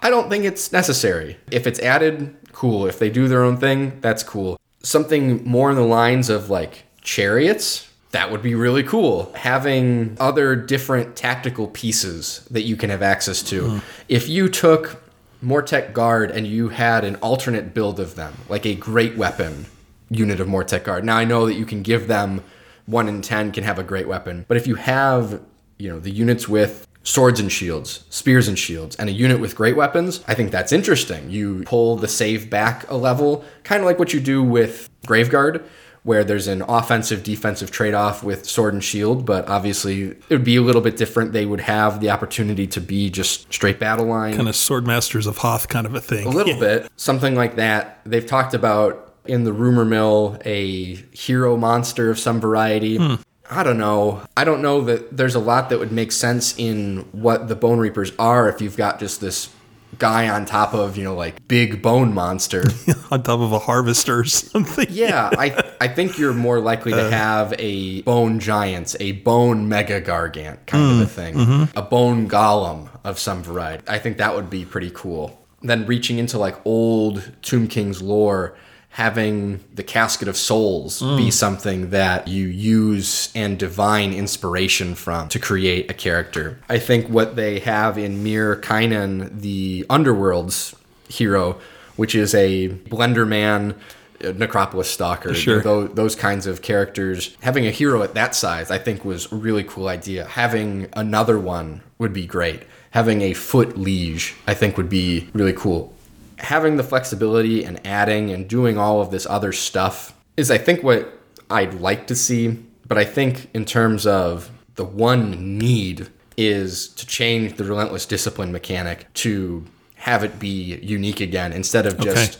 I 0.00 0.10
don't 0.10 0.28
think 0.28 0.44
it's 0.44 0.72
necessary. 0.72 1.38
If 1.50 1.66
it's 1.66 1.78
added, 1.80 2.36
cool. 2.52 2.86
If 2.86 2.98
they 2.98 3.10
do 3.10 3.28
their 3.28 3.42
own 3.42 3.56
thing, 3.56 4.00
that's 4.00 4.22
cool. 4.22 4.58
Something 4.82 5.44
more 5.44 5.70
in 5.70 5.76
the 5.76 5.82
lines 5.82 6.28
of 6.28 6.50
like 6.50 6.84
chariots, 7.00 7.88
that 8.10 8.30
would 8.30 8.42
be 8.42 8.54
really 8.54 8.82
cool. 8.82 9.32
Having 9.34 10.16
other 10.20 10.54
different 10.56 11.16
tactical 11.16 11.68
pieces 11.68 12.46
that 12.50 12.62
you 12.62 12.76
can 12.76 12.90
have 12.90 13.02
access 13.02 13.42
to. 13.44 13.70
Hmm. 13.70 13.78
If 14.08 14.28
you 14.28 14.48
took 14.48 15.02
Mortek 15.42 15.92
Guard 15.92 16.30
and 16.30 16.46
you 16.46 16.68
had 16.70 17.04
an 17.04 17.16
alternate 17.16 17.74
build 17.74 18.00
of 18.00 18.14
them, 18.14 18.34
like 18.48 18.64
a 18.66 18.74
great 18.74 19.16
weapon 19.16 19.66
unit 20.10 20.40
of 20.40 20.48
Mortek 20.48 20.84
Guard. 20.84 21.04
Now 21.04 21.16
I 21.16 21.24
know 21.24 21.46
that 21.46 21.54
you 21.54 21.66
can 21.66 21.82
give 21.82 22.08
them 22.08 22.42
one 22.86 23.08
in 23.08 23.22
ten 23.22 23.52
can 23.52 23.64
have 23.64 23.78
a 23.78 23.84
great 23.84 24.08
weapon, 24.08 24.44
but 24.48 24.56
if 24.56 24.66
you 24.66 24.74
have, 24.76 25.42
you 25.78 25.88
know, 25.88 25.98
the 25.98 26.10
units 26.10 26.48
with 26.48 26.86
swords 27.02 27.38
and 27.38 27.52
shields, 27.52 28.04
spears 28.08 28.48
and 28.48 28.58
shields, 28.58 28.96
and 28.96 29.08
a 29.08 29.12
unit 29.12 29.38
with 29.38 29.54
great 29.54 29.76
weapons, 29.76 30.24
I 30.26 30.34
think 30.34 30.50
that's 30.50 30.72
interesting. 30.72 31.30
You 31.30 31.62
pull 31.64 31.96
the 31.96 32.08
save 32.08 32.50
back 32.50 32.88
a 32.90 32.96
level, 32.96 33.44
kind 33.62 33.80
of 33.80 33.86
like 33.86 33.98
what 33.98 34.12
you 34.12 34.20
do 34.20 34.42
with 34.42 34.88
Graveguard, 35.06 35.64
where 36.02 36.22
there's 36.22 36.48
an 36.48 36.62
offensive 36.62 37.22
defensive 37.22 37.70
trade 37.70 37.94
off 37.94 38.22
with 38.22 38.44
sword 38.46 38.74
and 38.74 38.84
shield, 38.84 39.24
but 39.24 39.48
obviously 39.48 40.10
it 40.10 40.30
would 40.30 40.44
be 40.44 40.56
a 40.56 40.62
little 40.62 40.82
bit 40.82 40.96
different. 40.96 41.32
They 41.32 41.46
would 41.46 41.60
have 41.60 42.00
the 42.00 42.10
opportunity 42.10 42.66
to 42.68 42.80
be 42.80 43.08
just 43.08 43.52
straight 43.52 43.78
battle 43.78 44.06
line. 44.06 44.36
Kind 44.36 44.48
of 44.48 44.56
sword 44.56 44.86
masters 44.86 45.26
of 45.26 45.38
Hoeth 45.38 45.68
kind 45.68 45.86
of 45.86 45.94
a 45.94 46.00
thing. 46.00 46.26
A 46.26 46.30
little 46.30 46.58
bit, 46.60 46.90
something 46.96 47.34
like 47.34 47.56
that. 47.56 48.00
They've 48.04 48.26
talked 48.26 48.52
about 48.52 49.03
in 49.26 49.44
the 49.44 49.52
rumor 49.52 49.84
mill 49.84 50.38
a 50.44 50.94
hero 51.12 51.56
monster 51.56 52.10
of 52.10 52.18
some 52.18 52.40
variety. 52.40 52.96
Hmm. 52.96 53.14
I 53.50 53.62
don't 53.62 53.78
know. 53.78 54.22
I 54.36 54.44
don't 54.44 54.62
know 54.62 54.80
that 54.82 55.16
there's 55.16 55.34
a 55.34 55.40
lot 55.40 55.68
that 55.68 55.78
would 55.78 55.92
make 55.92 56.12
sense 56.12 56.58
in 56.58 57.06
what 57.12 57.48
the 57.48 57.54
Bonereapers 57.54 58.12
are 58.18 58.48
if 58.48 58.60
you've 58.60 58.76
got 58.76 58.98
just 58.98 59.20
this 59.20 59.50
guy 59.98 60.28
on 60.28 60.44
top 60.44 60.74
of, 60.74 60.96
you 60.96 61.04
know, 61.04 61.14
like 61.14 61.46
big 61.46 61.82
bone 61.82 62.14
monster. 62.14 62.64
on 63.10 63.22
top 63.22 63.40
of 63.40 63.52
a 63.52 63.58
harvester 63.58 64.20
or 64.20 64.24
something. 64.24 64.86
yeah, 64.90 65.30
I 65.32 65.72
I 65.80 65.88
think 65.88 66.18
you're 66.18 66.32
more 66.32 66.60
likely 66.60 66.92
to 66.92 67.06
uh. 67.06 67.10
have 67.10 67.54
a 67.58 68.02
bone 68.02 68.40
giant, 68.40 68.96
a 68.98 69.12
bone 69.12 69.68
mega 69.68 70.00
gargant 70.00 70.66
kind 70.66 70.84
of 70.84 71.00
a 71.00 71.04
hmm. 71.04 71.04
thing, 71.04 71.34
mm-hmm. 71.34 71.78
a 71.78 71.82
bone 71.82 72.28
golem 72.28 72.88
of 73.04 73.18
some 73.18 73.42
variety. 73.42 73.84
I 73.86 73.98
think 73.98 74.16
that 74.18 74.34
would 74.34 74.50
be 74.50 74.64
pretty 74.64 74.90
cool. 74.94 75.38
then 75.62 75.86
reaching 75.86 76.18
into 76.18 76.38
like 76.38 76.56
old 76.64 77.30
Tomb 77.42 77.68
King's 77.68 78.02
lore, 78.02 78.56
having 78.94 79.58
the 79.74 79.82
Casket 79.82 80.28
of 80.28 80.36
Souls 80.36 81.00
be 81.00 81.06
mm. 81.06 81.32
something 81.32 81.90
that 81.90 82.28
you 82.28 82.46
use 82.46 83.28
and 83.34 83.58
divine 83.58 84.12
inspiration 84.12 84.94
from 84.94 85.28
to 85.30 85.40
create 85.40 85.90
a 85.90 85.94
character. 85.94 86.60
I 86.68 86.78
think 86.78 87.08
what 87.08 87.34
they 87.34 87.58
have 87.58 87.98
in 87.98 88.22
Mir 88.22 88.54
Kainan, 88.54 89.40
the 89.40 89.84
Underworld's 89.90 90.76
hero, 91.08 91.58
which 91.96 92.14
is 92.14 92.36
a 92.36 92.68
Blender 92.68 93.26
Man. 93.26 93.74
Necropolis 94.22 94.88
Stalker, 94.90 95.34
Sure. 95.34 95.60
those, 95.60 95.90
those 95.94 96.16
kinds 96.16 96.46
of 96.46 96.62
characters. 96.62 97.36
Having 97.42 97.66
a 97.66 97.70
hero 97.70 98.02
at 98.02 98.14
that 98.14 98.34
size, 98.34 98.70
I 98.70 98.78
think, 98.78 99.04
was 99.04 99.30
a 99.30 99.34
really 99.34 99.64
cool 99.64 99.88
idea. 99.88 100.24
Having 100.24 100.88
another 100.94 101.38
one 101.38 101.82
would 101.98 102.14
be 102.14 102.24
great. 102.24 102.62
Having 102.92 103.20
a 103.20 103.34
foot 103.34 103.76
liege, 103.76 104.34
I 104.46 104.54
think, 104.54 104.78
would 104.78 104.88
be 104.88 105.28
really 105.34 105.52
cool 105.52 105.93
having 106.38 106.76
the 106.76 106.82
flexibility 106.82 107.64
and 107.64 107.84
adding 107.86 108.30
and 108.30 108.48
doing 108.48 108.78
all 108.78 109.00
of 109.00 109.10
this 109.10 109.26
other 109.26 109.52
stuff 109.52 110.14
is 110.36 110.50
I 110.50 110.58
think 110.58 110.82
what 110.82 111.18
I'd 111.50 111.74
like 111.74 112.06
to 112.08 112.14
see, 112.14 112.58
but 112.86 112.98
I 112.98 113.04
think 113.04 113.48
in 113.54 113.64
terms 113.64 114.06
of 114.06 114.50
the 114.74 114.84
one 114.84 115.58
need 115.58 116.08
is 116.36 116.88
to 116.88 117.06
change 117.06 117.56
the 117.56 117.64
relentless 117.64 118.06
discipline 118.06 118.50
mechanic 118.50 119.12
to 119.14 119.64
have 119.96 120.24
it 120.24 120.38
be 120.38 120.76
unique 120.82 121.20
again 121.20 121.52
instead 121.52 121.86
of 121.86 121.98
just 122.00 122.38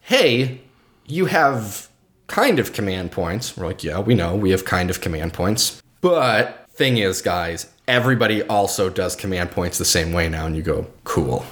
hey, 0.00 0.60
you 1.06 1.26
have 1.26 1.88
kind 2.26 2.58
of 2.58 2.72
command 2.72 3.10
points. 3.10 3.56
We're 3.56 3.66
like, 3.66 3.82
yeah, 3.82 3.98
we 4.00 4.14
know 4.14 4.36
we 4.36 4.50
have 4.50 4.64
kind 4.64 4.90
of 4.90 5.00
command 5.00 5.32
points. 5.32 5.82
But 6.00 6.66
thing 6.70 6.98
is, 6.98 7.22
guys, 7.22 7.72
everybody 7.88 8.42
also 8.42 8.90
does 8.90 9.16
command 9.16 9.50
points 9.50 9.78
the 9.78 9.84
same 9.84 10.12
way 10.12 10.28
now, 10.28 10.46
and 10.46 10.54
you 10.56 10.62
go, 10.62 10.86
cool. 11.04 11.44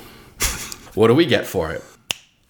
What 0.94 1.08
do 1.08 1.14
we 1.14 1.26
get 1.26 1.46
for 1.46 1.72
it? 1.72 1.82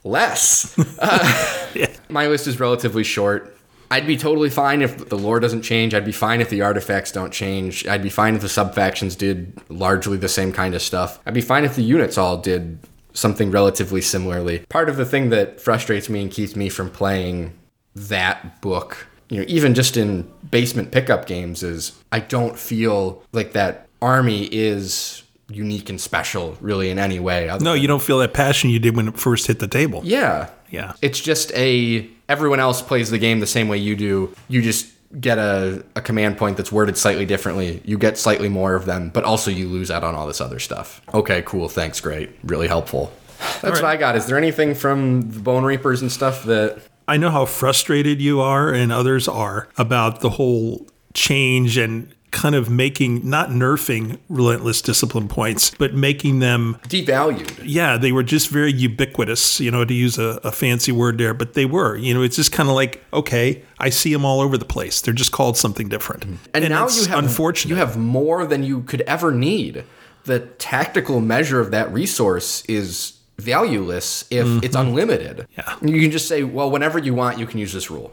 Less. 0.04 0.76
Uh, 0.98 1.86
My 2.08 2.26
list 2.28 2.46
is 2.46 2.60
relatively 2.60 3.02
short. 3.04 3.56
I'd 3.90 4.06
be 4.06 4.16
totally 4.16 4.50
fine 4.50 4.82
if 4.82 5.08
the 5.08 5.16
lore 5.18 5.40
doesn't 5.40 5.62
change. 5.62 5.94
I'd 5.94 6.04
be 6.04 6.12
fine 6.12 6.40
if 6.40 6.48
the 6.50 6.62
artifacts 6.62 7.12
don't 7.12 7.32
change. 7.32 7.86
I'd 7.86 8.02
be 8.02 8.08
fine 8.10 8.34
if 8.34 8.40
the 8.42 8.48
sub 8.48 8.74
factions 8.74 9.16
did 9.16 9.52
largely 9.68 10.16
the 10.16 10.28
same 10.28 10.52
kind 10.52 10.74
of 10.74 10.80
stuff. 10.82 11.18
I'd 11.26 11.34
be 11.34 11.40
fine 11.40 11.64
if 11.64 11.74
the 11.76 11.82
units 11.82 12.16
all 12.18 12.36
did 12.38 12.78
something 13.14 13.50
relatively 13.50 14.00
similarly. 14.00 14.60
Part 14.68 14.88
of 14.88 14.96
the 14.96 15.04
thing 15.04 15.30
that 15.30 15.60
frustrates 15.60 16.08
me 16.08 16.22
and 16.22 16.30
keeps 16.30 16.56
me 16.56 16.68
from 16.68 16.90
playing 16.90 17.52
that 17.94 18.60
book, 18.62 19.06
you 19.28 19.38
know, 19.40 19.44
even 19.48 19.74
just 19.74 19.96
in 19.96 20.30
basement 20.50 20.90
pickup 20.92 21.26
games, 21.26 21.62
is 21.62 21.92
I 22.10 22.20
don't 22.20 22.58
feel 22.58 23.22
like 23.32 23.52
that 23.52 23.88
army 24.00 24.44
is 24.44 25.21
unique 25.54 25.88
and 25.88 26.00
special 26.00 26.56
really 26.60 26.90
in 26.90 26.98
any 26.98 27.20
way. 27.20 27.50
No, 27.60 27.74
you 27.74 27.86
don't 27.86 28.02
feel 28.02 28.18
that 28.18 28.32
passion 28.34 28.70
you 28.70 28.78
did 28.78 28.96
when 28.96 29.08
it 29.08 29.18
first 29.18 29.46
hit 29.46 29.58
the 29.58 29.68
table. 29.68 30.02
yeah. 30.04 30.50
Yeah. 30.70 30.94
It's 31.02 31.20
just 31.20 31.52
a 31.52 32.08
everyone 32.30 32.58
else 32.58 32.80
plays 32.80 33.10
the 33.10 33.18
game 33.18 33.40
the 33.40 33.46
same 33.46 33.68
way 33.68 33.76
you 33.76 33.94
do. 33.94 34.34
You 34.48 34.62
just 34.62 34.86
get 35.20 35.36
a, 35.36 35.84
a 35.94 36.00
command 36.00 36.38
point 36.38 36.56
that's 36.56 36.72
worded 36.72 36.96
slightly 36.96 37.26
differently. 37.26 37.82
You 37.84 37.98
get 37.98 38.16
slightly 38.16 38.48
more 38.48 38.74
of 38.74 38.86
them, 38.86 39.10
but 39.10 39.24
also 39.24 39.50
you 39.50 39.68
lose 39.68 39.90
out 39.90 40.02
on 40.02 40.14
all 40.14 40.26
this 40.26 40.40
other 40.40 40.58
stuff. 40.58 41.02
Okay, 41.12 41.42
cool, 41.42 41.68
thanks, 41.68 42.00
great. 42.00 42.30
Really 42.42 42.68
helpful. 42.68 43.12
That's 43.60 43.82
what 43.82 43.84
I 43.84 43.98
got. 43.98 44.16
Is 44.16 44.24
there 44.24 44.38
anything 44.38 44.74
from 44.74 45.30
the 45.32 45.40
Bonereapers 45.40 46.00
and 46.00 46.10
stuff 46.10 46.44
that 46.44 46.78
I 47.06 47.18
know 47.18 47.28
how 47.28 47.44
frustrated 47.44 48.22
you 48.22 48.40
are 48.40 48.72
and 48.72 48.90
others 48.90 49.28
are 49.28 49.68
about 49.76 50.20
the 50.20 50.30
whole 50.30 50.86
change 51.12 51.76
and 51.76 52.14
kind 52.32 52.54
of 52.54 52.68
making 52.68 53.28
not 53.28 53.50
nerfing 53.50 54.18
relentless 54.28 54.82
discipline 54.82 55.28
points, 55.28 55.70
but 55.70 55.94
making 55.94 56.40
them 56.40 56.78
devalued? 56.88 57.62
yeah, 57.64 57.96
they 57.96 58.10
were 58.10 58.22
just 58.24 58.48
very 58.48 58.72
ubiquitous, 58.72 59.60
you 59.60 59.70
know, 59.70 59.84
to 59.84 59.94
use 59.94 60.18
a, 60.18 60.40
a 60.42 60.50
fancy 60.50 60.90
word 60.90 61.18
there, 61.18 61.34
but 61.34 61.54
they 61.54 61.66
were. 61.66 61.96
You 61.96 62.14
know, 62.14 62.22
it's 62.22 62.36
just 62.36 62.50
kind 62.50 62.68
of 62.68 62.74
like, 62.74 63.04
okay, 63.12 63.62
I 63.78 63.90
see 63.90 64.12
them 64.12 64.24
all 64.24 64.40
over 64.40 64.58
the 64.58 64.64
place. 64.64 65.00
They're 65.00 65.14
just 65.14 65.32
called 65.32 65.56
something 65.56 65.88
different. 65.88 66.24
And, 66.54 66.68
now 66.68 66.86
it's 66.86 67.02
you 67.04 67.08
have 67.10 67.18
unfortunate. 67.22 67.70
You 67.70 67.76
have 67.76 67.96
more 67.96 68.46
than 68.46 68.64
you 68.64 68.82
could 68.82 69.02
ever 69.02 69.30
need. 69.30 69.84
The 70.24 70.40
tactical 70.40 71.20
measure 71.20 71.60
of 71.60 71.70
that 71.72 71.92
resource 71.92 72.64
is 72.66 73.18
valueless 73.38 74.24
if 74.30 74.62
it's 74.62 74.76
unlimited. 74.76 75.48
Mm-hmm. 75.56 75.86
Yeah. 75.86 75.94
You 75.94 76.00
can 76.00 76.10
just 76.10 76.28
say, 76.28 76.44
well, 76.44 76.70
whenever 76.70 76.98
you 76.98 77.12
want, 77.14 77.38
you 77.38 77.46
can 77.46 77.58
use 77.58 77.72
this 77.72 77.90
rule. 77.90 78.12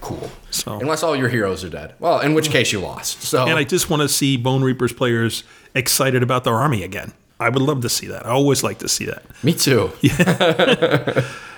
Cool. 0.00 0.30
So- 0.50 0.78
Unless 0.80 1.02
all 1.02 1.14
your 1.16 1.28
heroes 1.28 1.64
are 1.64 1.68
dead. 1.68 1.94
Well, 1.98 2.20
in 2.20 2.34
which 2.34 2.48
mm. 2.48 2.52
case 2.52 2.72
you 2.72 2.80
lost. 2.80 3.22
So 3.22 3.46
and 3.46 3.58
I 3.58 3.64
just 3.64 3.90
want 3.90 4.02
to 4.02 4.08
see 4.08 4.36
Bonereapers 4.36 4.92
players 4.92 5.44
excited 5.74 6.22
about 6.22 6.44
their 6.44 6.54
army 6.54 6.82
again. 6.82 7.12
I 7.38 7.48
would 7.48 7.62
love 7.62 7.80
to 7.82 7.88
see 7.88 8.06
that. 8.08 8.26
I 8.26 8.30
always 8.30 8.62
like 8.62 8.78
to 8.80 8.88
see 8.88 9.06
that. 9.06 9.22
me 9.42 9.54
too. 9.54 9.90
And 10.02 11.24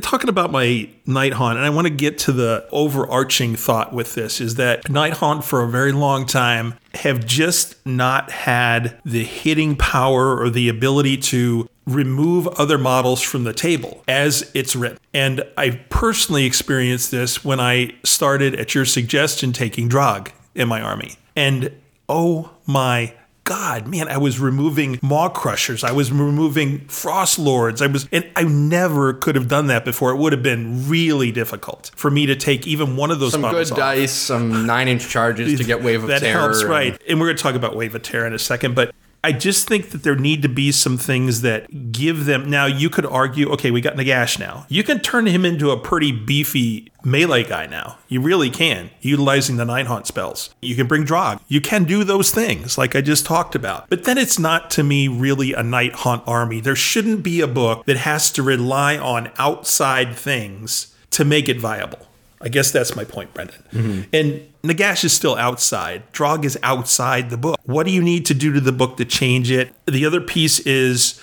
talking 0.00 0.28
about 0.28 0.50
my 0.50 0.88
Nighthaunt, 1.06 1.56
and 1.56 1.64
I 1.64 1.70
want 1.70 1.86
to 1.86 1.92
get 1.92 2.18
to 2.18 2.32
the 2.32 2.66
overarching 2.70 3.56
thought 3.56 3.92
with 3.92 4.14
this 4.14 4.40
is 4.40 4.56
that 4.56 4.84
Nighthaunt 4.84 5.44
for 5.44 5.62
a 5.62 5.68
very 5.68 5.92
long 5.92 6.26
time 6.26 6.74
have 6.94 7.24
just 7.24 7.84
not 7.86 8.30
had 8.30 8.98
the 9.04 9.24
hitting 9.24 9.76
power 9.76 10.40
or 10.40 10.50
the 10.50 10.68
ability 10.68 11.16
to 11.18 11.68
remove 11.86 12.48
other 12.48 12.78
models 12.78 13.22
from 13.22 13.44
the 13.44 13.52
table 13.52 14.02
as 14.08 14.50
it's 14.54 14.74
written. 14.74 14.98
And 15.14 15.44
I 15.56 15.82
personally 15.88 16.44
experienced 16.44 17.10
this 17.10 17.44
when 17.44 17.60
I 17.60 17.94
started 18.02 18.54
at 18.56 18.74
your 18.74 18.84
suggestion 18.84 19.52
taking 19.52 19.88
Drog 19.88 20.30
in 20.54 20.68
my 20.68 20.80
army. 20.80 21.12
And 21.36 21.72
oh 22.08 22.50
my 22.66 23.14
God, 23.46 23.86
man, 23.86 24.08
I 24.08 24.18
was 24.18 24.40
removing 24.40 24.98
Maw-krushas. 25.02 25.84
I 25.84 25.92
was 25.92 26.10
removing 26.10 26.80
Frostlords. 26.86 27.80
I 27.80 27.86
was, 27.86 28.08
and 28.10 28.28
I 28.34 28.42
never 28.42 29.12
could 29.14 29.36
have 29.36 29.46
done 29.46 29.68
that 29.68 29.84
before. 29.84 30.10
It 30.10 30.16
would 30.16 30.32
have 30.32 30.42
been 30.42 30.88
really 30.88 31.30
difficult 31.30 31.92
for 31.94 32.10
me 32.10 32.26
to 32.26 32.34
take 32.34 32.66
even 32.66 32.96
one 32.96 33.12
of 33.12 33.20
those 33.20 33.30
Some 33.32 33.42
good 33.42 33.70
off. 33.70 33.76
dice, 33.78 34.12
some 34.12 34.66
nine 34.66 34.88
inch 34.88 35.08
charges 35.08 35.58
to 35.58 35.64
get 35.64 35.80
Wave 35.82 36.02
of 36.02 36.08
that 36.08 36.20
Terror. 36.22 36.34
That 36.34 36.40
helps, 36.40 36.60
and- 36.62 36.70
right? 36.70 37.02
And 37.08 37.20
we're 37.20 37.26
going 37.26 37.36
to 37.36 37.42
talk 37.42 37.54
about 37.54 37.76
Wave 37.76 37.94
of 37.94 38.02
Terror 38.02 38.26
in 38.26 38.32
a 38.34 38.38
second, 38.38 38.74
but 38.74 38.92
I 39.26 39.32
just 39.32 39.66
think 39.66 39.90
that 39.90 40.04
there 40.04 40.14
need 40.14 40.42
to 40.42 40.48
be 40.48 40.70
some 40.70 40.96
things 40.96 41.40
that 41.40 41.90
give 41.90 42.26
them. 42.26 42.48
Now, 42.48 42.66
you 42.66 42.88
could 42.88 43.04
argue, 43.04 43.50
okay, 43.54 43.72
we 43.72 43.80
got 43.80 43.96
Nagash 43.96 44.38
now. 44.38 44.66
You 44.68 44.84
can 44.84 45.00
turn 45.00 45.26
him 45.26 45.44
into 45.44 45.72
a 45.72 45.76
pretty 45.76 46.12
beefy 46.12 46.92
melee 47.02 47.42
guy 47.42 47.66
now. 47.66 47.98
You 48.06 48.20
really 48.20 48.50
can, 48.50 48.90
utilizing 49.00 49.56
the 49.56 49.64
Nighthaunt 49.64 50.06
spells. 50.06 50.54
You 50.62 50.76
can 50.76 50.86
bring 50.86 51.02
Drog. 51.02 51.40
You 51.48 51.60
can 51.60 51.82
do 51.82 52.04
those 52.04 52.30
things, 52.30 52.78
like 52.78 52.94
I 52.94 53.00
just 53.00 53.26
talked 53.26 53.56
about. 53.56 53.90
But 53.90 54.04
then 54.04 54.16
it's 54.16 54.38
not, 54.38 54.70
to 54.70 54.84
me, 54.84 55.08
really 55.08 55.52
a 55.54 55.62
Nighthaunt 55.62 56.22
army. 56.24 56.60
There 56.60 56.76
shouldn't 56.76 57.24
be 57.24 57.40
a 57.40 57.48
book 57.48 57.84
that 57.86 57.96
has 57.96 58.30
to 58.30 58.44
rely 58.44 58.96
on 58.96 59.32
outside 59.38 60.14
things 60.14 60.94
to 61.10 61.24
make 61.24 61.48
it 61.48 61.58
viable. 61.58 62.05
I 62.40 62.48
guess 62.48 62.70
that's 62.70 62.94
my 62.94 63.04
point, 63.04 63.32
Brendan. 63.34 64.08
And 64.12 64.46
Nagash 64.62 65.04
is 65.04 65.12
still 65.12 65.36
outside. 65.36 66.10
Drog 66.12 66.44
is 66.44 66.58
outside 66.62 67.30
the 67.30 67.36
book. 67.36 67.58
What 67.64 67.86
do 67.86 67.92
you 67.92 68.02
need 68.02 68.26
to 68.26 68.34
do 68.34 68.52
to 68.52 68.60
the 68.60 68.72
book 68.72 68.96
to 68.98 69.04
change 69.04 69.50
it? 69.50 69.74
The 69.86 70.04
other 70.04 70.20
piece 70.20 70.58
is 70.60 71.20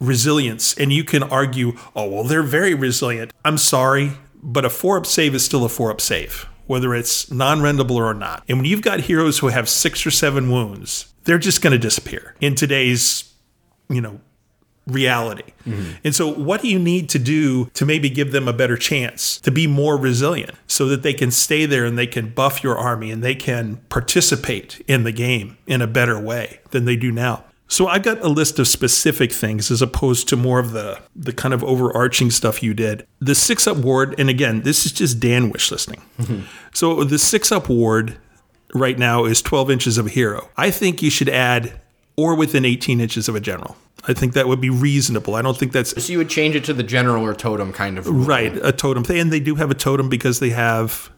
resilience. 0.00 0.76
And 0.78 0.92
you 0.92 1.04
can 1.04 1.22
argue, 1.22 1.72
oh, 1.96 2.08
well, 2.08 2.24
they're 2.24 2.42
very 2.42 2.74
resilient. 2.74 3.32
I'm 3.44 3.58
sorry, 3.58 4.12
but 4.42 4.64
a 4.64 4.70
four 4.70 4.96
up 4.96 5.06
save 5.06 5.34
is 5.34 5.44
still 5.44 5.64
a 5.64 5.68
four 5.68 5.90
up 5.90 6.00
save, 6.00 6.46
whether 6.66 6.94
it's 6.94 7.30
non 7.30 7.60
rendable 7.60 7.96
or 7.96 8.14
not. 8.14 8.44
And 8.48 8.58
when 8.58 8.66
you've 8.66 8.82
got 8.82 9.00
heroes 9.00 9.38
who 9.38 9.48
have 9.48 9.68
six 9.68 10.06
or 10.06 10.10
seven 10.10 10.50
wounds, 10.50 11.12
they're 11.24 11.38
just 11.38 11.62
going 11.62 11.72
to 11.72 11.78
disappear 11.78 12.34
in 12.40 12.54
today's, 12.54 13.32
you 13.88 14.00
know, 14.00 14.20
reality. 14.86 15.52
Mm-hmm. 15.66 15.92
And 16.04 16.14
so, 16.14 16.32
what 16.32 16.62
do 16.62 16.68
you 16.68 16.78
need 16.78 17.08
to 17.10 17.18
do 17.18 17.66
to 17.74 17.86
maybe 17.86 18.10
give 18.10 18.32
them 18.32 18.48
a 18.48 18.52
better 18.52 18.76
chance 18.76 19.38
to 19.40 19.50
be 19.50 19.66
more 19.66 19.96
resilient 19.96 20.52
so 20.66 20.86
that 20.86 21.02
they 21.02 21.14
can 21.14 21.30
stay 21.30 21.66
there 21.66 21.84
and 21.84 21.98
they 21.98 22.06
can 22.06 22.30
buff 22.30 22.62
your 22.62 22.76
army 22.76 23.10
and 23.10 23.22
they 23.22 23.34
can 23.34 23.76
participate 23.88 24.82
in 24.86 25.04
the 25.04 25.12
game 25.12 25.56
in 25.66 25.80
a 25.80 25.86
better 25.86 26.20
way 26.20 26.60
than 26.70 26.84
they 26.84 26.96
do 26.96 27.10
now? 27.10 27.44
So 27.66 27.88
I've 27.88 28.02
got 28.02 28.20
a 28.20 28.28
list 28.28 28.58
of 28.58 28.68
specific 28.68 29.32
things 29.32 29.70
as 29.70 29.80
opposed 29.80 30.28
to 30.28 30.36
more 30.36 30.58
of 30.58 30.72
the 30.72 31.00
the 31.16 31.32
kind 31.32 31.54
of 31.54 31.64
overarching 31.64 32.30
stuff 32.30 32.62
you 32.62 32.74
did. 32.74 33.06
The 33.20 33.34
six 33.34 33.66
up 33.66 33.78
ward, 33.78 34.14
and 34.18 34.28
again, 34.28 34.62
this 34.62 34.84
is 34.84 34.92
just 34.92 35.18
Dan 35.18 35.50
wish 35.50 35.70
listing. 35.70 36.02
Mm-hmm. 36.18 36.42
So 36.74 37.04
the 37.04 37.18
six 37.18 37.50
up 37.50 37.68
ward 37.68 38.18
right 38.74 38.98
now 38.98 39.24
is 39.24 39.40
12 39.40 39.70
inches 39.70 39.98
of 39.98 40.06
a 40.06 40.10
hero. 40.10 40.50
I 40.56 40.70
think 40.70 41.00
you 41.00 41.10
should 41.10 41.28
add 41.28 41.80
or 42.16 42.34
within 42.34 42.64
18 42.64 43.00
inches 43.00 43.28
of 43.28 43.34
a 43.34 43.40
general. 43.40 43.76
I 44.06 44.12
think 44.12 44.34
that 44.34 44.46
would 44.48 44.60
be 44.60 44.70
reasonable. 44.70 45.34
I 45.34 45.42
don't 45.42 45.56
think 45.56 45.72
that's 45.72 46.02
So 46.04 46.12
you 46.12 46.18
would 46.18 46.28
change 46.28 46.54
it 46.54 46.64
to 46.64 46.72
the 46.74 46.82
general 46.82 47.24
or 47.24 47.34
totem 47.34 47.72
kind 47.72 47.96
of 47.98 48.06
rule. 48.06 48.24
right. 48.24 48.54
A 48.62 48.70
totem 48.72 49.02
thing, 49.04 49.18
and 49.18 49.32
they 49.32 49.40
do 49.40 49.54
have 49.54 49.70
a 49.70 49.74
totem 49.74 50.08
because 50.08 50.40
they 50.40 50.50
have 50.50 51.10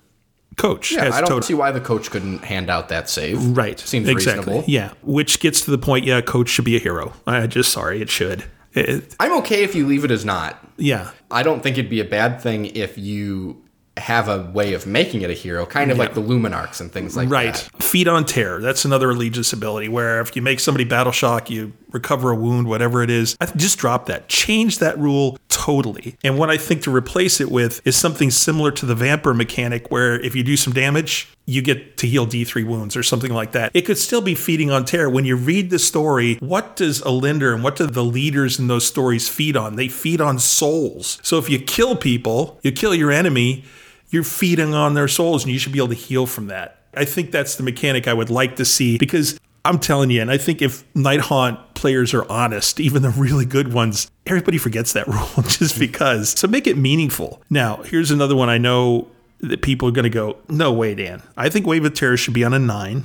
coach. 0.57 0.93
Yeah, 0.93 1.11
I 1.13 1.21
don't 1.21 1.29
totem. 1.29 1.43
see 1.43 1.55
why 1.55 1.71
the 1.73 1.81
coach 1.81 2.11
couldn't 2.11 2.45
hand 2.45 2.71
out 2.71 2.89
that 2.91 3.11
save. 3.11 3.43
Right. 3.57 3.79
Seems 3.79 4.09
exactly. 4.09 4.45
reasonable. 4.45 4.65
Yeah. 4.71 4.93
Which 5.03 5.41
gets 5.41 5.61
to 5.63 5.71
the 5.71 5.79
point. 5.79 6.05
Yeah, 6.07 6.21
coach 6.21 6.49
should 6.49 6.65
be 6.65 6.77
a 6.77 6.81
hero. 6.81 7.13
I 7.27 7.47
just 7.47 7.73
sorry, 7.73 8.01
it 8.01 8.09
should. 8.09 8.45
It- 8.73 9.15
I'm 9.19 9.33
okay 9.39 9.65
if 9.65 9.75
you 9.75 9.87
leave 9.87 10.05
it 10.05 10.11
as 10.11 10.25
not. 10.25 10.59
yeah. 10.77 11.11
I 11.31 11.43
don't 11.43 11.61
think 11.63 11.77
it'd 11.77 11.91
be 11.91 11.99
a 12.01 12.05
bad 12.05 12.41
thing 12.41 12.67
if 12.67 12.97
you 12.97 13.61
have 13.97 14.29
a 14.29 14.51
way 14.53 14.75
of 14.75 14.87
making 14.87 15.23
it 15.23 15.31
a 15.31 15.33
hero, 15.35 15.65
kind 15.65 15.91
of 15.91 15.97
like 15.99 16.13
the 16.15 16.21
Luminarchs 16.21 16.81
and 16.81 16.93
things 16.93 17.17
like 17.17 17.31
Right. 17.31 17.55
that. 17.55 17.71
Right. 17.73 17.83
Feed 17.83 18.09
on 18.09 18.27
Terror. 18.27 18.61
That's 18.61 18.85
another 18.85 19.11
allegiance 19.11 19.53
ability 19.55 19.89
where 19.89 20.21
if 20.21 20.37
you 20.37 20.43
make 20.43 20.61
somebody 20.61 20.85
battle 20.85 21.13
shock, 21.13 21.49
you 21.49 21.73
recover 21.93 22.31
a 22.31 22.37
wound, 22.37 22.69
whatever 22.69 23.03
it 23.03 23.09
is. 23.09 23.37
I 23.41 23.47
just 23.47 23.79
drop 23.79 24.05
that. 24.07 24.29
Change 24.29 24.81
that 24.81 24.99
rule 24.99 25.39
totally. 25.49 26.17
And 26.23 26.37
what 26.39 26.51
I 26.51 26.59
think 26.59 26.83
to 26.83 26.95
replace 26.95 27.41
it 27.41 27.51
with 27.51 27.81
is 27.87 27.97
something 27.97 28.31
similar 28.31 28.71
to 28.73 28.85
the 28.85 28.95
Vamper 28.95 29.33
mechanic, 29.33 29.91
where 29.91 30.21
if 30.21 30.35
you 30.35 30.43
do 30.45 30.59
some 30.59 30.75
damage, 30.75 31.29
you 31.47 31.63
get 31.63 31.97
to 31.97 32.07
heal 32.07 32.27
D3 32.27 32.65
wounds 32.67 32.97
or 32.99 33.03
something 33.03 33.33
like 33.33 33.53
that. 33.53 33.71
It 33.73 33.83
could 33.83 33.97
still 33.97 34.21
be 34.21 34.35
feeding 34.35 34.71
on 34.71 34.85
terror. 34.85 35.09
When 35.09 35.25
you 35.25 35.37
read 35.37 35.71
the 35.71 35.79
story, 35.79 36.37
what 36.41 36.77
does 36.77 37.01
Olynder 37.03 37.55
and 37.55 37.65
what 37.65 37.77
do 37.77 37.87
the 37.87 38.05
leaders 38.05 38.59
in 38.59 38.67
those 38.67 38.87
stories 38.87 39.29
feed 39.29 39.57
on? 39.57 39.77
They 39.77 39.89
feed 39.89 40.21
on 40.21 40.39
souls. 40.39 41.19
So 41.23 41.39
if 41.39 41.49
you 41.49 41.59
kill 41.59 41.97
people, 41.97 42.59
you 42.63 42.73
kill 42.73 42.95
your 42.95 43.11
enemy, 43.11 43.65
you're 44.11 44.23
feeding 44.23 44.75
on 44.75 44.95
their 44.95 45.09
souls 45.09 45.45
and 45.45 45.53
you 45.53 45.59
should 45.59 45.73
be 45.73 45.79
able 45.79 45.89
to 45.89 45.95
heal 45.95 46.27
from 46.27 46.47
that. 46.47 46.81
I 46.95 47.05
think 47.05 47.31
that's 47.31 47.57
the 47.57 47.63
mechanic 47.63 48.09
I 48.09 48.15
would 48.15 48.31
like 48.31 48.57
to 48.57 48.65
see 48.65 48.99
because 48.99 49.39
I'm 49.65 49.79
telling 49.79 50.11
you, 50.11 50.23
and 50.23 50.31
I 50.31 50.39
think 50.39 50.63
if 50.63 50.91
Nighthaunt 50.95 51.75
players 51.75 52.15
are 52.15 52.25
honest, 52.31 52.79
even 52.79 53.03
the 53.03 53.11
really 53.11 53.45
good 53.45 53.73
ones, 53.73 54.11
everybody 54.25 54.59
forgets 54.59 54.93
that 54.93 55.07
rule 55.09 55.43
just 55.49 55.79
because. 55.79 56.31
So 56.31 56.49
make 56.49 56.67
it 56.67 56.77
meaningful. 56.77 57.43
Now, 57.51 57.79
here's 57.83 58.11
another 58.11 58.37
one 58.37 58.49
I 58.49 58.59
know 58.59 59.09
that 59.41 59.63
people 59.63 59.89
are 59.89 59.93
going 59.93 60.05
to 60.05 60.11
go, 60.11 60.37
no 60.49 60.73
way, 60.73 60.95
Dan. 60.95 61.23
I 61.37 61.49
think 61.49 61.67
Wave 61.67 61.85
of 61.85 61.95
Terror 61.95 62.17
should 62.17 62.33
be 62.33 62.45
on 62.45 62.55
a 62.55 62.59
nine 62.59 63.05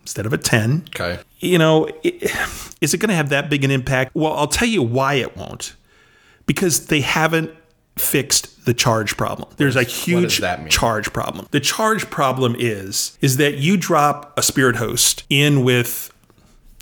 instead 0.00 0.26
of 0.26 0.32
a 0.32 0.38
10. 0.38 0.84
Okay. 0.88 1.20
You 1.38 1.58
know, 1.58 1.86
it, 2.02 2.22
is 2.80 2.94
it 2.94 2.98
going 2.98 3.10
to 3.10 3.14
have 3.14 3.28
that 3.28 3.50
big 3.50 3.62
an 3.62 3.70
impact? 3.70 4.14
Well, 4.14 4.32
I'll 4.32 4.48
tell 4.48 4.68
you 4.68 4.82
why 4.82 5.14
it 5.14 5.36
won't. 5.36 5.76
Because 6.46 6.86
they 6.86 7.00
haven't 7.00 7.52
fixed 8.00 8.64
the 8.64 8.74
charge 8.74 9.16
problem. 9.16 9.48
There's 9.56 9.76
a 9.76 9.82
huge 9.82 10.40
charge 10.68 11.12
problem. 11.12 11.46
The 11.50 11.60
charge 11.60 12.10
problem 12.10 12.56
is 12.58 13.18
is 13.20 13.36
that 13.36 13.58
you 13.58 13.76
drop 13.76 14.36
a 14.38 14.42
spirit 14.42 14.76
host 14.76 15.24
in 15.28 15.64
with 15.64 16.12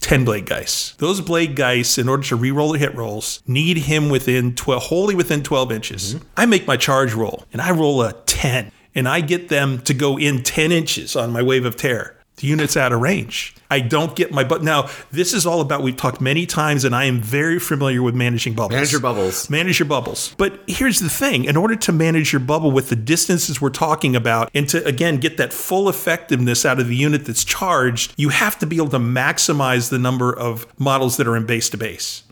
10 0.00 0.24
blade 0.24 0.46
guys. 0.46 0.94
Those 0.98 1.20
blade 1.20 1.56
guys, 1.56 1.98
in 1.98 2.08
order 2.08 2.22
to 2.24 2.36
re-roll 2.36 2.72
the 2.72 2.78
hit 2.78 2.94
rolls, 2.94 3.42
need 3.46 3.78
him 3.78 4.08
within 4.08 4.54
12, 4.54 4.84
wholly 4.84 5.14
within 5.14 5.42
12 5.42 5.72
inches. 5.72 6.16
I 6.36 6.46
make 6.46 6.66
my 6.66 6.76
charge 6.76 7.14
roll 7.14 7.44
and 7.52 7.60
I 7.60 7.72
roll 7.72 8.02
a 8.02 8.12
10 8.12 8.70
and 8.94 9.08
I 9.08 9.20
get 9.20 9.48
them 9.48 9.80
to 9.82 9.94
go 9.94 10.18
in 10.18 10.42
10 10.42 10.72
inches 10.72 11.16
on 11.16 11.32
my 11.32 11.42
wave 11.42 11.64
of 11.64 11.76
terror. 11.76 12.16
The 12.40 12.46
unit's 12.46 12.76
out 12.76 12.92
of 12.92 13.00
range. 13.00 13.54
I 13.70 13.80
don't 13.80 14.16
get 14.16 14.32
my 14.32 14.44
but 14.44 14.62
now 14.62 14.88
this 15.10 15.34
is 15.34 15.44
all 15.44 15.60
about 15.60 15.82
we've 15.82 15.96
talked 15.96 16.20
many 16.20 16.46
times 16.46 16.84
and 16.84 16.94
I 16.94 17.04
am 17.04 17.20
very 17.20 17.58
familiar 17.58 18.02
with 18.02 18.14
managing 18.14 18.54
bubbles. 18.54 18.72
Manage 18.72 18.92
your 18.92 19.00
bubbles. 19.00 19.50
Manage 19.50 19.78
your 19.78 19.88
bubbles. 19.88 20.34
But 20.38 20.60
here's 20.66 21.00
the 21.00 21.10
thing 21.10 21.44
in 21.44 21.56
order 21.56 21.76
to 21.76 21.92
manage 21.92 22.32
your 22.32 22.40
bubble 22.40 22.70
with 22.70 22.88
the 22.88 22.96
distances 22.96 23.60
we're 23.60 23.70
talking 23.70 24.16
about, 24.16 24.50
and 24.54 24.68
to 24.70 24.84
again 24.86 25.18
get 25.18 25.36
that 25.36 25.52
full 25.52 25.88
effectiveness 25.88 26.64
out 26.64 26.80
of 26.80 26.88
the 26.88 26.96
unit 26.96 27.26
that's 27.26 27.44
charged, 27.44 28.14
you 28.16 28.30
have 28.30 28.58
to 28.60 28.66
be 28.66 28.76
able 28.76 28.88
to 28.88 28.98
maximize 28.98 29.90
the 29.90 29.98
number 29.98 30.32
of 30.32 30.66
models 30.78 31.16
that 31.16 31.26
are 31.26 31.36
in 31.36 31.46
base 31.46 31.68
to 31.70 31.76
base. 31.76 32.22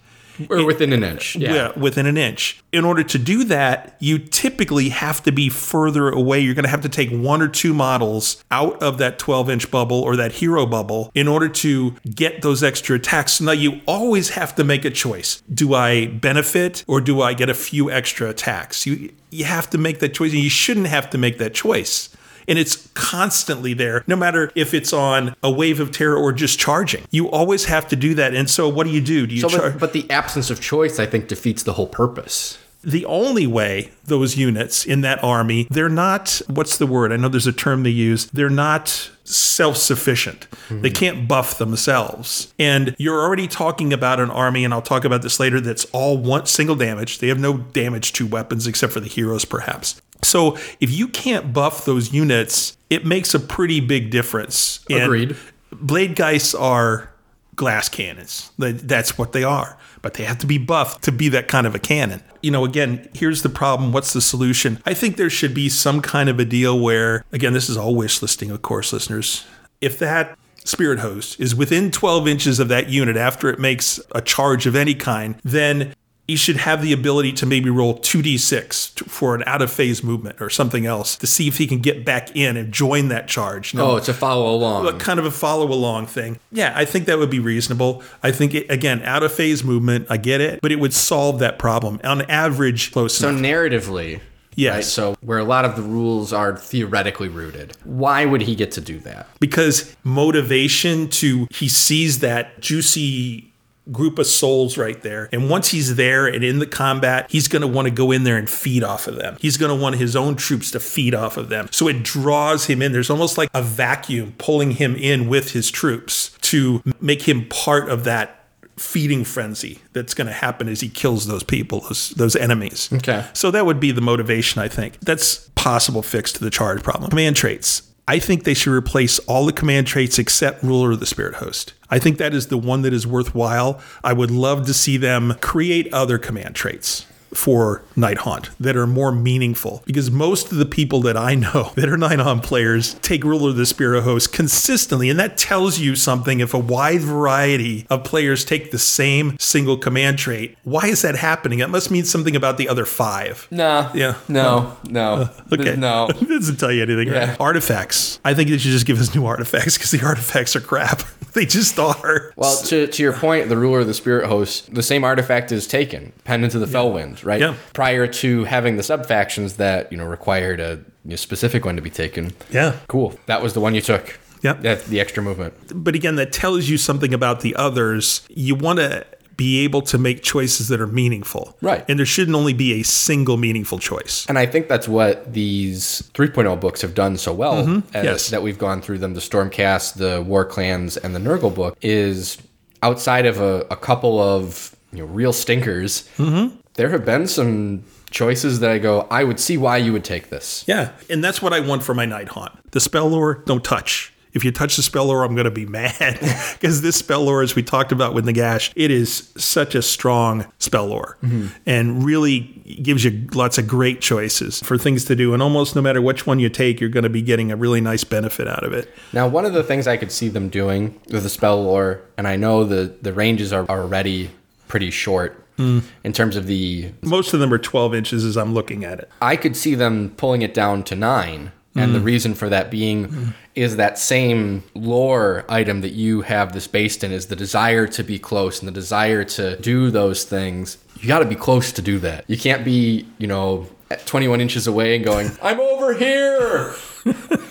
Or 0.48 0.64
within 0.64 0.92
an 0.92 1.02
inch. 1.02 1.36
Yeah. 1.36 1.54
Yeah, 1.54 1.78
within 1.78 2.06
an 2.06 2.16
inch. 2.16 2.62
In 2.72 2.84
order 2.84 3.02
to 3.02 3.18
do 3.18 3.44
that, 3.44 3.96
you 4.00 4.18
typically 4.18 4.90
have 4.90 5.22
to 5.24 5.32
be 5.32 5.48
further 5.48 6.08
away. 6.08 6.40
You're 6.40 6.54
going 6.54 6.64
to 6.64 6.70
have 6.70 6.82
to 6.82 6.88
take 6.88 7.10
one 7.10 7.42
or 7.42 7.48
two 7.48 7.72
models 7.74 8.42
out 8.50 8.82
of 8.82 8.98
that 8.98 9.18
12 9.18 9.50
inch 9.50 9.70
bubble 9.70 10.00
or 10.00 10.16
that 10.16 10.32
hero 10.32 10.66
bubble 10.66 11.10
in 11.14 11.28
order 11.28 11.48
to 11.48 11.96
get 12.14 12.42
those 12.42 12.62
extra 12.62 12.96
attacks. 12.96 13.40
Now 13.40 13.52
you 13.52 13.80
always 13.86 14.30
have 14.30 14.54
to 14.56 14.64
make 14.64 14.84
a 14.84 14.90
choice. 14.90 15.42
Do 15.52 15.74
I 15.74 16.06
benefit 16.06 16.84
or 16.86 17.00
do 17.00 17.22
I 17.22 17.34
get 17.34 17.48
a 17.48 17.54
few 17.54 17.90
extra 17.90 18.28
attacks? 18.28 18.86
You, 18.86 19.12
you 19.30 19.44
have 19.44 19.68
to 19.70 19.78
make 19.78 19.98
that 20.00 20.14
choice, 20.14 20.32
and 20.32 20.42
you 20.42 20.50
shouldn't 20.50 20.86
have 20.86 21.10
to 21.10 21.18
make 21.18 21.38
that 21.38 21.54
choice. 21.54 22.08
And 22.48 22.58
it's 22.58 22.88
constantly 22.94 23.74
there, 23.74 24.04
no 24.06 24.16
matter 24.16 24.52
if 24.54 24.72
it's 24.74 24.92
on 24.92 25.34
a 25.42 25.50
wave 25.50 25.80
of 25.80 25.90
terror 25.90 26.16
or 26.16 26.32
just 26.32 26.58
charging. 26.58 27.04
You 27.10 27.28
always 27.30 27.64
have 27.66 27.88
to 27.88 27.96
do 27.96 28.14
that. 28.14 28.34
And 28.34 28.48
so, 28.48 28.68
what 28.68 28.86
do 28.86 28.92
you 28.92 29.00
do? 29.00 29.26
Do 29.26 29.34
you 29.34 29.40
So, 29.40 29.48
char- 29.48 29.70
but, 29.72 29.80
but 29.80 29.92
the 29.92 30.08
absence 30.10 30.50
of 30.50 30.60
choice, 30.60 30.98
I 30.98 31.06
think, 31.06 31.28
defeats 31.28 31.62
the 31.62 31.72
whole 31.74 31.88
purpose. 31.88 32.58
the 32.82 33.04
only 33.06 33.46
way 33.48 33.90
those 34.04 34.36
units 34.36 34.84
in 34.84 35.00
that 35.00 35.18
army 35.24 35.66
they're 35.70 35.88
not 35.88 36.40
what's 36.46 36.76
the 36.78 36.86
word 36.86 37.10
i 37.10 37.16
know 37.16 37.28
there's 37.28 37.46
a 37.46 37.52
term 37.52 37.82
they 37.82 37.90
use 37.90 38.26
they're 38.26 38.48
not 38.48 39.10
self-sufficient 39.24 40.44
hmm. 40.68 40.82
they 40.82 40.90
can't 40.90 41.26
buff 41.26 41.58
themselves 41.58 42.54
and 42.60 42.94
you're 42.96 43.20
already 43.20 43.48
talking 43.48 43.92
about 43.92 44.20
an 44.20 44.30
army 44.30 44.64
and 44.64 44.72
i'll 44.72 44.80
talk 44.82 45.04
about 45.04 45.22
this 45.22 45.40
later 45.40 45.60
that's 45.60 45.84
all 45.86 46.16
one 46.16 46.46
single 46.46 46.76
damage 46.76 47.18
they 47.18 47.26
have 47.26 47.40
no 47.40 47.58
damage 47.58 48.12
to 48.12 48.24
weapons 48.24 48.68
except 48.68 48.92
for 48.92 49.00
the 49.00 49.08
heroes 49.08 49.44
perhaps 49.44 50.00
so 50.26 50.56
if 50.80 50.90
you 50.90 51.08
can't 51.08 51.52
buff 51.52 51.84
those 51.84 52.12
units 52.12 52.76
it 52.90 53.04
makes 53.04 53.34
a 53.34 53.40
pretty 53.40 53.80
big 53.80 54.10
difference 54.10 54.84
And 54.90 55.02
Agreed. 55.02 55.36
Bladegeists 55.72 56.58
are 56.58 57.10
glass 57.56 57.88
cannons. 57.88 58.50
That's 58.58 59.18
what 59.18 59.32
they 59.32 59.42
are. 59.42 59.76
But 60.02 60.14
they 60.14 60.24
have 60.24 60.38
to 60.38 60.46
be 60.46 60.58
buffed 60.58 61.02
to 61.04 61.12
be 61.12 61.28
that 61.30 61.48
kind 61.48 61.66
of 61.66 61.74
a 61.74 61.78
cannon. 61.78 62.22
You 62.42 62.50
know, 62.50 62.64
again, 62.64 63.08
here's 63.14 63.42
the 63.42 63.48
problem. 63.48 63.92
What's 63.92 64.12
the 64.12 64.20
solution? 64.20 64.80
I 64.86 64.94
think 64.94 65.16
there 65.16 65.30
should 65.30 65.54
be 65.54 65.68
some 65.68 66.00
kind 66.00 66.28
of 66.28 66.38
a 66.38 66.44
deal 66.44 66.78
where, 66.78 67.24
again, 67.32 67.54
this 67.54 67.68
is 67.68 67.76
all 67.76 67.96
wish 67.96 68.22
listing, 68.22 68.50
of 68.50 68.62
course, 68.62 68.92
listeners. 68.92 69.44
If 69.80 69.98
that 69.98 70.38
spirit 70.64 71.00
host 71.00 71.40
is 71.40 71.54
within 71.54 71.90
12 71.90 72.28
inches 72.28 72.60
of 72.60 72.68
that 72.68 72.88
unit 72.88 73.16
after 73.16 73.48
it 73.48 73.58
makes 73.58 73.98
a 74.14 74.20
charge 74.20 74.66
of 74.66 74.76
any 74.76 74.94
kind, 74.94 75.36
then 75.42 75.94
you 76.28 76.36
should 76.36 76.56
have 76.56 76.82
the 76.82 76.92
ability 76.92 77.32
to 77.32 77.46
maybe 77.46 77.70
roll 77.70 77.98
2d6 77.98 79.08
for 79.08 79.34
an 79.34 79.44
out 79.46 79.62
of 79.62 79.70
phase 79.70 80.02
movement 80.02 80.40
or 80.40 80.50
something 80.50 80.84
else 80.86 81.16
to 81.16 81.26
see 81.26 81.46
if 81.46 81.58
he 81.58 81.66
can 81.66 81.78
get 81.78 82.04
back 82.04 82.34
in 82.34 82.56
and 82.56 82.72
join 82.72 83.08
that 83.08 83.28
charge. 83.28 83.72
You 83.72 83.78
know, 83.78 83.92
Oh, 83.92 84.00
to 84.00 84.12
follow 84.12 84.52
along. 84.54 84.86
a 84.88 84.92
kind 84.94 85.18
of 85.20 85.24
a 85.24 85.30
follow 85.30 85.70
along 85.70 86.06
thing. 86.06 86.38
Yeah, 86.50 86.72
I 86.74 86.84
think 86.84 87.06
that 87.06 87.18
would 87.18 87.30
be 87.30 87.38
reasonable. 87.38 88.02
I 88.22 88.32
think 88.32 88.54
it, 88.54 88.70
again, 88.70 89.02
out 89.02 89.22
of 89.22 89.32
phase 89.32 89.62
movement, 89.62 90.06
I 90.10 90.16
get 90.16 90.40
it, 90.40 90.60
but 90.62 90.72
it 90.72 90.80
would 90.80 90.92
solve 90.94 91.38
that 91.38 91.58
problem 91.58 92.00
on 92.02 92.22
average 92.22 92.90
close 92.92 93.14
So 93.14 93.28
enough. 93.28 93.40
narratively, 93.42 94.20
Yes. 94.56 94.74
right? 94.74 94.84
So 94.84 95.16
where 95.20 95.38
a 95.38 95.44
lot 95.44 95.64
of 95.64 95.76
the 95.76 95.82
rules 95.82 96.32
are 96.32 96.56
theoretically 96.56 97.28
rooted, 97.28 97.76
why 97.84 98.24
would 98.24 98.40
he 98.42 98.54
get 98.56 98.72
to 98.72 98.80
do 98.80 98.98
that? 99.00 99.28
because 99.38 99.94
motivation 100.02 101.08
to 101.08 101.46
he 101.50 101.68
sees 101.68 102.18
that 102.20 102.58
juicy 102.60 103.52
group 103.92 104.18
of 104.18 104.26
souls 104.26 104.76
right 104.76 105.02
there 105.02 105.28
and 105.32 105.48
once 105.48 105.68
he's 105.68 105.94
there 105.96 106.26
and 106.26 106.42
in 106.42 106.58
the 106.58 106.66
combat 106.66 107.26
he's 107.30 107.46
going 107.46 107.62
to 107.62 107.68
want 107.68 107.86
to 107.86 107.90
go 107.90 108.10
in 108.10 108.24
there 108.24 108.36
and 108.36 108.50
feed 108.50 108.82
off 108.82 109.06
of 109.06 109.14
them 109.14 109.36
he's 109.40 109.56
going 109.56 109.68
to 109.76 109.80
want 109.80 109.94
his 109.94 110.16
own 110.16 110.34
troops 110.34 110.72
to 110.72 110.80
feed 110.80 111.14
off 111.14 111.36
of 111.36 111.48
them 111.48 111.68
so 111.70 111.86
it 111.86 112.02
draws 112.02 112.66
him 112.66 112.82
in 112.82 112.90
there's 112.92 113.10
almost 113.10 113.38
like 113.38 113.48
a 113.54 113.62
vacuum 113.62 114.34
pulling 114.38 114.72
him 114.72 114.96
in 114.96 115.28
with 115.28 115.52
his 115.52 115.70
troops 115.70 116.36
to 116.40 116.82
make 117.00 117.22
him 117.28 117.46
part 117.48 117.88
of 117.88 118.02
that 118.04 118.32
feeding 118.76 119.24
frenzy 119.24 119.80
that's 119.92 120.12
going 120.12 120.26
to 120.26 120.32
happen 120.34 120.68
as 120.68 120.80
he 120.80 120.88
kills 120.88 121.26
those 121.26 121.42
people 121.42 121.80
those 121.80 122.10
those 122.10 122.36
enemies 122.36 122.90
Okay. 122.92 123.24
so 123.32 123.50
that 123.50 123.64
would 123.66 123.80
be 123.80 123.90
the 123.92 124.02
motivation, 124.02 124.60
I 124.60 124.68
think. 124.68 124.98
That's 125.00 125.48
possible 125.54 126.02
fix 126.02 126.30
to 126.32 126.44
the 126.44 126.50
charge 126.50 126.82
problem. 126.82 127.08
Command 127.08 127.36
traits. 127.36 127.85
I 128.08 128.20
think 128.20 128.44
they 128.44 128.54
should 128.54 128.72
replace 128.72 129.18
all 129.20 129.46
the 129.46 129.52
command 129.52 129.88
traits 129.88 130.18
except 130.18 130.62
ruler 130.62 130.92
of 130.92 131.00
the 131.00 131.06
spirit 131.06 131.36
host. 131.36 131.72
I 131.90 131.98
think 131.98 132.18
that 132.18 132.34
is 132.34 132.46
the 132.46 132.58
one 132.58 132.82
that 132.82 132.92
is 132.92 133.06
worthwhile. 133.06 133.80
I 134.04 134.12
would 134.12 134.30
love 134.30 134.66
to 134.66 134.74
see 134.74 134.96
them 134.96 135.34
create 135.40 135.92
other 135.92 136.16
command 136.16 136.54
traits 136.54 137.06
for 137.36 137.82
Nighthaunt 137.96 138.50
that 138.58 138.76
are 138.76 138.86
more 138.86 139.12
meaningful 139.12 139.82
because 139.86 140.10
most 140.10 140.50
of 140.50 140.58
the 140.58 140.66
people 140.66 141.00
that 141.02 141.16
I 141.16 141.34
know 141.34 141.72
that 141.76 141.88
are 141.88 141.96
Nighthaunt 141.96 142.42
players 142.42 142.94
take 142.94 143.24
Ruler 143.24 143.50
of 143.50 143.56
the 143.56 143.66
Spirit 143.66 144.02
Host 144.02 144.32
consistently, 144.32 145.10
and 145.10 145.18
that 145.18 145.36
tells 145.36 145.78
you 145.78 145.94
something. 145.96 146.40
If 146.40 146.54
a 146.54 146.58
wide 146.58 147.00
variety 147.00 147.86
of 147.90 148.04
players 148.04 148.44
take 148.44 148.70
the 148.70 148.78
same 148.78 149.36
single 149.38 149.76
command 149.76 150.18
trait, 150.18 150.56
why 150.64 150.86
is 150.86 151.02
that 151.02 151.16
happening? 151.16 151.58
That 151.60 151.70
must 151.70 151.90
mean 151.90 152.04
something 152.04 152.36
about 152.36 152.58
the 152.58 152.68
other 152.68 152.84
five. 152.84 153.46
No. 153.50 153.90
Yeah. 153.94 154.16
No. 154.28 154.76
No. 154.88 155.14
Uh, 155.14 155.28
okay. 155.52 155.76
No. 155.76 156.08
it 156.10 156.28
doesn't 156.28 156.56
tell 156.56 156.72
you 156.72 156.82
anything. 156.82 157.08
Yeah. 157.08 157.30
Right? 157.30 157.40
Artifacts. 157.40 158.20
I 158.24 158.34
think 158.34 158.50
they 158.50 158.58
should 158.58 158.72
just 158.72 158.86
give 158.86 159.00
us 159.00 159.14
new 159.14 159.26
artifacts 159.26 159.76
because 159.76 159.90
the 159.90 160.02
artifacts 160.04 160.56
are 160.56 160.60
crap. 160.60 161.02
they 161.34 161.46
just 161.46 161.78
are. 161.78 162.32
Well, 162.36 162.56
to, 162.64 162.86
to 162.86 163.02
your 163.02 163.12
point, 163.12 163.48
the 163.48 163.56
ruler 163.56 163.80
of 163.80 163.86
the 163.86 163.94
spirit 163.94 164.26
host, 164.26 164.74
the 164.74 164.82
same 164.82 165.04
artifact 165.04 165.52
is 165.52 165.66
taken, 165.66 166.12
Pendant 166.24 166.52
to 166.52 166.58
the 166.58 166.66
Fellwind, 166.66 167.24
right? 167.26 167.40
Yeah. 167.40 167.54
Prior 167.74 168.06
to 168.06 168.44
having 168.44 168.76
the 168.76 168.82
sub 168.82 169.04
factions 169.06 169.56
that 169.56 169.90
you 169.92 169.98
know 169.98 170.06
required 170.06 170.60
a 170.60 170.78
you 171.04 171.10
know, 171.10 171.16
specific 171.16 171.64
one 171.64 171.76
to 171.76 171.82
be 171.82 171.90
taken. 171.90 172.32
yeah. 172.50 172.76
Cool. 172.88 173.18
That 173.26 173.42
was 173.42 173.52
the 173.52 173.60
one 173.60 173.74
you 173.74 173.82
took. 173.82 174.18
Yep. 174.42 174.62
That 174.62 174.84
the 174.86 175.00
extra 175.00 175.22
movement. 175.22 175.54
but 175.74 175.94
again, 175.94 176.16
that 176.16 176.32
tells 176.32 176.68
you 176.68 176.78
something 176.78 177.12
about 177.12 177.40
the 177.40 177.54
others. 177.56 178.20
You 178.28 178.54
want 178.54 178.78
to 178.78 179.04
be 179.36 179.64
able 179.64 179.82
to 179.82 179.98
make 179.98 180.22
choices 180.22 180.68
that 180.68 180.80
are 180.80 180.86
meaningful. 180.86 181.56
Right. 181.60 181.84
And 181.88 181.98
there 181.98 182.06
shouldn't 182.06 182.34
only 182.34 182.54
be 182.54 182.80
a 182.80 182.82
single 182.84 183.36
meaningful 183.36 183.78
choice. 183.78 184.24
And 184.30 184.38
I 184.38 184.46
think 184.46 184.68
that's 184.68 184.88
what 184.88 185.30
these 185.34 186.02
3.0 186.14 186.58
books 186.58 186.80
have 186.80 186.94
done 186.94 187.18
so 187.18 187.34
well. 187.34 187.62
Mm-hmm. 187.66 187.94
Yes. 187.94 188.30
That 188.30 188.42
we've 188.42 188.56
gone 188.58 188.80
through 188.80 188.98
them 188.98 189.12
the 189.12 189.20
Stormcast, 189.20 189.94
the 189.94 190.22
War 190.22 190.44
Clans, 190.46 190.96
and 190.96 191.14
the 191.14 191.18
Nurgle 191.18 191.54
book 191.54 191.76
is 191.82 192.38
outside 192.82 193.26
of 193.26 193.40
a, 193.40 193.66
a 193.70 193.76
couple 193.76 194.20
of 194.20 194.74
you 194.92 195.00
know, 195.00 195.06
real 195.06 195.32
stinkers, 195.34 196.08
Mm-hmm. 196.16 196.56
There 196.76 196.90
have 196.90 197.04
been 197.04 197.26
some 197.26 197.84
choices 198.10 198.60
that 198.60 198.70
I 198.70 198.78
go, 198.78 199.06
I 199.10 199.24
would 199.24 199.40
see 199.40 199.56
why 199.56 199.78
you 199.78 199.92
would 199.92 200.04
take 200.04 200.30
this. 200.30 200.64
Yeah. 200.66 200.92
And 201.10 201.24
that's 201.24 201.42
what 201.42 201.52
I 201.52 201.60
want 201.60 201.82
for 201.82 201.94
my 201.94 202.06
Nighthaunt. 202.06 202.56
The 202.70 202.80
spell 202.80 203.08
lore, 203.08 203.42
don't 203.46 203.64
touch. 203.64 204.12
if 204.32 204.44
you 204.44 204.52
touch 204.52 204.76
the 204.76 204.82
spell 204.82 205.06
lore, 205.06 205.24
I'm 205.24 205.34
going 205.34 205.46
to 205.46 205.50
be 205.50 205.64
mad 205.80 206.18
because 206.52 206.82
this 206.82 206.96
spell 206.96 207.24
lore, 207.24 207.42
as 207.42 207.56
we 207.56 207.62
talked 207.62 207.92
about 207.92 208.12
with 208.12 208.26
Nagash, 208.26 208.72
it 208.76 208.90
is 208.90 209.32
such 209.36 209.74
a 209.74 209.80
strong 209.80 210.46
spell 210.58 210.92
aura 210.92 211.16
mm-hmm. 211.22 211.46
and 211.64 212.04
really 212.04 212.40
gives 212.82 213.02
you 213.04 213.26
lots 213.32 213.56
of 213.56 213.66
great 213.66 214.02
choices 214.02 214.60
for 214.60 214.76
things 214.76 215.06
to 215.06 215.16
do. 215.16 215.32
And 215.32 215.42
almost 215.42 215.74
no 215.74 215.80
matter 215.80 216.02
which 216.02 216.26
one 216.26 216.38
you 216.38 216.50
take, 216.50 216.80
you're 216.80 216.90
going 216.90 217.04
to 217.04 217.10
be 217.10 217.22
getting 217.22 217.50
a 217.50 217.56
really 217.56 217.80
nice 217.80 218.04
benefit 218.04 218.46
out 218.46 218.64
of 218.64 218.74
it. 218.74 218.92
Now, 219.14 219.26
one 219.26 219.46
of 219.46 219.54
the 219.54 219.64
things 219.64 219.86
I 219.86 219.96
could 219.96 220.12
see 220.12 220.28
them 220.28 220.50
doing 220.50 221.00
with 221.10 221.22
the 221.22 221.30
spell 221.30 221.62
lore, 221.62 222.02
and 222.18 222.28
I 222.28 222.36
know 222.36 222.64
the 222.64 222.94
the 223.00 223.14
ranges 223.14 223.52
are 223.52 223.66
already 223.70 224.30
pretty 224.68 224.90
short 224.90 225.45
in 225.58 226.12
terms 226.12 226.36
of 226.36 226.46
the. 226.46 226.90
Most 227.02 227.34
of 227.34 227.40
them 227.40 227.52
are 227.52 227.58
12 227.58 227.94
inches 227.94 228.24
as 228.24 228.36
I'm 228.36 228.54
looking 228.54 228.84
at 228.84 228.98
it. 228.98 229.10
I 229.20 229.36
could 229.36 229.56
see 229.56 229.74
them 229.74 230.12
pulling 230.16 230.42
it 230.42 230.54
down 230.54 230.82
to 230.84 230.94
nine. 230.94 231.52
And 231.74 231.94
the 231.94 231.98
mm. 231.98 232.04
reason 232.04 232.34
for 232.34 232.48
that 232.48 232.70
being 232.70 233.34
is 233.54 233.76
that 233.76 233.98
same 233.98 234.62
lore 234.74 235.44
item 235.46 235.82
that 235.82 235.90
you 235.90 236.22
have 236.22 236.54
this 236.54 236.66
based 236.66 237.04
in 237.04 237.12
is 237.12 237.26
the 237.26 237.36
desire 237.36 237.86
to 237.88 238.02
be 238.02 238.18
close 238.18 238.60
and 238.60 238.68
the 238.68 238.72
desire 238.72 239.24
to 239.24 239.56
do 239.60 239.90
those 239.90 240.24
things. 240.24 240.78
You 241.00 241.08
got 241.08 241.18
to 241.18 241.26
be 241.26 241.34
close 241.34 241.72
to 241.72 241.82
do 241.82 241.98
that. 241.98 242.24
You 242.28 242.38
can't 242.38 242.64
be, 242.64 243.06
you 243.18 243.26
know, 243.26 243.68
at 243.90 244.06
21 244.06 244.40
inches 244.40 244.66
away 244.66 244.96
and 244.96 245.04
going, 245.04 245.30
I'm 245.42 245.60
over 245.60 245.92
here. 245.92 246.74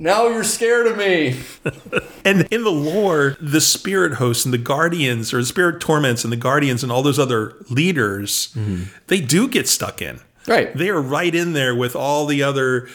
now 0.00 0.26
you're 0.28 0.44
scared 0.44 0.86
of 0.86 0.96
me. 0.96 1.40
And 2.22 2.46
in 2.50 2.64
the 2.64 2.70
lore, 2.70 3.38
the 3.40 3.62
spirit 3.62 4.14
hosts 4.14 4.44
and 4.44 4.52
the 4.52 4.58
guardians, 4.58 5.32
or 5.32 5.38
the 5.38 5.46
spirit 5.46 5.80
torments 5.80 6.22
and 6.22 6.30
the 6.30 6.36
guardians 6.36 6.82
and 6.82 6.92
all 6.92 7.02
those 7.02 7.18
other 7.18 7.56
leaders, 7.70 8.52
mm-hmm. 8.54 8.84
they 9.06 9.22
do 9.22 9.48
get 9.48 9.66
stuck 9.66 10.02
in. 10.02 10.20
Right. 10.46 10.76
They 10.76 10.90
are 10.90 11.00
right 11.00 11.34
in 11.34 11.54
there 11.54 11.74
with 11.74 11.96
all 11.96 12.26
the 12.26 12.42
other 12.42 12.88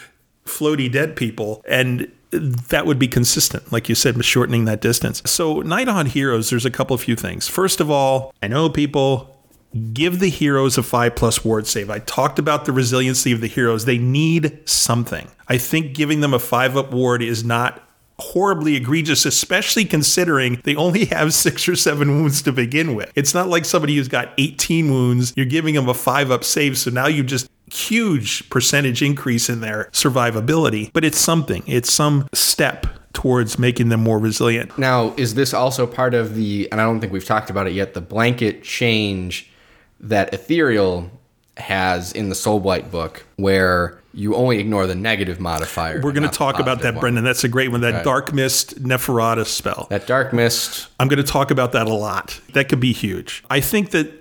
floaty 0.45 0.91
dead 0.91 1.15
people. 1.15 1.63
And 1.67 2.11
that 2.29 2.85
would 2.85 2.99
be 2.99 3.07
consistent, 3.07 3.71
like 3.71 3.89
you 3.89 3.95
said, 3.95 4.23
shortening 4.23 4.65
that 4.65 4.81
distance. 4.81 5.23
So, 5.25 5.63
Nighthaunt 5.63 6.09
Heroes, 6.09 6.51
there's 6.51 6.65
a 6.65 6.71
couple 6.71 6.93
of 6.93 7.01
few 7.01 7.15
things. 7.15 7.47
First 7.47 7.79
of 7.79 7.89
all, 7.89 8.33
I 8.41 8.47
know 8.47 8.69
people 8.69 9.34
give 9.93 10.19
the 10.19 10.29
heroes 10.29 10.77
a 10.77 10.83
five 10.83 11.15
plus 11.15 11.43
ward 11.43 11.67
save. 11.67 11.89
I 11.89 11.99
talked 11.99 12.39
about 12.39 12.65
the 12.65 12.71
resiliency 12.71 13.31
of 13.31 13.41
the 13.41 13.47
heroes. 13.47 13.85
They 13.85 13.97
need 13.97 14.67
something. 14.67 15.29
I 15.47 15.57
think 15.57 15.93
giving 15.93 16.21
them 16.21 16.33
a 16.33 16.39
five 16.39 16.77
up 16.77 16.91
ward 16.91 17.21
is 17.21 17.43
not 17.43 17.81
horribly 18.17 18.75
egregious, 18.75 19.25
especially 19.25 19.85
considering 19.85 20.61
they 20.63 20.75
only 20.75 21.05
have 21.11 21.33
six 21.33 21.67
or 21.67 21.75
seven 21.75 22.09
wounds 22.09 22.41
to 22.43 22.51
begin 22.51 22.95
with. 22.95 23.11
It's 23.15 23.33
not 23.33 23.47
like 23.47 23.65
somebody 23.65 23.95
who's 23.95 24.07
got 24.07 24.31
18 24.37 24.89
wounds, 24.89 25.33
you're 25.35 25.45
giving 25.45 25.75
them 25.75 25.89
a 25.89 25.93
five 25.93 26.31
up 26.31 26.43
save. 26.43 26.77
So 26.77 26.91
now 26.91 27.07
you've 27.07 27.27
just 27.27 27.49
huge 27.71 28.49
percentage 28.49 29.01
increase 29.01 29.49
in 29.49 29.59
their 29.59 29.89
survivability, 29.91 30.91
but 30.93 31.03
it's 31.03 31.17
something. 31.17 31.63
It's 31.65 31.91
some 31.91 32.27
step 32.33 32.87
towards 33.13 33.57
making 33.57 33.89
them 33.89 34.01
more 34.01 34.19
resilient. 34.19 34.77
Now, 34.77 35.13
is 35.17 35.35
this 35.35 35.53
also 35.53 35.87
part 35.87 36.13
of 36.13 36.35
the, 36.35 36.69
and 36.71 36.79
I 36.79 36.83
don't 36.83 36.99
think 36.99 37.11
we've 37.11 37.25
talked 37.25 37.49
about 37.49 37.65
it 37.65 37.73
yet, 37.73 37.93
the 37.93 38.01
blanket 38.01 38.61
change 38.61 39.49
that 39.99 40.33
Ethereal 40.33 41.09
has 41.57 42.11
in 42.11 42.29
the 42.29 42.35
Soulblight 42.35 42.91
book, 42.91 43.25
where 43.37 44.01
you 44.13 44.35
only 44.35 44.59
ignore 44.59 44.87
the 44.87 44.95
negative 44.95 45.39
modifier? 45.39 46.01
We're 46.01 46.11
going 46.11 46.29
to 46.29 46.35
talk 46.35 46.59
about 46.59 46.81
that, 46.81 46.95
one. 46.95 47.01
Brendan. 47.01 47.23
That's 47.23 47.43
a 47.43 47.49
great 47.49 47.71
one. 47.71 47.81
That 47.81 47.95
Okay. 47.95 48.03
Dark 48.03 48.33
Mist 48.33 48.81
Neferata 48.83 49.45
spell. 49.45 49.87
That 49.89 50.07
Dark 50.07 50.33
Mist, 50.33 50.87
I'm 50.99 51.07
going 51.07 51.23
to 51.23 51.31
talk 51.31 51.51
about 51.51 51.71
that 51.73 51.87
a 51.87 51.93
lot. 51.93 52.39
That 52.53 52.69
could 52.69 52.79
be 52.79 52.93
huge. 52.93 53.43
I 53.49 53.59
think 53.59 53.91
that 53.91 54.11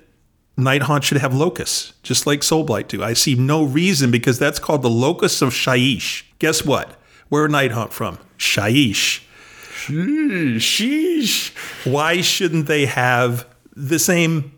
Night 0.56 0.82
Nighthaunt 0.82 1.02
should 1.02 1.18
have 1.18 1.34
locusts, 1.34 1.92
just 2.02 2.26
like 2.26 2.40
Soulblight 2.40 2.88
do. 2.88 3.02
I 3.02 3.12
see 3.12 3.34
no 3.34 3.64
reason 3.64 4.10
because 4.10 4.38
that's 4.38 4.58
called 4.58 4.82
the 4.82 4.90
locusts 4.90 5.42
of 5.42 5.50
Shyish. 5.50 6.24
Guess 6.38 6.64
what? 6.64 7.00
Where 7.28 7.48
Night 7.48 7.70
Nighthaunt 7.72 7.90
from? 7.90 8.18
Shyish. 8.38 9.22
Sheesh. 10.56 11.54
Why 11.90 12.20
shouldn't 12.20 12.66
they 12.66 12.86
have 12.86 13.46
the 13.76 13.98
same 13.98 14.52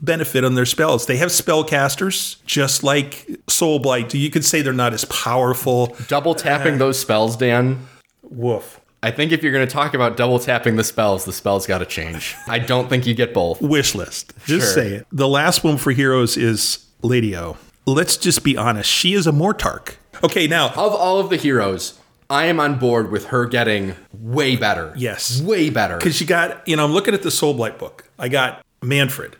benefit 0.00 0.44
on 0.44 0.54
their 0.54 0.66
spells? 0.66 1.06
They 1.06 1.16
have 1.18 1.28
spellcasters, 1.30 2.36
just 2.46 2.82
like 2.82 3.26
Soulblight 3.46 4.08
do. 4.08 4.18
You 4.18 4.30
could 4.30 4.44
say 4.44 4.62
they're 4.62 4.72
not 4.72 4.92
as 4.92 5.04
powerful. 5.06 5.96
double 6.08 6.34
tapping 6.34 6.74
uh, 6.74 6.78
those 6.78 6.98
spells, 6.98 7.36
Dan. 7.36 7.86
Woof. 8.22 8.80
I 9.02 9.10
think 9.10 9.32
if 9.32 9.42
you're 9.42 9.52
going 9.52 9.66
to 9.66 9.72
talk 9.72 9.94
about 9.94 10.16
double 10.16 10.38
tapping 10.38 10.76
the 10.76 10.84
spells, 10.84 11.24
the 11.24 11.32
spells 11.32 11.66
got 11.66 11.78
to 11.78 11.86
change. 11.86 12.34
I 12.46 12.58
don't 12.58 12.88
think 12.90 13.06
you 13.06 13.14
get 13.14 13.32
both. 13.32 13.60
wish 13.62 13.94
list. 13.94 14.34
Just 14.44 14.74
Sure. 14.74 14.74
say 14.84 14.88
it. 14.94 15.06
The 15.10 15.26
last 15.28 15.64
one 15.64 15.78
for 15.78 15.90
heroes 15.90 16.36
is 16.36 16.84
Lady 17.02 17.34
O. 17.36 17.56
Let's 17.86 18.18
just 18.18 18.44
be 18.44 18.56
honest. 18.58 18.90
She 18.90 19.14
is 19.14 19.26
a 19.26 19.32
Mortarch. 19.32 19.94
Okay, 20.22 20.46
now 20.46 20.66
Of 20.68 20.76
all 20.94 21.18
of 21.18 21.30
the 21.30 21.36
heroes, 21.36 21.98
I 22.28 22.44
am 22.44 22.60
on 22.60 22.78
board 22.78 23.10
with 23.10 23.26
her 23.28 23.46
getting 23.46 23.96
way 24.12 24.54
better. 24.54 24.92
Yes. 24.96 25.40
Way 25.40 25.70
better. 25.70 25.96
because 25.96 26.20
you 26.20 26.26
got, 26.26 26.68
you 26.68 26.76
know, 26.76 26.84
I'm 26.84 26.92
looking 26.92 27.14
at 27.14 27.22
the 27.22 27.30
Soulblight 27.30 27.78
book. 27.78 28.04
I 28.18 28.28
got 28.28 28.62
Mannfred. 28.82 29.32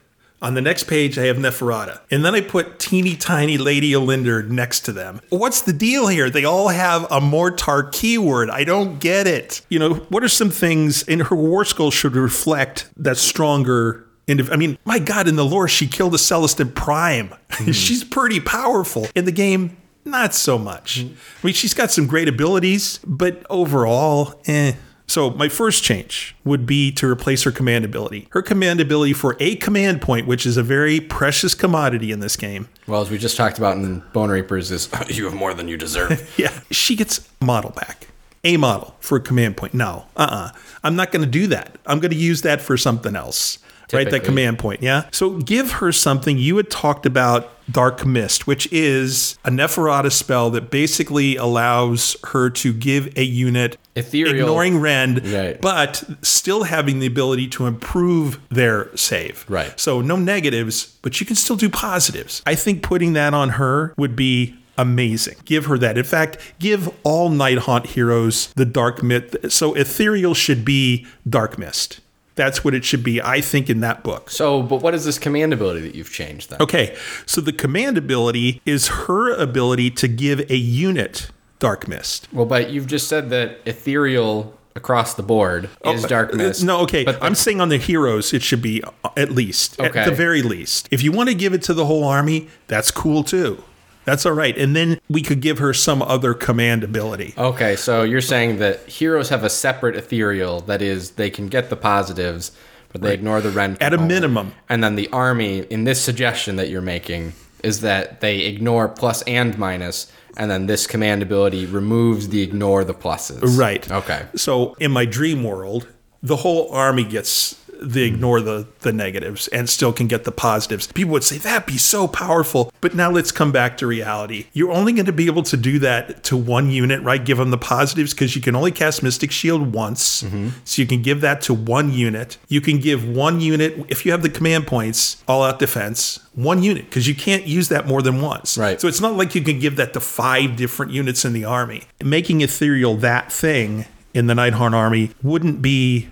On 0.43 0.55
the 0.55 0.63
next 0.63 0.85
page, 0.85 1.19
I 1.19 1.25
have 1.27 1.37
Neferata. 1.37 2.01
And 2.11 2.25
then 2.25 2.35
I 2.35 2.41
put 2.41 2.79
teeny 2.79 3.15
tiny 3.15 3.59
Lady 3.59 3.93
Olynder 3.93 4.49
next 4.49 4.81
to 4.87 4.93
them. 4.93 5.21
What's 5.29 5.61
the 5.61 5.73
deal 5.73 6.07
here? 6.07 6.31
They 6.31 6.45
all 6.45 6.69
have 6.69 7.05
a 7.05 7.21
Mortarch 7.21 7.93
keyword. 7.93 8.49
I 8.49 8.65
don't 8.65 8.99
get 8.99 9.27
it. 9.27 9.61
You 9.69 9.79
know, 9.79 9.95
what 10.09 10.25
are 10.25 10.29
some 10.29 10.51
things 10.51 11.03
in 11.03 11.21
her 11.21 11.37
Warscroll 11.37 11.93
should 11.93 12.17
reflect 12.17 12.91
that 12.97 13.17
stronger 13.19 14.07
I 14.29 14.55
mean, 14.55 14.79
my 14.85 15.01
God, 15.01 15.27
in 15.27 15.35
the 15.35 15.45
lore, 15.45 15.67
she 15.67 15.89
killed 15.89 16.15
a 16.15 16.17
Celestant-Prime. 16.17 17.35
She's 17.73 18.05
pretty 18.05 18.39
powerful. 18.39 19.09
In 19.17 19.25
the 19.25 19.33
game, 19.33 19.77
not 20.05 20.35
so 20.35 20.57
much. 20.57 21.01
I 21.01 21.11
mean, 21.43 21.55
she's 21.55 21.75
got 21.75 21.91
some 21.91 22.07
great 22.07 22.29
abilities, 22.29 23.01
but 23.05 23.45
overall, 23.51 24.41
eh. 24.47 24.73
So 25.11 25.31
my 25.31 25.49
first 25.49 25.83
change 25.83 26.37
would 26.45 26.67
be 26.67 26.93
to 26.93 27.11
replace 27.11 27.43
her 27.43 27.51
command 27.51 27.85
ability. 27.85 28.29
Her 28.31 28.43
command 28.43 28.81
ability 28.81 29.13
for 29.13 29.37
a 29.41 29.57
command 29.57 30.01
point, 30.01 30.29
which 30.29 30.47
is 30.47 30.57
a 30.57 30.63
very 30.63 31.01
precious 31.01 31.53
commodity 31.53 32.13
in 32.13 32.21
this 32.21 32.37
game. 32.37 32.69
well, 32.87 33.01
as 33.01 33.11
we 33.11 33.19
just 33.19 33.37
talked 33.37 33.59
about 33.59 33.77
in 33.77 34.05
Bonereapers, 34.13 34.71
is 34.71 34.89
you 35.09 35.25
have 35.25 35.35
more 35.35 35.53
than 35.53 35.67
you 35.67 35.77
deserve. 35.77 36.33
Yeah. 36.39 36.61
She 36.71 36.95
gets 36.95 37.29
model 37.43 37.71
back. 37.73 38.07
A 38.45 38.57
model 38.57 38.95
for 39.01 39.17
a 39.17 39.21
command 39.21 39.57
point. 39.57 39.75
No, 39.75 40.07
uh 40.17 40.23
uh-uh. 40.23 40.37
uh. 40.37 40.51
i 40.85 40.87
am 40.87 40.95
not 40.95 41.11
going 41.11 41.25
to 41.25 41.31
do 41.31 41.49
that. 41.49 41.77
I'm 41.87 41.99
going 41.99 42.13
to 42.13 42.17
use 42.17 42.43
that 42.43 42.63
for 42.63 42.77
something 42.77 43.17
else. 43.17 43.59
Right? 43.93 44.09
That 44.09 44.23
command 44.23 44.61
point. 44.61 44.81
Yeah. 44.81 45.09
So 45.11 45.39
give 45.39 45.73
her 45.73 45.91
something. 45.91 46.39
You 46.39 46.57
had 46.57 46.71
talked 46.71 47.05
about 47.05 47.51
Dark 47.71 48.07
Mist, 48.07 48.47
which 48.47 48.73
is 48.73 49.37
a 49.45 49.51
Neferata 49.51 50.13
spell 50.13 50.51
that 50.51 50.71
basically 50.71 51.35
allows 51.35 52.17
her 52.29 52.51
to 52.51 52.73
give 52.73 53.13
a 53.19 53.25
unit 53.25 53.77
Ethereal. 54.01 54.35
ignoring 54.47 54.79
rend, 54.79 55.27
Right. 55.27 55.61
but 55.61 56.03
still 56.23 56.65
having 56.65 56.99
the 56.99 57.07
ability 57.07 57.49
to 57.49 57.67
improve 57.67 58.39
their 58.51 58.89
save. 58.97 59.45
Right. 59.49 59.73
So 59.79 60.01
no 60.01 60.17
negatives, 60.17 60.95
but 61.03 61.21
you 61.21 61.27
can 61.27 61.37
still 61.37 61.57
do 61.57 61.69
positives. 61.69 62.43
I 62.47 62.55
think 62.55 62.83
putting 62.83 63.13
that 63.15 63.33
on 63.35 63.51
her 63.51 63.95
would 63.97 64.17
be 64.17 64.55
amazing. 64.79 65.37
Give 65.45 65.67
her 65.67 65.77
that. 65.79 65.99
In 65.99 66.05
fact, 66.05 66.39
give 66.59 66.89
all 67.03 67.31
Nighthaunt 67.31 67.87
heroes 67.87 68.49
the 68.57 68.65
Dark 68.65 69.03
Mist. 69.03 69.37
So 69.51 69.75
Ethereal 69.75 70.33
should 70.35 70.65
be 70.65 71.07
Dark 71.29 71.59
Mist. 71.59 72.01
That's 72.37 72.65
what 72.65 72.73
it 72.73 72.87
should 72.87 73.05
be, 73.05 73.21
I 73.21 73.43
think, 73.43 73.69
in 73.69 73.81
that 73.81 74.03
book. 74.03 74.31
so, 74.31 74.63
but 74.63 74.81
what 74.81 74.95
is 74.95 75.05
this 75.05 75.19
command 75.19 75.53
ability 75.53 75.81
that 75.83 75.95
you've 75.95 76.11
changed 76.13 76.49
then? 76.49 76.59
Okay, 76.63 76.97
so 77.27 77.43
the 77.43 77.53
command 77.53 77.99
ability 77.99 78.63
is 78.65 78.87
her 78.89 79.31
ability 79.35 79.91
to 79.91 80.09
give 80.09 80.41
a 80.51 80.57
unit 80.57 81.29
Dark 81.61 81.87
Mist. 81.87 82.27
Well, 82.33 82.47
but 82.47 82.71
you've 82.71 82.89
just 82.89 83.07
said 83.07 83.31
that 83.31 83.61
ethereal 83.65 84.59
across 84.75 85.15
the 85.15 85.23
board 85.23 85.69
is 85.85 86.05
Dark 86.05 86.35
Mist. 86.35 86.63
Oh, 86.63 86.67
No, 86.67 86.81
okay. 86.81 87.05
But 87.05 87.23
I'm 87.23 87.35
saying 87.37 87.61
on 87.61 87.69
the 87.69 87.77
heroes, 87.77 88.33
it 88.33 88.43
should 88.43 88.63
be 88.63 88.83
uh, 88.83 88.91
at 89.17 89.31
least, 89.31 89.79
at 89.81 89.93
the 89.93 90.15
very 90.15 90.43
least. 90.43 90.89
If 90.91 91.03
you 91.03 91.13
want 91.13 91.29
to 91.29 91.35
give 91.35 91.53
it 91.53 91.63
to 91.63 91.75
the 91.75 91.87
whole 91.87 92.05
army, 92.05 92.49
that's 92.67 92.91
cool 92.91 93.23
too. 93.23 93.63
That's 94.05 94.25
all 94.25 94.33
right. 94.33 94.57
And 94.57 94.75
then 94.75 94.99
we 95.09 95.23
could 95.23 95.41
give 95.41 95.59
her 95.59 95.75
some 95.75 96.03
other 96.03 96.33
command 96.35 96.83
ability. 96.83 97.35
Okay, 97.37 97.77
so 97.77 98.03
you're 98.03 98.23
saying 98.23 98.59
that 98.59 98.89
heroes 98.89 99.29
have 99.29 99.45
a 99.45 99.51
separate 99.51 99.95
ethereal 99.95 100.63
that 100.63 100.81
is 100.81 101.13
they 101.13 101.31
can 101.31 101.49
get 101.49 101.69
the 101.69 101.77
positives, 101.77 102.51
but 102.93 103.03
they 103.03 103.13
ignore 103.13 103.41
the 103.41 103.51
rend 103.51 103.81
At 103.83 103.93
a 103.93 103.99
minimum. 103.99 104.55
And 104.69 104.83
then 104.83 104.97
the 104.97 105.09
army 105.11 105.61
in 105.61 105.85
this 105.85 106.01
suggestion 106.01 106.57
that 106.57 106.71
you're 106.71 106.81
making 106.81 107.35
is 107.63 107.83
that 107.83 108.21
they 108.21 108.41
ignore 108.47 108.89
plus 108.89 109.21
and 109.23 109.57
minus, 109.59 110.11
and 110.41 110.51
then 110.51 110.65
this 110.65 110.87
command 110.87 111.21
ability 111.21 111.67
removes 111.67 112.31
the 112.31 112.41
ignore 112.41 112.83
the 112.83 112.95
pluses. 112.95 113.59
Right. 113.59 113.89
Okay. 113.91 114.27
So 114.37 114.75
in 114.81 114.91
my 114.91 115.05
dream 115.05 115.45
world, 115.45 115.87
the 116.23 116.37
whole 116.37 116.73
army 116.73 117.05
gets 117.05 117.60
the 117.81 118.05
ignore 118.05 118.41
the 118.41 118.67
the 118.81 118.93
negatives 118.93 119.49
and 119.49 119.69
still 119.69 119.93
can 119.93 120.07
get 120.07 120.25
the 120.25 120.33
positives. 120.33 120.87
People 120.89 121.13
would 121.13 121.25
say 121.25 121.39
that'd 121.39 121.67
be 121.67 121.79
so 121.79 122.07
powerful. 122.07 122.73
But 122.81 122.95
now 122.95 123.11
let's 123.11 123.33
come 123.33 123.53
back 123.53 123.77
to 123.79 123.87
reality. 123.87 124.47
You're 124.53 124.73
only 124.73 124.93
going 124.93 125.07
to 125.07 125.13
be 125.13 125.27
able 125.27 125.43
to 125.45 125.57
do 125.57 125.79
that 125.81 126.23
to 126.25 126.37
one 126.37 126.71
unit, 126.71 127.03
right? 127.03 127.25
Give 127.25 127.39
them 127.39 127.51
the 127.51 127.59
positives 127.59 128.15
because 128.15 128.35
you 128.37 128.43
can 128.43 128.57
only 128.57 128.71
cast 128.71 129.03
Mystic 129.03 129.31
Shield 129.31 129.73
once. 129.73 130.23
Mm-hmm. 130.23 130.49
So 130.65 130.83
you 130.83 130.89
can 130.89 131.03
give 131.03 131.21
that 131.21 131.41
to 131.43 131.55
one 131.55 131.93
unit. 131.93 132.39
You 132.49 132.61
can 132.61 132.79
give 132.79 133.07
one 133.09 133.41
unit 133.41 133.87
if 133.89 134.05
you 134.05 134.13
have 134.13 134.23
the 134.23 134.31
command 134.31 134.67
points, 134.67 135.23
all 135.29 135.43
out 135.43 135.59
defense, 135.59 136.21
one 136.35 136.63
unit 136.63 136.85
because 136.85 137.09
you 137.09 137.15
can't 137.15 137.47
use 137.47 137.69
that 137.69 137.87
more 137.87 138.03
than 138.03 138.21
once. 138.21 138.57
Right. 138.57 138.81
So 138.81 138.89
it's 138.89 139.01
not 139.01 139.17
like 139.17 139.35
you 139.35 139.43
can 139.43 139.59
give 139.59 139.77
that 139.77 139.93
to 139.95 140.01
five 140.01 140.57
different 140.57 140.93
units 140.93 141.25
in 141.25 141.33
the 141.33 141.45
army. 141.45 141.83
Making 142.03 142.41
ethereal 142.41 142.97
that 142.97 143.33
thing 143.33 143.87
in 144.15 144.27
the 144.27 144.35
Nighthaunt 144.35 144.73
army 144.73 145.11
wouldn't 145.23 145.63
be 145.63 146.09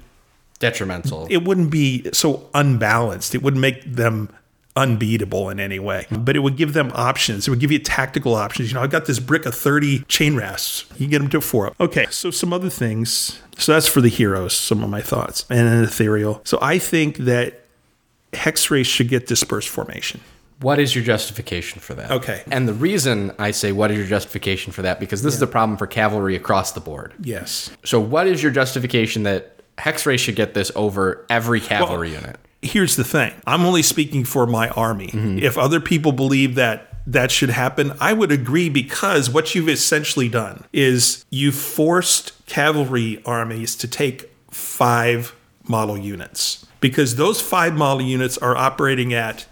Detrimental. 0.59 1.27
it 1.31 1.45
wouldn't 1.45 1.71
be 1.71 2.11
so 2.13 2.49
unbalanced. 2.55 3.35
It 3.35 3.43
wouldn't 3.43 3.61
make 3.61 3.85
them 3.85 4.29
unbeatable 4.79 5.51
in 5.51 5.61
any 5.61 5.79
way. 5.79 6.07
Mm. 6.09 6.25
But 6.25 6.37
it 6.37 6.41
would 6.41 6.57
give 6.57 6.73
them 6.73 6.91
options. 6.95 7.47
It 7.47 7.51
would 7.51 7.61
give 7.61 7.73
you 7.73 7.79
tactical 7.79 8.35
options. 8.35 8.71
You 8.71 8.75
know, 8.75 8.83
I've 8.83 8.91
got 8.91 9.07
this 9.07 9.19
brick 9.19 9.45
of 9.45 9.55
30 9.55 10.01
chain 10.05 10.37
rasps. 10.37 10.85
You 10.93 11.07
can 11.07 11.11
get 11.11 11.19
them 11.19 11.31
to 11.31 11.41
four. 11.41 11.75
Okay, 11.81 12.07
so 12.11 12.31
some 12.31 12.53
other 12.53 12.71
things. 12.71 13.41
So 13.59 13.73
that's 13.73 13.89
for 13.89 14.01
the 14.01 14.09
heroes, 14.09 14.55
some 14.55 14.83
of 14.85 14.91
my 14.91 15.03
thoughts. 15.03 15.45
And 15.51 15.69
an 15.69 15.85
ethereal. 15.85 16.41
So 16.45 16.59
I 16.63 16.79
think 16.79 17.17
that 17.19 17.65
Hexwraiths 18.33 18.87
should 18.87 19.09
get 19.09 19.27
dispersed 19.27 19.69
formation. 19.69 20.21
What 20.61 20.81
is 20.81 20.95
your 20.95 21.05
justification 21.05 21.81
for 21.81 21.95
that? 21.95 22.11
Okay. 22.11 22.43
And 22.51 22.69
the 22.69 22.75
reason 22.75 23.33
I 23.39 23.53
say 23.53 23.71
what 23.71 23.93
is 23.93 23.99
your 23.99 24.07
justification 24.07 24.73
for 24.73 24.83
that 24.83 24.99
because 24.99 25.23
this 25.23 25.35
is 25.35 25.41
the 25.41 25.47
problem 25.47 25.79
for 25.79 25.87
cavalry 25.87 26.35
across 26.35 26.73
the 26.73 26.81
board. 26.81 27.15
Yes. 27.21 27.71
So 27.85 28.01
what 28.01 28.27
is 28.27 28.43
your 28.43 28.51
justification 28.51 29.23
that 29.23 29.58
Hexwraith 29.79 30.19
should 30.19 30.37
get 30.37 30.55
this 30.55 30.71
over 30.75 31.25
every 31.31 31.61
cavalry 31.61 32.13
Well, 32.13 32.21
unit? 32.21 32.41
Here's 32.61 32.97
the 32.97 33.05
thing 33.05 33.33
I'm 33.47 33.63
only 33.63 33.83
speaking 33.83 34.25
for 34.25 34.47
my 34.47 34.69
army. 34.71 35.09
Mm-hmm. 35.09 35.39
If 35.39 35.57
other 35.57 35.81
people 35.81 36.13
believe 36.13 36.57
that 36.57 36.89
that 37.07 37.31
should 37.31 37.51
happen, 37.51 37.93
I 38.01 38.13
would 38.13 38.31
agree 38.31 38.69
because 38.69 39.31
what 39.31 39.55
you've 39.55 39.69
essentially 39.69 40.29
done 40.29 40.65
is 40.73 41.25
you've 41.31 41.55
forced 41.55 42.33
cavalry 42.47 43.23
armies 43.25 43.75
to 43.77 43.89
take 43.89 44.31
five 44.51 45.35
model 45.67 45.97
units 45.97 46.67
because 46.81 47.17
those 47.17 47.41
five 47.41 47.75
model 47.75 48.03
units 48.03 48.37
are 48.39 48.57
operating 48.57 49.15
at 49.15 49.47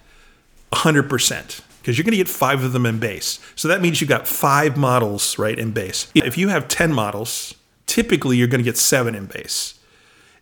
100% 0.73 1.61
because 1.81 1.97
you're 1.97 2.05
going 2.05 2.13
to 2.13 2.17
get 2.17 2.29
five 2.29 2.65
of 2.65 2.73
them 2.73 2.85
in 2.85 2.99
base. 2.99 3.39
So 3.55 3.69
that 3.69 3.81
means 3.81 4.01
you've 4.01 4.11
got 4.11 4.27
five 4.27 4.77
models, 4.77 5.39
right, 5.39 5.59
in 5.59 5.71
base. 5.71 6.11
If 6.15 6.37
you 6.37 6.49
have 6.49 6.69
10 6.69 6.93
models, 6.93 7.55
typically 7.87 8.37
you're 8.37 8.49
going 8.49 8.61
to 8.61 8.65
get 8.65 8.77
seven 8.77 9.15
in 9.15 9.27
base. 9.27 9.76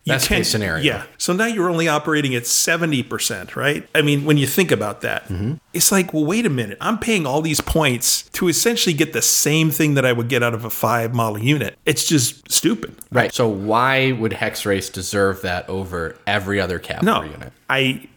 Best 0.06 0.28
case 0.28 0.50
scenario. 0.50 0.82
Yeah. 0.84 1.04
So 1.18 1.32
now 1.32 1.46
you're 1.46 1.70
only 1.70 1.88
operating 1.88 2.34
at 2.34 2.42
70%, 2.44 3.56
right? 3.56 3.88
I 3.94 4.02
mean, 4.02 4.24
when 4.24 4.36
you 4.36 4.46
think 4.46 4.70
about 4.70 5.00
that, 5.00 5.24
Mm-hmm. 5.28 5.54
it's 5.72 5.90
like, 5.90 6.12
well, 6.12 6.24
wait 6.24 6.44
a 6.46 6.50
minute. 6.50 6.76
I'm 6.80 6.98
paying 6.98 7.26
all 7.26 7.40
these 7.42 7.60
points 7.60 8.22
to 8.32 8.48
essentially 8.48 8.92
get 8.94 9.12
the 9.12 9.22
same 9.22 9.70
thing 9.70 9.94
that 9.94 10.04
I 10.04 10.12
would 10.12 10.28
get 10.28 10.42
out 10.42 10.52
of 10.54 10.64
a 10.64 10.70
five 10.70 11.14
model 11.14 11.38
unit. 11.38 11.78
It's 11.86 12.06
just 12.06 12.50
stupid. 12.50 12.94
Right. 13.10 13.32
So 13.32 13.48
why 13.48 14.12
would 14.12 14.32
Hex 14.34 14.54
Hexwraiths 14.62 14.92
deserve 14.92 15.42
that 15.42 15.68
over 15.68 16.16
every 16.26 16.60
other 16.60 16.78
cavalry 16.78 17.04
No, 17.06 17.22
unit? 17.22 17.52
I 17.68 18.08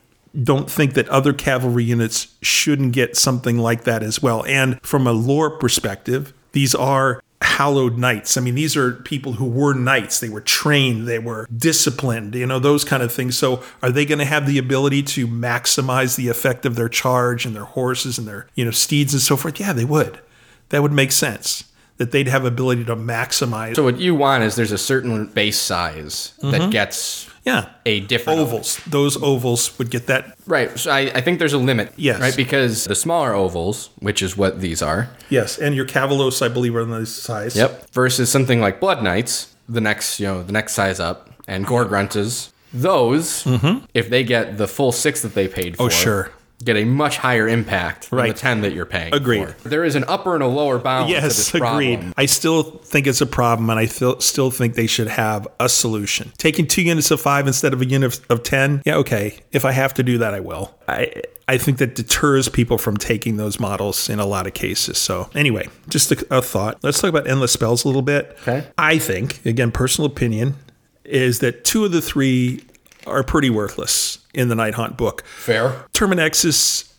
don't 0.43 0.69
think 0.69 0.93
that 0.93 1.07
other 1.09 1.33
cavalry 1.33 1.83
units 1.83 2.27
shouldn't 2.41 2.91
get 2.93 3.17
something 3.17 3.57
like 3.57 3.85
that 3.85 4.03
as 4.03 4.21
well. 4.21 4.45
And 4.45 4.79
from 4.83 5.07
a 5.07 5.11
lore 5.13 5.49
perspective, 5.49 6.33
these 6.51 6.75
are 6.75 7.21
hallowed 7.41 7.97
knights. 7.97 8.37
I 8.37 8.41
mean, 8.41 8.55
these 8.55 8.75
are 8.75 8.93
people 8.93 9.33
who 9.33 9.45
were 9.45 9.73
knights. 9.73 10.19
They 10.19 10.29
were 10.29 10.41
trained, 10.41 11.07
they 11.07 11.19
were 11.19 11.47
disciplined, 11.55 12.35
you 12.35 12.45
know, 12.45 12.59
those 12.59 12.83
kind 12.83 13.03
of 13.03 13.11
things. 13.11 13.37
So, 13.37 13.63
are 13.81 13.91
they 13.91 14.05
going 14.05 14.19
to 14.19 14.25
have 14.25 14.47
the 14.47 14.57
ability 14.57 15.03
to 15.03 15.27
maximize 15.27 16.15
the 16.15 16.29
effect 16.29 16.65
of 16.65 16.75
their 16.75 16.89
charge 16.89 17.45
and 17.45 17.55
their 17.55 17.65
horses 17.65 18.17
and 18.17 18.27
their, 18.27 18.47
you 18.55 18.65
know, 18.65 18.71
steeds 18.71 19.13
and 19.13 19.21
so 19.21 19.37
forth? 19.37 19.59
Yeah, 19.59 19.73
they 19.73 19.85
would. 19.85 20.19
That 20.69 20.81
would 20.81 20.91
make 20.91 21.11
sense. 21.11 21.63
That 21.97 22.11
they'd 22.11 22.27
have 22.27 22.45
ability 22.45 22.85
to 22.85 22.95
maximize. 22.95 23.75
So 23.75 23.83
what 23.83 23.99
you 23.99 24.13
want 24.13 24.43
is 24.43 24.55
there's 24.55 24.71
a 24.71 24.77
certain 24.77 25.25
base 25.27 25.57
size 25.57 26.33
that 26.41 26.61
mm-hmm. 26.61 26.69
gets 26.69 27.26
yeah. 27.47 27.69
a 27.85 28.01
different 28.01 28.39
Ovals. 28.39 28.77
Those 28.85 29.15
ovals 29.21 29.77
would 29.79 29.89
get 29.89 30.07
that. 30.07 30.37
Right. 30.45 30.77
So 30.77 30.91
I, 30.91 30.99
I 31.15 31.21
think 31.21 31.39
there's 31.39 31.53
a 31.53 31.57
limit. 31.57 31.91
Yes. 31.95 32.19
Right. 32.19 32.35
Because 32.35 32.85
the 32.85 32.95
smaller 32.95 33.33
ovals, 33.33 33.89
which 33.99 34.21
is 34.21 34.37
what 34.37 34.61
these 34.61 34.81
are, 34.81 35.09
Yes. 35.29 35.57
And 35.57 35.75
your 35.75 35.85
Kavalos, 35.85 36.41
I 36.41 36.49
believe, 36.49 36.75
are 36.75 36.81
on 36.81 36.91
this 36.91 37.13
size. 37.13 37.55
Yep. 37.55 37.89
Versus 37.91 38.29
something 38.31 38.59
like 38.61 38.79
Blood 38.79 39.03
Knights, 39.03 39.53
the 39.67 39.81
next, 39.81 40.19
you 40.19 40.27
know, 40.27 40.43
the 40.43 40.53
next 40.53 40.73
size 40.73 40.99
up, 40.99 41.29
and 41.47 41.65
Gore 41.65 41.85
Gruntas. 41.85 42.51
Those, 42.73 43.43
if 43.93 44.09
they 44.09 44.23
get 44.23 44.57
the 44.57 44.67
full 44.67 44.91
six 44.91 45.21
that 45.21 45.33
they 45.33 45.47
paid 45.47 45.77
for, 45.77 45.83
Mm-hmm. 45.83 45.85
Oh, 45.85 45.89
sure. 45.89 46.31
Get 46.63 46.75
a 46.75 46.85
much 46.85 47.17
higher 47.17 47.47
impact 47.47 48.09
than 48.09 48.27
the 48.27 48.33
ten 48.33 48.61
that 48.61 48.73
you're 48.73 48.85
paying. 48.85 49.13
Agreed. 49.13 49.49
for. 49.49 49.69
There 49.69 49.83
is 49.83 49.95
an 49.95 50.03
upper 50.07 50.33
and 50.33 50.43
a 50.43 50.47
lower 50.47 50.79
bound 50.79 51.07
to 51.07 51.13
Yes, 51.13 51.53
agreed. 51.53 52.13
I 52.17 52.25
still 52.25 52.63
think 52.63 53.07
it's 53.07 53.21
a 53.21 53.25
problem, 53.25 53.69
and 53.69 53.79
I 53.79 53.85
feel, 53.85 54.19
still 54.19 54.51
think 54.51 54.75
they 54.75 54.87
should 54.87 55.07
have 55.07 55.47
a 55.59 55.69
solution. 55.69 56.31
Taking 56.37 56.67
two 56.67 56.81
units 56.81 57.11
of 57.11 57.21
five 57.21 57.47
instead 57.47 57.73
of 57.73 57.81
a 57.81 57.85
unit 57.85 58.17
of, 58.17 58.31
of 58.31 58.43
ten, 58.43 58.81
yeah, 58.85 58.95
okay. 58.97 59.39
If 59.51 59.65
I 59.65 59.71
have 59.71 59.93
to 59.95 60.03
do 60.03 60.17
that, 60.19 60.33
I 60.33 60.39
will. 60.39 60.73
I 60.87 61.21
I 61.47 61.57
think 61.57 61.77
that 61.77 61.95
deters 61.95 62.49
people 62.49 62.77
from 62.77 62.97
taking 62.97 63.37
those 63.37 63.59
models 63.59 64.09
in 64.09 64.19
a 64.19 64.25
lot 64.25 64.47
of 64.47 64.53
cases. 64.53 64.97
So 64.97 65.29
anyway, 65.33 65.69
just 65.87 66.11
a, 66.11 66.27
a 66.29 66.41
thought. 66.41 66.79
Let's 66.83 66.99
talk 66.99 67.09
about 67.09 67.27
endless 67.27 67.53
spells 67.53 67.85
a 67.85 67.87
little 67.87 68.01
bit. 68.01 68.37
Okay. 68.41 68.67
I 68.77 68.97
think, 68.97 69.45
again, 69.45 69.71
personal 69.71 70.09
opinion, 70.11 70.55
is 71.05 71.39
that 71.39 71.63
two 71.63 71.85
of 71.85 71.93
the 71.93 72.01
three 72.01 72.63
are 73.07 73.23
pretty 73.23 73.49
worthless 73.49 74.19
in 74.33 74.49
the 74.49 74.55
Nighthaunt 74.55 74.97
book. 74.97 75.23
Fair. 75.25 75.85
Terminexus, 75.93 76.91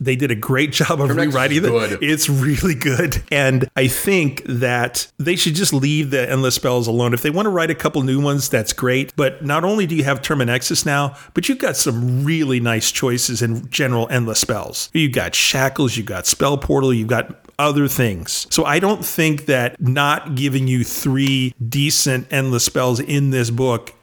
they 0.00 0.16
did 0.16 0.30
a 0.30 0.34
great 0.34 0.72
job 0.80 1.00
of 1.00 1.10
Terminexus 1.10 1.32
rewriting 1.32 1.64
it. 1.64 2.02
It's 2.02 2.28
really 2.28 2.74
good. 2.74 3.22
And 3.30 3.68
I 3.76 3.88
think 3.88 4.42
that 4.44 5.10
they 5.18 5.36
should 5.36 5.54
just 5.54 5.72
leave 5.72 6.10
the 6.10 6.30
endless 6.30 6.54
spells 6.54 6.86
alone. 6.86 7.14
If 7.14 7.22
they 7.22 7.30
want 7.30 7.46
to 7.46 7.50
write 7.50 7.70
a 7.70 7.74
couple 7.74 8.02
new 8.02 8.20
ones, 8.20 8.48
that's 8.48 8.72
great. 8.72 9.14
But 9.16 9.44
not 9.44 9.64
only 9.64 9.86
do 9.86 9.94
you 9.94 10.04
have 10.04 10.22
Terminexus 10.22 10.84
now, 10.84 11.16
but 11.34 11.48
you've 11.48 11.58
got 11.58 11.76
some 11.76 12.24
really 12.24 12.60
nice 12.60 12.90
choices 12.90 13.42
in 13.42 13.68
general 13.70 14.08
endless 14.10 14.40
spells. 14.40 14.90
You've 14.92 15.12
got 15.12 15.34
Shackles, 15.34 15.96
you've 15.96 16.06
got 16.06 16.26
Spell 16.26 16.58
Portal, 16.58 16.92
you've 16.92 17.08
got 17.08 17.44
other 17.58 17.88
things. 17.88 18.46
So 18.50 18.64
I 18.64 18.78
don't 18.78 19.04
think 19.04 19.46
that 19.46 19.80
not 19.80 20.34
giving 20.34 20.66
you 20.66 20.84
three 20.84 21.54
decent 21.66 22.32
endless 22.32 22.64
spells 22.64 23.00
in 23.00 23.30
this 23.30 23.50
book 23.50 23.94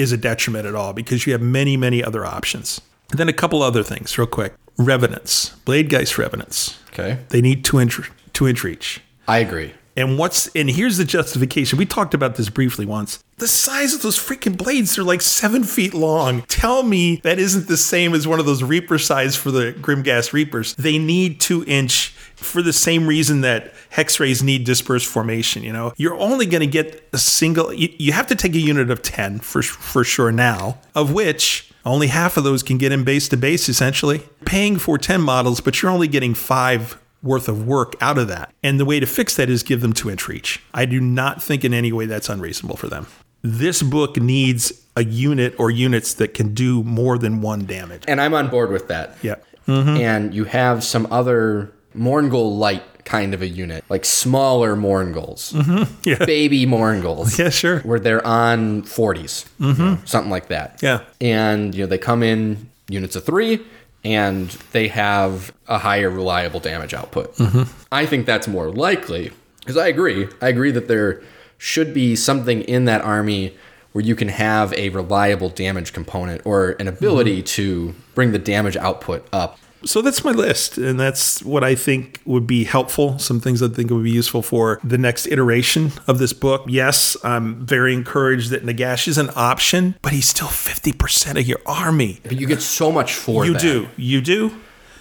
is 0.00 0.12
a 0.12 0.16
detriment 0.16 0.66
at 0.66 0.74
all 0.74 0.92
because 0.92 1.26
you 1.26 1.32
have 1.32 1.42
many, 1.42 1.76
many 1.76 2.02
other 2.02 2.24
options. 2.24 2.80
And 3.10 3.18
then 3.18 3.28
a 3.28 3.32
couple 3.32 3.62
other 3.62 3.82
things, 3.82 4.16
real 4.18 4.26
quick. 4.26 4.54
Revenants, 4.78 5.50
Bladegeist 5.66 6.16
Revenants. 6.16 6.78
Okay. 6.92 7.18
They 7.28 7.40
need 7.40 7.64
two 7.64 7.78
inch 7.80 8.10
two 8.32 8.48
inch 8.48 8.64
reach. 8.64 9.00
I 9.28 9.38
agree. 9.38 9.74
And 10.00 10.18
what's 10.18 10.48
and 10.54 10.70
here's 10.70 10.96
the 10.96 11.04
justification. 11.04 11.78
We 11.78 11.86
talked 11.86 12.14
about 12.14 12.36
this 12.36 12.48
briefly 12.48 12.86
once. 12.86 13.22
The 13.36 13.48
size 13.48 13.94
of 13.94 14.02
those 14.02 14.18
freaking 14.18 14.56
blades, 14.56 14.94
they're 14.94 15.04
like 15.04 15.22
seven 15.22 15.64
feet 15.64 15.94
long. 15.94 16.42
Tell 16.42 16.82
me 16.82 17.16
that 17.22 17.38
isn't 17.38 17.68
the 17.68 17.76
same 17.76 18.14
as 18.14 18.26
one 18.26 18.38
of 18.38 18.46
those 18.46 18.62
Reaper 18.62 18.98
size 18.98 19.36
for 19.36 19.50
the 19.50 19.72
Grimghast 19.72 20.32
Reapers. 20.32 20.74
They 20.74 20.98
need 20.98 21.40
two 21.40 21.64
inch 21.66 22.08
for 22.36 22.62
the 22.62 22.72
same 22.72 23.06
reason 23.06 23.42
that 23.42 23.72
Hexwraiths 23.92 24.42
need 24.42 24.64
dispersed 24.64 25.06
formation. 25.06 25.62
You 25.62 25.72
know, 25.72 25.92
you're 25.96 26.18
only 26.18 26.46
going 26.46 26.60
to 26.60 26.66
get 26.66 27.08
a 27.12 27.18
single. 27.18 27.72
You, 27.72 27.88
you 27.98 28.12
have 28.12 28.26
to 28.28 28.34
take 28.34 28.54
a 28.54 28.58
unit 28.58 28.90
of 28.90 29.02
ten 29.02 29.38
for 29.38 29.62
for 29.62 30.04
sure 30.04 30.32
now, 30.32 30.78
of 30.94 31.12
which 31.12 31.70
only 31.84 32.08
half 32.08 32.36
of 32.36 32.44
those 32.44 32.62
can 32.62 32.78
get 32.78 32.92
in 32.92 33.04
base 33.04 33.28
to 33.28 33.36
base. 33.36 33.68
Essentially, 33.68 34.22
paying 34.44 34.78
for 34.78 34.98
ten 34.98 35.20
models, 35.20 35.60
but 35.60 35.80
you're 35.80 35.90
only 35.90 36.08
getting 36.08 36.34
five 36.34 36.98
worth 37.22 37.48
of 37.48 37.66
work 37.66 37.94
out 38.00 38.18
of 38.18 38.28
that. 38.28 38.52
And 38.62 38.80
the 38.80 38.84
way 38.84 39.00
to 39.00 39.06
fix 39.06 39.36
that 39.36 39.50
is 39.50 39.62
give 39.62 39.80
them 39.80 39.92
two 39.92 40.10
inch 40.10 40.28
reach. 40.28 40.62
I 40.72 40.86
do 40.86 41.00
not 41.00 41.42
think 41.42 41.64
in 41.64 41.74
any 41.74 41.92
way 41.92 42.06
that's 42.06 42.28
unreasonable 42.28 42.76
for 42.76 42.88
them. 42.88 43.06
This 43.42 43.82
book 43.82 44.16
needs 44.16 44.72
a 44.96 45.04
unit 45.04 45.54
or 45.58 45.70
units 45.70 46.14
that 46.14 46.34
can 46.34 46.52
do 46.52 46.82
more 46.82 47.16
than 47.16 47.40
one 47.40 47.64
damage. 47.64 48.04
And 48.06 48.20
I'm 48.20 48.34
on 48.34 48.48
board 48.48 48.70
with 48.70 48.88
that. 48.88 49.16
Yeah. 49.22 49.36
Mm-hmm. 49.66 49.96
And 49.96 50.34
you 50.34 50.44
have 50.44 50.84
some 50.84 51.06
other 51.10 51.72
Mourngul 51.96 52.58
light 52.58 52.82
kind 53.04 53.34
of 53.34 53.42
a 53.42 53.48
unit, 53.48 53.84
like 53.88 54.04
smaller 54.04 54.76
Mournguls, 54.76 55.52
mm-hmm. 55.52 55.92
Yeah. 56.08 56.24
baby 56.24 56.66
Mournguls. 56.66 57.38
Yeah, 57.38 57.48
sure. 57.48 57.80
Where 57.80 57.98
they're 57.98 58.24
on 58.26 58.82
40s, 58.82 59.46
you 59.58 59.66
mm-hmm. 59.66 59.82
know, 59.82 59.98
something 60.04 60.30
like 60.30 60.48
that. 60.48 60.80
Yeah. 60.82 61.00
And 61.20 61.74
you 61.74 61.82
know 61.82 61.86
they 61.86 61.98
come 61.98 62.22
in 62.22 62.70
units 62.88 63.16
of 63.16 63.24
three, 63.24 63.60
and 64.04 64.48
they 64.72 64.88
have 64.88 65.52
a 65.68 65.78
higher 65.78 66.10
reliable 66.10 66.60
damage 66.60 66.94
output. 66.94 67.34
Mm-hmm. 67.36 67.70
I 67.92 68.06
think 68.06 68.26
that's 68.26 68.48
more 68.48 68.70
likely 68.70 69.30
because 69.60 69.76
I 69.76 69.88
agree. 69.88 70.28
I 70.40 70.48
agree 70.48 70.70
that 70.70 70.88
there 70.88 71.22
should 71.58 71.92
be 71.92 72.16
something 72.16 72.62
in 72.62 72.86
that 72.86 73.02
army 73.02 73.54
where 73.92 74.04
you 74.04 74.14
can 74.14 74.28
have 74.28 74.72
a 74.74 74.88
reliable 74.90 75.48
damage 75.48 75.92
component 75.92 76.40
or 76.44 76.76
an 76.78 76.88
ability 76.88 77.38
mm-hmm. 77.38 77.44
to 77.44 77.94
bring 78.14 78.32
the 78.32 78.38
damage 78.38 78.76
output 78.76 79.26
up. 79.32 79.58
So 79.84 80.02
that's 80.02 80.24
my 80.24 80.32
list, 80.32 80.78
and 80.78 81.00
that's 81.00 81.42
what 81.42 81.64
I 81.64 81.74
think 81.74 82.20
would 82.24 82.46
be 82.46 82.64
helpful. 82.64 83.18
Some 83.18 83.40
things 83.40 83.62
I 83.62 83.68
think 83.68 83.90
would 83.90 84.04
be 84.04 84.10
useful 84.10 84.42
for 84.42 84.78
the 84.84 84.98
next 84.98 85.26
iteration 85.26 85.92
of 86.06 86.18
this 86.18 86.32
book. 86.32 86.64
Yes, 86.68 87.16
I'm 87.24 87.64
very 87.64 87.94
encouraged 87.94 88.50
that 88.50 88.64
Nagash 88.64 89.08
is 89.08 89.16
an 89.18 89.30
option, 89.34 89.96
but 90.02 90.12
he's 90.12 90.28
still 90.28 90.48
50% 90.48 91.38
of 91.38 91.46
your 91.46 91.60
army. 91.64 92.20
But 92.22 92.38
you 92.38 92.46
get 92.46 92.62
so 92.62 92.92
much 92.92 93.14
for 93.14 93.46
You 93.46 93.54
that. 93.54 93.62
do. 93.62 93.88
You 93.96 94.20
do. 94.20 94.54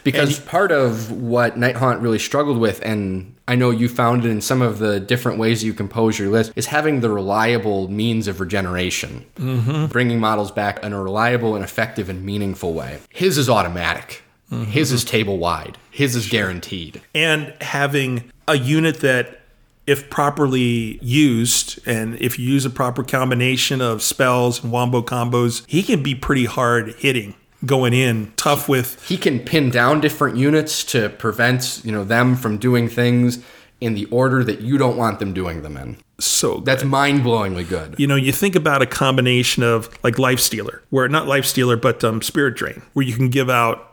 Because 0.03 0.39
part 0.39 0.71
of 0.71 1.11
what 1.11 1.57
Nighthaunt 1.57 2.01
really 2.01 2.19
struggled 2.19 2.57
with, 2.57 2.81
and 2.83 3.35
I 3.49 3.55
know 3.55 3.69
you 3.69 3.89
found 3.89 4.23
it 4.23 4.29
in 4.29 4.39
some 4.39 4.61
of 4.61 4.79
the 4.79 4.99
different 4.99 5.39
ways 5.39 5.61
you 5.61 5.73
compose 5.73 6.17
your 6.17 6.29
list, 6.29 6.53
is 6.55 6.67
having 6.67 7.01
the 7.01 7.09
reliable 7.09 7.89
means 7.89 8.27
of 8.27 8.39
regeneration. 8.39 9.25
Mm-hmm. 9.35 9.87
Bringing 9.87 10.19
models 10.19 10.51
back 10.51 10.83
in 10.83 10.93
a 10.93 11.03
reliable 11.03 11.53
and 11.53 11.65
effective 11.65 12.09
and 12.09 12.23
meaningful 12.23 12.73
way. 12.73 12.99
His 13.09 13.37
is 13.37 13.49
automatic. 13.49 14.23
His 14.51 14.91
is 14.91 15.03
table 15.03 15.37
wide. 15.37 15.77
His 15.91 16.15
is 16.15 16.27
guaranteed. 16.27 17.01
and 17.13 17.53
having 17.61 18.31
a 18.47 18.57
unit 18.57 19.01
that 19.01 19.41
if 19.85 20.09
properly 20.09 20.99
used, 21.01 21.79
and 21.87 22.15
if 22.21 22.37
you 22.37 22.47
use 22.47 22.63
a 22.65 22.69
proper 22.69 23.03
combination 23.03 23.81
of 23.81 24.01
spells 24.03 24.63
and 24.63 24.71
wombo 24.71 25.01
combos, 25.01 25.63
he 25.67 25.81
can 25.81 26.03
be 26.03 26.13
pretty 26.13 26.45
hard 26.45 26.93
hitting 26.95 27.33
going 27.65 27.93
in, 27.93 28.31
tough 28.37 28.69
with. 28.69 29.03
He 29.07 29.17
can 29.17 29.39
pin 29.39 29.69
down 29.69 29.99
different 29.99 30.37
units 30.37 30.83
to 30.85 31.09
prevent, 31.09 31.81
you 31.83 31.91
know, 31.91 32.03
them 32.03 32.35
from 32.35 32.57
doing 32.57 32.87
things 32.87 33.43
in 33.81 33.95
the 33.95 34.05
order 34.05 34.43
that 34.43 34.61
you 34.61 34.77
don't 34.77 34.95
want 34.95 35.19
them 35.19 35.33
doing 35.33 35.61
them 35.63 35.75
in. 35.75 35.97
So 36.19 36.59
That's 36.59 36.83
mind-blowingly 36.83 37.67
good. 37.67 37.95
you 37.97 38.07
know, 38.07 38.15
you 38.15 38.31
think 38.31 38.55
about 38.55 38.81
a 38.81 38.85
combination 38.85 39.63
of 39.63 39.89
like 40.03 40.19
Life 40.19 40.39
Stealer, 40.39 40.83
where 40.89 41.07
not 41.07 41.27
Life 41.27 41.45
Stealer, 41.45 41.77
but 41.77 42.03
um, 42.03 42.21
Spirit 42.21 42.55
Drain, 42.55 42.81
where 42.93 43.05
you 43.05 43.13
can 43.13 43.29
give 43.29 43.49
out, 43.49 43.88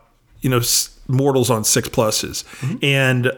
you 0.46 0.50
know, 0.50 0.60
mortals 1.08 1.50
on 1.50 1.64
six 1.64 1.88
pluses 1.88 2.44
mm-hmm. 2.60 2.76
and 2.80 3.32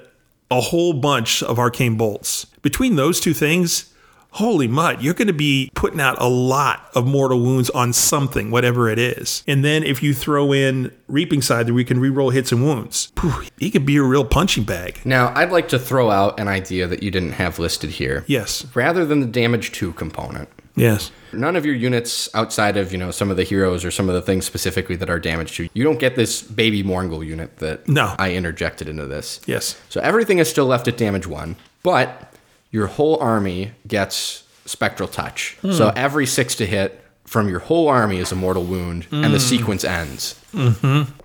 a 0.51 0.60
whole 0.60 0.93
bunch 0.93 1.43
of 1.43 1.59
arcane 1.59 1.97
bolts. 1.97 2.44
Between 2.60 2.97
those 2.97 3.18
two 3.18 3.32
things, 3.32 3.94
holy 4.32 4.68
mud, 4.68 5.01
you're 5.01 5.14
going 5.14 5.28
to 5.28 5.32
be 5.32 5.70
putting 5.74 6.01
out 6.01 6.20
a 6.20 6.28
lot 6.28 6.90
of 6.94 7.06
mortal 7.06 7.40
wounds 7.40 7.70
on 7.70 7.94
something, 7.94 8.51
whatever 8.51 8.90
it 8.90 8.98
is. 8.98 9.43
And 9.47 9.64
then 9.64 9.85
if 9.85 10.02
you 10.02 10.12
throw 10.12 10.52
in 10.52 10.93
Reaping 11.06 11.40
Scythe, 11.40 11.68
that 11.68 11.72
we 11.72 11.82
can 11.82 11.98
reroll 11.98 12.30
hits 12.30 12.52
and 12.52 12.62
wounds, 12.62 13.10
he 13.56 13.70
could 13.70 13.86
be 13.86 13.97
a 13.97 14.02
real 14.02 14.26
punching 14.26 14.64
bag. 14.64 15.01
Now, 15.06 15.32
I'd 15.35 15.51
like 15.51 15.68
to 15.68 15.78
throw 15.78 16.10
out 16.10 16.39
an 16.39 16.47
idea 16.47 16.86
that 16.89 17.02
you 17.02 17.10
didn't 17.10 17.32
have 17.32 17.59
listed 17.59 17.89
here. 17.89 18.22
Yes. 18.26 18.66
Rather 18.74 19.06
than 19.06 19.20
the 19.20 19.26
damage 19.26 19.72
2 19.72 19.94
component, 19.94 20.51
Yes. 20.78 21.10
none 21.32 21.56
of 21.56 21.66
your 21.66 21.74
units 21.74 22.28
outside 22.34 22.76
of, 22.76 22.90
you 22.92 22.98
know, 22.98 23.10
some 23.10 23.30
of 23.30 23.36
the 23.36 23.44
heroes 23.44 23.84
or 23.84 23.90
some 23.90 24.09
of 24.09 24.14
the 24.14 24.22
things 24.22 24.46
specifically 24.46 24.96
that 24.96 25.10
are 25.10 25.18
damage 25.18 25.56
2, 25.56 25.64
you 25.64 25.70
You 25.74 25.84
don't 25.84 25.98
get 25.98 26.16
this 26.16 26.40
baby 26.42 26.82
Mourngul 26.82 27.24
unit 27.26 27.59
that 27.59 27.86
No. 27.88 28.14
I 28.18 28.32
interjected 28.32 28.88
into 28.88 29.06
this. 29.06 29.40
Yes. 29.46 29.76
So 29.90 30.00
everything 30.00 30.38
is 30.38 30.48
still 30.48 30.66
left 30.66 30.88
at 30.88 30.96
damage 30.96 31.26
1, 31.26 31.56
but 31.82 32.32
your 32.70 32.86
whole 32.86 33.16
army 33.20 33.72
gets 33.86 34.44
spectral 34.64 35.09
touch. 35.09 35.56
Hmm. 35.62 35.72
So 35.72 35.92
every 35.96 36.26
6 36.26 36.55
to 36.56 36.66
hit 36.66 37.02
from 37.26 37.48
your 37.48 37.59
whole 37.60 37.88
army 37.88 38.18
is 38.18 38.32
a 38.32 38.34
mortal 38.36 38.64
wound 38.64 39.06
and 39.12 39.26
Hmm. 39.26 39.32
the 39.32 39.40
sequence 39.40 39.84
ends. 39.84 40.34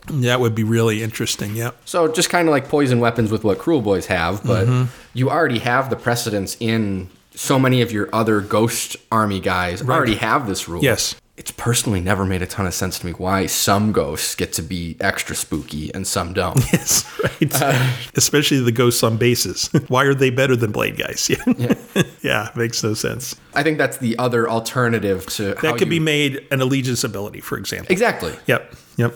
That 0.10 0.40
would 0.42 0.54
be 0.56 0.64
really 0.64 1.02
interesting. 1.02 1.56
Yep. 1.56 1.76
So 1.86 2.10
just 2.10 2.30
kind 2.30 2.48
of 2.48 2.52
like 2.52 2.68
poison 2.68 3.00
weapons 3.00 3.32
with 3.32 3.44
what 3.46 3.58
Kruleboyz 3.58 4.06
have, 4.08 4.44
but 4.44 4.68
Mm-hmm. 4.68 4.84
you 5.14 5.30
already 5.30 5.60
have 5.60 5.90
the 5.90 5.96
precedence 5.96 6.58
in 6.60 7.10
so 7.36 7.58
many 7.60 7.82
of 7.82 7.92
your 7.92 8.10
other 8.14 8.42
Ghost 8.42 8.96
Army 9.12 9.40
guys 9.40 9.82
already 9.82 10.16
have 10.16 10.48
this 10.48 10.68
rule. 10.68 10.84
Yes. 10.84 11.16
It's 11.36 11.50
personally 11.50 12.00
never 12.00 12.26
made 12.26 12.44
a 12.44 12.46
ton 12.46 12.68
of 12.68 12.76
sense 12.76 13.00
to 13.00 13.08
me 13.08 13.12
why 13.14 13.48
some 13.48 13.92
ghosts 13.92 14.36
get 14.36 14.54
to 14.54 14.62
be 14.62 14.96
extra 15.00 15.36
spooky 15.36 15.92
and 15.92 16.06
some 16.06 16.32
don't. 16.32 16.58
Yes, 16.72 17.12
right. 17.24 17.62
Uh, 17.62 17.92
Especially 18.16 18.60
the 18.60 18.72
ghosts 18.72 19.02
on 19.02 19.18
bases. 19.18 19.68
Why 19.88 20.04
are 20.04 20.14
they 20.14 20.30
better 20.30 20.56
than 20.56 20.72
blade 20.72 20.96
guys? 20.96 21.30
Yeah, 21.58 21.74
yeah, 22.22 22.50
makes 22.56 22.84
no 22.84 22.94
sense. 22.94 23.36
I 23.56 23.64
think 23.64 23.80
that's 23.80 23.98
the 23.98 24.16
other 24.20 24.48
alternative 24.48 25.26
to 25.38 25.56
That 25.64 25.78
could 25.80 25.90
be 25.90 26.00
made 26.00 26.46
an 26.52 26.62
allegiance 26.62 27.04
ability, 27.04 27.42
for 27.42 27.58
example. 27.58 27.92
exactly, 27.92 28.36
Yep, 28.46 28.76
yep. 28.98 29.16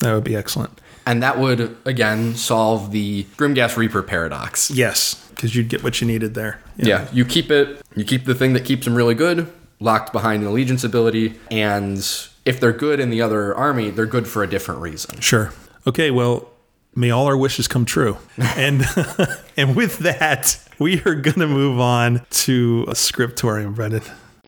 That 0.00 0.12
would 0.12 0.24
be 0.24 0.36
excellent. 0.36 0.78
and 1.06 1.22
that 1.22 1.38
would 1.38 1.74
again 1.86 2.34
solve 2.34 2.90
the 2.92 3.24
Grimghast 3.38 3.78
Reaper 3.78 4.02
paradox. 4.02 4.70
Yes, 4.70 5.27
because 5.38 5.54
you'd 5.54 5.68
get 5.68 5.84
what 5.84 6.00
you 6.00 6.06
needed 6.06 6.34
there. 6.34 6.60
Yeah, 6.76 7.08
you 7.12 7.24
keep 7.24 7.48
it. 7.52 7.80
You 7.94 8.04
keep 8.04 8.24
the 8.24 8.34
thing 8.34 8.54
that 8.54 8.64
keeps 8.64 8.84
them 8.84 8.96
really 8.96 9.14
good 9.14 9.50
locked 9.80 10.12
behind 10.12 10.42
an 10.42 10.48
allegiance 10.48 10.82
ability, 10.82 11.34
and 11.52 11.98
if 12.44 12.58
they're 12.58 12.72
good 12.72 12.98
in 12.98 13.10
the 13.10 13.22
other 13.22 13.54
army, 13.54 13.90
they're 13.90 14.06
good 14.06 14.26
for 14.26 14.42
a 14.42 14.46
different 14.48 14.80
reason. 14.80 15.20
Sure. 15.20 15.52
Okay, 15.86 16.10
well, 16.10 16.48
may 16.96 17.10
all 17.10 17.26
our 17.26 17.36
wishes 17.36 17.68
come 17.68 17.84
true. 17.84 18.18
And 18.56 18.84
and 19.56 19.76
with 19.76 19.98
that, 20.00 20.58
we 20.80 21.00
are 21.02 21.14
going 21.14 21.38
to 21.38 21.46
move 21.46 21.78
on 21.78 22.26
to 22.30 22.84
a 22.88 22.94
scriptorium, 22.94 23.74
Brendan. 23.74 24.02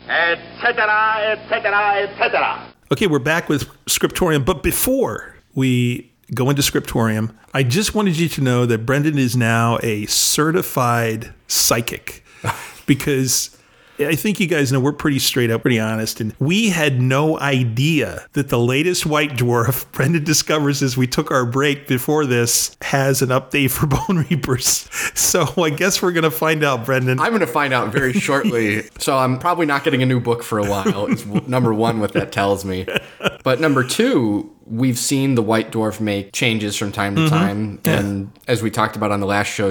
etc., 0.08 1.38
etc., 1.38 2.08
etc. 2.08 2.66
Okay, 2.92 3.06
we're 3.06 3.20
back 3.20 3.48
with 3.48 3.68
Scriptorium, 3.86 4.44
but 4.44 4.64
before 4.64 5.36
we 5.54 6.09
go 6.34 6.50
into 6.50 6.62
Scriptorium, 6.62 7.36
I 7.52 7.62
just 7.62 7.94
wanted 7.94 8.18
you 8.18 8.28
to 8.28 8.40
know 8.40 8.66
that 8.66 8.86
Brendan 8.86 9.18
is 9.18 9.36
now 9.36 9.78
a 9.82 10.06
certified 10.06 11.32
psychic 11.46 12.24
because 12.86 13.56
I 14.08 14.14
think 14.14 14.40
you 14.40 14.46
guys 14.46 14.72
know 14.72 14.80
we're 14.80 14.92
pretty 14.92 15.18
straight 15.18 15.50
up, 15.50 15.62
pretty 15.62 15.78
honest, 15.78 16.20
and 16.20 16.34
we 16.38 16.70
had 16.70 17.00
no 17.00 17.38
idea 17.38 18.26
that 18.32 18.48
the 18.48 18.58
latest 18.58 19.06
White 19.06 19.32
Dwarf, 19.32 19.90
Brendan 19.92 20.24
discovers 20.24 20.82
as 20.82 20.96
we 20.96 21.06
took 21.06 21.30
our 21.30 21.44
break 21.44 21.86
before 21.86 22.26
this, 22.26 22.76
has 22.82 23.22
an 23.22 23.28
update 23.28 23.70
for 23.70 23.86
Bonereapers. 24.08 24.88
So 25.18 25.46
I 25.62 25.70
guess 25.70 26.00
we're 26.00 26.12
gonna 26.12 26.30
find 26.30 26.64
out, 26.64 26.84
Brendan. 26.84 27.20
I'm 27.20 27.30
going 27.30 27.40
to 27.40 27.46
find 27.46 27.72
out 27.72 27.92
very 27.92 28.12
shortly. 28.20 28.88
so 28.98 29.16
I'm 29.16 29.38
probably 29.38 29.66
not 29.66 29.84
getting 29.84 30.02
a 30.02 30.06
new 30.06 30.20
book 30.20 30.42
for 30.42 30.58
a 30.58 30.64
while. 30.64 31.06
Is 31.06 31.26
number 31.26 31.72
one 31.74 32.00
what 32.00 32.12
that 32.12 32.32
tells 32.32 32.64
me. 32.64 32.86
But 33.42 33.60
number 33.60 33.84
two, 33.84 34.54
we've 34.66 34.98
seen 34.98 35.34
the 35.34 35.42
White 35.42 35.72
Dwarf 35.72 36.00
make 36.00 36.32
changes 36.32 36.76
from 36.76 36.92
time 36.92 37.16
to 37.16 37.22
mm-hmm. 37.22 37.34
time, 37.34 37.80
and 37.84 38.32
as 38.46 38.62
we 38.62 38.70
talked 38.70 38.96
about 38.96 39.10
on 39.10 39.20
the 39.20 39.26
last 39.26 39.48
show, 39.48 39.70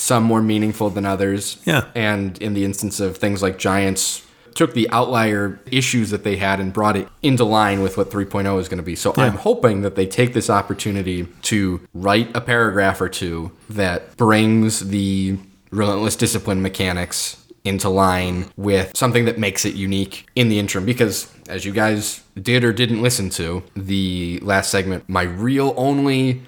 some 0.00 0.24
more 0.24 0.42
meaningful 0.42 0.88
than 0.90 1.04
others. 1.04 1.58
Yeah. 1.64 1.84
And 1.94 2.40
in 2.40 2.54
the 2.54 2.64
instance 2.64 3.00
of 3.00 3.18
things 3.18 3.42
like 3.42 3.58
Giants. 3.58 4.26
Took 4.54 4.74
the 4.74 4.90
outlier 4.90 5.60
issues 5.70 6.10
that 6.10 6.24
they 6.24 6.36
had 6.36 6.58
and 6.58 6.72
brought 6.72 6.96
it 6.96 7.08
into 7.22 7.44
line 7.44 7.82
with 7.82 7.96
what 7.96 8.10
3.0 8.10 8.58
is 8.58 8.68
going 8.68 8.78
to 8.78 8.82
be. 8.82 8.96
So 8.96 9.14
I'm 9.16 9.36
hoping 9.36 9.82
that 9.82 9.94
they 9.94 10.06
take 10.06 10.34
this 10.34 10.50
opportunity 10.50 11.28
to 11.42 11.86
write 11.94 12.34
a 12.34 12.40
paragraph 12.40 13.00
or 13.00 13.08
two 13.08 13.52
that 13.70 14.16
brings 14.16 14.88
the 14.88 15.38
relentless 15.70 16.16
discipline 16.16 16.60
mechanics 16.62 17.46
into 17.62 17.88
line 17.88 18.50
with 18.56 18.90
something 18.96 19.24
that 19.26 19.38
makes 19.38 19.64
it 19.64 19.74
unique 19.74 20.26
in 20.34 20.48
the 20.48 20.58
interim 20.58 20.84
because 20.84 21.32
as 21.48 21.64
you 21.64 21.72
guys 21.72 22.22
did 22.40 22.64
or 22.64 22.72
didn't 22.72 23.02
listen 23.02 23.28
to 23.28 23.62
the 23.76 24.40
last 24.42 24.70
segment 24.70 25.06
my 25.08 25.22
real 25.22 25.74
only 25.76 26.42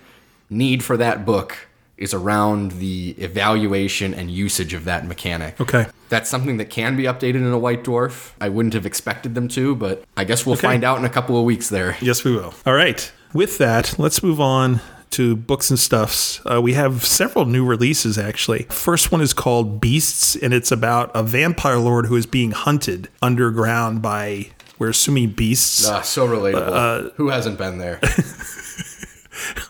need 0.48 0.82
for 0.82 0.96
that 0.96 1.26
book 1.26 1.68
is 2.02 2.12
around 2.12 2.72
the 2.72 3.10
evaluation 3.18 4.12
and 4.14 4.30
usage 4.30 4.74
of 4.74 4.84
that 4.84 5.06
mechanic 5.06 5.60
Okay. 5.60 5.86
that's 6.08 6.28
something 6.28 6.56
that 6.58 6.68
can 6.70 6.96
be 6.96 7.04
updated 7.04 7.36
in 7.36 7.52
a 7.52 7.58
white 7.58 7.84
dwarf 7.84 8.32
i 8.40 8.48
wouldn't 8.48 8.74
have 8.74 8.84
expected 8.86 9.34
them 9.34 9.48
to 9.48 9.74
but 9.76 10.04
i 10.16 10.24
guess 10.24 10.44
we'll 10.44 10.54
Okay. 10.58 10.66
find 10.68 10.84
out 10.84 10.98
in 10.98 11.04
a 11.04 11.10
couple 11.10 11.38
of 11.38 11.44
weeks 11.44 11.68
there 11.68 11.96
Yes, 12.02 12.24
we 12.24 12.32
will. 12.32 12.52
All 12.66 12.74
right. 12.74 13.10
With 13.32 13.58
that, 13.58 13.98
let's 13.98 14.22
move 14.22 14.40
on 14.40 14.80
to 15.10 15.36
books 15.36 15.70
and 15.70 15.78
stuffs. 15.78 16.40
Uh, 16.50 16.60
we 16.60 16.72
have 16.74 17.04
several 17.04 17.44
new 17.46 17.64
releases, 17.64 18.18
actually. 18.18 18.62
First 18.70 19.12
one 19.12 19.20
is 19.20 19.32
called 19.34 19.80
Beasts, 19.80 20.34
and 20.36 20.52
it's 20.54 20.72
about 20.72 21.10
a 21.14 21.22
vampire 21.22 21.78
lord 21.78 22.06
who 22.06 22.16
is 22.16 22.26
being 22.26 22.50
hunted 22.52 23.08
underground 23.22 24.00
by, 24.02 24.50
we're 24.78 24.88
assuming 24.90 25.30
beasts. 25.30 25.86
Ah, 25.88 26.00
so 26.02 26.26
relatable 26.26 27.12
who 27.16 27.28
hasn't 27.28 27.56
been 27.58 27.78
there 27.78 28.00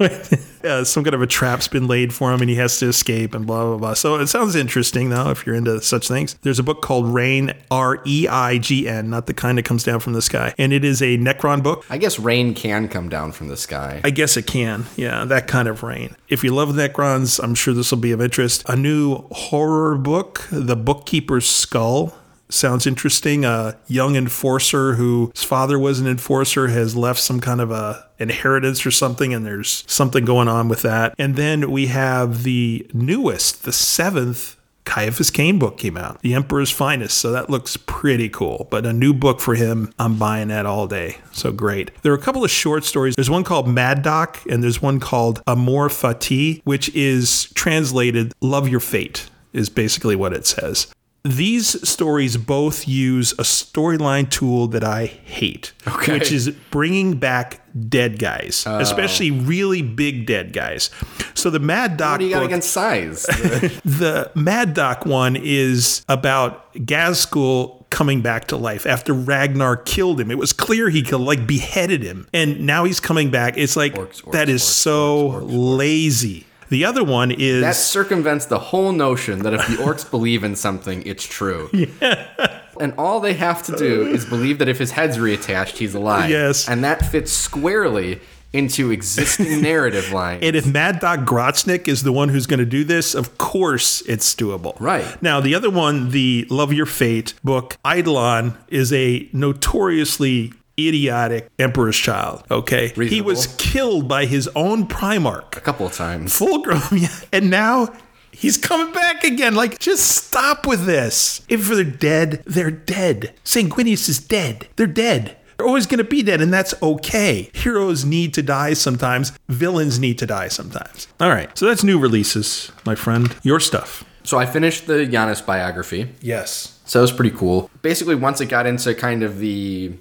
uh, 0.65 0.85
some 0.85 1.05
kind 1.05 1.15
of 1.15 1.23
a 1.23 1.27
trap's 1.27 1.69
been 1.69 1.87
laid 1.87 2.13
for 2.15 2.33
him 2.33 2.41
and 2.41 2.51
he 2.51 2.57
has 2.57 2.79
to 2.79 2.87
escape 2.87 3.35
and 3.35 3.47
blah 3.47 3.65
blah 3.65 3.79
blah. 3.79 3.95
So 3.95 4.17
it 4.17 4.27
sounds 4.29 4.55
interesting 4.55 5.11
though 5.11 5.31
if 5.31 5.47
you're 5.47 5.55
into 5.55 5.81
such 5.81 6.09
things. 6.09 6.35
There's 6.43 6.59
a 6.59 6.63
book 6.63 6.83
called 6.83 7.07
Reign 7.13 7.53
R 7.71 8.01
E 8.07 8.27
I 8.29 8.59
G 8.59 8.89
N, 8.89 9.11
not 9.11 9.27
the 9.27 9.35
kind 9.35 9.59
that 9.59 9.65
comes 9.65 9.85
down 9.85 10.01
from 10.01 10.13
the 10.13 10.23
sky, 10.23 10.55
and 10.59 10.73
it 10.73 10.85
is 10.85 11.03
a 11.03 11.19
Necron 11.19 11.63
book. 11.63 11.85
i 11.91 11.99
guess 11.99 12.19
rain 12.19 12.55
can 12.55 12.89
come 12.89 13.09
down 13.09 13.33
from 13.33 13.49
the 13.49 13.57
sky 13.57 14.01
I 14.05 14.11
guess 14.11 14.37
it 14.37 14.47
can. 14.47 14.87
Yeah, 14.97 15.25
that 15.25 15.49
kind 15.49 15.69
of 15.69 15.83
rain. 15.83 16.17
If 16.29 16.45
you 16.45 16.55
love 16.55 16.71
Necrons, 16.71 17.43
I'm 17.43 17.55
sure 17.55 17.75
this 17.75 17.91
will 17.91 17.99
be 17.99 18.13
of 18.13 18.21
interest. 18.21 18.65
A 18.69 18.77
new 18.77 19.27
horror 19.31 19.97
book, 19.97 20.47
The 20.51 20.77
Bookkeeper's 20.77 21.49
Skull. 21.49 22.15
Sounds 22.53 22.87
interesting. 22.87 23.45
A 23.45 23.79
young 23.87 24.15
enforcer 24.15 24.95
whose 24.95 25.43
father 25.43 25.79
was 25.79 26.01
an 26.01 26.07
enforcer 26.07 26.69
has 26.69 26.95
left 26.95 27.21
some 27.21 27.41
kind 27.41 27.61
of 27.61 27.71
a 27.71 28.07
inheritance 28.19 28.85
or 28.85 28.91
something, 28.91 29.33
and 29.33 29.45
there's 29.45 29.85
something 29.87 30.25
going 30.25 30.49
on 30.49 30.69
with 30.69 30.83
that. 30.83 31.15
And 31.19 31.37
then 31.37 31.71
we 31.71 31.87
have 31.87 32.43
the 32.43 32.87
newest, 32.93 33.65
the 33.65 33.73
seventh 33.73 34.57
Ciaphas 34.85 35.33
Cain 35.33 35.59
book 35.59 35.79
came 35.79 35.97
out, 35.97 36.21
The 36.21 36.35
Emperor's 36.35 36.71
Finest. 36.71 37.17
So 37.19 37.31
that 37.33 37.49
looks 37.49 37.77
pretty 37.77 38.29
cool. 38.29 38.67
But 38.71 38.85
a 38.85 38.93
new 38.93 39.15
book 39.15 39.41
for 39.41 39.55
him, 39.55 39.93
I'm 39.99 40.19
buying 40.19 40.49
that 40.49 40.67
all 40.67 40.87
day. 40.87 41.19
So 41.33 41.53
great. 41.53 41.91
There 42.03 42.13
are 42.13 42.17
a 42.17 42.21
couple 42.21 42.45
of 42.45 42.51
short 42.51 42.85
stories. 42.85 43.15
There's 43.15 43.31
one 43.31 43.45
called 43.45 43.69
Mad 43.69 44.03
Dok, 44.03 44.41
and 44.51 44.63
there's 44.63 44.83
one 44.83 45.01
called 45.01 45.43
Amor 45.47 45.89
Fati, 45.89 46.61
which 46.65 46.89
is 46.95 47.45
translated 47.55 48.33
Love 48.41 48.69
Your 48.69 48.81
Fate, 48.81 49.31
is 49.53 49.71
basically 49.71 50.17
what 50.17 50.33
it 50.33 50.47
says. 50.47 50.93
These 51.25 51.89
stories 51.89 52.37
both 52.37 52.89
use 52.89 53.31
a 53.35 53.43
storyline 53.45 54.29
tool 54.29 54.67
that 54.69 54.83
I 54.83 55.07
hate, 55.07 55.73
Okay. 55.87 56.15
which 56.15 56.33
is 56.33 56.51
bringing 56.73 57.15
back 57.17 57.61
dead 57.89 58.19
guys, 58.19 58.65
oh. 58.67 58.79
especially 58.81 59.31
really 59.31 59.83
big 59.83 60.27
dead 60.27 60.53
guys. 60.53 60.91
So 61.35 61.49
the 61.49 61.61
Mad 61.61 61.97
Dok 61.97 62.13
what 62.13 62.19
do 62.19 62.25
you 62.27 62.33
got 62.33 62.41
book- 62.41 62.49
against 62.49 62.71
size 62.73 63.23
the 63.85 64.33
Mad 64.35 64.75
Dok 64.75 65.07
one 65.07 65.37
is 65.37 66.05
about 66.09 66.75
Ghazghkull 66.75 67.89
coming 67.91 68.21
back 68.21 68.47
to 68.49 68.57
life 68.57 68.85
after 68.85 69.13
Ragnar 69.13 69.77
killed 69.77 70.19
him. 70.21 70.31
It 70.31 70.39
was 70.39 70.53
clear 70.53 70.89
he 70.89 71.03
could 71.03 71.21
like 71.21 71.47
beheaded 71.47 72.03
him, 72.03 72.27
and 72.33 72.67
now 72.67 72.83
he's 72.83 72.99
coming 72.99 73.31
back. 73.31 73.57
It's 73.57 73.77
like 73.77 73.95
Orcs, 73.95 74.23
orcs, 74.25 74.33
that 74.33 74.49
is 74.49 74.61
orcs, 74.63 74.65
so 74.65 75.29
lazy. 75.45 76.47
The 76.73 76.87
other 76.87 77.05
one 77.05 77.31
is 77.31 77.61
That 77.61 77.77
circumvents 77.77 78.47
the 78.47 78.59
whole 78.59 78.93
notion 78.93 79.41
that 79.41 79.53
if 79.53 79.61
the 79.67 79.75
orcs 79.75 80.11
believe 80.11 80.43
in 80.43 80.57
something, 80.57 81.03
it's 81.05 81.25
true. 81.25 81.69
Yeah. 82.01 82.61
And 82.81 82.95
all 82.97 83.21
they 83.21 83.35
have 83.35 83.63
to 83.65 83.77
do 83.77 84.07
is 84.07 84.25
believe 84.25 84.59
that 84.59 84.67
if 84.69 84.79
his 84.79 84.93
head's 84.93 85.19
reattached, 85.19 85.77
he's 85.77 85.95
alive. 85.95 86.31
Yes. 86.31 86.67
And 86.67 86.83
that 86.83 87.05
fits 87.05 87.31
squarely 87.31 88.21
into 88.55 88.91
existing 88.91 89.61
narrative 89.63 90.11
lines. 90.13 90.43
And 90.43 90.57
if 90.57 90.67
Mad 90.67 91.01
Dok 91.01 91.21
Grotsnik 91.21 91.87
is 91.87 92.03
the 92.03 92.13
one 92.13 92.31
who's 92.31 92.47
going 92.47 92.61
to 92.61 92.67
do 92.67 92.85
this, 92.85 93.15
of 93.15 93.37
course 93.37 94.01
it's 94.09 94.35
doable. 94.35 94.75
Right. 94.81 95.21
Now, 95.23 95.41
the 95.41 95.55
other 95.55 95.69
one, 95.69 96.11
the 96.11 96.47
Love 96.49 96.73
Your 96.73 96.87
Fate 96.87 97.35
book, 97.45 97.77
Eidolon, 97.87 98.57
is 98.69 98.91
a 98.95 99.29
notoriously 99.35 100.55
idiotic 100.79 101.49
emperor's 101.59 101.97
child. 101.97 102.45
Okay. 102.51 102.89
He 102.89 103.21
was 103.21 103.47
killed 103.59 104.09
by 104.09 104.27
his 104.27 104.49
own 104.55 104.87
Primarch. 104.87 105.57
a 105.57 105.61
couple 105.61 105.87
of 105.87 105.93
times. 105.93 106.37
Full 106.37 106.63
grown, 106.63 106.83
yeah. 106.93 107.09
And 107.33 107.51
now 107.51 107.89
he's 108.33 108.57
coming 108.57 108.93
back 108.93 109.25
again. 109.25 109.55
Like, 109.55 109.79
just 109.79 110.07
stop 110.27 110.67
with 110.67 110.87
this. 110.87 111.45
If 111.49 111.69
they're 111.69 111.85
dead, 111.85 112.43
they're 112.47 112.71
dead. 112.71 113.35
Sanguinius 113.45 114.09
is 114.09 114.19
dead. 114.19 114.69
They're 114.77 114.87
dead. 114.87 115.37
They're 115.57 115.67
always 115.67 115.87
going 115.87 115.99
to 115.99 116.05
be 116.05 116.23
dead, 116.23 116.41
and 116.41 116.53
that's 116.53 116.75
okay. 116.83 117.51
Heroes 117.55 118.05
need 118.05 118.35
to 118.35 118.43
die 118.43 118.73
sometimes. 118.73 119.33
Villains 119.49 119.99
need 120.01 120.19
to 120.19 120.27
die 120.27 120.49
sometimes. 120.49 121.07
All 121.21 121.29
right. 121.29 121.57
So 121.57 121.67
that's 121.67 121.85
new 121.85 121.99
releases, 121.99 122.73
my 122.85 122.95
friend. 122.95 123.37
Your 123.43 123.61
stuff. 123.61 124.03
So 124.25 124.39
I 124.39 124.47
finished 124.47 124.87
the 124.87 125.07
Giannis 125.07 125.45
biography. 125.45 126.09
Yes. 126.21 126.81
So 126.85 126.99
that 126.99 127.03
was 127.03 127.13
pretty 127.13 127.37
cool. 127.37 127.71
Basically, 127.83 128.15
once 128.15 128.41
it 128.41 128.47
got 128.47 128.67
into 128.67 128.95
kind 128.95 129.23
of 129.23 129.39
the 129.39 129.93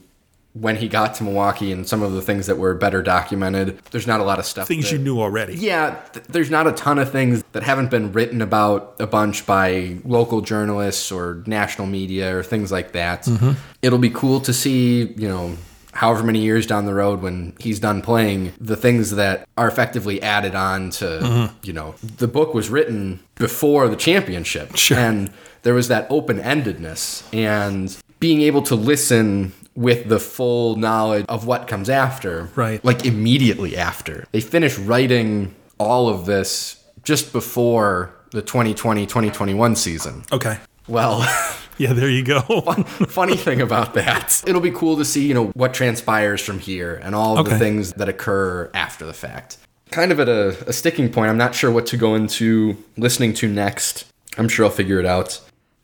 when 0.53 0.75
he 0.75 0.89
got 0.89 1.15
to 1.15 1.23
Milwaukee 1.23 1.71
and 1.71 1.87
some 1.87 2.01
of 2.01 2.11
the 2.11 2.21
things 2.21 2.47
that 2.47 2.57
were 2.57 2.73
better 2.73 3.01
documented, 3.01 3.79
there's 3.91 4.07
not 4.07 4.19
a 4.19 4.23
lot 4.23 4.37
of 4.37 4.45
stuff. 4.45 4.67
Things 4.67 4.89
that- 4.89 4.97
you 4.97 4.99
knew 4.99 5.19
already. 5.19 5.55
Yeah, 5.55 5.95
th- 6.11 6.25
there's 6.27 6.49
not 6.49 6.67
a 6.67 6.73
ton 6.73 6.99
of 6.99 7.11
things 7.11 7.43
that 7.53 7.63
haven't 7.63 7.89
been 7.89 8.11
written 8.11 8.41
about 8.41 8.95
a 8.99 9.07
bunch 9.07 9.45
by 9.45 9.97
local 10.03 10.41
journalists 10.41 11.11
or 11.11 11.43
national 11.45 11.87
media 11.87 12.35
or 12.35 12.43
things 12.43 12.71
like 12.71 12.91
that. 12.91 13.23
Mm-hmm. 13.23 13.51
It'll 13.81 13.99
be 13.99 14.09
cool 14.09 14.41
to 14.41 14.51
see, 14.51 15.13
you 15.15 15.27
know, 15.27 15.55
however 15.93 16.23
many 16.23 16.39
years 16.39 16.65
down 16.65 16.85
the 16.85 16.93
road 16.93 17.21
when 17.21 17.53
he's 17.59 17.79
done 17.79 18.01
playing, 18.01 18.53
the 18.59 18.75
things 18.75 19.11
that 19.11 19.47
are 19.57 19.67
effectively 19.67 20.21
added 20.21 20.55
on 20.55 20.89
to, 20.89 21.05
mm-hmm. 21.05 21.55
you 21.63 21.73
know, 21.73 21.95
the 22.17 22.27
book 22.27 22.53
was 22.53 22.69
written 22.69 23.19
before 23.35 23.87
the 23.87 23.95
championship. 23.95 24.75
Sure. 24.75 24.97
And 24.97 25.31
there 25.63 25.73
was 25.73 25.87
that 25.89 26.07
open 26.09 26.39
endedness 26.39 27.23
and 27.33 27.95
being 28.19 28.41
able 28.41 28.61
to 28.63 28.75
listen 28.75 29.53
with 29.75 30.09
the 30.09 30.19
full 30.19 30.75
knowledge 30.75 31.25
of 31.29 31.45
what 31.47 31.67
comes 31.67 31.89
after. 31.89 32.49
Right. 32.55 32.83
Like 32.83 33.05
immediately 33.05 33.77
after. 33.77 34.25
They 34.31 34.41
finish 34.41 34.77
writing 34.77 35.55
all 35.77 36.09
of 36.09 36.25
this 36.25 36.83
just 37.03 37.31
before 37.33 38.13
the 38.31 38.41
2020 38.41 39.05
2021 39.05 39.75
season. 39.75 40.23
Okay. 40.31 40.57
Well, 40.87 41.25
Yeah, 41.77 41.93
there 41.93 42.09
you 42.09 42.23
go. 42.23 42.41
funny 43.07 43.35
thing 43.35 43.59
about 43.59 43.95
that, 43.95 44.43
it'll 44.45 44.61
be 44.61 44.69
cool 44.69 44.97
to 44.97 45.05
see, 45.05 45.25
you 45.27 45.33
know, 45.33 45.47
what 45.55 45.73
transpires 45.73 46.39
from 46.39 46.59
here 46.59 46.99
and 47.01 47.15
all 47.15 47.39
Okay. 47.39 47.51
the 47.53 47.57
things 47.57 47.93
that 47.93 48.07
occur 48.07 48.69
after 48.75 49.03
the 49.03 49.13
fact. 49.13 49.57
Kind 49.89 50.11
of 50.11 50.19
at 50.19 50.29
a, 50.29 50.49
a 50.69 50.73
sticking 50.73 51.11
point. 51.11 51.29
I'm 51.31 51.39
not 51.39 51.55
sure 51.55 51.71
what 51.71 51.87
to 51.87 51.97
go 51.97 52.13
into 52.13 52.77
listening 52.97 53.33
to 53.35 53.47
next. 53.47 54.05
I'm 54.37 54.47
sure 54.47 54.65
I'll 54.65 54.71
figure 54.71 54.99
it 54.99 55.07
out. 55.07 55.41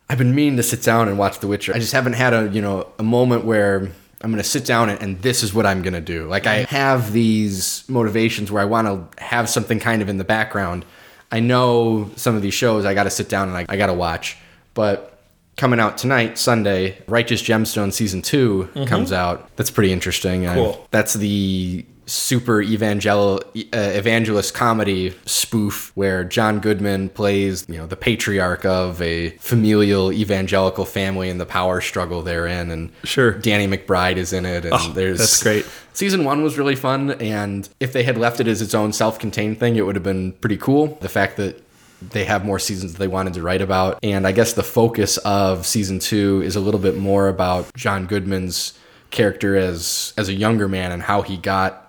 I've 0.10 0.18
been 0.18 0.34
meaning 0.34 0.58
to 0.58 0.64
sit 0.64 0.84
down 0.84 1.08
and 1.08 1.18
watch 1.18 1.40
The 1.40 1.48
Witcher. 1.48 1.74
I 1.74 1.80
just 1.80 1.94
haven't 1.94 2.14
had 2.14 2.34
a, 2.34 2.50
you 2.50 2.62
know, 2.62 2.92
a 2.98 3.04
moment 3.04 3.44
where 3.46 3.90
I'm 4.22 4.32
going 4.32 4.38
to 4.38 4.44
sit 4.44 4.66
down 4.66 4.90
and, 4.90 5.02
and 5.02 5.22
this 5.22 5.44
is 5.44 5.54
what 5.54 5.66
I'm 5.66 5.82
going 5.82 5.94
to 5.94 6.02
do. 6.02 6.28
Like 6.28 6.48
I 6.48 6.64
have 6.64 7.12
these 7.12 7.84
motivations 7.88 8.52
where 8.52 8.62
I 8.62 8.66
want 8.66 8.88
to 8.88 9.24
have 9.24 9.50
something 9.50 9.80
kind 9.80 10.02
of 10.02 10.10
in 10.10 10.18
the 10.18 10.24
background. 10.24 10.86
I 11.32 11.40
know 11.42 12.10
some 12.16 12.36
of 12.36 12.42
these 12.42 12.54
shows 12.54 12.86
I 12.86 12.94
got 12.94 13.04
to 13.04 13.10
sit 13.10 13.28
down 13.30 13.50
and 13.50 13.58
I, 13.58 13.66
I 13.68 13.78
got 13.78 13.88
to 13.88 13.94
watch. 13.94 14.38
But 14.74 15.20
coming 15.58 15.80
out 15.80 15.98
tonight, 15.98 16.38
Sunday, 16.38 17.04
Righteous 17.08 17.42
Gemstone 17.44 17.92
season 17.92 18.22
2 18.22 18.70
mm-hmm. 18.74 18.86
comes 18.86 19.12
out. 19.12 19.56
That's 19.58 19.72
pretty 19.72 19.92
interesting. 19.92 20.48
I- 20.48 20.56
Cool. 20.56 20.88
that's 20.90 21.14
the 21.14 21.86
super 22.08 22.62
evangel 22.62 23.42
uh, 23.56 23.78
evangelist 23.78 24.54
comedy 24.54 25.14
spoof 25.26 25.92
where 25.96 26.24
John 26.24 26.60
Goodman 26.60 27.10
plays, 27.10 27.66
you 27.68 27.78
know, 27.78 27.86
the 27.86 27.98
patriarch 27.98 28.66
of 28.66 29.02
a 29.02 29.32
familial 29.38 30.12
evangelical 30.12 30.86
family 30.86 31.30
and 31.30 31.40
the 31.40 31.46
power 31.46 31.82
struggle 31.82 32.22
therein 32.22 32.72
and 32.72 32.92
Sure. 33.04 33.32
Danny 33.32 33.68
McBride 33.68 34.16
is 34.18 34.34
in 34.34 34.46
it 34.46 34.64
and 34.66 34.74
Oh, 34.74 34.92
there's 34.94 35.20
that's 35.20 35.44
great. 35.44 35.66
Season 35.94 36.24
1 36.24 36.42
was 36.44 36.58
really 36.58 36.76
fun 36.76 37.12
and 37.22 37.68
if 37.80 37.92
they 37.94 38.04
had 38.04 38.18
left 38.18 38.40
it 38.40 38.48
as 38.48 38.62
its 38.62 38.74
own 38.74 38.94
self-contained 38.94 39.60
thing, 39.60 39.76
it 39.76 39.86
would 39.86 39.96
have 39.96 40.04
been 40.04 40.32
pretty 40.34 40.58
cool. 40.58 40.98
The 41.02 41.10
fact 41.10 41.38
that 41.38 41.62
they 42.02 42.26
have 42.26 42.46
more 42.46 42.60
seasons 42.60 42.94
they 42.94 43.08
wanted 43.08 43.34
to 43.34 43.42
write 43.42 43.62
about. 43.62 44.00
And 44.04 44.28
I 44.28 44.32
guess 44.32 44.54
the 44.54 44.64
focus 44.64 45.18
of 45.18 45.66
season 45.66 46.00
two 46.00 46.42
is 46.46 46.56
a 46.56 46.60
little 46.60 46.80
bit 46.80 46.96
more 46.96 47.28
about 47.28 47.74
John 47.76 48.06
Goodman's 48.06 48.78
character 49.10 49.56
as 49.56 50.14
as 50.18 50.30
a 50.30 50.34
younger 50.34 50.68
man 50.68 50.92
and 50.92 51.02
how 51.02 51.22
he 51.22 51.38
got 51.38 51.86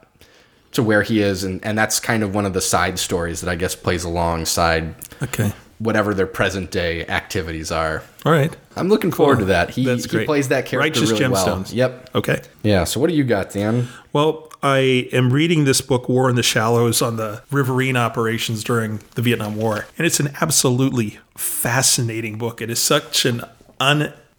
to 0.72 0.82
where 0.82 1.02
he 1.02 1.20
is 1.20 1.44
and, 1.44 1.64
and 1.64 1.76
that's 1.78 1.98
kind 2.00 2.22
of 2.22 2.34
one 2.34 2.44
of 2.46 2.52
the 2.52 2.60
side 2.60 2.98
stories 2.98 3.40
that 3.40 3.50
I 3.50 3.54
guess 3.56 3.74
plays 3.74 4.04
alongside 4.04 4.94
Okay. 5.22 5.52
whatever 5.78 6.12
their 6.14 6.26
present 6.26 6.70
day 6.70 7.06
activities 7.06 7.70
are. 7.72 8.02
All 8.24 8.32
right. 8.32 8.54
I'm 8.76 8.88
looking 8.88 9.10
forward 9.10 9.38
to 9.40 9.44
that. 9.46 9.70
He, 9.70 9.84
That's 9.84 10.10
he 10.10 10.24
plays 10.24 10.48
that 10.48 10.66
character 10.66 11.00
Righteous 11.00 11.10
really 11.18 11.28
well. 11.32 11.46
Gemstones. 11.46 11.74
Yep. 11.74 12.10
Okay. 12.14 12.42
Yeah. 12.62 12.84
So 12.84 13.00
what 13.00 13.08
do 13.10 13.16
you 13.16 13.24
got, 13.24 13.50
Dan? 13.50 13.88
Well, 14.12 14.50
I 14.62 15.08
am 15.12 15.32
reading 15.32 15.64
this 15.64 15.80
book, 15.80 16.08
War 16.08 16.28
in 16.28 16.36
the 16.36 16.42
Shallows, 16.42 17.00
on 17.00 17.16
the 17.16 17.42
riverine 17.50 17.96
operations 17.96 18.62
during 18.64 19.00
the 19.14 19.22
Vietnam 19.22 19.56
War. 19.56 19.86
And 19.96 20.06
it's 20.06 20.18
an 20.20 20.32
absolutely 20.40 21.18
fascinating 21.36 22.38
book. 22.38 22.60
It 22.60 22.68
is 22.70 22.80
such 22.80 23.24
an 23.24 23.42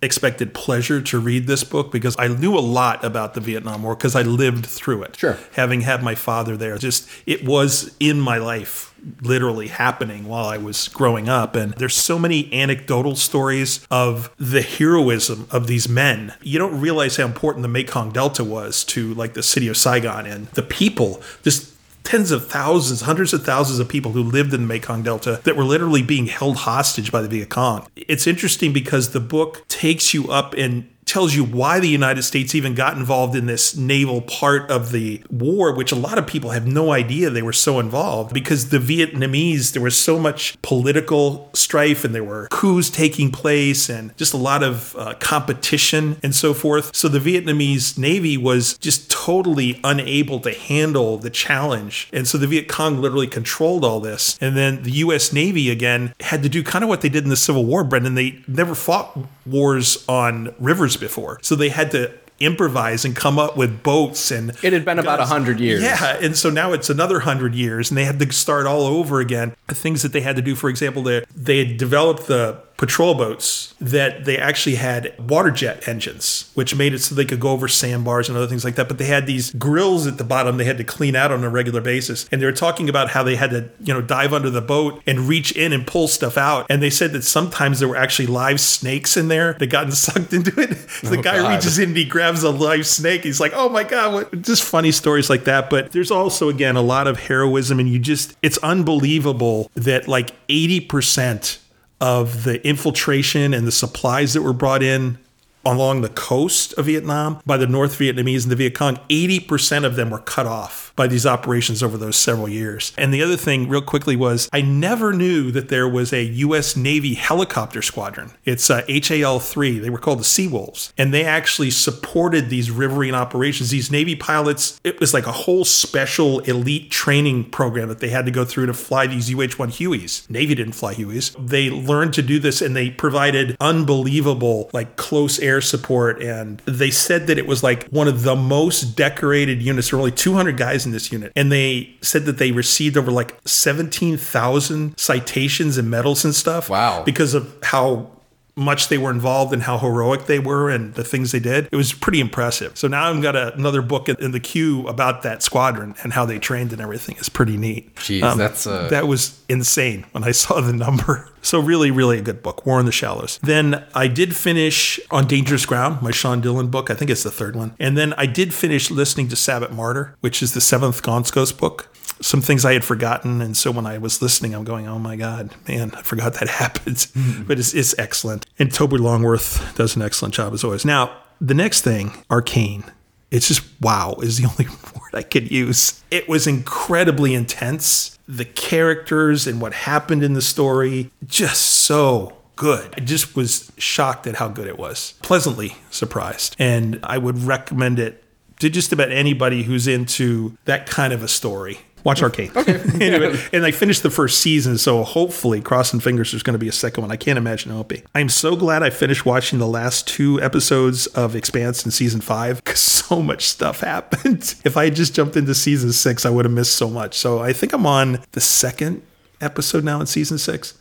unexpected 0.02 0.54
pleasure 0.54 1.02
to 1.02 1.20
read 1.20 1.46
this 1.46 1.64
book 1.64 1.92
because 1.92 2.16
I 2.18 2.30
knew 2.30 2.58
a 2.58 2.62
lot 2.62 3.04
about 3.04 3.34
the 3.34 3.42
Vietnam 3.42 3.84
War 3.84 3.96
because 3.96 4.16
I 4.16 4.22
lived 4.22 4.66
through 4.66 5.04
it. 5.04 5.18
Sure. 5.18 5.38
Having 5.54 5.82
had 5.82 6.02
my 6.02 6.16
father 6.16 6.56
there, 6.56 6.78
just 6.78 7.10
it 7.26 7.44
was 7.44 7.94
in 8.00 8.22
my 8.22 8.38
life 8.38 8.94
literally 9.22 9.68
happening 9.68 10.26
while 10.26 10.46
I 10.46 10.58
was 10.58 10.88
growing 10.88 11.28
up. 11.30 11.56
And 11.56 11.74
there's 11.74 11.96
so 11.96 12.18
many 12.18 12.52
anecdotal 12.54 13.16
stories 13.16 13.86
of 13.92 14.34
the 14.38 14.62
heroism 14.62 15.48
of 15.52 15.68
these 15.68 15.90
men. 15.90 16.34
You 16.42 16.60
don't 16.60 16.80
realize 16.80 17.18
how 17.18 17.26
important 17.26 17.64
the 17.64 17.70
Mekong 17.70 18.12
Delta 18.12 18.44
was 18.44 18.84
to 18.86 19.14
like 19.14 19.34
the 19.34 19.44
city 19.44 19.68
of 19.68 19.78
Saigon 19.78 20.26
and 20.26 20.48
the 20.48 20.64
people, 20.64 21.22
just 21.44 21.74
tens 22.04 22.32
of 22.32 22.48
thousands, 22.48 23.02
hundreds 23.02 23.34
of 23.34 23.44
thousands 23.44 23.80
of 23.80 23.88
people 23.88 24.12
who 24.12 24.24
lived 24.24 24.54
in 24.54 24.62
the 24.62 24.68
Mekong 24.68 25.04
Delta 25.04 25.42
that 25.44 25.56
were 25.56 25.64
literally 25.64 26.02
being 26.02 26.28
held 26.28 26.58
hostage 26.58 27.12
by 27.12 27.22
the 27.22 27.28
Viet 27.28 27.50
Cong. 27.50 27.88
It's 27.96 28.28
interesting 28.28 28.74
because 28.74 29.12
the 29.12 29.20
book 29.20 29.68
takes 29.68 30.14
you 30.14 30.32
up 30.32 30.54
and 30.58 30.90
tells 31.10 31.34
you 31.36 31.44
why 31.44 31.80
the 31.80 31.90
United 31.90 32.22
States 32.22 32.53
even 32.53 32.76
got 32.76 32.95
involved 32.95 33.36
in 33.36 33.48
this 33.48 33.76
naval 33.76 34.22
part 34.22 34.69
of 34.69 34.91
the 34.91 35.22
war, 35.31 35.73
which 35.73 35.91
a 35.91 35.95
lot 35.95 36.19
of 36.19 36.27
people 36.27 36.52
have 36.52 36.68
no 36.68 36.91
idea 36.91 37.30
they 37.30 37.41
were 37.41 37.52
so 37.52 37.80
involved 37.80 38.31
because 38.31 38.69
the 38.69 38.77
Vietnamese, 38.77 39.73
there 39.73 39.81
was 39.81 39.98
so 39.98 40.19
much 40.19 40.61
political 40.61 41.49
strife 41.53 42.06
and 42.06 42.14
there 42.14 42.23
were 42.23 42.48
coups 42.52 42.91
taking 42.91 43.31
place 43.31 43.90
and 43.90 44.15
just 44.18 44.34
a 44.34 44.38
lot 44.38 44.61
of 44.61 44.95
uh, 44.98 45.15
competition 45.15 46.18
and 46.22 46.36
so 46.36 46.53
forth. 46.53 46.95
So 46.95 47.07
the 47.07 47.19
Vietnamese 47.19 47.98
Navy 47.98 48.38
was 48.38 48.77
just 48.77 49.10
totally 49.10 49.80
unable 49.84 50.40
to 50.41 50.52
handle 50.52 51.18
the 51.18 51.31
challenge. 51.31 52.10
And 52.14 52.27
so 52.27 52.38
the 52.38 52.45
Viet 52.45 52.68
Cong 52.68 53.02
literally 53.02 53.27
controlled 53.27 53.84
all 53.84 53.99
this. 53.99 54.38
And 54.40 54.56
then 54.56 54.84
the 54.84 54.91
US 54.91 55.34
Navy, 55.34 55.72
again, 55.72 56.14
had 56.19 56.44
to 56.44 56.49
do 56.49 56.64
kind 56.64 56.84
of 56.84 56.90
what 56.90 57.02
they 57.02 57.10
did 57.10 57.23
in 57.23 57.30
the 57.30 57.36
Civil 57.36 57.65
War, 57.65 57.84
Brendan. 57.84 58.14
They 58.14 58.44
never 58.48 58.76
fought 58.76 59.18
wars 59.45 60.06
on 60.07 60.53
rivers 60.60 60.99
before. 61.00 61.40
So 61.42 61.56
they 61.56 61.70
had 61.70 61.92
to 61.92 62.12
improvise 62.40 63.04
and 63.06 63.16
come 63.16 63.38
up 63.38 63.58
with 63.58 63.84
boats 63.84 64.32
and 64.32 64.52
It 64.64 64.74
had 64.74 64.86
been 64.86 65.00
about 65.00 65.20
a 65.20 65.24
100 65.24 65.60
years. 65.60 65.84
Yeah, 65.84 66.18
and 66.22 66.38
so 66.38 66.50
now 66.50 66.72
it's 66.74 66.90
another 66.90 67.20
hundred 67.20 67.54
years, 67.54 67.92
and 67.92 67.98
they 67.98 68.06
had 68.06 68.20
to 68.20 68.32
start 68.32 68.66
all 68.66 68.86
over 68.86 69.20
again. 69.20 69.56
The 69.68 69.76
things 69.76 70.02
that 70.04 70.14
they 70.14 70.22
had 70.22 70.36
to 70.36 70.42
do, 70.42 70.56
for 70.56 70.70
example, 70.70 71.04
they 71.04 71.26
they 71.36 71.66
had 71.66 71.78
developed 71.78 72.28
the 72.28 72.62
patrol 72.80 73.14
boats 73.14 73.74
that 73.82 74.24
they 74.24 74.38
actually 74.38 74.76
had 74.76 75.14
water 75.30 75.52
jet 75.52 75.86
engines, 75.86 76.50
which 76.54 76.74
made 76.76 76.94
it 76.94 77.00
so 77.00 77.14
they 77.14 77.26
could 77.26 77.40
go 77.42 77.50
over 77.50 77.68
sandbars 77.68 78.30
and 78.30 78.38
other 78.38 78.48
things 78.48 78.64
like 78.64 78.76
that. 78.76 78.88
But 78.88 78.98
they 78.98 79.06
had 79.06 79.28
these 79.28 79.52
grills 79.56 80.08
at 80.08 80.18
the 80.18 80.24
bottom 80.24 80.56
they 80.56 80.64
had 80.64 80.78
to 80.78 80.86
clean 80.86 81.14
out 81.14 81.30
on 81.32 81.44
a 81.44 81.50
regular 81.50 81.82
basis, 81.82 82.26
and 82.32 82.42
they 82.42 82.46
were 82.46 82.54
talking 82.54 82.88
about 82.88 83.10
how 83.10 83.22
they 83.22 83.36
had 83.36 83.50
to 83.52 83.70
you 83.82 83.94
know 83.94 84.02
dive 84.02 84.34
under 84.34 84.50
the 84.50 84.62
boat 84.62 85.02
and 85.06 85.28
reach 85.28 85.52
in 85.52 85.74
and 85.74 85.86
pull 85.86 86.08
stuff 86.08 86.38
out. 86.38 86.66
And 86.70 86.82
they 86.82 86.90
said 86.90 87.12
that 87.12 87.24
sometimes 87.24 87.80
there 87.80 87.90
were 87.90 87.98
actually 87.98 88.28
live 88.28 88.62
snakes 88.62 89.18
in 89.18 89.28
there 89.28 89.54
that 89.60 89.68
gotten 89.68 89.92
sucked 90.06 90.32
into 90.34 90.58
it. 90.60 90.70
the 91.04 91.18
Oh, 91.20 91.22
guy 91.22 91.38
God. 91.42 91.56
reaches 91.56 91.78
in 91.80 91.90
and 91.90 91.98
he 91.98 92.06
grabs 92.06 92.44
a 92.44 92.50
live 92.50 92.88
snake. 92.88 93.24
He's 93.24 93.42
like, 93.42 93.52
"Oh 93.54 93.68
my 93.68 93.84
god!" 93.84 94.14
What? 94.14 94.42
Just 94.42 94.64
funny 94.64 94.92
stories 94.94 95.30
like 95.30 95.44
that. 95.44 95.70
But 95.70 95.92
there's 95.92 96.12
also 96.12 96.48
again 96.48 96.78
a 96.78 96.82
lot 96.82 97.08
of 97.08 97.20
heroism, 97.20 97.78
and 97.80 97.90
you 97.90 98.00
just—it's 98.00 98.58
unbelievable 98.60 99.70
that 99.76 100.08
like 100.08 100.32
80 100.48 100.80
percent 100.82 101.60
of 102.02 102.44
the 102.44 102.66
infiltration 102.68 103.54
and 103.54 103.68
the 103.68 103.72
supplies 103.72 104.34
that 104.34 104.42
were 104.42 104.54
brought 104.54 104.84
in 104.84 105.18
along 105.65 106.02
the 106.02 106.10
coast 106.10 106.73
of 106.73 106.86
Vietnam 106.86 107.41
by 107.45 107.57
the 107.57 107.68
North 107.68 107.98
Vietnamese 107.98 108.44
and 108.44 108.52
the 108.52 108.56
Viet 108.56 108.76
Cong, 108.76 108.98
80% 109.10 109.86
of 109.86 109.95
them 109.95 110.10
were 110.10 110.19
cut 110.19 110.45
off 110.45 110.94
by 110.95 111.07
these 111.07 111.26
operations 111.26 111.81
over 111.81 111.98
those 111.98 112.18
several 112.18 112.49
years. 112.49 112.91
And 112.98 113.14
the 113.14 113.23
other 113.23 113.38
thing, 113.38 113.69
real 113.69 113.81
quickly, 113.81 114.15
was 114.15 114.49
I 114.52 114.61
never 114.61 115.14
knew 115.14 115.52
that 115.52 115.69
there 115.69 115.88
was 115.88 116.11
a 116.11 116.23
U.S. 116.23 116.76
Navy 116.76 117.14
helicopter 117.14 117.81
squadron. 117.81 118.31
It's 118.45 118.69
uh, 118.69 118.84
HAL 118.88 119.40
3. 119.40 119.80
They 119.80 119.90
were 119.90 119.98
called 119.98 120.19
the 120.19 120.26
Sea 120.26 120.48
Wolves. 120.48 120.94
And 120.98 121.14
they 121.14 121.23
actually 121.23 121.72
supported 121.72 122.49
these 122.49 122.72
riverine 122.72 123.15
operations. 123.15 123.69
These 123.69 123.91
Navy 123.91 124.15
pilots, 124.15 124.80
it 124.84 124.99
was 124.99 125.14
like 125.14 125.26
a 125.26 125.31
whole 125.31 125.64
special 125.64 126.40
elite 126.41 126.91
training 126.91 127.49
program 127.49 127.88
that 127.90 127.99
they 127.99 128.10
had 128.10 128.26
to 128.26 128.31
go 128.31 128.44
through 128.44 128.65
to 128.65 128.73
fly 128.73 129.07
these 129.07 129.34
UH 129.34 129.56
1 129.56 129.72
Hueys. 129.72 130.30
Navy 130.30 130.56
didn't 130.56 130.73
fly 130.73 130.95
Hueys. 130.95 131.36
They 131.40 131.69
learned 131.69 132.14
to 132.15 132.22
do 132.22 132.40
this 132.40 132.61
and 132.61 132.76
they 132.76 132.90
provided 132.90 133.56
unbelievable, 133.60 134.69
like 134.73 134.98
close 134.98 135.40
air 135.40 135.59
support. 135.61 136.22
And 136.22 136.60
they 136.65 136.91
said 136.91 137.27
that 137.27 137.38
it 137.38 137.48
was 137.48 137.64
like 137.64 137.88
one 137.90 138.07
of 138.07 138.23
the 138.23 138.36
most 138.36 138.95
decorated 138.95 139.61
units. 139.61 139.90
There 139.90 139.98
were 139.98 140.02
only 140.02 140.11
200 140.11 140.57
guys 140.57 140.86
in 140.86 140.91
this 140.91 141.11
unit. 141.11 141.31
And 141.36 141.52
they 141.52 141.95
said 142.02 142.26
that 142.26 142.38
they 142.38 142.52
received 142.52 142.98
over 142.98 143.11
like 143.11 143.36
17,000 143.45 144.98
citations 144.98 145.77
and 145.77 145.90
medals 145.90 146.26
and 146.26 146.36
stuff. 146.36 146.69
Wow. 146.69 147.03
Because 147.03 147.34
of 147.34 147.56
how 147.64 148.11
much 148.60 148.90
they 148.90 148.98
were 148.98 149.10
involved 149.10 149.53
and 149.53 149.64
how 149.64 149.77
heroic 149.77 150.26
they 150.26 150.40
were 150.40 150.69
and 150.69 150.94
the 150.95 151.03
things 151.03 151.31
they 151.31 151.40
did. 151.40 151.69
It 151.72 151.76
was 151.76 151.94
pretty 151.94 152.19
impressive. 152.19 152.77
So 152.77 152.88
now 152.88 153.10
I've 153.10 153.22
got 153.22 153.36
a, 153.36 153.53
another 153.56 153.81
book 153.81 154.10
in, 154.10 154.18
in, 154.18 154.31
the 154.31 154.40
queue 154.40 154.88
about 154.88 155.23
that 155.23 155.41
squadron 155.41 155.95
and 156.03 156.14
how 156.14 156.26
they 156.26 156.38
trained 156.38 156.72
and 156.73 156.81
everything. 156.81 157.15
It's 157.18 157.30
pretty 157.30 157.57
neat. 157.57 157.95
Jeez, 157.95 158.38
that's 158.38 158.68
uh... 158.68 158.90
that 158.90 159.07
was 159.07 159.41
insane 159.49 160.06
when 160.11 160.23
I 160.23 160.31
saw 160.34 160.61
the 160.61 160.73
number. 160.73 161.30
So 161.41 161.60
really, 161.60 161.90
really 161.90 162.19
a 162.19 162.22
good 162.22 162.44
book, 162.44 162.65
War 162.65 162.80
in 162.80 162.86
the 162.86 162.91
Shallows. 162.91 163.40
Then 163.41 163.86
I 163.95 164.07
did 164.07 164.36
finish 164.36 164.99
on 165.10 165.26
Dangerous 165.26 165.65
Ground, 165.65 166.02
my 166.02 166.11
Sean 166.11 166.41
Dillon 166.41 166.68
book. 166.68 166.90
I 166.90 166.95
think 166.95 167.10
it's 167.10 167.23
the 167.23 167.31
third 167.31 167.56
one. 167.56 167.76
And 167.80 167.98
then 167.98 168.14
I 168.18 168.26
did 168.26 168.53
finish 168.53 168.91
listening 168.91 169.30
to 169.30 169.36
Sabbat 169.36 169.72
Martyr, 169.72 170.15
which 170.19 170.44
is 170.44 170.53
the 170.53 170.61
seventh 170.61 171.02
Gaunt's 171.02 171.31
Ghosts 171.31 171.57
book 171.57 171.90
some 172.22 172.41
things 172.41 172.66
I 172.66 172.74
had 172.74 172.84
forgotten. 172.84 173.41
And 173.41 173.56
so 173.56 173.72
when 173.72 173.86
I 173.86 173.98
was 173.98 174.22
listening, 174.22 174.54
I'm 174.54 174.64
going, 174.64 174.88
oh 174.88 175.00
my 175.00 175.16
God, 175.16 175.56
man, 175.68 175.91
I 175.96 176.02
forgot 176.02 176.34
that 176.36 176.48
happened. 176.50 176.98
Mm-hmm. 176.98 177.44
But 177.44 177.60
it's, 177.60 177.74
it's 177.74 177.98
excellent. 177.98 178.46
And 178.58 178.74
Toby 178.74 178.98
Longworth 178.98 179.76
does 179.76 179.96
an 179.96 180.02
excellent 180.02 180.34
job 180.34 180.54
as 180.54 180.64
always. 180.64 180.86
Now, 180.86 181.16
the 181.41 181.54
next 181.54 181.82
thing, 181.82 182.12
Arcane. 182.30 182.84
It's 183.32 183.48
just 183.48 183.62
wow, 183.80 184.16
is 184.24 184.38
the 184.38 184.48
only 184.50 184.66
word 184.68 185.14
I 185.14 185.22
could 185.22 185.52
use. 185.52 186.04
It 186.10 186.28
was 186.28 186.48
incredibly 186.48 187.36
intense. 187.36 188.18
The 188.28 188.46
characters 188.46 189.46
and 189.46 189.62
what 189.62 189.74
happened 189.74 190.24
in 190.24 190.34
the 190.34 190.41
story, 190.41 191.12
just 191.28 191.62
so 191.62 192.38
good. 192.56 192.94
I 192.98 193.02
just 193.02 193.36
was 193.36 193.72
shocked 193.78 194.28
at 194.28 194.36
how 194.36 194.50
good 194.50 194.68
it 194.68 194.78
was. 194.78 195.14
Pleasantly 195.22 195.76
surprised. 195.91 196.56
And 196.60 197.00
I 197.04 197.18
would 197.18 197.38
recommend 197.38 198.00
it 198.00 198.24
to 198.60 198.70
just 198.70 198.91
about 198.91 199.12
anybody 199.12 199.64
who's 199.64 199.88
into 199.88 200.58
that 200.66 200.86
kind 200.86 201.14
of 201.14 201.24
a 201.24 201.28
story. 201.28 201.80
Watch 202.04 202.22
Arcane. 202.22 202.52
Okay. 202.56 202.80
anyway, 203.06 203.40
and 203.52 203.66
I 203.66 203.72
finished 203.72 204.04
the 204.04 204.10
first 204.10 204.40
season, 204.40 204.78
so 204.78 205.04
hopefully, 205.04 205.62
crossing 205.62 206.00
fingers, 206.00 206.32
there's 206.32 206.44
going 206.44 206.54
to 206.54 206.60
be 206.60 206.70
a 206.70 206.74
second 206.74 207.02
one. 207.02 207.12
I 207.12 207.18
can't 207.18 207.38
imagine 207.38 207.72
it 207.72 207.76
won't 207.76 207.88
be. 207.88 208.04
I'm 208.16 208.30
so 208.30 208.56
glad 208.56 208.84
I 208.84 208.90
finished 208.90 209.26
watching 209.26 209.60
the 209.60 209.68
last 209.68 210.08
two 210.08 210.42
episodes 210.42 211.08
of 211.08 211.36
Expanse 211.36 211.86
in 211.86 211.92
season 211.92 212.22
five 212.22 212.64
because 212.64 212.80
so 213.10 213.22
much 213.22 213.46
stuff 213.46 213.82
happened. 213.82 214.56
if 214.64 214.78
I 214.78 214.86
had 214.86 214.96
just 214.96 215.14
jumped 215.14 215.36
into 215.36 215.54
season 215.56 215.92
six, 215.92 216.26
I 216.26 216.30
would 216.30 216.46
have 216.46 216.54
missed 216.54 216.76
so 216.76 216.90
much. 216.90 217.18
So 217.18 217.40
I 217.40 217.54
think 217.54 217.74
I'm 217.74 217.86
on 217.86 218.20
the 218.32 218.42
second 218.42 219.02
episode 219.42 219.84
now 219.84 220.00
in 220.00 220.08
season 220.08 220.38
six. 220.38 220.76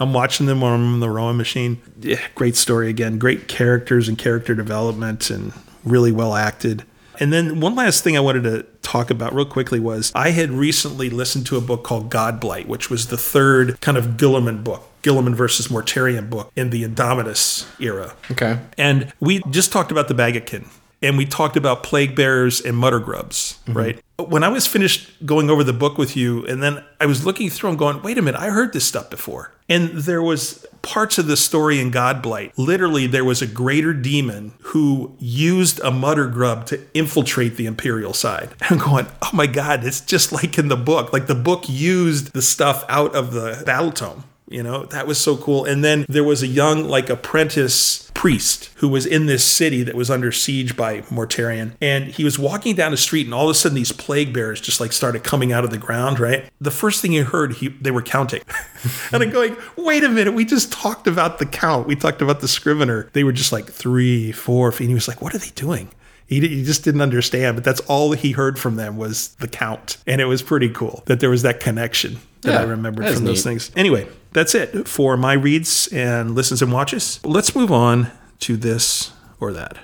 I'm 0.00 0.12
watching 0.12 0.46
them 0.46 0.60
when 0.60 0.72
I'm 0.72 0.94
in 0.94 1.00
the 1.00 1.10
rowing 1.10 1.36
machine. 1.36 1.80
Yeah, 2.00 2.20
great 2.34 2.56
story 2.56 2.90
again. 2.90 3.18
Great 3.18 3.46
characters 3.46 4.08
and 4.08 4.18
character 4.18 4.54
development, 4.54 5.30
and 5.30 5.52
really 5.84 6.10
well 6.10 6.34
acted. 6.34 6.84
And 7.20 7.32
then 7.32 7.60
one 7.60 7.74
last 7.74 8.04
thing 8.04 8.16
I 8.16 8.20
wanted 8.20 8.42
to 8.44 8.62
talk 8.82 9.10
about 9.10 9.34
real 9.34 9.46
quickly 9.46 9.80
was 9.80 10.12
I 10.14 10.30
had 10.30 10.50
recently 10.50 11.10
listened 11.10 11.46
to 11.46 11.56
a 11.56 11.60
book 11.60 11.84
called 11.84 12.10
Godblight, 12.10 12.66
which 12.66 12.90
was 12.90 13.08
the 13.08 13.16
third 13.16 13.80
kind 13.80 13.96
of 13.96 14.16
Guilliman 14.16 14.62
book. 14.64 14.88
Guilliman 15.02 15.34
versus 15.34 15.68
Mortarion 15.68 16.30
book 16.30 16.50
in 16.56 16.70
the 16.70 16.82
Indomitus 16.82 17.66
era. 17.78 18.14
Okay. 18.30 18.58
And 18.78 19.12
we 19.20 19.42
just 19.50 19.70
talked 19.70 19.92
about 19.92 20.08
the 20.08 20.14
Maggotkin 20.14 20.66
and 21.04 21.18
we 21.18 21.26
talked 21.26 21.56
about 21.56 21.82
plague 21.82 22.16
bearers 22.16 22.62
and 22.62 22.76
mutter 22.76 22.98
grubs, 22.98 23.58
mm-hmm. 23.66 23.76
right? 23.76 24.00
When 24.16 24.42
I 24.42 24.48
was 24.48 24.66
finished 24.66 25.26
going 25.26 25.50
over 25.50 25.62
the 25.62 25.72
book 25.72 25.98
with 25.98 26.16
you, 26.16 26.46
and 26.46 26.62
then 26.62 26.82
I 26.98 27.06
was 27.06 27.26
looking 27.26 27.50
through 27.50 27.70
and 27.70 27.78
going, 27.78 28.02
wait 28.02 28.16
a 28.16 28.22
minute, 28.22 28.40
I 28.40 28.48
heard 28.48 28.72
this 28.72 28.86
stuff 28.86 29.10
before. 29.10 29.52
And 29.68 29.90
there 29.90 30.22
was 30.22 30.66
parts 30.82 31.18
of 31.18 31.26
the 31.26 31.36
story 31.36 31.80
in 31.80 31.90
Godblight. 31.90 32.52
Literally, 32.56 33.06
there 33.06 33.24
was 33.24 33.42
a 33.42 33.46
greater 33.46 33.92
demon 33.92 34.52
who 34.60 35.14
used 35.18 35.80
a 35.80 35.90
mutter 35.90 36.26
grub 36.26 36.66
to 36.66 36.80
infiltrate 36.94 37.56
the 37.56 37.66
Imperial 37.66 38.14
side. 38.14 38.50
I'm 38.62 38.78
going, 38.78 39.06
oh 39.22 39.30
my 39.32 39.46
God, 39.46 39.84
it's 39.84 40.00
just 40.00 40.32
like 40.32 40.58
in 40.58 40.68
the 40.68 40.76
book. 40.76 41.12
Like 41.12 41.26
the 41.26 41.34
book 41.34 41.64
used 41.68 42.32
the 42.32 42.42
stuff 42.42 42.84
out 42.88 43.14
of 43.14 43.32
the 43.32 43.62
battle 43.66 43.92
tome 43.92 44.24
you 44.48 44.62
know, 44.62 44.84
that 44.86 45.06
was 45.06 45.18
so 45.18 45.36
cool. 45.36 45.64
And 45.64 45.82
then 45.82 46.04
there 46.08 46.24
was 46.24 46.42
a 46.42 46.46
young, 46.46 46.84
like, 46.84 47.08
apprentice 47.08 48.10
priest 48.14 48.70
who 48.76 48.88
was 48.88 49.06
in 49.06 49.26
this 49.26 49.44
city 49.44 49.82
that 49.82 49.94
was 49.94 50.10
under 50.10 50.30
siege 50.30 50.76
by 50.76 51.00
Mortarion. 51.02 51.72
And 51.80 52.06
he 52.06 52.24
was 52.24 52.38
walking 52.38 52.74
down 52.74 52.90
the 52.90 52.96
street, 52.96 53.26
and 53.26 53.34
all 53.34 53.44
of 53.44 53.50
a 53.50 53.54
sudden, 53.54 53.74
these 53.74 53.92
plague 53.92 54.32
bears 54.32 54.60
just 54.60 54.80
like 54.80 54.92
started 54.92 55.24
coming 55.24 55.52
out 55.52 55.64
of 55.64 55.70
the 55.70 55.78
ground, 55.78 56.20
right? 56.20 56.48
The 56.60 56.70
first 56.70 57.02
thing 57.02 57.12
he 57.12 57.18
heard, 57.18 57.54
he, 57.54 57.68
they 57.68 57.90
were 57.90 58.02
counting. 58.02 58.42
and 59.12 59.22
I'm 59.22 59.30
going, 59.30 59.56
wait 59.76 60.04
a 60.04 60.08
minute, 60.08 60.34
we 60.34 60.44
just 60.44 60.72
talked 60.72 61.06
about 61.06 61.38
the 61.38 61.46
count. 61.46 61.86
We 61.86 61.96
talked 61.96 62.22
about 62.22 62.40
the 62.40 62.48
scrivener. 62.48 63.10
They 63.12 63.24
were 63.24 63.32
just 63.32 63.52
like 63.52 63.66
three, 63.66 64.32
four, 64.32 64.70
and 64.70 64.88
he 64.88 64.94
was 64.94 65.08
like, 65.08 65.20
what 65.20 65.34
are 65.34 65.38
they 65.38 65.50
doing? 65.54 65.90
He, 66.26 66.40
he 66.40 66.64
just 66.64 66.84
didn't 66.84 67.02
understand, 67.02 67.56
but 67.56 67.64
that's 67.64 67.80
all 67.80 68.12
he 68.12 68.32
heard 68.32 68.58
from 68.58 68.76
them 68.76 68.96
was 68.96 69.34
the 69.36 69.48
count. 69.48 69.98
And 70.06 70.20
it 70.20 70.24
was 70.24 70.42
pretty 70.42 70.70
cool 70.70 71.02
that 71.06 71.20
there 71.20 71.30
was 71.30 71.42
that 71.42 71.60
connection 71.60 72.18
that 72.44 72.52
yeah, 72.52 72.60
I 72.60 72.64
remembered 72.64 73.06
from 73.12 73.24
those 73.24 73.44
neat. 73.44 73.50
things. 73.50 73.70
Anyway, 73.76 74.08
that's 74.32 74.54
it 74.54 74.88
for 74.88 75.16
my 75.16 75.32
reads 75.32 75.88
and 75.92 76.34
listens 76.34 76.62
and 76.62 76.72
watches. 76.72 77.20
Let's 77.24 77.54
move 77.54 77.72
on 77.72 78.10
to 78.40 78.56
this 78.56 79.12
or 79.40 79.52
that. 79.52 79.76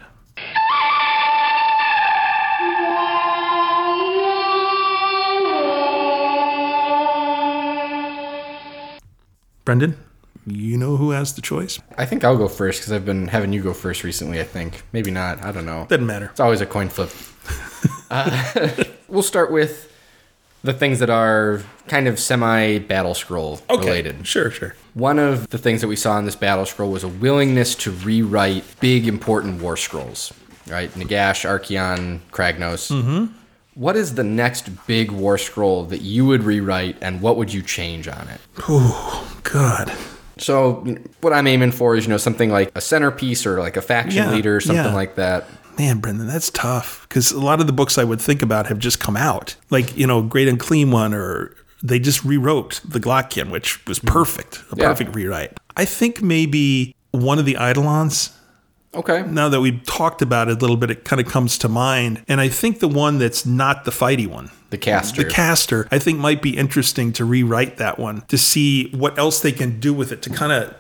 Brendan, 9.64 9.96
you 10.46 10.76
know 10.76 10.96
who 10.96 11.10
has 11.10 11.34
the 11.34 11.42
choice? 11.42 11.78
I 11.96 12.06
think 12.06 12.24
I'll 12.24 12.36
go 12.36 12.48
first 12.48 12.80
because 12.80 12.92
I've 12.92 13.04
been 13.04 13.28
having 13.28 13.52
you 13.52 13.62
go 13.62 13.72
first 13.72 14.02
recently. 14.02 14.40
I 14.40 14.44
think 14.44 14.82
maybe 14.92 15.10
not. 15.10 15.42
I 15.44 15.52
don't 15.52 15.66
know. 15.66 15.86
Doesn't 15.88 16.06
matter. 16.06 16.26
It's 16.26 16.40
always 16.40 16.60
a 16.60 16.66
coin 16.66 16.88
flip. 16.88 17.10
uh, 18.10 18.84
we'll 19.08 19.22
start 19.22 19.52
with 19.52 19.89
the 20.62 20.72
things 20.72 20.98
that 20.98 21.10
are 21.10 21.62
kind 21.88 22.06
of 22.06 22.18
semi 22.18 22.78
battle 22.78 23.14
scroll 23.14 23.60
okay. 23.68 23.84
related. 23.84 24.26
Sure, 24.26 24.50
sure. 24.50 24.74
One 24.94 25.18
of 25.18 25.48
the 25.48 25.58
things 25.58 25.80
that 25.80 25.88
we 25.88 25.96
saw 25.96 26.18
in 26.18 26.24
this 26.24 26.36
battle 26.36 26.66
scroll 26.66 26.90
was 26.90 27.04
a 27.04 27.08
willingness 27.08 27.74
to 27.76 27.90
rewrite 27.90 28.64
big 28.80 29.06
important 29.06 29.62
war 29.62 29.76
scrolls. 29.76 30.32
Right, 30.68 30.90
Nagash, 30.90 31.48
Archaon, 31.48 32.20
Kragnos. 32.30 32.92
Mm-hmm. 32.92 33.34
What 33.74 33.96
is 33.96 34.14
the 34.14 34.24
next 34.24 34.68
big 34.86 35.10
war 35.10 35.38
scroll 35.38 35.84
that 35.86 36.02
you 36.02 36.26
would 36.26 36.44
rewrite, 36.44 36.96
and 37.00 37.20
what 37.20 37.36
would 37.36 37.52
you 37.52 37.62
change 37.62 38.06
on 38.08 38.28
it? 38.28 38.40
Oh 38.68 39.40
God. 39.42 39.92
So 40.38 40.84
what 41.20 41.32
I'm 41.32 41.46
aiming 41.46 41.72
for 41.72 41.96
is 41.96 42.04
you 42.04 42.10
know 42.10 42.18
something 42.18 42.50
like 42.50 42.70
a 42.74 42.80
centerpiece 42.80 43.46
or 43.46 43.58
like 43.58 43.76
a 43.76 43.82
faction 43.82 44.24
yeah, 44.24 44.30
leader, 44.30 44.60
something 44.60 44.84
yeah. 44.84 44.94
like 44.94 45.16
that. 45.16 45.46
Man, 45.80 45.98
Brendan, 45.98 46.26
that's 46.26 46.50
tough 46.50 47.06
because 47.08 47.32
a 47.32 47.40
lot 47.40 47.60
of 47.60 47.66
the 47.66 47.72
books 47.72 47.96
I 47.96 48.04
would 48.04 48.20
think 48.20 48.42
about 48.42 48.66
have 48.66 48.78
just 48.78 49.00
come 49.00 49.16
out, 49.16 49.56
like 49.70 49.96
you 49.96 50.06
know, 50.06 50.20
Great 50.20 50.46
Unclean 50.46 50.90
One, 50.90 51.14
or 51.14 51.56
they 51.82 51.98
just 51.98 52.22
rewrote 52.22 52.82
the 52.84 53.00
Glottkin, 53.00 53.50
which 53.50 53.84
was 53.86 53.98
mm-hmm. 53.98 54.08
perfect, 54.08 54.62
a 54.72 54.76
yeah. 54.76 54.88
perfect 54.88 55.14
rewrite. 55.14 55.58
I 55.78 55.86
think 55.86 56.20
maybe 56.20 56.94
one 57.12 57.38
of 57.38 57.46
the 57.46 57.56
Eidolons 57.58 58.36
Okay. 58.94 59.22
Now 59.22 59.48
that 59.48 59.60
we've 59.60 59.82
talked 59.84 60.20
about 60.20 60.48
it 60.48 60.58
a 60.58 60.60
little 60.60 60.76
bit, 60.76 60.90
it 60.90 61.04
kind 61.04 61.20
of 61.20 61.28
comes 61.28 61.56
to 61.58 61.68
mind. 61.68 62.24
And 62.26 62.40
I 62.40 62.48
think 62.48 62.80
the 62.80 62.88
one 62.88 63.18
that's 63.18 63.46
not 63.46 63.84
the 63.84 63.92
fighty 63.92 64.26
one, 64.26 64.50
the 64.70 64.78
caster, 64.78 65.22
the 65.22 65.30
caster, 65.30 65.86
I 65.92 65.98
think 66.00 66.18
might 66.18 66.42
be 66.42 66.56
interesting 66.56 67.12
to 67.14 67.24
rewrite 67.24 67.76
that 67.76 67.98
one 67.98 68.22
to 68.22 68.36
see 68.36 68.90
what 68.90 69.16
else 69.16 69.40
they 69.40 69.52
can 69.52 69.78
do 69.78 69.94
with 69.94 70.10
it 70.10 70.22
to 70.22 70.30
kind 70.30 70.52
of, 70.52 70.74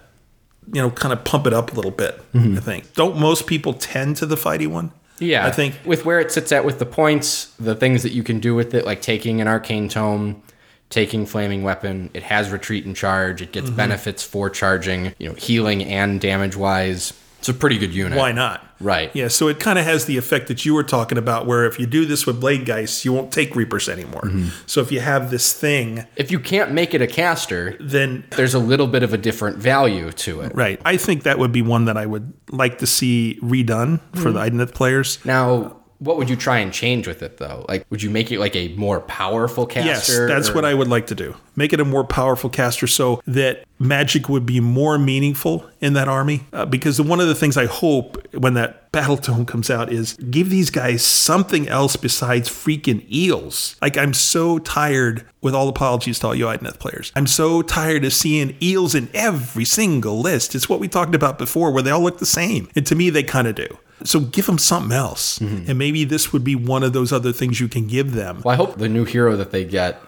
you 0.72 0.80
know, 0.80 0.90
kind 0.90 1.12
of 1.12 1.24
pump 1.24 1.46
it 1.46 1.52
up 1.52 1.72
a 1.72 1.76
little 1.76 1.90
bit. 1.90 2.20
Mm-hmm. 2.32 2.56
I 2.56 2.60
think. 2.60 2.94
Don't 2.94 3.18
most 3.18 3.46
people 3.46 3.74
tend 3.74 4.16
to 4.18 4.26
the 4.26 4.36
fighty 4.36 4.66
one? 4.66 4.92
Yeah, 5.18 5.46
I 5.46 5.50
think 5.50 5.74
with 5.84 6.06
where 6.06 6.18
it 6.18 6.32
sits 6.32 6.50
at 6.50 6.64
with 6.64 6.78
the 6.78 6.86
points, 6.86 7.54
the 7.58 7.74
things 7.74 8.02
that 8.04 8.12
you 8.12 8.22
can 8.22 8.40
do 8.40 8.54
with 8.54 8.74
it, 8.74 8.86
like 8.86 9.02
taking 9.02 9.40
an 9.40 9.48
arcane 9.48 9.88
tome, 9.88 10.42
taking 10.88 11.26
flaming 11.26 11.62
weapon, 11.62 12.10
it 12.14 12.22
has 12.22 12.50
retreat 12.50 12.86
and 12.86 12.96
charge. 12.96 13.42
It 13.42 13.52
gets 13.52 13.66
mm-hmm. 13.66 13.76
benefits 13.76 14.22
for 14.22 14.48
charging, 14.48 15.14
you 15.18 15.28
know, 15.28 15.34
healing 15.34 15.84
and 15.84 16.20
damage 16.20 16.56
wise 16.56 17.12
It's 17.40 17.48
a 17.48 17.54
pretty 17.54 17.78
good 17.78 17.92
unit. 17.94 18.16
why 18.18 18.32
not? 18.32 18.66
Right. 18.80 19.10
Yeah, 19.14 19.28
so 19.28 19.48
it 19.48 19.58
kind 19.60 19.78
of 19.78 19.84
has 19.84 20.04
the 20.06 20.16
effect 20.16 20.48
that 20.48 20.64
you 20.64 20.72
were 20.72 20.82
talking 20.84 21.18
about, 21.18 21.46
where 21.46 21.66
if 21.66 21.78
you 21.80 21.86
do 21.86 22.04
this 22.06 22.24
with 22.26 22.40
Bladegeist, 22.40 23.04
you 23.04 23.12
won't 23.12 23.30
take 23.32 23.54
Reapers 23.56 23.88
anymore. 23.88 24.22
Mm-hmm. 24.22 24.48
So 24.66 24.80
if 24.80 24.90
you 24.92 25.00
have 25.00 25.30
this 25.30 25.52
thing, 25.52 26.06
If 26.16 26.30
you 26.30 26.38
can't 26.38 26.72
make 26.72 26.94
it 26.94 27.02
a 27.02 27.06
caster, 27.06 27.76
then 27.80 28.24
there's 28.36 28.54
a 28.54 28.58
little 28.58 28.86
bit 28.86 29.02
of 29.02 29.12
a 29.12 29.18
different 29.18 29.56
value 29.58 30.12
to 30.12 30.40
it. 30.42 30.54
right, 30.54 30.80
I 30.84 30.96
think 30.96 31.22
that 31.24 31.38
would 31.38 31.52
be 31.52 31.62
one 31.62 31.86
that 31.86 31.96
I 31.96 32.06
would 32.06 32.32
like 32.50 32.78
to 32.78 32.86
see 32.86 33.38
redone 33.42 34.00
for 34.14 34.30
Mm-hmm. 34.30 34.56
the 34.56 34.64
Idoneth 34.66 34.74
players. 34.74 35.18
Now, 35.24 35.79
what 36.00 36.16
would 36.16 36.28
you 36.28 36.36
try 36.36 36.58
and 36.58 36.72
change 36.72 37.06
with 37.06 37.22
it 37.22 37.36
though? 37.36 37.64
Like, 37.68 37.86
would 37.90 38.02
you 38.02 38.10
make 38.10 38.32
it 38.32 38.40
like 38.40 38.56
a 38.56 38.68
more 38.74 39.00
powerful 39.00 39.66
caster? 39.66 40.26
Yes, 40.26 40.28
that's 40.28 40.48
or- 40.48 40.54
what 40.54 40.64
I 40.64 40.74
would 40.74 40.88
like 40.88 41.06
to 41.08 41.14
do. 41.14 41.36
Make 41.56 41.74
it 41.74 41.80
a 41.80 41.84
more 41.84 42.04
powerful 42.04 42.48
caster 42.48 42.86
so 42.86 43.20
that 43.26 43.64
magic 43.78 44.28
would 44.28 44.46
be 44.46 44.60
more 44.60 44.98
meaningful 44.98 45.68
in 45.80 45.92
that 45.92 46.08
army. 46.08 46.46
Uh, 46.54 46.64
because 46.64 47.00
one 47.00 47.20
of 47.20 47.28
the 47.28 47.34
things 47.34 47.58
I 47.58 47.66
hope 47.66 48.26
when 48.34 48.54
that 48.54 48.90
battle 48.92 49.18
tome 49.18 49.44
comes 49.44 49.68
out 49.68 49.92
is 49.92 50.14
give 50.14 50.48
these 50.48 50.70
guys 50.70 51.02
something 51.04 51.68
else 51.68 51.96
besides 51.96 52.48
freaking 52.48 53.04
eels. 53.12 53.76
Like, 53.82 53.98
I'm 53.98 54.14
so 54.14 54.58
tired, 54.58 55.26
with 55.42 55.54
all 55.54 55.68
apologies 55.68 56.18
to 56.20 56.28
all 56.28 56.34
you 56.34 56.46
Idoneth 56.46 56.78
players, 56.78 57.12
I'm 57.14 57.26
so 57.26 57.60
tired 57.60 58.04
of 58.06 58.14
seeing 58.14 58.56
eels 58.62 58.94
in 58.94 59.10
every 59.12 59.66
single 59.66 60.18
list. 60.20 60.54
It's 60.54 60.68
what 60.68 60.80
we 60.80 60.88
talked 60.88 61.14
about 61.14 61.36
before, 61.36 61.72
where 61.72 61.82
they 61.82 61.90
all 61.90 62.02
look 62.02 62.18
the 62.18 62.26
same. 62.26 62.68
And 62.74 62.86
to 62.86 62.94
me, 62.94 63.10
they 63.10 63.22
kind 63.22 63.46
of 63.46 63.54
do. 63.54 63.68
So 64.04 64.20
give 64.20 64.46
them 64.46 64.58
something 64.58 64.92
else. 64.96 65.38
Mm-hmm. 65.38 65.70
And 65.70 65.78
maybe 65.78 66.04
this 66.04 66.32
would 66.32 66.44
be 66.44 66.54
one 66.54 66.82
of 66.82 66.92
those 66.92 67.12
other 67.12 67.32
things 67.32 67.60
you 67.60 67.68
can 67.68 67.86
give 67.86 68.12
them. 68.12 68.42
Well, 68.44 68.52
I 68.52 68.56
hope 68.56 68.76
the 68.78 68.88
new 68.88 69.04
hero 69.04 69.36
that 69.36 69.50
they 69.50 69.64
get 69.64 70.00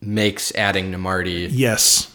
makes 0.00 0.52
adding 0.54 0.90
Namarti 0.90 1.48
Yes. 1.50 2.14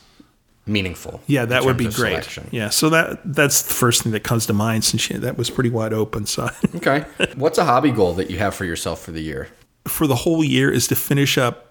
meaningful. 0.65 1.21
Yeah, 1.27 1.45
that 1.45 1.63
would 1.63 1.77
be 1.77 1.85
great. 1.85 1.93
selection. 2.23 2.49
Yeah, 2.51 2.69
so 2.69 2.89
that 2.89 3.19
that's 3.23 3.61
the 3.61 3.73
first 3.73 4.03
thing 4.03 4.11
that 4.11 4.23
comes 4.23 4.45
to 4.47 4.53
mind 4.53 4.83
since 4.83 5.01
she, 5.01 5.13
that 5.15 5.37
was 5.37 5.49
pretty 5.49 5.69
wide 5.69 5.93
open. 5.93 6.25
So 6.25 6.49
Okay. 6.75 7.05
What's 7.35 7.57
a 7.57 7.63
hobby 7.65 7.91
goal 7.91 8.13
that 8.15 8.29
you 8.29 8.37
have 8.39 8.53
for 8.55 8.65
yourself 8.65 9.01
for 9.01 9.11
the 9.11 9.21
year? 9.21 9.49
for 9.87 10.05
the 10.05 10.15
whole 10.15 10.43
year 10.43 10.69
is 10.69 10.85
to 10.89 10.95
finish 10.97 11.37
up 11.37 11.66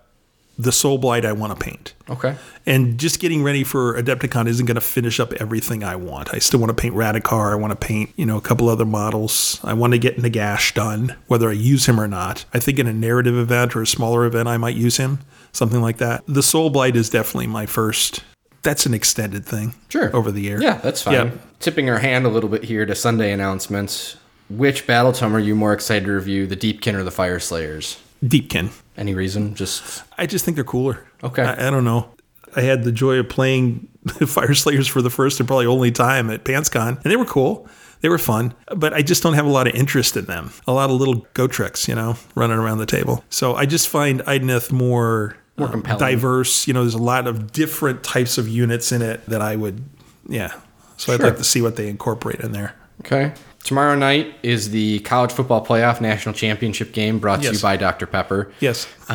the 0.59 0.71
Soulblight 0.71 1.25
I 1.25 1.33
want 1.33 1.59
to 1.59 1.63
paint. 1.63 1.95
Okay. 2.09 2.35
And 2.65 2.99
just 2.99 3.21
getting 3.21 3.43
ready 3.43 3.63
for 3.63 4.01
Adepticon 4.01 4.47
isn't 4.49 4.65
going 4.65 4.77
to 4.77 4.81
finish 4.81 5.21
up 5.21 5.33
everything 5.35 5.85
I 5.85 5.97
want. 5.97 6.33
I 6.33 6.39
still 6.39 6.61
want 6.61 6.71
to 6.71 6.81
paint 6.81 6.95
Radukar. 6.95 7.53
I 7.53 7.57
want 7.57 7.73
to 7.73 7.87
paint, 7.87 8.11
you 8.17 8.25
know, 8.25 8.37
a 8.37 8.41
couple 8.41 8.69
other 8.69 8.87
models. 8.87 9.61
I 9.63 9.75
want 9.75 9.93
to 9.93 9.99
get 9.99 10.17
Nagash 10.17 10.73
done, 10.75 11.15
whether 11.27 11.51
I 11.51 11.53
use 11.53 11.87
him 11.87 12.01
or 12.01 12.09
not. 12.09 12.47
I 12.55 12.59
think 12.59 12.79
in 12.79 12.87
a 12.87 12.93
narrative 12.93 13.37
event 13.37 13.77
or 13.77 13.83
a 13.83 13.87
smaller 13.87 14.25
event, 14.25 14.49
I 14.49 14.57
might 14.57 14.77
use 14.77 14.97
him, 14.97 15.21
something 15.53 15.83
like 15.83 15.99
that. 15.99 16.25
The 16.27 16.41
Soulblight 16.41 16.95
is 16.95 17.11
definitely 17.11 17.49
my 17.49 17.67
first. 17.67 18.25
That's 18.63 18.87
an 18.87 18.95
extended 18.95 19.45
thing. 19.45 19.75
Sure. 19.91 20.15
Over 20.17 20.33
the 20.33 20.41
year. 20.41 20.61
Yeah, 20.61 20.79
that's 20.79 21.03
fine. 21.03 21.15
Yeah. 21.15 21.31
Tipping 21.61 21.91
our 21.91 21.99
hand 21.99 22.27
a 22.27 22.29
little 22.29 22.49
bit 22.49 22.65
here 22.65 22.87
to 22.87 22.95
Sunday 22.95 23.31
announcements. 23.31 24.17
Which 24.49 24.87
battle 24.87 25.13
tome 25.13 25.37
are 25.37 25.41
you 25.41 25.55
more 25.55 25.73
excited 25.73 26.07
to 26.07 26.13
review, 26.13 26.47
the 26.47 26.57
Deepkin 26.57 26.95
or 26.95 27.03
the 27.03 27.11
Fyreslayers? 27.11 28.01
Deepkin. 28.25 28.71
Any 28.97 29.15
reason? 29.15 29.55
Just 29.55 30.03
I 30.19 30.27
just 30.27 30.45
think 30.45 30.55
they're 30.57 30.65
cooler. 30.65 31.07
Okay. 31.23 31.43
I, 31.43 31.69
I 31.69 31.71
don't 31.71 31.85
know. 31.85 32.09
I 32.55 32.63
had 32.63 32.85
the 32.85 32.93
joy 32.93 33.17
of 33.17 33.29
playing 33.29 33.89
Fyreslayers 34.07 34.89
for 34.89 35.03
the 35.03 35.11
first 35.11 35.41
and 35.41 35.47
probably 35.47 35.67
only 35.67 35.91
time 35.93 36.31
at 36.31 36.45
PantsCon, 36.45 37.03
and 37.03 37.13
they 37.13 37.17
were 37.17 37.25
cool. 37.27 37.69
They 38.01 38.09
were 38.09 38.19
fun, 38.19 38.55
but 38.77 38.93
I 38.93 39.03
just 39.03 39.23
don't 39.23 39.33
have 39.35 39.47
a 39.47 39.51
lot 39.51 39.67
of 39.67 39.75
interest 39.75 40.17
in 40.17 40.27
them. 40.27 40.53
A 40.67 40.73
lot 40.73 40.91
of 40.91 40.97
little 40.97 41.27
go 41.35 41.47
tricks, 41.47 41.89
you 41.89 41.95
know, 41.95 42.17
running 42.35 42.59
around 42.59 42.79
the 42.79 42.87
table. 42.87 43.25
So 43.31 43.55
I 43.55 43.65
just 43.67 43.89
find 43.89 44.21
Idoneth 44.21 44.71
more, 44.71 45.37
More 45.57 45.69
compelling. 45.69 45.99
diverse. 45.99 46.67
You 46.69 46.75
know, 46.75 46.83
there's 46.83 46.95
a 46.95 46.99
lot 46.99 47.27
of 47.27 47.53
different 47.53 48.05
types 48.05 48.37
of 48.39 48.49
units 48.49 48.93
in 48.93 49.01
it 49.03 49.25
that 49.27 49.41
I 49.41 49.57
would, 49.57 49.83
yeah. 50.29 50.53
So 50.99 51.13
I'd 51.15 51.21
like 51.21 51.37
to 51.39 51.45
see 51.45 51.63
what 51.63 51.77
they 51.77 51.89
incorporate 51.89 52.41
in 52.41 52.53
there. 52.53 52.75
Okay. 53.01 53.33
Tomorrow 53.67 53.97
night 53.97 54.33
is 54.45 54.71
the 54.71 55.01
College 55.01 55.33
Football 55.33 55.67
Playoff 55.67 56.01
National 56.01 56.33
Championship 56.33 56.93
game 56.93 57.19
brought 57.19 57.41
to 57.41 57.47
Yes. 57.47 57.55
you 57.57 57.61
by 57.63 57.77
Dr. 57.77 58.07
Pepper. 58.07 58.53
Yes. 58.61 58.85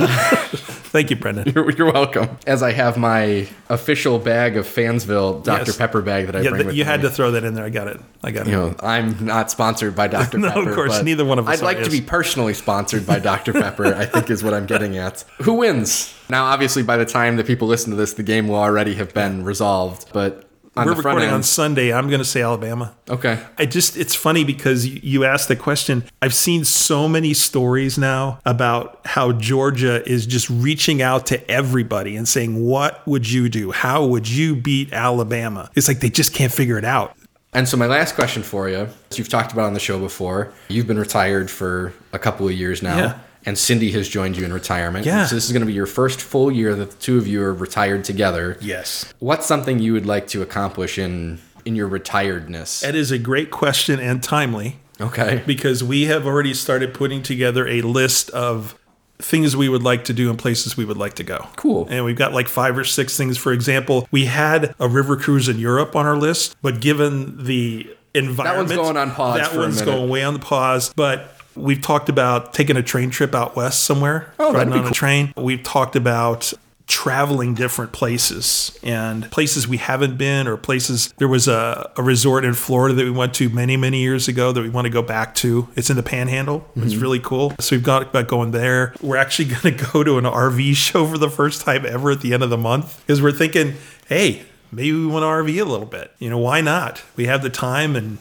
Thank 0.92 1.10
you, 1.10 1.16
Brendan. 1.16 1.52
You're, 1.56 1.72
you're 1.72 1.92
welcome. 1.94 2.38
As 2.46 2.62
I 2.62 2.74
have 2.74 2.98
my 2.98 3.48
official 3.70 4.20
bag 4.20 4.58
of 4.58 4.66
Fansville 4.66 5.42
Dr. 5.42 5.68
Yes. 5.68 5.78
Pepper 5.78 6.02
bag 6.02 6.26
that 6.26 6.36
I 6.36 6.42
Yeah, 6.42 6.50
bring 6.50 6.64
th- 6.64 6.76
you 6.76 6.84
me. 6.84 6.90
had 6.90 7.02
to 7.04 7.10
throw 7.10 7.32
that 7.32 7.46
in 7.46 7.54
there. 7.54 7.64
I 7.64 7.70
got 7.70 7.88
it. 7.88 8.02
I 8.26 8.32
got 8.32 8.46
it. 8.46 8.52
You 8.52 8.58
know, 8.58 8.76
I'm 8.82 9.24
not 9.26 9.50
sponsored 9.50 9.96
by 9.96 10.08
Dr. 10.10 10.38
Pepper. 10.38 10.38
No, 10.64 10.70
of 10.70 10.76
course, 10.76 11.02
neither 11.02 11.24
one 11.24 11.40
of 11.40 11.48
us 11.48 11.62
I'd 11.62 11.64
like 11.64 11.78
are, 11.78 11.86
to 11.86 11.90
be 11.90 12.02
personally 12.02 12.54
sponsored 12.54 13.08
by 13.08 13.20
Dr. 13.20 13.54
Pepper, 13.54 13.86
I 13.86 14.06
think 14.06 14.30
is 14.30 14.44
what 14.44 14.54
I'm 14.54 14.66
getting 14.66 14.98
at. 14.98 15.24
Who 15.44 15.54
wins? 15.54 16.14
Now, 16.30 16.44
obviously, 16.48 16.84
by 16.84 16.98
the 16.98 17.06
time 17.06 17.38
that 17.38 17.48
people 17.48 17.70
listen 17.70 17.92
to 17.92 17.96
this, 17.96 18.16
the 18.16 18.24
game 18.24 18.50
will 18.50 18.56
already 18.56 18.96
have 18.96 19.14
been 19.14 19.46
resolved, 19.46 20.10
but 20.12 20.46
on 20.76 20.86
We're 20.88 20.94
recording 20.94 21.26
end, 21.26 21.34
on 21.36 21.44
Sunday. 21.44 21.94
I'm 21.94 22.08
going 22.08 22.20
to 22.20 22.26
say 22.26 22.42
Alabama. 22.42 22.96
okay. 23.10 23.44
I 23.58 23.66
just, 23.66 23.98
it's 23.98 24.16
funny 24.16 24.44
because 24.44 24.86
you, 24.88 25.26
asked 25.26 25.50
the 25.50 25.56
question. 25.56 26.04
I've 26.22 26.34
seen 26.34 26.64
so 26.66 27.08
many 27.08 27.34
stories 27.34 27.98
now 27.98 28.40
about 28.46 29.00
how 29.06 29.34
Georgia 29.34 30.08
is 30.10 30.26
just 30.26 30.50
reaching 30.50 31.02
out 31.02 31.26
to 31.28 31.52
everybody 31.52 32.16
and 32.16 32.28
saying, 32.28 32.66
What 32.66 33.06
would 33.06 33.30
you 33.30 33.50
do? 33.50 33.72
How 33.72 34.06
would 34.06 34.28
you 34.30 34.56
beat 34.56 34.94
Alabama? 34.94 35.70
It's 35.76 35.88
like 35.88 36.00
they 36.00 36.10
just 36.10 36.34
can't 36.34 36.52
figure 36.52 36.78
it 36.78 36.86
out. 36.86 37.16
And 37.54 37.68
so, 37.68 37.76
my 37.76 37.86
last 37.86 38.16
question 38.16 38.44
for 38.44 38.70
you, 38.70 38.88
as 39.10 39.18
you've 39.20 39.28
talked 39.30 39.52
about 39.52 39.66
on 39.66 39.74
the 39.74 39.80
show 39.80 40.00
before, 40.00 40.54
you've 40.70 40.88
been 40.88 40.98
retired 41.00 41.52
for 41.52 41.94
a 42.14 42.20
couple 42.20 42.48
of 42.48 42.54
years 42.54 42.82
now, 42.82 42.98
Yeah. 42.98 43.20
And 43.46 43.58
Cindy 43.58 43.92
has 43.92 44.08
joined 44.08 44.38
you 44.38 44.46
in 44.46 44.54
retirement. 44.54 45.06
Yeah. 45.06 45.26
So, 45.26 45.36
this 45.36 45.46
is 45.46 45.52
going 45.52 45.62
to 45.62 45.66
be 45.68 45.74
your 45.74 45.86
first 45.88 46.22
full 46.22 46.52
year 46.52 46.76
that 46.76 46.92
the 46.92 46.98
two 46.98 47.18
of 47.18 47.28
you 47.28 47.42
are 47.44 47.54
retired 47.54 48.04
together. 48.04 48.58
Yes. 48.62 49.14
What's 49.20 49.46
something 49.46 49.80
you 49.80 49.94
would 49.94 50.06
like 50.06 50.28
to 50.28 50.42
accomplish 50.42 50.98
in 50.98 51.40
in 51.66 51.76
your 51.76 51.90
retiredness? 51.90 52.82
That 52.82 52.96
is 52.96 53.12
a 53.12 53.18
great 53.20 53.52
question 53.52 54.00
and 54.00 54.22
timely 54.24 54.78
Okay. 55.00 55.44
because 55.46 55.84
we 55.84 56.06
have 56.06 56.26
already 56.26 56.54
started 56.54 56.94
putting 56.94 57.24
together 57.24 57.68
a 57.68 57.82
list 57.82 58.30
of 58.32 58.78
things 59.20 59.56
we 59.56 59.70
would 59.70 59.84
like 59.84 60.06
to 60.06 60.14
do 60.14 60.30
and 60.30 60.40
places 60.40 60.76
we 60.76 60.86
would 60.86 60.98
like 60.98 61.14
to 61.16 61.24
go. 61.24 61.48
Cool. 61.56 61.88
And 61.90 62.04
we've 62.06 62.16
got 62.16 62.34
like 62.34 62.48
five 62.48 62.78
or 62.78 62.84
six 62.84 63.16
things. 63.18 63.38
For 63.38 63.54
example, 63.54 64.08
we 64.12 64.26
had 64.26 64.74
a 64.80 64.88
river 64.88 65.16
cruise 65.16 65.48
in 65.48 65.60
Europe 65.60 65.96
on 65.96 66.06
our 66.08 66.18
list, 66.18 66.56
but 66.62 66.82
given 66.82 67.44
the 67.46 67.88
environment, 68.16 68.70
That 68.70 68.78
one's 68.78 68.88
going 68.88 68.98
on 68.98 69.12
pause 69.12 69.40
That 69.40 69.58
one's 69.58 69.82
going 69.82 70.10
way 70.10 70.24
on 70.24 70.34
the 70.34 70.40
pause. 70.40 70.92
But 70.96 71.36
we've 71.56 71.82
talked 71.82 72.10
about 72.10 72.54
taking 72.54 72.78
a 72.78 72.84
train 72.84 73.10
trip 73.10 73.34
out 73.36 73.56
west 73.56 73.84
somewhere. 73.84 74.34
Oh, 74.40 74.54
riding 74.54 74.74
on 74.74 74.88
a 74.88 74.92
train. 74.92 75.34
We've 75.36 75.64
talked 75.64 75.96
about 75.96 76.54
traveling 76.88 77.54
different 77.54 77.94
places 77.94 78.78
and 78.84 79.32
places 79.32 79.66
we 79.66 79.78
haven't 79.78 80.18
been 80.18 80.46
or 80.46 80.58
places. 80.58 81.14
There 81.18 81.28
was 81.28 81.48
a, 81.48 81.90
a 81.96 82.04
resort 82.04 82.44
in 82.44 82.54
florida 82.54 82.94
that 82.96 83.04
we 83.06 83.12
went 83.12 83.34
to 83.36 83.48
many 83.50 83.78
many 83.78 84.02
years 84.02 84.28
ago 84.28 84.52
that 84.52 84.62
we 84.62 84.68
want 84.68 84.86
to 84.86 84.90
go 84.92 85.02
back 85.02 85.34
to. 85.36 85.70
It's 85.78 85.90
in 85.90 85.96
the 85.96 86.04
panhandle. 86.04 86.68
It's 86.76 86.94
Mm-hmm. 86.94 87.02
really 87.02 87.20
cool. 87.20 87.54
So 87.60 87.78
we've 87.78 87.84
got 87.86 88.02
about 88.02 88.28
going 88.28 88.52
there. 88.52 88.94
We're 89.02 89.16
actually 89.16 89.46
going 89.56 89.78
to 89.78 89.86
go 89.94 90.04
to 90.04 90.18
an 90.18 90.26
rv 90.26 90.76
show 90.76 91.06
for 91.08 91.18
the 91.18 91.30
first 91.30 91.62
time 91.62 91.86
ever 91.86 92.12
at 92.12 92.20
the 92.22 92.34
end 92.34 92.44
of 92.44 92.50
the 92.50 92.58
month 92.58 93.02
because 93.08 93.22
we're 93.22 93.32
thinking 93.32 93.76
hey 94.10 94.44
maybe 94.74 94.92
we 94.92 95.06
want 95.06 95.24
to 95.24 95.28
rv 95.28 95.62
a 95.62 95.64
little 95.64 95.86
bit. 95.86 96.12
You 96.20 96.30
know 96.30 96.40
why 96.40 96.60
not? 96.60 97.04
We 97.16 97.26
have 97.28 97.42
the 97.42 97.50
time 97.50 97.96
and 97.96 98.18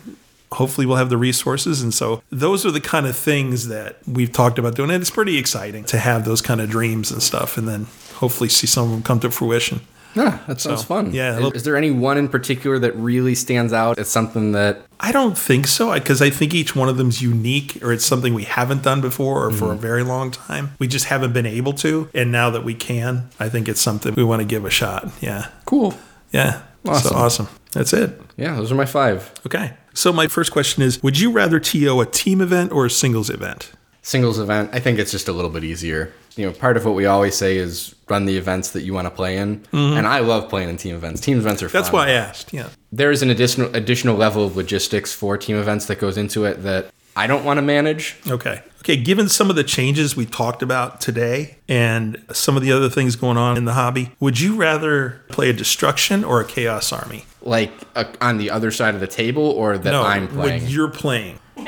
hopefully 0.52 0.86
we'll 0.86 0.96
have 0.96 1.10
the 1.10 1.16
resources. 1.16 1.82
And 1.82 1.94
so 1.94 2.22
those 2.30 2.66
are 2.66 2.70
the 2.70 2.80
kind 2.80 3.06
of 3.06 3.16
things 3.16 3.68
that 3.68 3.98
we've 4.06 4.32
talked 4.32 4.58
about 4.58 4.74
doing. 4.74 4.90
And 4.90 5.00
it's 5.00 5.10
pretty 5.10 5.38
exciting 5.38 5.84
to 5.84 5.98
have 5.98 6.24
those 6.24 6.42
kind 6.42 6.60
of 6.60 6.70
dreams 6.70 7.10
and 7.10 7.22
stuff 7.22 7.56
and 7.56 7.68
then 7.68 7.86
hopefully 8.14 8.48
see 8.48 8.66
some 8.66 8.84
of 8.84 8.90
them 8.90 9.02
come 9.02 9.20
to 9.20 9.30
fruition. 9.30 9.80
Yeah, 10.14 10.40
that 10.48 10.60
sounds 10.60 10.80
So, 10.80 10.86
fun. 10.86 11.12
yeah, 11.12 11.38
Is, 11.38 11.52
is 11.54 11.62
there 11.62 11.76
any 11.76 11.90
one 11.90 12.18
in 12.18 12.28
particular 12.28 12.78
that 12.80 12.96
really 12.96 13.34
stands 13.34 13.72
out 13.72 13.98
as 13.98 14.08
something 14.08 14.52
that 14.52 14.84
i 14.98 15.12
don't 15.12 15.38
think 15.38 15.68
so 15.68 15.94
because 15.94 16.20
i 16.20 16.30
think 16.30 16.52
each 16.52 16.74
one 16.74 16.88
of 16.88 16.96
them's 16.96 17.22
unique 17.22 17.78
or 17.80 17.92
it's 17.92 18.04
something 18.04 18.34
we 18.34 18.42
haven't 18.42 18.82
done 18.82 19.00
before 19.00 19.46
or 19.46 19.52
for 19.52 19.66
a 19.66 19.68
mm-hmm. 19.68 19.80
very 19.80 20.02
long 20.02 20.32
time. 20.32 20.72
We 20.80 20.88
just 20.88 21.06
haven't 21.06 21.32
been 21.32 21.46
able 21.46 21.72
to. 21.74 22.08
And 22.12 22.32
now 22.32 22.50
that 22.50 22.64
we 22.64 22.74
can 22.74 23.30
i 23.38 23.48
think 23.48 23.68
it's 23.68 23.80
something 23.80 24.14
we 24.16 24.24
want 24.24 24.40
to 24.40 24.46
give 24.46 24.64
a 24.64 24.70
shot. 24.70 25.10
Yeah. 25.20 25.46
Cool? 25.64 25.94
yeah. 26.32 26.62
Awesome. 26.84 27.10
so 27.10 27.16
awesome 27.16 27.48
that's 27.72 27.92
it 27.92 28.20
Yeah, 28.36 28.54
those 28.56 28.70
are 28.72 28.76
my 28.76 28.86
five. 28.86 29.32
okay 29.46 29.74
so 29.94 30.12
my 30.12 30.26
first 30.28 30.52
question 30.52 30.82
is 30.82 31.02
would 31.02 31.18
you 31.18 31.30
rather 31.32 31.58
to 31.60 32.00
a 32.00 32.06
team 32.06 32.40
event 32.40 32.72
or 32.72 32.86
a 32.86 32.90
singles 32.90 33.30
event 33.30 33.72
Singles 34.02 34.38
event, 34.38 34.70
I 34.72 34.80
think 34.80 34.98
it's 34.98 35.10
just 35.10 35.28
a 35.28 35.32
little 35.32 35.50
bit 35.50 35.62
easier. 35.62 36.10
You 36.34 36.46
know, 36.46 36.52
part 36.52 36.78
of 36.78 36.86
what 36.86 36.94
we 36.94 37.04
always 37.04 37.34
say 37.34 37.58
is 37.58 37.94
run 38.08 38.24
the 38.24 38.38
events 38.38 38.70
that 38.70 38.80
you 38.80 38.94
want 38.94 39.04
to 39.04 39.10
play 39.10 39.36
in, 39.36 39.62
and 39.72 40.06
I 40.06 40.20
love 40.20 40.48
playing 40.48 40.70
in 40.70 40.78
team 40.78 40.94
events. 40.96 41.20
Team 41.20 41.36
events 41.38 41.62
are 41.62 41.68
fun. 41.68 41.82
Mm-hmm. 41.82 41.84
that's 41.84 41.92
why 41.92 42.06
i 42.06 42.12
asked 42.12 42.50
yeah 42.50 42.70
there 42.90 43.10
is 43.10 43.20
an 43.20 43.28
additional 43.28 43.68
additional 43.76 44.16
level 44.16 44.42
of 44.46 44.56
logistics 44.56 45.12
for 45.12 45.36
team 45.36 45.56
events 45.56 45.84
that 45.84 45.98
goes 46.00 46.16
into 46.16 46.46
it 46.46 46.62
that 46.62 46.90
I 47.16 47.26
don't 47.26 47.44
want 47.44 47.58
to 47.58 47.62
manage. 47.62 48.16
Okay. 48.28 48.62
Okay. 48.80 48.96
Given 48.96 49.28
some 49.28 49.50
of 49.50 49.56
the 49.56 49.64
changes 49.64 50.16
we 50.16 50.26
talked 50.26 50.62
about 50.62 51.00
today 51.00 51.58
and 51.68 52.22
some 52.32 52.56
of 52.56 52.62
the 52.62 52.72
other 52.72 52.88
things 52.88 53.16
going 53.16 53.36
on 53.36 53.56
in 53.56 53.64
the 53.64 53.74
hobby, 53.74 54.12
would 54.20 54.40
you 54.40 54.56
rather 54.56 55.20
play 55.28 55.50
a 55.50 55.52
destruction 55.52 56.24
or 56.24 56.40
a 56.40 56.44
chaos 56.44 56.92
army? 56.92 57.24
Like 57.42 57.72
uh, 57.94 58.04
on 58.20 58.38
the 58.38 58.50
other 58.50 58.70
side 58.70 58.94
of 58.94 59.00
the 59.00 59.06
table, 59.06 59.50
or 59.50 59.78
that 59.78 59.90
no, 59.90 60.02
I'm 60.02 60.28
playing. 60.28 60.62
when 60.62 60.70
you're 60.70 60.90
playing. 60.90 61.38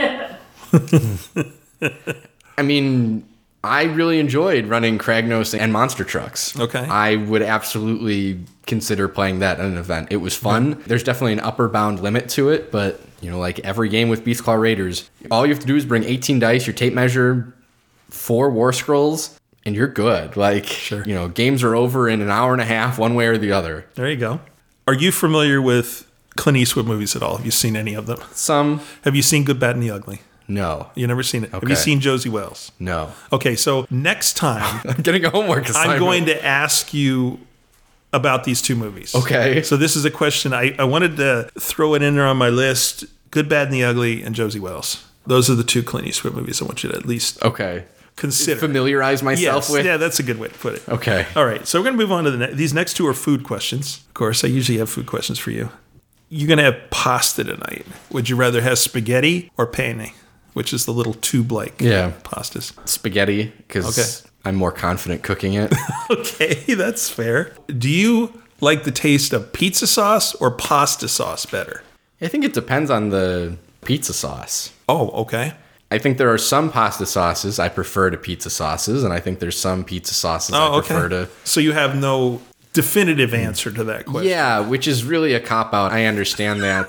I 2.59 2.63
mean, 2.63 3.27
I 3.65 3.85
really 3.85 4.19
enjoyed 4.19 4.67
running 4.67 4.99
Kragnos 4.99 5.57
and 5.59 5.73
monster 5.73 6.05
trucks. 6.05 6.59
Okay. 6.59 6.81
I 6.81 7.17
would 7.17 7.43
absolutely 7.43 8.41
consider 8.67 9.07
playing 9.09 9.39
that 9.39 9.61
at 9.61 9.67
an 9.67 9.77
event. 9.77 10.09
It 10.11 10.17
was 10.17 10.37
fun. 10.37 10.83
There's 10.87 11.05
definitely 11.05 11.35
an 11.35 11.41
upper 11.41 11.69
bound 11.69 12.01
limit 12.01 12.29
to 12.31 12.49
it, 12.49 12.73
but 12.73 13.01
You 13.23 13.31
know, 13.31 13.39
like 13.39 13.61
every 13.61 13.89
game 13.89 14.09
with 14.09 14.25
Beastclaw 14.25 14.61
Raiders, 14.61 15.09
all 15.31 15.47
you 15.47 15.53
have 15.55 15.61
to 15.61 15.67
do 15.67 15.77
is 15.77 15.85
bring 15.87 16.03
18 16.05 16.39
dice, 16.41 16.67
your 16.67 16.75
tape 16.75 16.93
measure, 16.93 17.55
four 18.11 18.51
War 18.51 18.73
Scrolls, 18.73 19.39
and 19.65 19.75
you're 19.77 19.87
good. 19.89 20.37
Like, 20.37 20.91
you 20.91 21.05
know, 21.15 21.29
games 21.29 21.63
are 21.63 21.75
over 21.77 22.09
in 22.09 22.21
an 22.21 22.29
hour 22.31 22.53
and 22.53 22.61
a 22.61 22.65
half, 22.65 22.99
one 22.99 23.15
way 23.15 23.27
or 23.27 23.39
the 23.39 23.53
other. 23.53 23.87
There 23.95 24.11
you 24.11 24.17
go. 24.17 24.41
Are 24.89 24.95
you 24.95 25.13
familiar 25.13 25.63
with 25.63 26.11
Clint 26.37 26.59
Eastwood 26.59 26.87
movies 26.87 27.15
at 27.15 27.23
all? 27.23 27.37
Have 27.37 27.45
you 27.47 27.53
seen 27.53 27.77
any 27.77 27.95
of 27.95 28.07
them? 28.07 28.19
Some, 28.33 28.81
Have 29.05 29.15
you 29.15 29.23
seen 29.23 29.45
Good, 29.45 29.61
Bad, 29.61 29.77
and 29.77 29.83
the 29.85 29.91
Ugly? 29.93 30.21
no, 30.49 30.91
You 30.97 31.07
never 31.07 31.23
seen 31.23 31.45
it. 31.45 31.51
Have 31.51 31.63
you 31.69 31.77
seen 31.77 32.01
Josey 32.01 32.29
Wales? 32.29 32.73
no. 32.81 33.13
Okay, 33.33 33.55
so 33.55 33.87
next 33.89 34.37
time 34.37 34.81
I'm 34.89 35.01
getting 35.03 35.25
a 35.25 35.31
homework 35.31 35.69
assignment. 35.69 35.93
I'm 35.95 36.01
going 36.01 36.25
to 36.27 36.45
ask 36.45 36.93
you 36.93 37.39
about 38.13 38.45
these 38.45 38.61
two 38.63 38.77
movies. 38.77 39.15
Okay. 39.15 39.63
So 39.63 39.77
this 39.77 39.97
is 39.97 40.05
a 40.05 40.11
question 40.11 40.53
I, 40.53 40.75
I 40.79 40.85
wanted 40.85 41.17
to 41.17 41.51
throw 41.59 41.95
it 41.95 42.03
in 42.03 42.15
there 42.15 42.27
on 42.27 42.37
my 42.37 42.49
list. 42.51 43.05
Good, 43.31 43.49
Bad, 43.49 43.69
and 43.69 43.75
the 43.75 43.85
Ugly, 43.85 44.23
and 44.23 44.35
Josey 44.35 44.61
Wales. 44.61 45.07
Those 45.27 45.49
are 45.49 45.55
the 45.55 45.65
two 45.65 45.83
Clint 45.83 46.07
Eastwood 46.07 46.35
movies 46.35 46.61
I 46.61 46.65
want 46.67 46.83
you 46.85 46.91
to 46.91 46.97
at 46.97 47.07
least 47.07 47.43
Okay. 47.43 47.85
consider. 48.17 48.61
Familiarize 48.61 49.23
myself 49.23 49.65
yes, 49.65 49.71
with. 49.71 49.87
yeah, 49.87 49.97
that's 49.97 50.19
a 50.21 50.23
good 50.23 50.39
way 50.39 50.49
to 50.49 50.55
put 50.59 50.75
it. 50.75 50.87
Okay. 50.89 51.27
All 51.35 51.47
right, 51.47 51.67
so 51.67 51.79
we're 51.79 51.85
going 51.85 51.97
to 51.97 52.03
move 52.03 52.13
on 52.13 52.25
to 52.25 52.31
the 52.31 52.39
ne- 52.49 52.53
these 52.55 52.75
next 52.75 52.95
two 52.95 53.07
are 53.07 53.15
food 53.15 53.45
questions. 53.45 54.05
Of 54.09 54.15
course, 54.15 54.45
I 54.45 54.49
usually 54.49 54.79
have 54.79 54.91
food 54.91 55.07
questions 55.07 55.39
for 55.39 55.51
you. 55.51 55.71
You're 56.29 56.49
going 56.49 56.59
to 56.59 56.65
have 56.65 56.91
pasta 56.91 57.45
tonight. 57.45 57.87
Would 58.11 58.29
you 58.29 58.37
rather 58.37 58.61
have 58.61 58.79
spaghetti 58.79 59.51
or 59.57 59.67
penne, 59.67 60.11
which 60.53 60.73
is 60.75 60.85
the 60.85 60.93
little 60.93 61.15
tube-like 61.15 61.81
Yeah. 61.81 62.13
pastas? 62.25 62.73
Spaghetti, 62.89 63.53
because 63.67 63.99
Okay. 63.99 64.29
I'm 64.45 64.55
more 64.57 64.73
confident 64.73 65.23
cooking 65.23 65.55
it. 65.55 65.73
Okay, 66.11 66.75
that's 66.75 67.09
fair. 67.09 67.53
Do 67.67 67.89
you 67.89 68.43
like 68.61 68.85
the 68.85 68.91
taste 68.91 69.33
of 69.33 69.53
pizza 69.53 69.87
sauce 69.87 70.35
or 70.35 70.51
pasta 70.51 71.09
sauce 71.09 71.47
better? 71.47 71.83
I 72.21 72.29
think 72.29 72.45
it 72.45 72.53
depends 72.53 72.91
on 72.91 73.09
the 73.09 73.57
pizza 73.85 74.13
sauce. 74.13 74.73
Oh, 74.89 75.09
okay. 75.23 75.55
I 75.91 75.99
think 75.99 76.19
there 76.19 76.31
are 76.33 76.39
some 76.39 76.71
pasta 76.71 77.07
sauces 77.07 77.59
I 77.59 77.69
prefer 77.71 78.11
to 78.11 78.17
pizza 78.19 78.51
sauces, 78.51 79.05
and 79.05 79.13
I 79.13 79.21
think 79.21 79.39
there's 79.39 79.59
some 79.59 79.85
pizza 79.85 80.13
sauces 80.15 80.55
Oh, 80.55 80.59
I 80.59 80.77
okay. 80.79 80.87
prefer 80.89 81.09
to. 81.11 81.29
So 81.45 81.61
you 81.61 81.73
have 81.73 81.97
no 81.97 82.43
definitive 82.75 83.33
answer 83.33 83.71
to 83.71 83.85
that 83.85 84.05
question. 84.07 84.31
Yeah, 84.31 84.61
which 84.61 84.87
is 84.87 85.05
really 85.05 85.33
a 85.35 85.41
cop 85.41 85.73
out. 85.73 85.93
I 85.93 86.05
understand 86.07 86.63
that. 86.63 86.89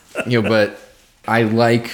you 0.26 0.40
know, 0.42 0.48
but 0.48 0.78
I 1.26 1.42
like 1.42 1.90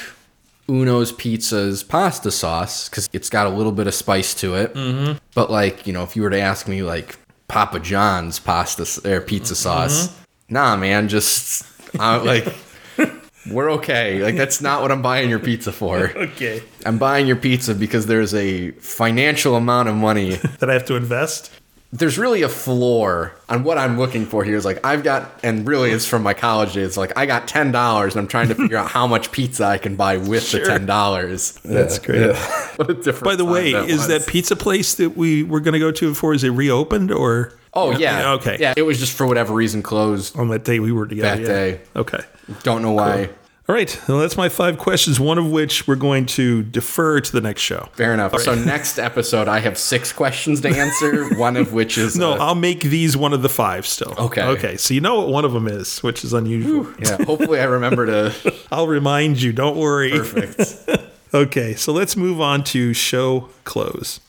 Uno's 0.69 1.13
Pizza's 1.13 1.83
pasta 1.83 2.31
sauce 2.31 2.89
because 2.89 3.09
it's 3.13 3.31
got 3.31 3.47
a 3.47 3.51
little 3.51 3.73
bit 3.73 3.87
of 3.87 3.95
spice 3.95 4.35
to 4.35 4.55
it. 4.55 4.75
Mm-hmm. 4.75 5.19
But 5.35 5.51
like, 5.51 5.87
you 5.87 5.93
know, 5.93 6.03
if 6.03 6.17
you 6.17 6.23
were 6.23 6.31
to 6.31 6.41
ask 6.41 6.69
me 6.69 6.83
like 6.83 7.19
Papa 7.49 7.81
John's 7.81 8.39
pasta 8.39 8.85
or 9.09 9.21
pizza 9.21 9.55
sauce, 9.55 10.17
nah, 10.49 10.77
man, 10.77 11.09
just 11.09 11.65
I'm 11.99 12.25
like 12.25 12.53
we're 13.51 13.71
okay. 13.73 14.23
Like 14.23 14.37
that's 14.37 14.61
not 14.61 14.83
what 14.83 14.91
I'm 14.91 15.03
buying 15.03 15.31
your 15.31 15.39
pizza 15.39 15.73
for. 15.73 16.13
Okay. 16.37 16.63
I'm 16.85 16.99
buying 16.99 17.27
your 17.27 17.37
pizza 17.37 17.75
because 17.75 18.07
there's 18.07 18.35
a 18.35 18.73
financial 18.73 19.55
amount 19.55 19.89
of 19.89 19.95
money 19.95 20.35
That 20.59 20.69
I 20.69 20.75
have 20.75 20.85
to 20.87 20.97
invest? 20.97 21.51
There's 21.99 22.19
really 22.19 22.43
a 22.43 22.49
floor 22.49 23.33
on 23.49 23.65
what 23.65 23.79
I'm 23.79 23.99
looking 23.99 24.27
for 24.27 24.45
here. 24.45 24.57
Is 24.57 24.65
like 24.65 24.85
I've 24.85 25.03
got, 25.03 25.31
and 25.43 25.67
really 25.67 25.91
it's 25.91 26.07
from 26.07 26.23
my 26.23 26.35
college 26.35 26.75
days. 26.75 26.97
Like 26.97 27.17
I 27.17 27.27
got 27.27 27.49
ten 27.49 27.73
dollars, 27.73 28.15
and 28.15 28.21
I'm 28.21 28.29
trying 28.29 28.49
to 28.49 28.55
figure 28.55 28.77
out 28.77 28.91
how 28.91 29.07
much 29.07 29.33
pizza 29.33 29.65
I 29.65 29.79
can 29.79 29.97
buy 29.97 30.19
with 30.19 30.51
the 30.53 30.61
ten 30.61 30.87
dollars. 30.87 31.53
That's 31.65 31.99
great. 31.99 32.37
what 32.77 32.91
a 32.91 32.95
different. 32.95 33.25
By 33.25 33.37
the 33.37 33.45
time 33.45 33.53
way, 33.53 33.73
that 33.73 33.89
is 33.89 33.99
was. 33.99 34.09
that 34.09 34.27
pizza 34.27 34.57
place 34.57 34.95
that 34.97 35.17
we 35.17 35.43
were 35.43 35.61
going 35.61 35.75
to 35.75 35.79
go 35.79 35.91
to 35.91 36.11
before, 36.11 36.35
is 36.35 36.45
it 36.45 36.51
reopened 36.51 37.11
or? 37.11 37.53
Oh 37.73 37.91
yeah, 37.91 38.33
Okay. 38.33 38.57
Yeah, 38.59 38.73
it 38.75 38.83
was 38.83 38.99
just 38.99 39.13
for 39.13 39.27
whatever 39.27 39.53
reason 39.53 39.83
closed. 39.83 40.37
On 40.39 40.49
that 40.49 40.65
day 40.65 40.81
we 40.81 40.93
were 40.93 41.07
together. 41.07 41.37
That 41.37 41.41
yeah. 41.41 41.77
day. 41.77 41.81
Okay. 41.95 42.21
Don't 42.63 42.81
know 42.81 42.93
why. 42.93 43.29
All 43.69 43.75
right. 43.75 44.01
Well, 44.09 44.19
that's 44.19 44.37
my 44.37 44.49
five 44.49 44.79
questions, 44.79 45.19
one 45.19 45.39
of 45.39 45.51
which 45.51 45.89
we're 45.89 45.97
going 45.97 46.27
to 46.27 46.63
defer 46.63 47.21
to 47.21 47.33
the 47.33 47.41
next 47.41 47.63
show. 47.63 47.89
Fair 47.95 48.15
enough. 48.15 48.39
So 48.41 48.55
next 48.55 48.97
episode, 48.99 49.49
I 49.49 49.59
have 49.59 49.77
six 49.77 50.13
questions 50.13 50.61
to 50.61 50.69
answer. 50.69 51.35
one 51.37 51.57
of 51.57 51.73
which 51.73 51.99
is 51.99 52.17
No, 52.19 52.35
I'll 52.35 52.55
make 52.55 52.81
these 52.83 53.17
one 53.17 53.33
of 53.33 53.43
the 53.43 53.49
five 53.49 53.85
still. 53.85 54.15
Okay. 54.17 54.43
Okay. 54.43 54.77
So 54.77 54.95
you 54.95 55.01
know 55.01 55.17
what 55.19 55.29
one 55.31 55.45
of 55.45 55.53
them 55.53 55.67
is, 55.67 55.99
which 56.05 56.25
is 56.25 56.33
unusual. 56.33 56.87
yeah. 57.01 57.25
Hopefully, 57.25 57.59
I 57.59 57.65
remember 57.65 58.07
to. 58.07 58.55
I'll 58.71 58.87
remind 58.87 59.43
you. 59.43 59.53
Don't 59.53 59.77
worry. 59.77 60.11
Perfect. 60.13 61.03
Okay. 61.35 61.75
So 61.75 61.93
let's 61.93 62.17
move 62.17 62.41
on 62.41 62.63
to 62.65 62.95
show 62.95 63.51
close. 63.65 64.21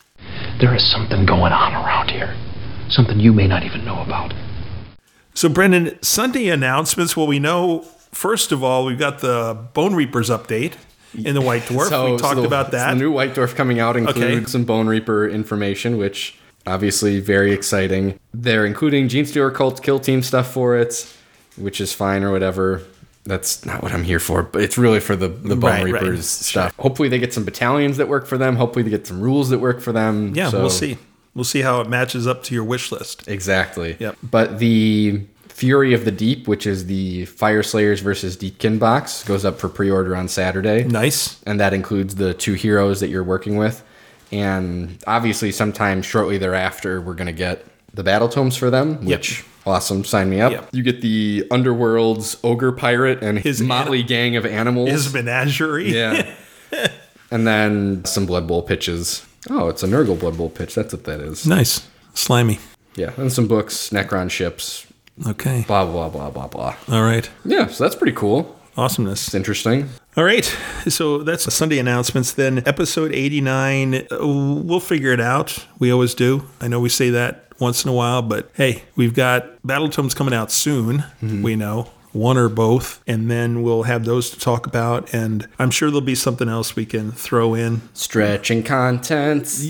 There 0.59 0.75
is 0.75 0.91
something 0.91 1.25
going 1.27 1.53
on 1.53 1.73
around 1.73 2.09
here. 2.09 2.35
Something 2.89 3.19
you 3.19 3.31
may 3.31 3.47
not 3.47 3.63
even 3.63 3.85
know 3.85 4.01
about. 4.01 4.33
So, 5.35 5.47
Brendan, 5.47 5.97
Sunday 6.01 6.49
announcements. 6.49 7.15
Well, 7.15 7.27
we 7.27 7.37
know, 7.39 7.85
first 8.17 8.51
of 8.51 8.63
all, 8.63 8.83
we've 8.85 8.97
got 8.99 9.19
the 9.19 9.55
Bonereapers 9.73 10.29
update 10.29 10.73
in 11.13 11.35
the 11.35 11.41
White 11.41 11.63
Dwarf. 11.63 11.89
So- 11.89 12.11
we 12.13 12.17
so 12.17 12.23
talked 12.23 12.35
the- 12.37 12.43
about 12.47 12.67
so 12.71 12.71
that. 12.77 12.89
The 12.93 12.99
new 12.99 13.11
White 13.11 13.35
Dwarf 13.35 13.55
coming 13.55 13.79
out 13.79 13.95
includes 13.95 14.19
Okay. 14.19 14.45
some 14.45 14.65
Bonereaper 14.65 15.31
information, 15.31 15.97
which 15.97 16.35
obviously 16.65 17.19
very 17.19 17.51
exciting. 17.53 18.19
They're 18.33 18.65
including 18.65 19.07
Genestealer 19.07 19.53
Cult 19.53 19.81
Kill 19.83 19.99
Team 19.99 20.21
stuff 20.23 20.51
for 20.51 20.75
it, 20.77 21.05
which 21.55 21.79
is 21.79 21.93
fine 21.93 22.23
or 22.23 22.31
whatever. 22.31 22.81
That's 23.25 23.65
not 23.65 23.83
what 23.83 23.91
I'm 23.93 24.03
here 24.03 24.19
for, 24.19 24.41
but 24.43 24.61
it's 24.61 24.77
really 24.77 24.99
for 25.01 25.15
the, 25.15 25.27
the 25.27 25.55
Bone 25.55 25.69
Right, 25.71 25.83
right. 25.91 26.01
Reapers 26.01 26.27
stuff. 26.29 26.73
Hopefully 26.79 27.09
they 27.09 27.19
get 27.19 27.33
some 27.33 27.43
battalions 27.43 27.97
that 27.97 28.07
work 28.07 28.25
for 28.25 28.37
them. 28.37 28.55
Hopefully 28.55 28.83
they 28.83 28.89
get 28.89 29.05
some 29.05 29.19
rules 29.19 29.49
that 29.49 29.59
work 29.59 29.81
for 29.81 29.91
them. 29.91 30.33
yeah, 30.35 30.49
So- 30.49 30.59
we'll 30.61 30.69
see. 30.69 30.97
We'll 31.35 31.43
see 31.43 31.61
how 31.61 31.81
it 31.81 31.87
matches 31.89 32.25
up 32.25 32.41
to 32.45 32.55
your 32.55 32.63
wish 32.63 32.91
list. 32.91 33.27
Exactly. 33.27 33.95
Yep. 33.99 34.17
But 34.23 34.57
the 34.57 35.21
Fury 35.57 35.95
of 35.95 36.05
the 36.05 36.11
Deep, 36.11 36.47
which 36.47 36.67
is 36.67 36.85
the 36.85 37.23
Fyreslayers 37.25 37.99
versus 38.01 38.37
Deepkin 38.37 38.77
box, 38.77 39.23
goes 39.23 39.43
up 39.43 39.57
for 39.57 39.67
pre-order 39.69 40.15
on 40.15 40.27
Saturday. 40.27 40.83
Nice. 40.83 41.41
and 41.47 41.59
that 41.59 41.73
includes 41.73 42.13
the 42.13 42.35
two 42.35 42.53
heroes 42.53 42.99
that 42.99 43.09
you're 43.09 43.23
working 43.23 43.57
with. 43.57 43.83
And 44.31 44.99
obviously, 45.07 45.51
sometime 45.51 46.03
shortly 46.03 46.37
thereafter, 46.37 47.01
we're 47.01 47.15
going 47.15 47.25
to 47.25 47.33
get 47.33 47.65
the 47.91 48.03
battle 48.03 48.29
tomes 48.29 48.55
for 48.55 48.69
them, 48.69 49.03
which 49.03 49.43
awesome. 49.65 50.03
Sign 50.03 50.29
me 50.29 50.39
up. 50.41 50.51
Yep. 50.51 50.69
You 50.73 50.83
get 50.83 51.01
the 51.01 51.47
Underworld's 51.49 52.37
ogre 52.43 52.71
pirate 52.71 53.23
and 53.23 53.39
His 53.39 53.59
motley 53.59 54.03
gang 54.03 54.35
of 54.35 54.45
animals. 54.45 54.89
His 54.91 55.11
menagerie. 55.11 55.91
yeah. 55.91 56.35
and 57.31 57.47
then 57.47 58.05
some 58.05 58.27
Blood 58.27 58.47
Bowl 58.47 58.61
pitches. 58.61 59.25
Oh, 59.49 59.69
it's 59.69 59.81
a 59.81 59.87
Nurgle 59.87 60.19
Blood 60.19 60.37
Bowl 60.37 60.51
pitch. 60.51 60.75
That's 60.75 60.93
what 60.93 61.05
that 61.05 61.19
is. 61.19 61.47
Nice. 61.47 61.87
Slimy. 62.13 62.59
Yeah. 62.95 63.13
And 63.17 63.31
some 63.33 63.47
books, 63.47 63.89
Necron 63.89 64.29
ships, 64.29 64.86
Okay. 65.25 65.63
blah, 65.67 65.85
blah, 65.85 66.09
blah, 66.09 66.29
blah, 66.29 66.47
blah. 66.47 66.75
All 66.89 67.03
right. 67.03 67.29
Yeah. 67.45 67.67
So 67.67 67.83
that's 67.83 67.95
pretty 67.95 68.13
cool. 68.13 68.55
Awesomeness. 68.75 69.25
It's 69.27 69.33
interesting. 69.35 69.89
All 70.15 70.23
right. 70.23 70.45
So 70.87 71.19
that's 71.23 71.45
the 71.45 71.51
Sunday 71.51 71.79
announcements. 71.79 72.31
Then 72.33 72.61
episode 72.67 73.11
89, 73.13 73.95
uh, 73.95 74.01
we'll 74.21 74.79
figure 74.79 75.11
it 75.11 75.19
out. 75.19 75.65
We 75.79 75.91
always 75.91 76.13
do. 76.13 76.47
I 76.61 76.67
know 76.67 76.79
we 76.79 76.89
say 76.89 77.09
that 77.09 77.45
once 77.59 77.83
in 77.83 77.89
a 77.89 77.93
while, 77.93 78.21
but 78.21 78.51
hey, 78.53 78.83
we've 78.95 79.15
got 79.15 79.47
Battle 79.65 79.89
Tomes 79.89 80.13
coming 80.13 80.33
out 80.33 80.51
soon. 80.51 81.03
We 81.21 81.55
know. 81.55 81.89
One 82.13 82.37
or 82.37 82.49
both, 82.49 83.01
and 83.05 83.29
then 83.29 83.61
we'll 83.61 83.83
have 83.83 84.05
those 84.05 84.29
to 84.31 84.39
talk 84.39 84.65
about. 84.65 85.13
And 85.13 85.47
I'm 85.59 85.69
sure 85.69 85.89
there'll 85.89 86.01
be 86.01 86.15
something 86.15 86.49
else 86.49 86.75
we 86.75 86.85
can 86.85 87.11
throw 87.11 87.53
in. 87.53 87.81
Stretching 87.93 88.63
content. 88.63 89.45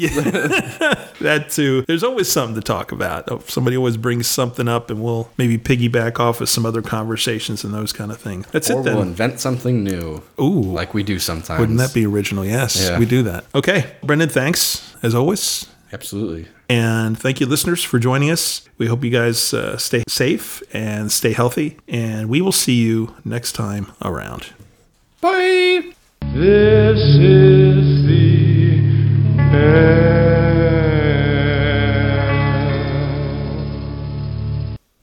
That 1.20 1.50
too. 1.50 1.82
There's 1.88 2.04
always 2.04 2.32
something 2.32 2.54
to 2.56 2.62
talk 2.62 2.92
about. 2.92 3.24
Oh, 3.32 3.40
Somebody 3.48 3.76
always 3.76 3.98
brings 3.98 4.28
something 4.28 4.68
up, 4.68 4.92
and 4.92 5.02
we'll 5.04 5.30
maybe 5.38 5.58
piggyback 5.58 6.20
off 6.20 6.42
of 6.42 6.48
some 6.50 6.64
other 6.64 6.84
conversations 6.84 7.64
and 7.64 7.74
those 7.74 7.92
kind 7.92 8.12
of 8.12 8.20
things. 8.20 8.46
That's 8.52 8.70
Or 8.70 8.82
it 8.82 8.84
then. 8.84 8.94
we'll 8.96 9.04
invent 9.04 9.40
something 9.40 9.84
new. 9.84 10.22
Ooh. 10.40 10.62
Like 10.62 10.94
we 10.94 11.02
do 11.02 11.18
sometimes. 11.18 11.60
Wouldn't 11.60 11.80
that 11.80 11.92
be 11.94 12.06
original? 12.06 12.46
Yes, 12.46 12.80
Yeah. 12.88 13.00
we 13.00 13.06
do 13.08 13.24
that. 13.24 13.46
Okay, 13.56 13.96
Brendan, 14.04 14.30
thanks 14.30 14.96
as 15.02 15.16
always. 15.16 15.66
Absolutely. 15.92 16.48
And 16.70 17.18
thank 17.18 17.40
you, 17.40 17.46
listeners, 17.46 17.84
for 17.84 17.98
joining 17.98 18.30
us. 18.30 18.68
We 18.78 18.88
hope 18.88 19.04
you 19.04 19.10
guys 19.10 19.54
uh, 19.54 19.78
stay 19.78 20.04
safe 20.08 20.62
and 20.74 21.12
stay 21.12 21.34
healthy. 21.34 21.78
And 21.88 22.30
we 22.30 22.42
will 22.42 22.52
see 22.52 22.76
you 22.76 23.16
next 23.24 23.54
time 23.54 23.92
around. 24.02 24.48
Bye. 25.22 25.94
This 26.34 27.00
is 27.00 28.06
the 28.06 28.78
end. 29.40 30.27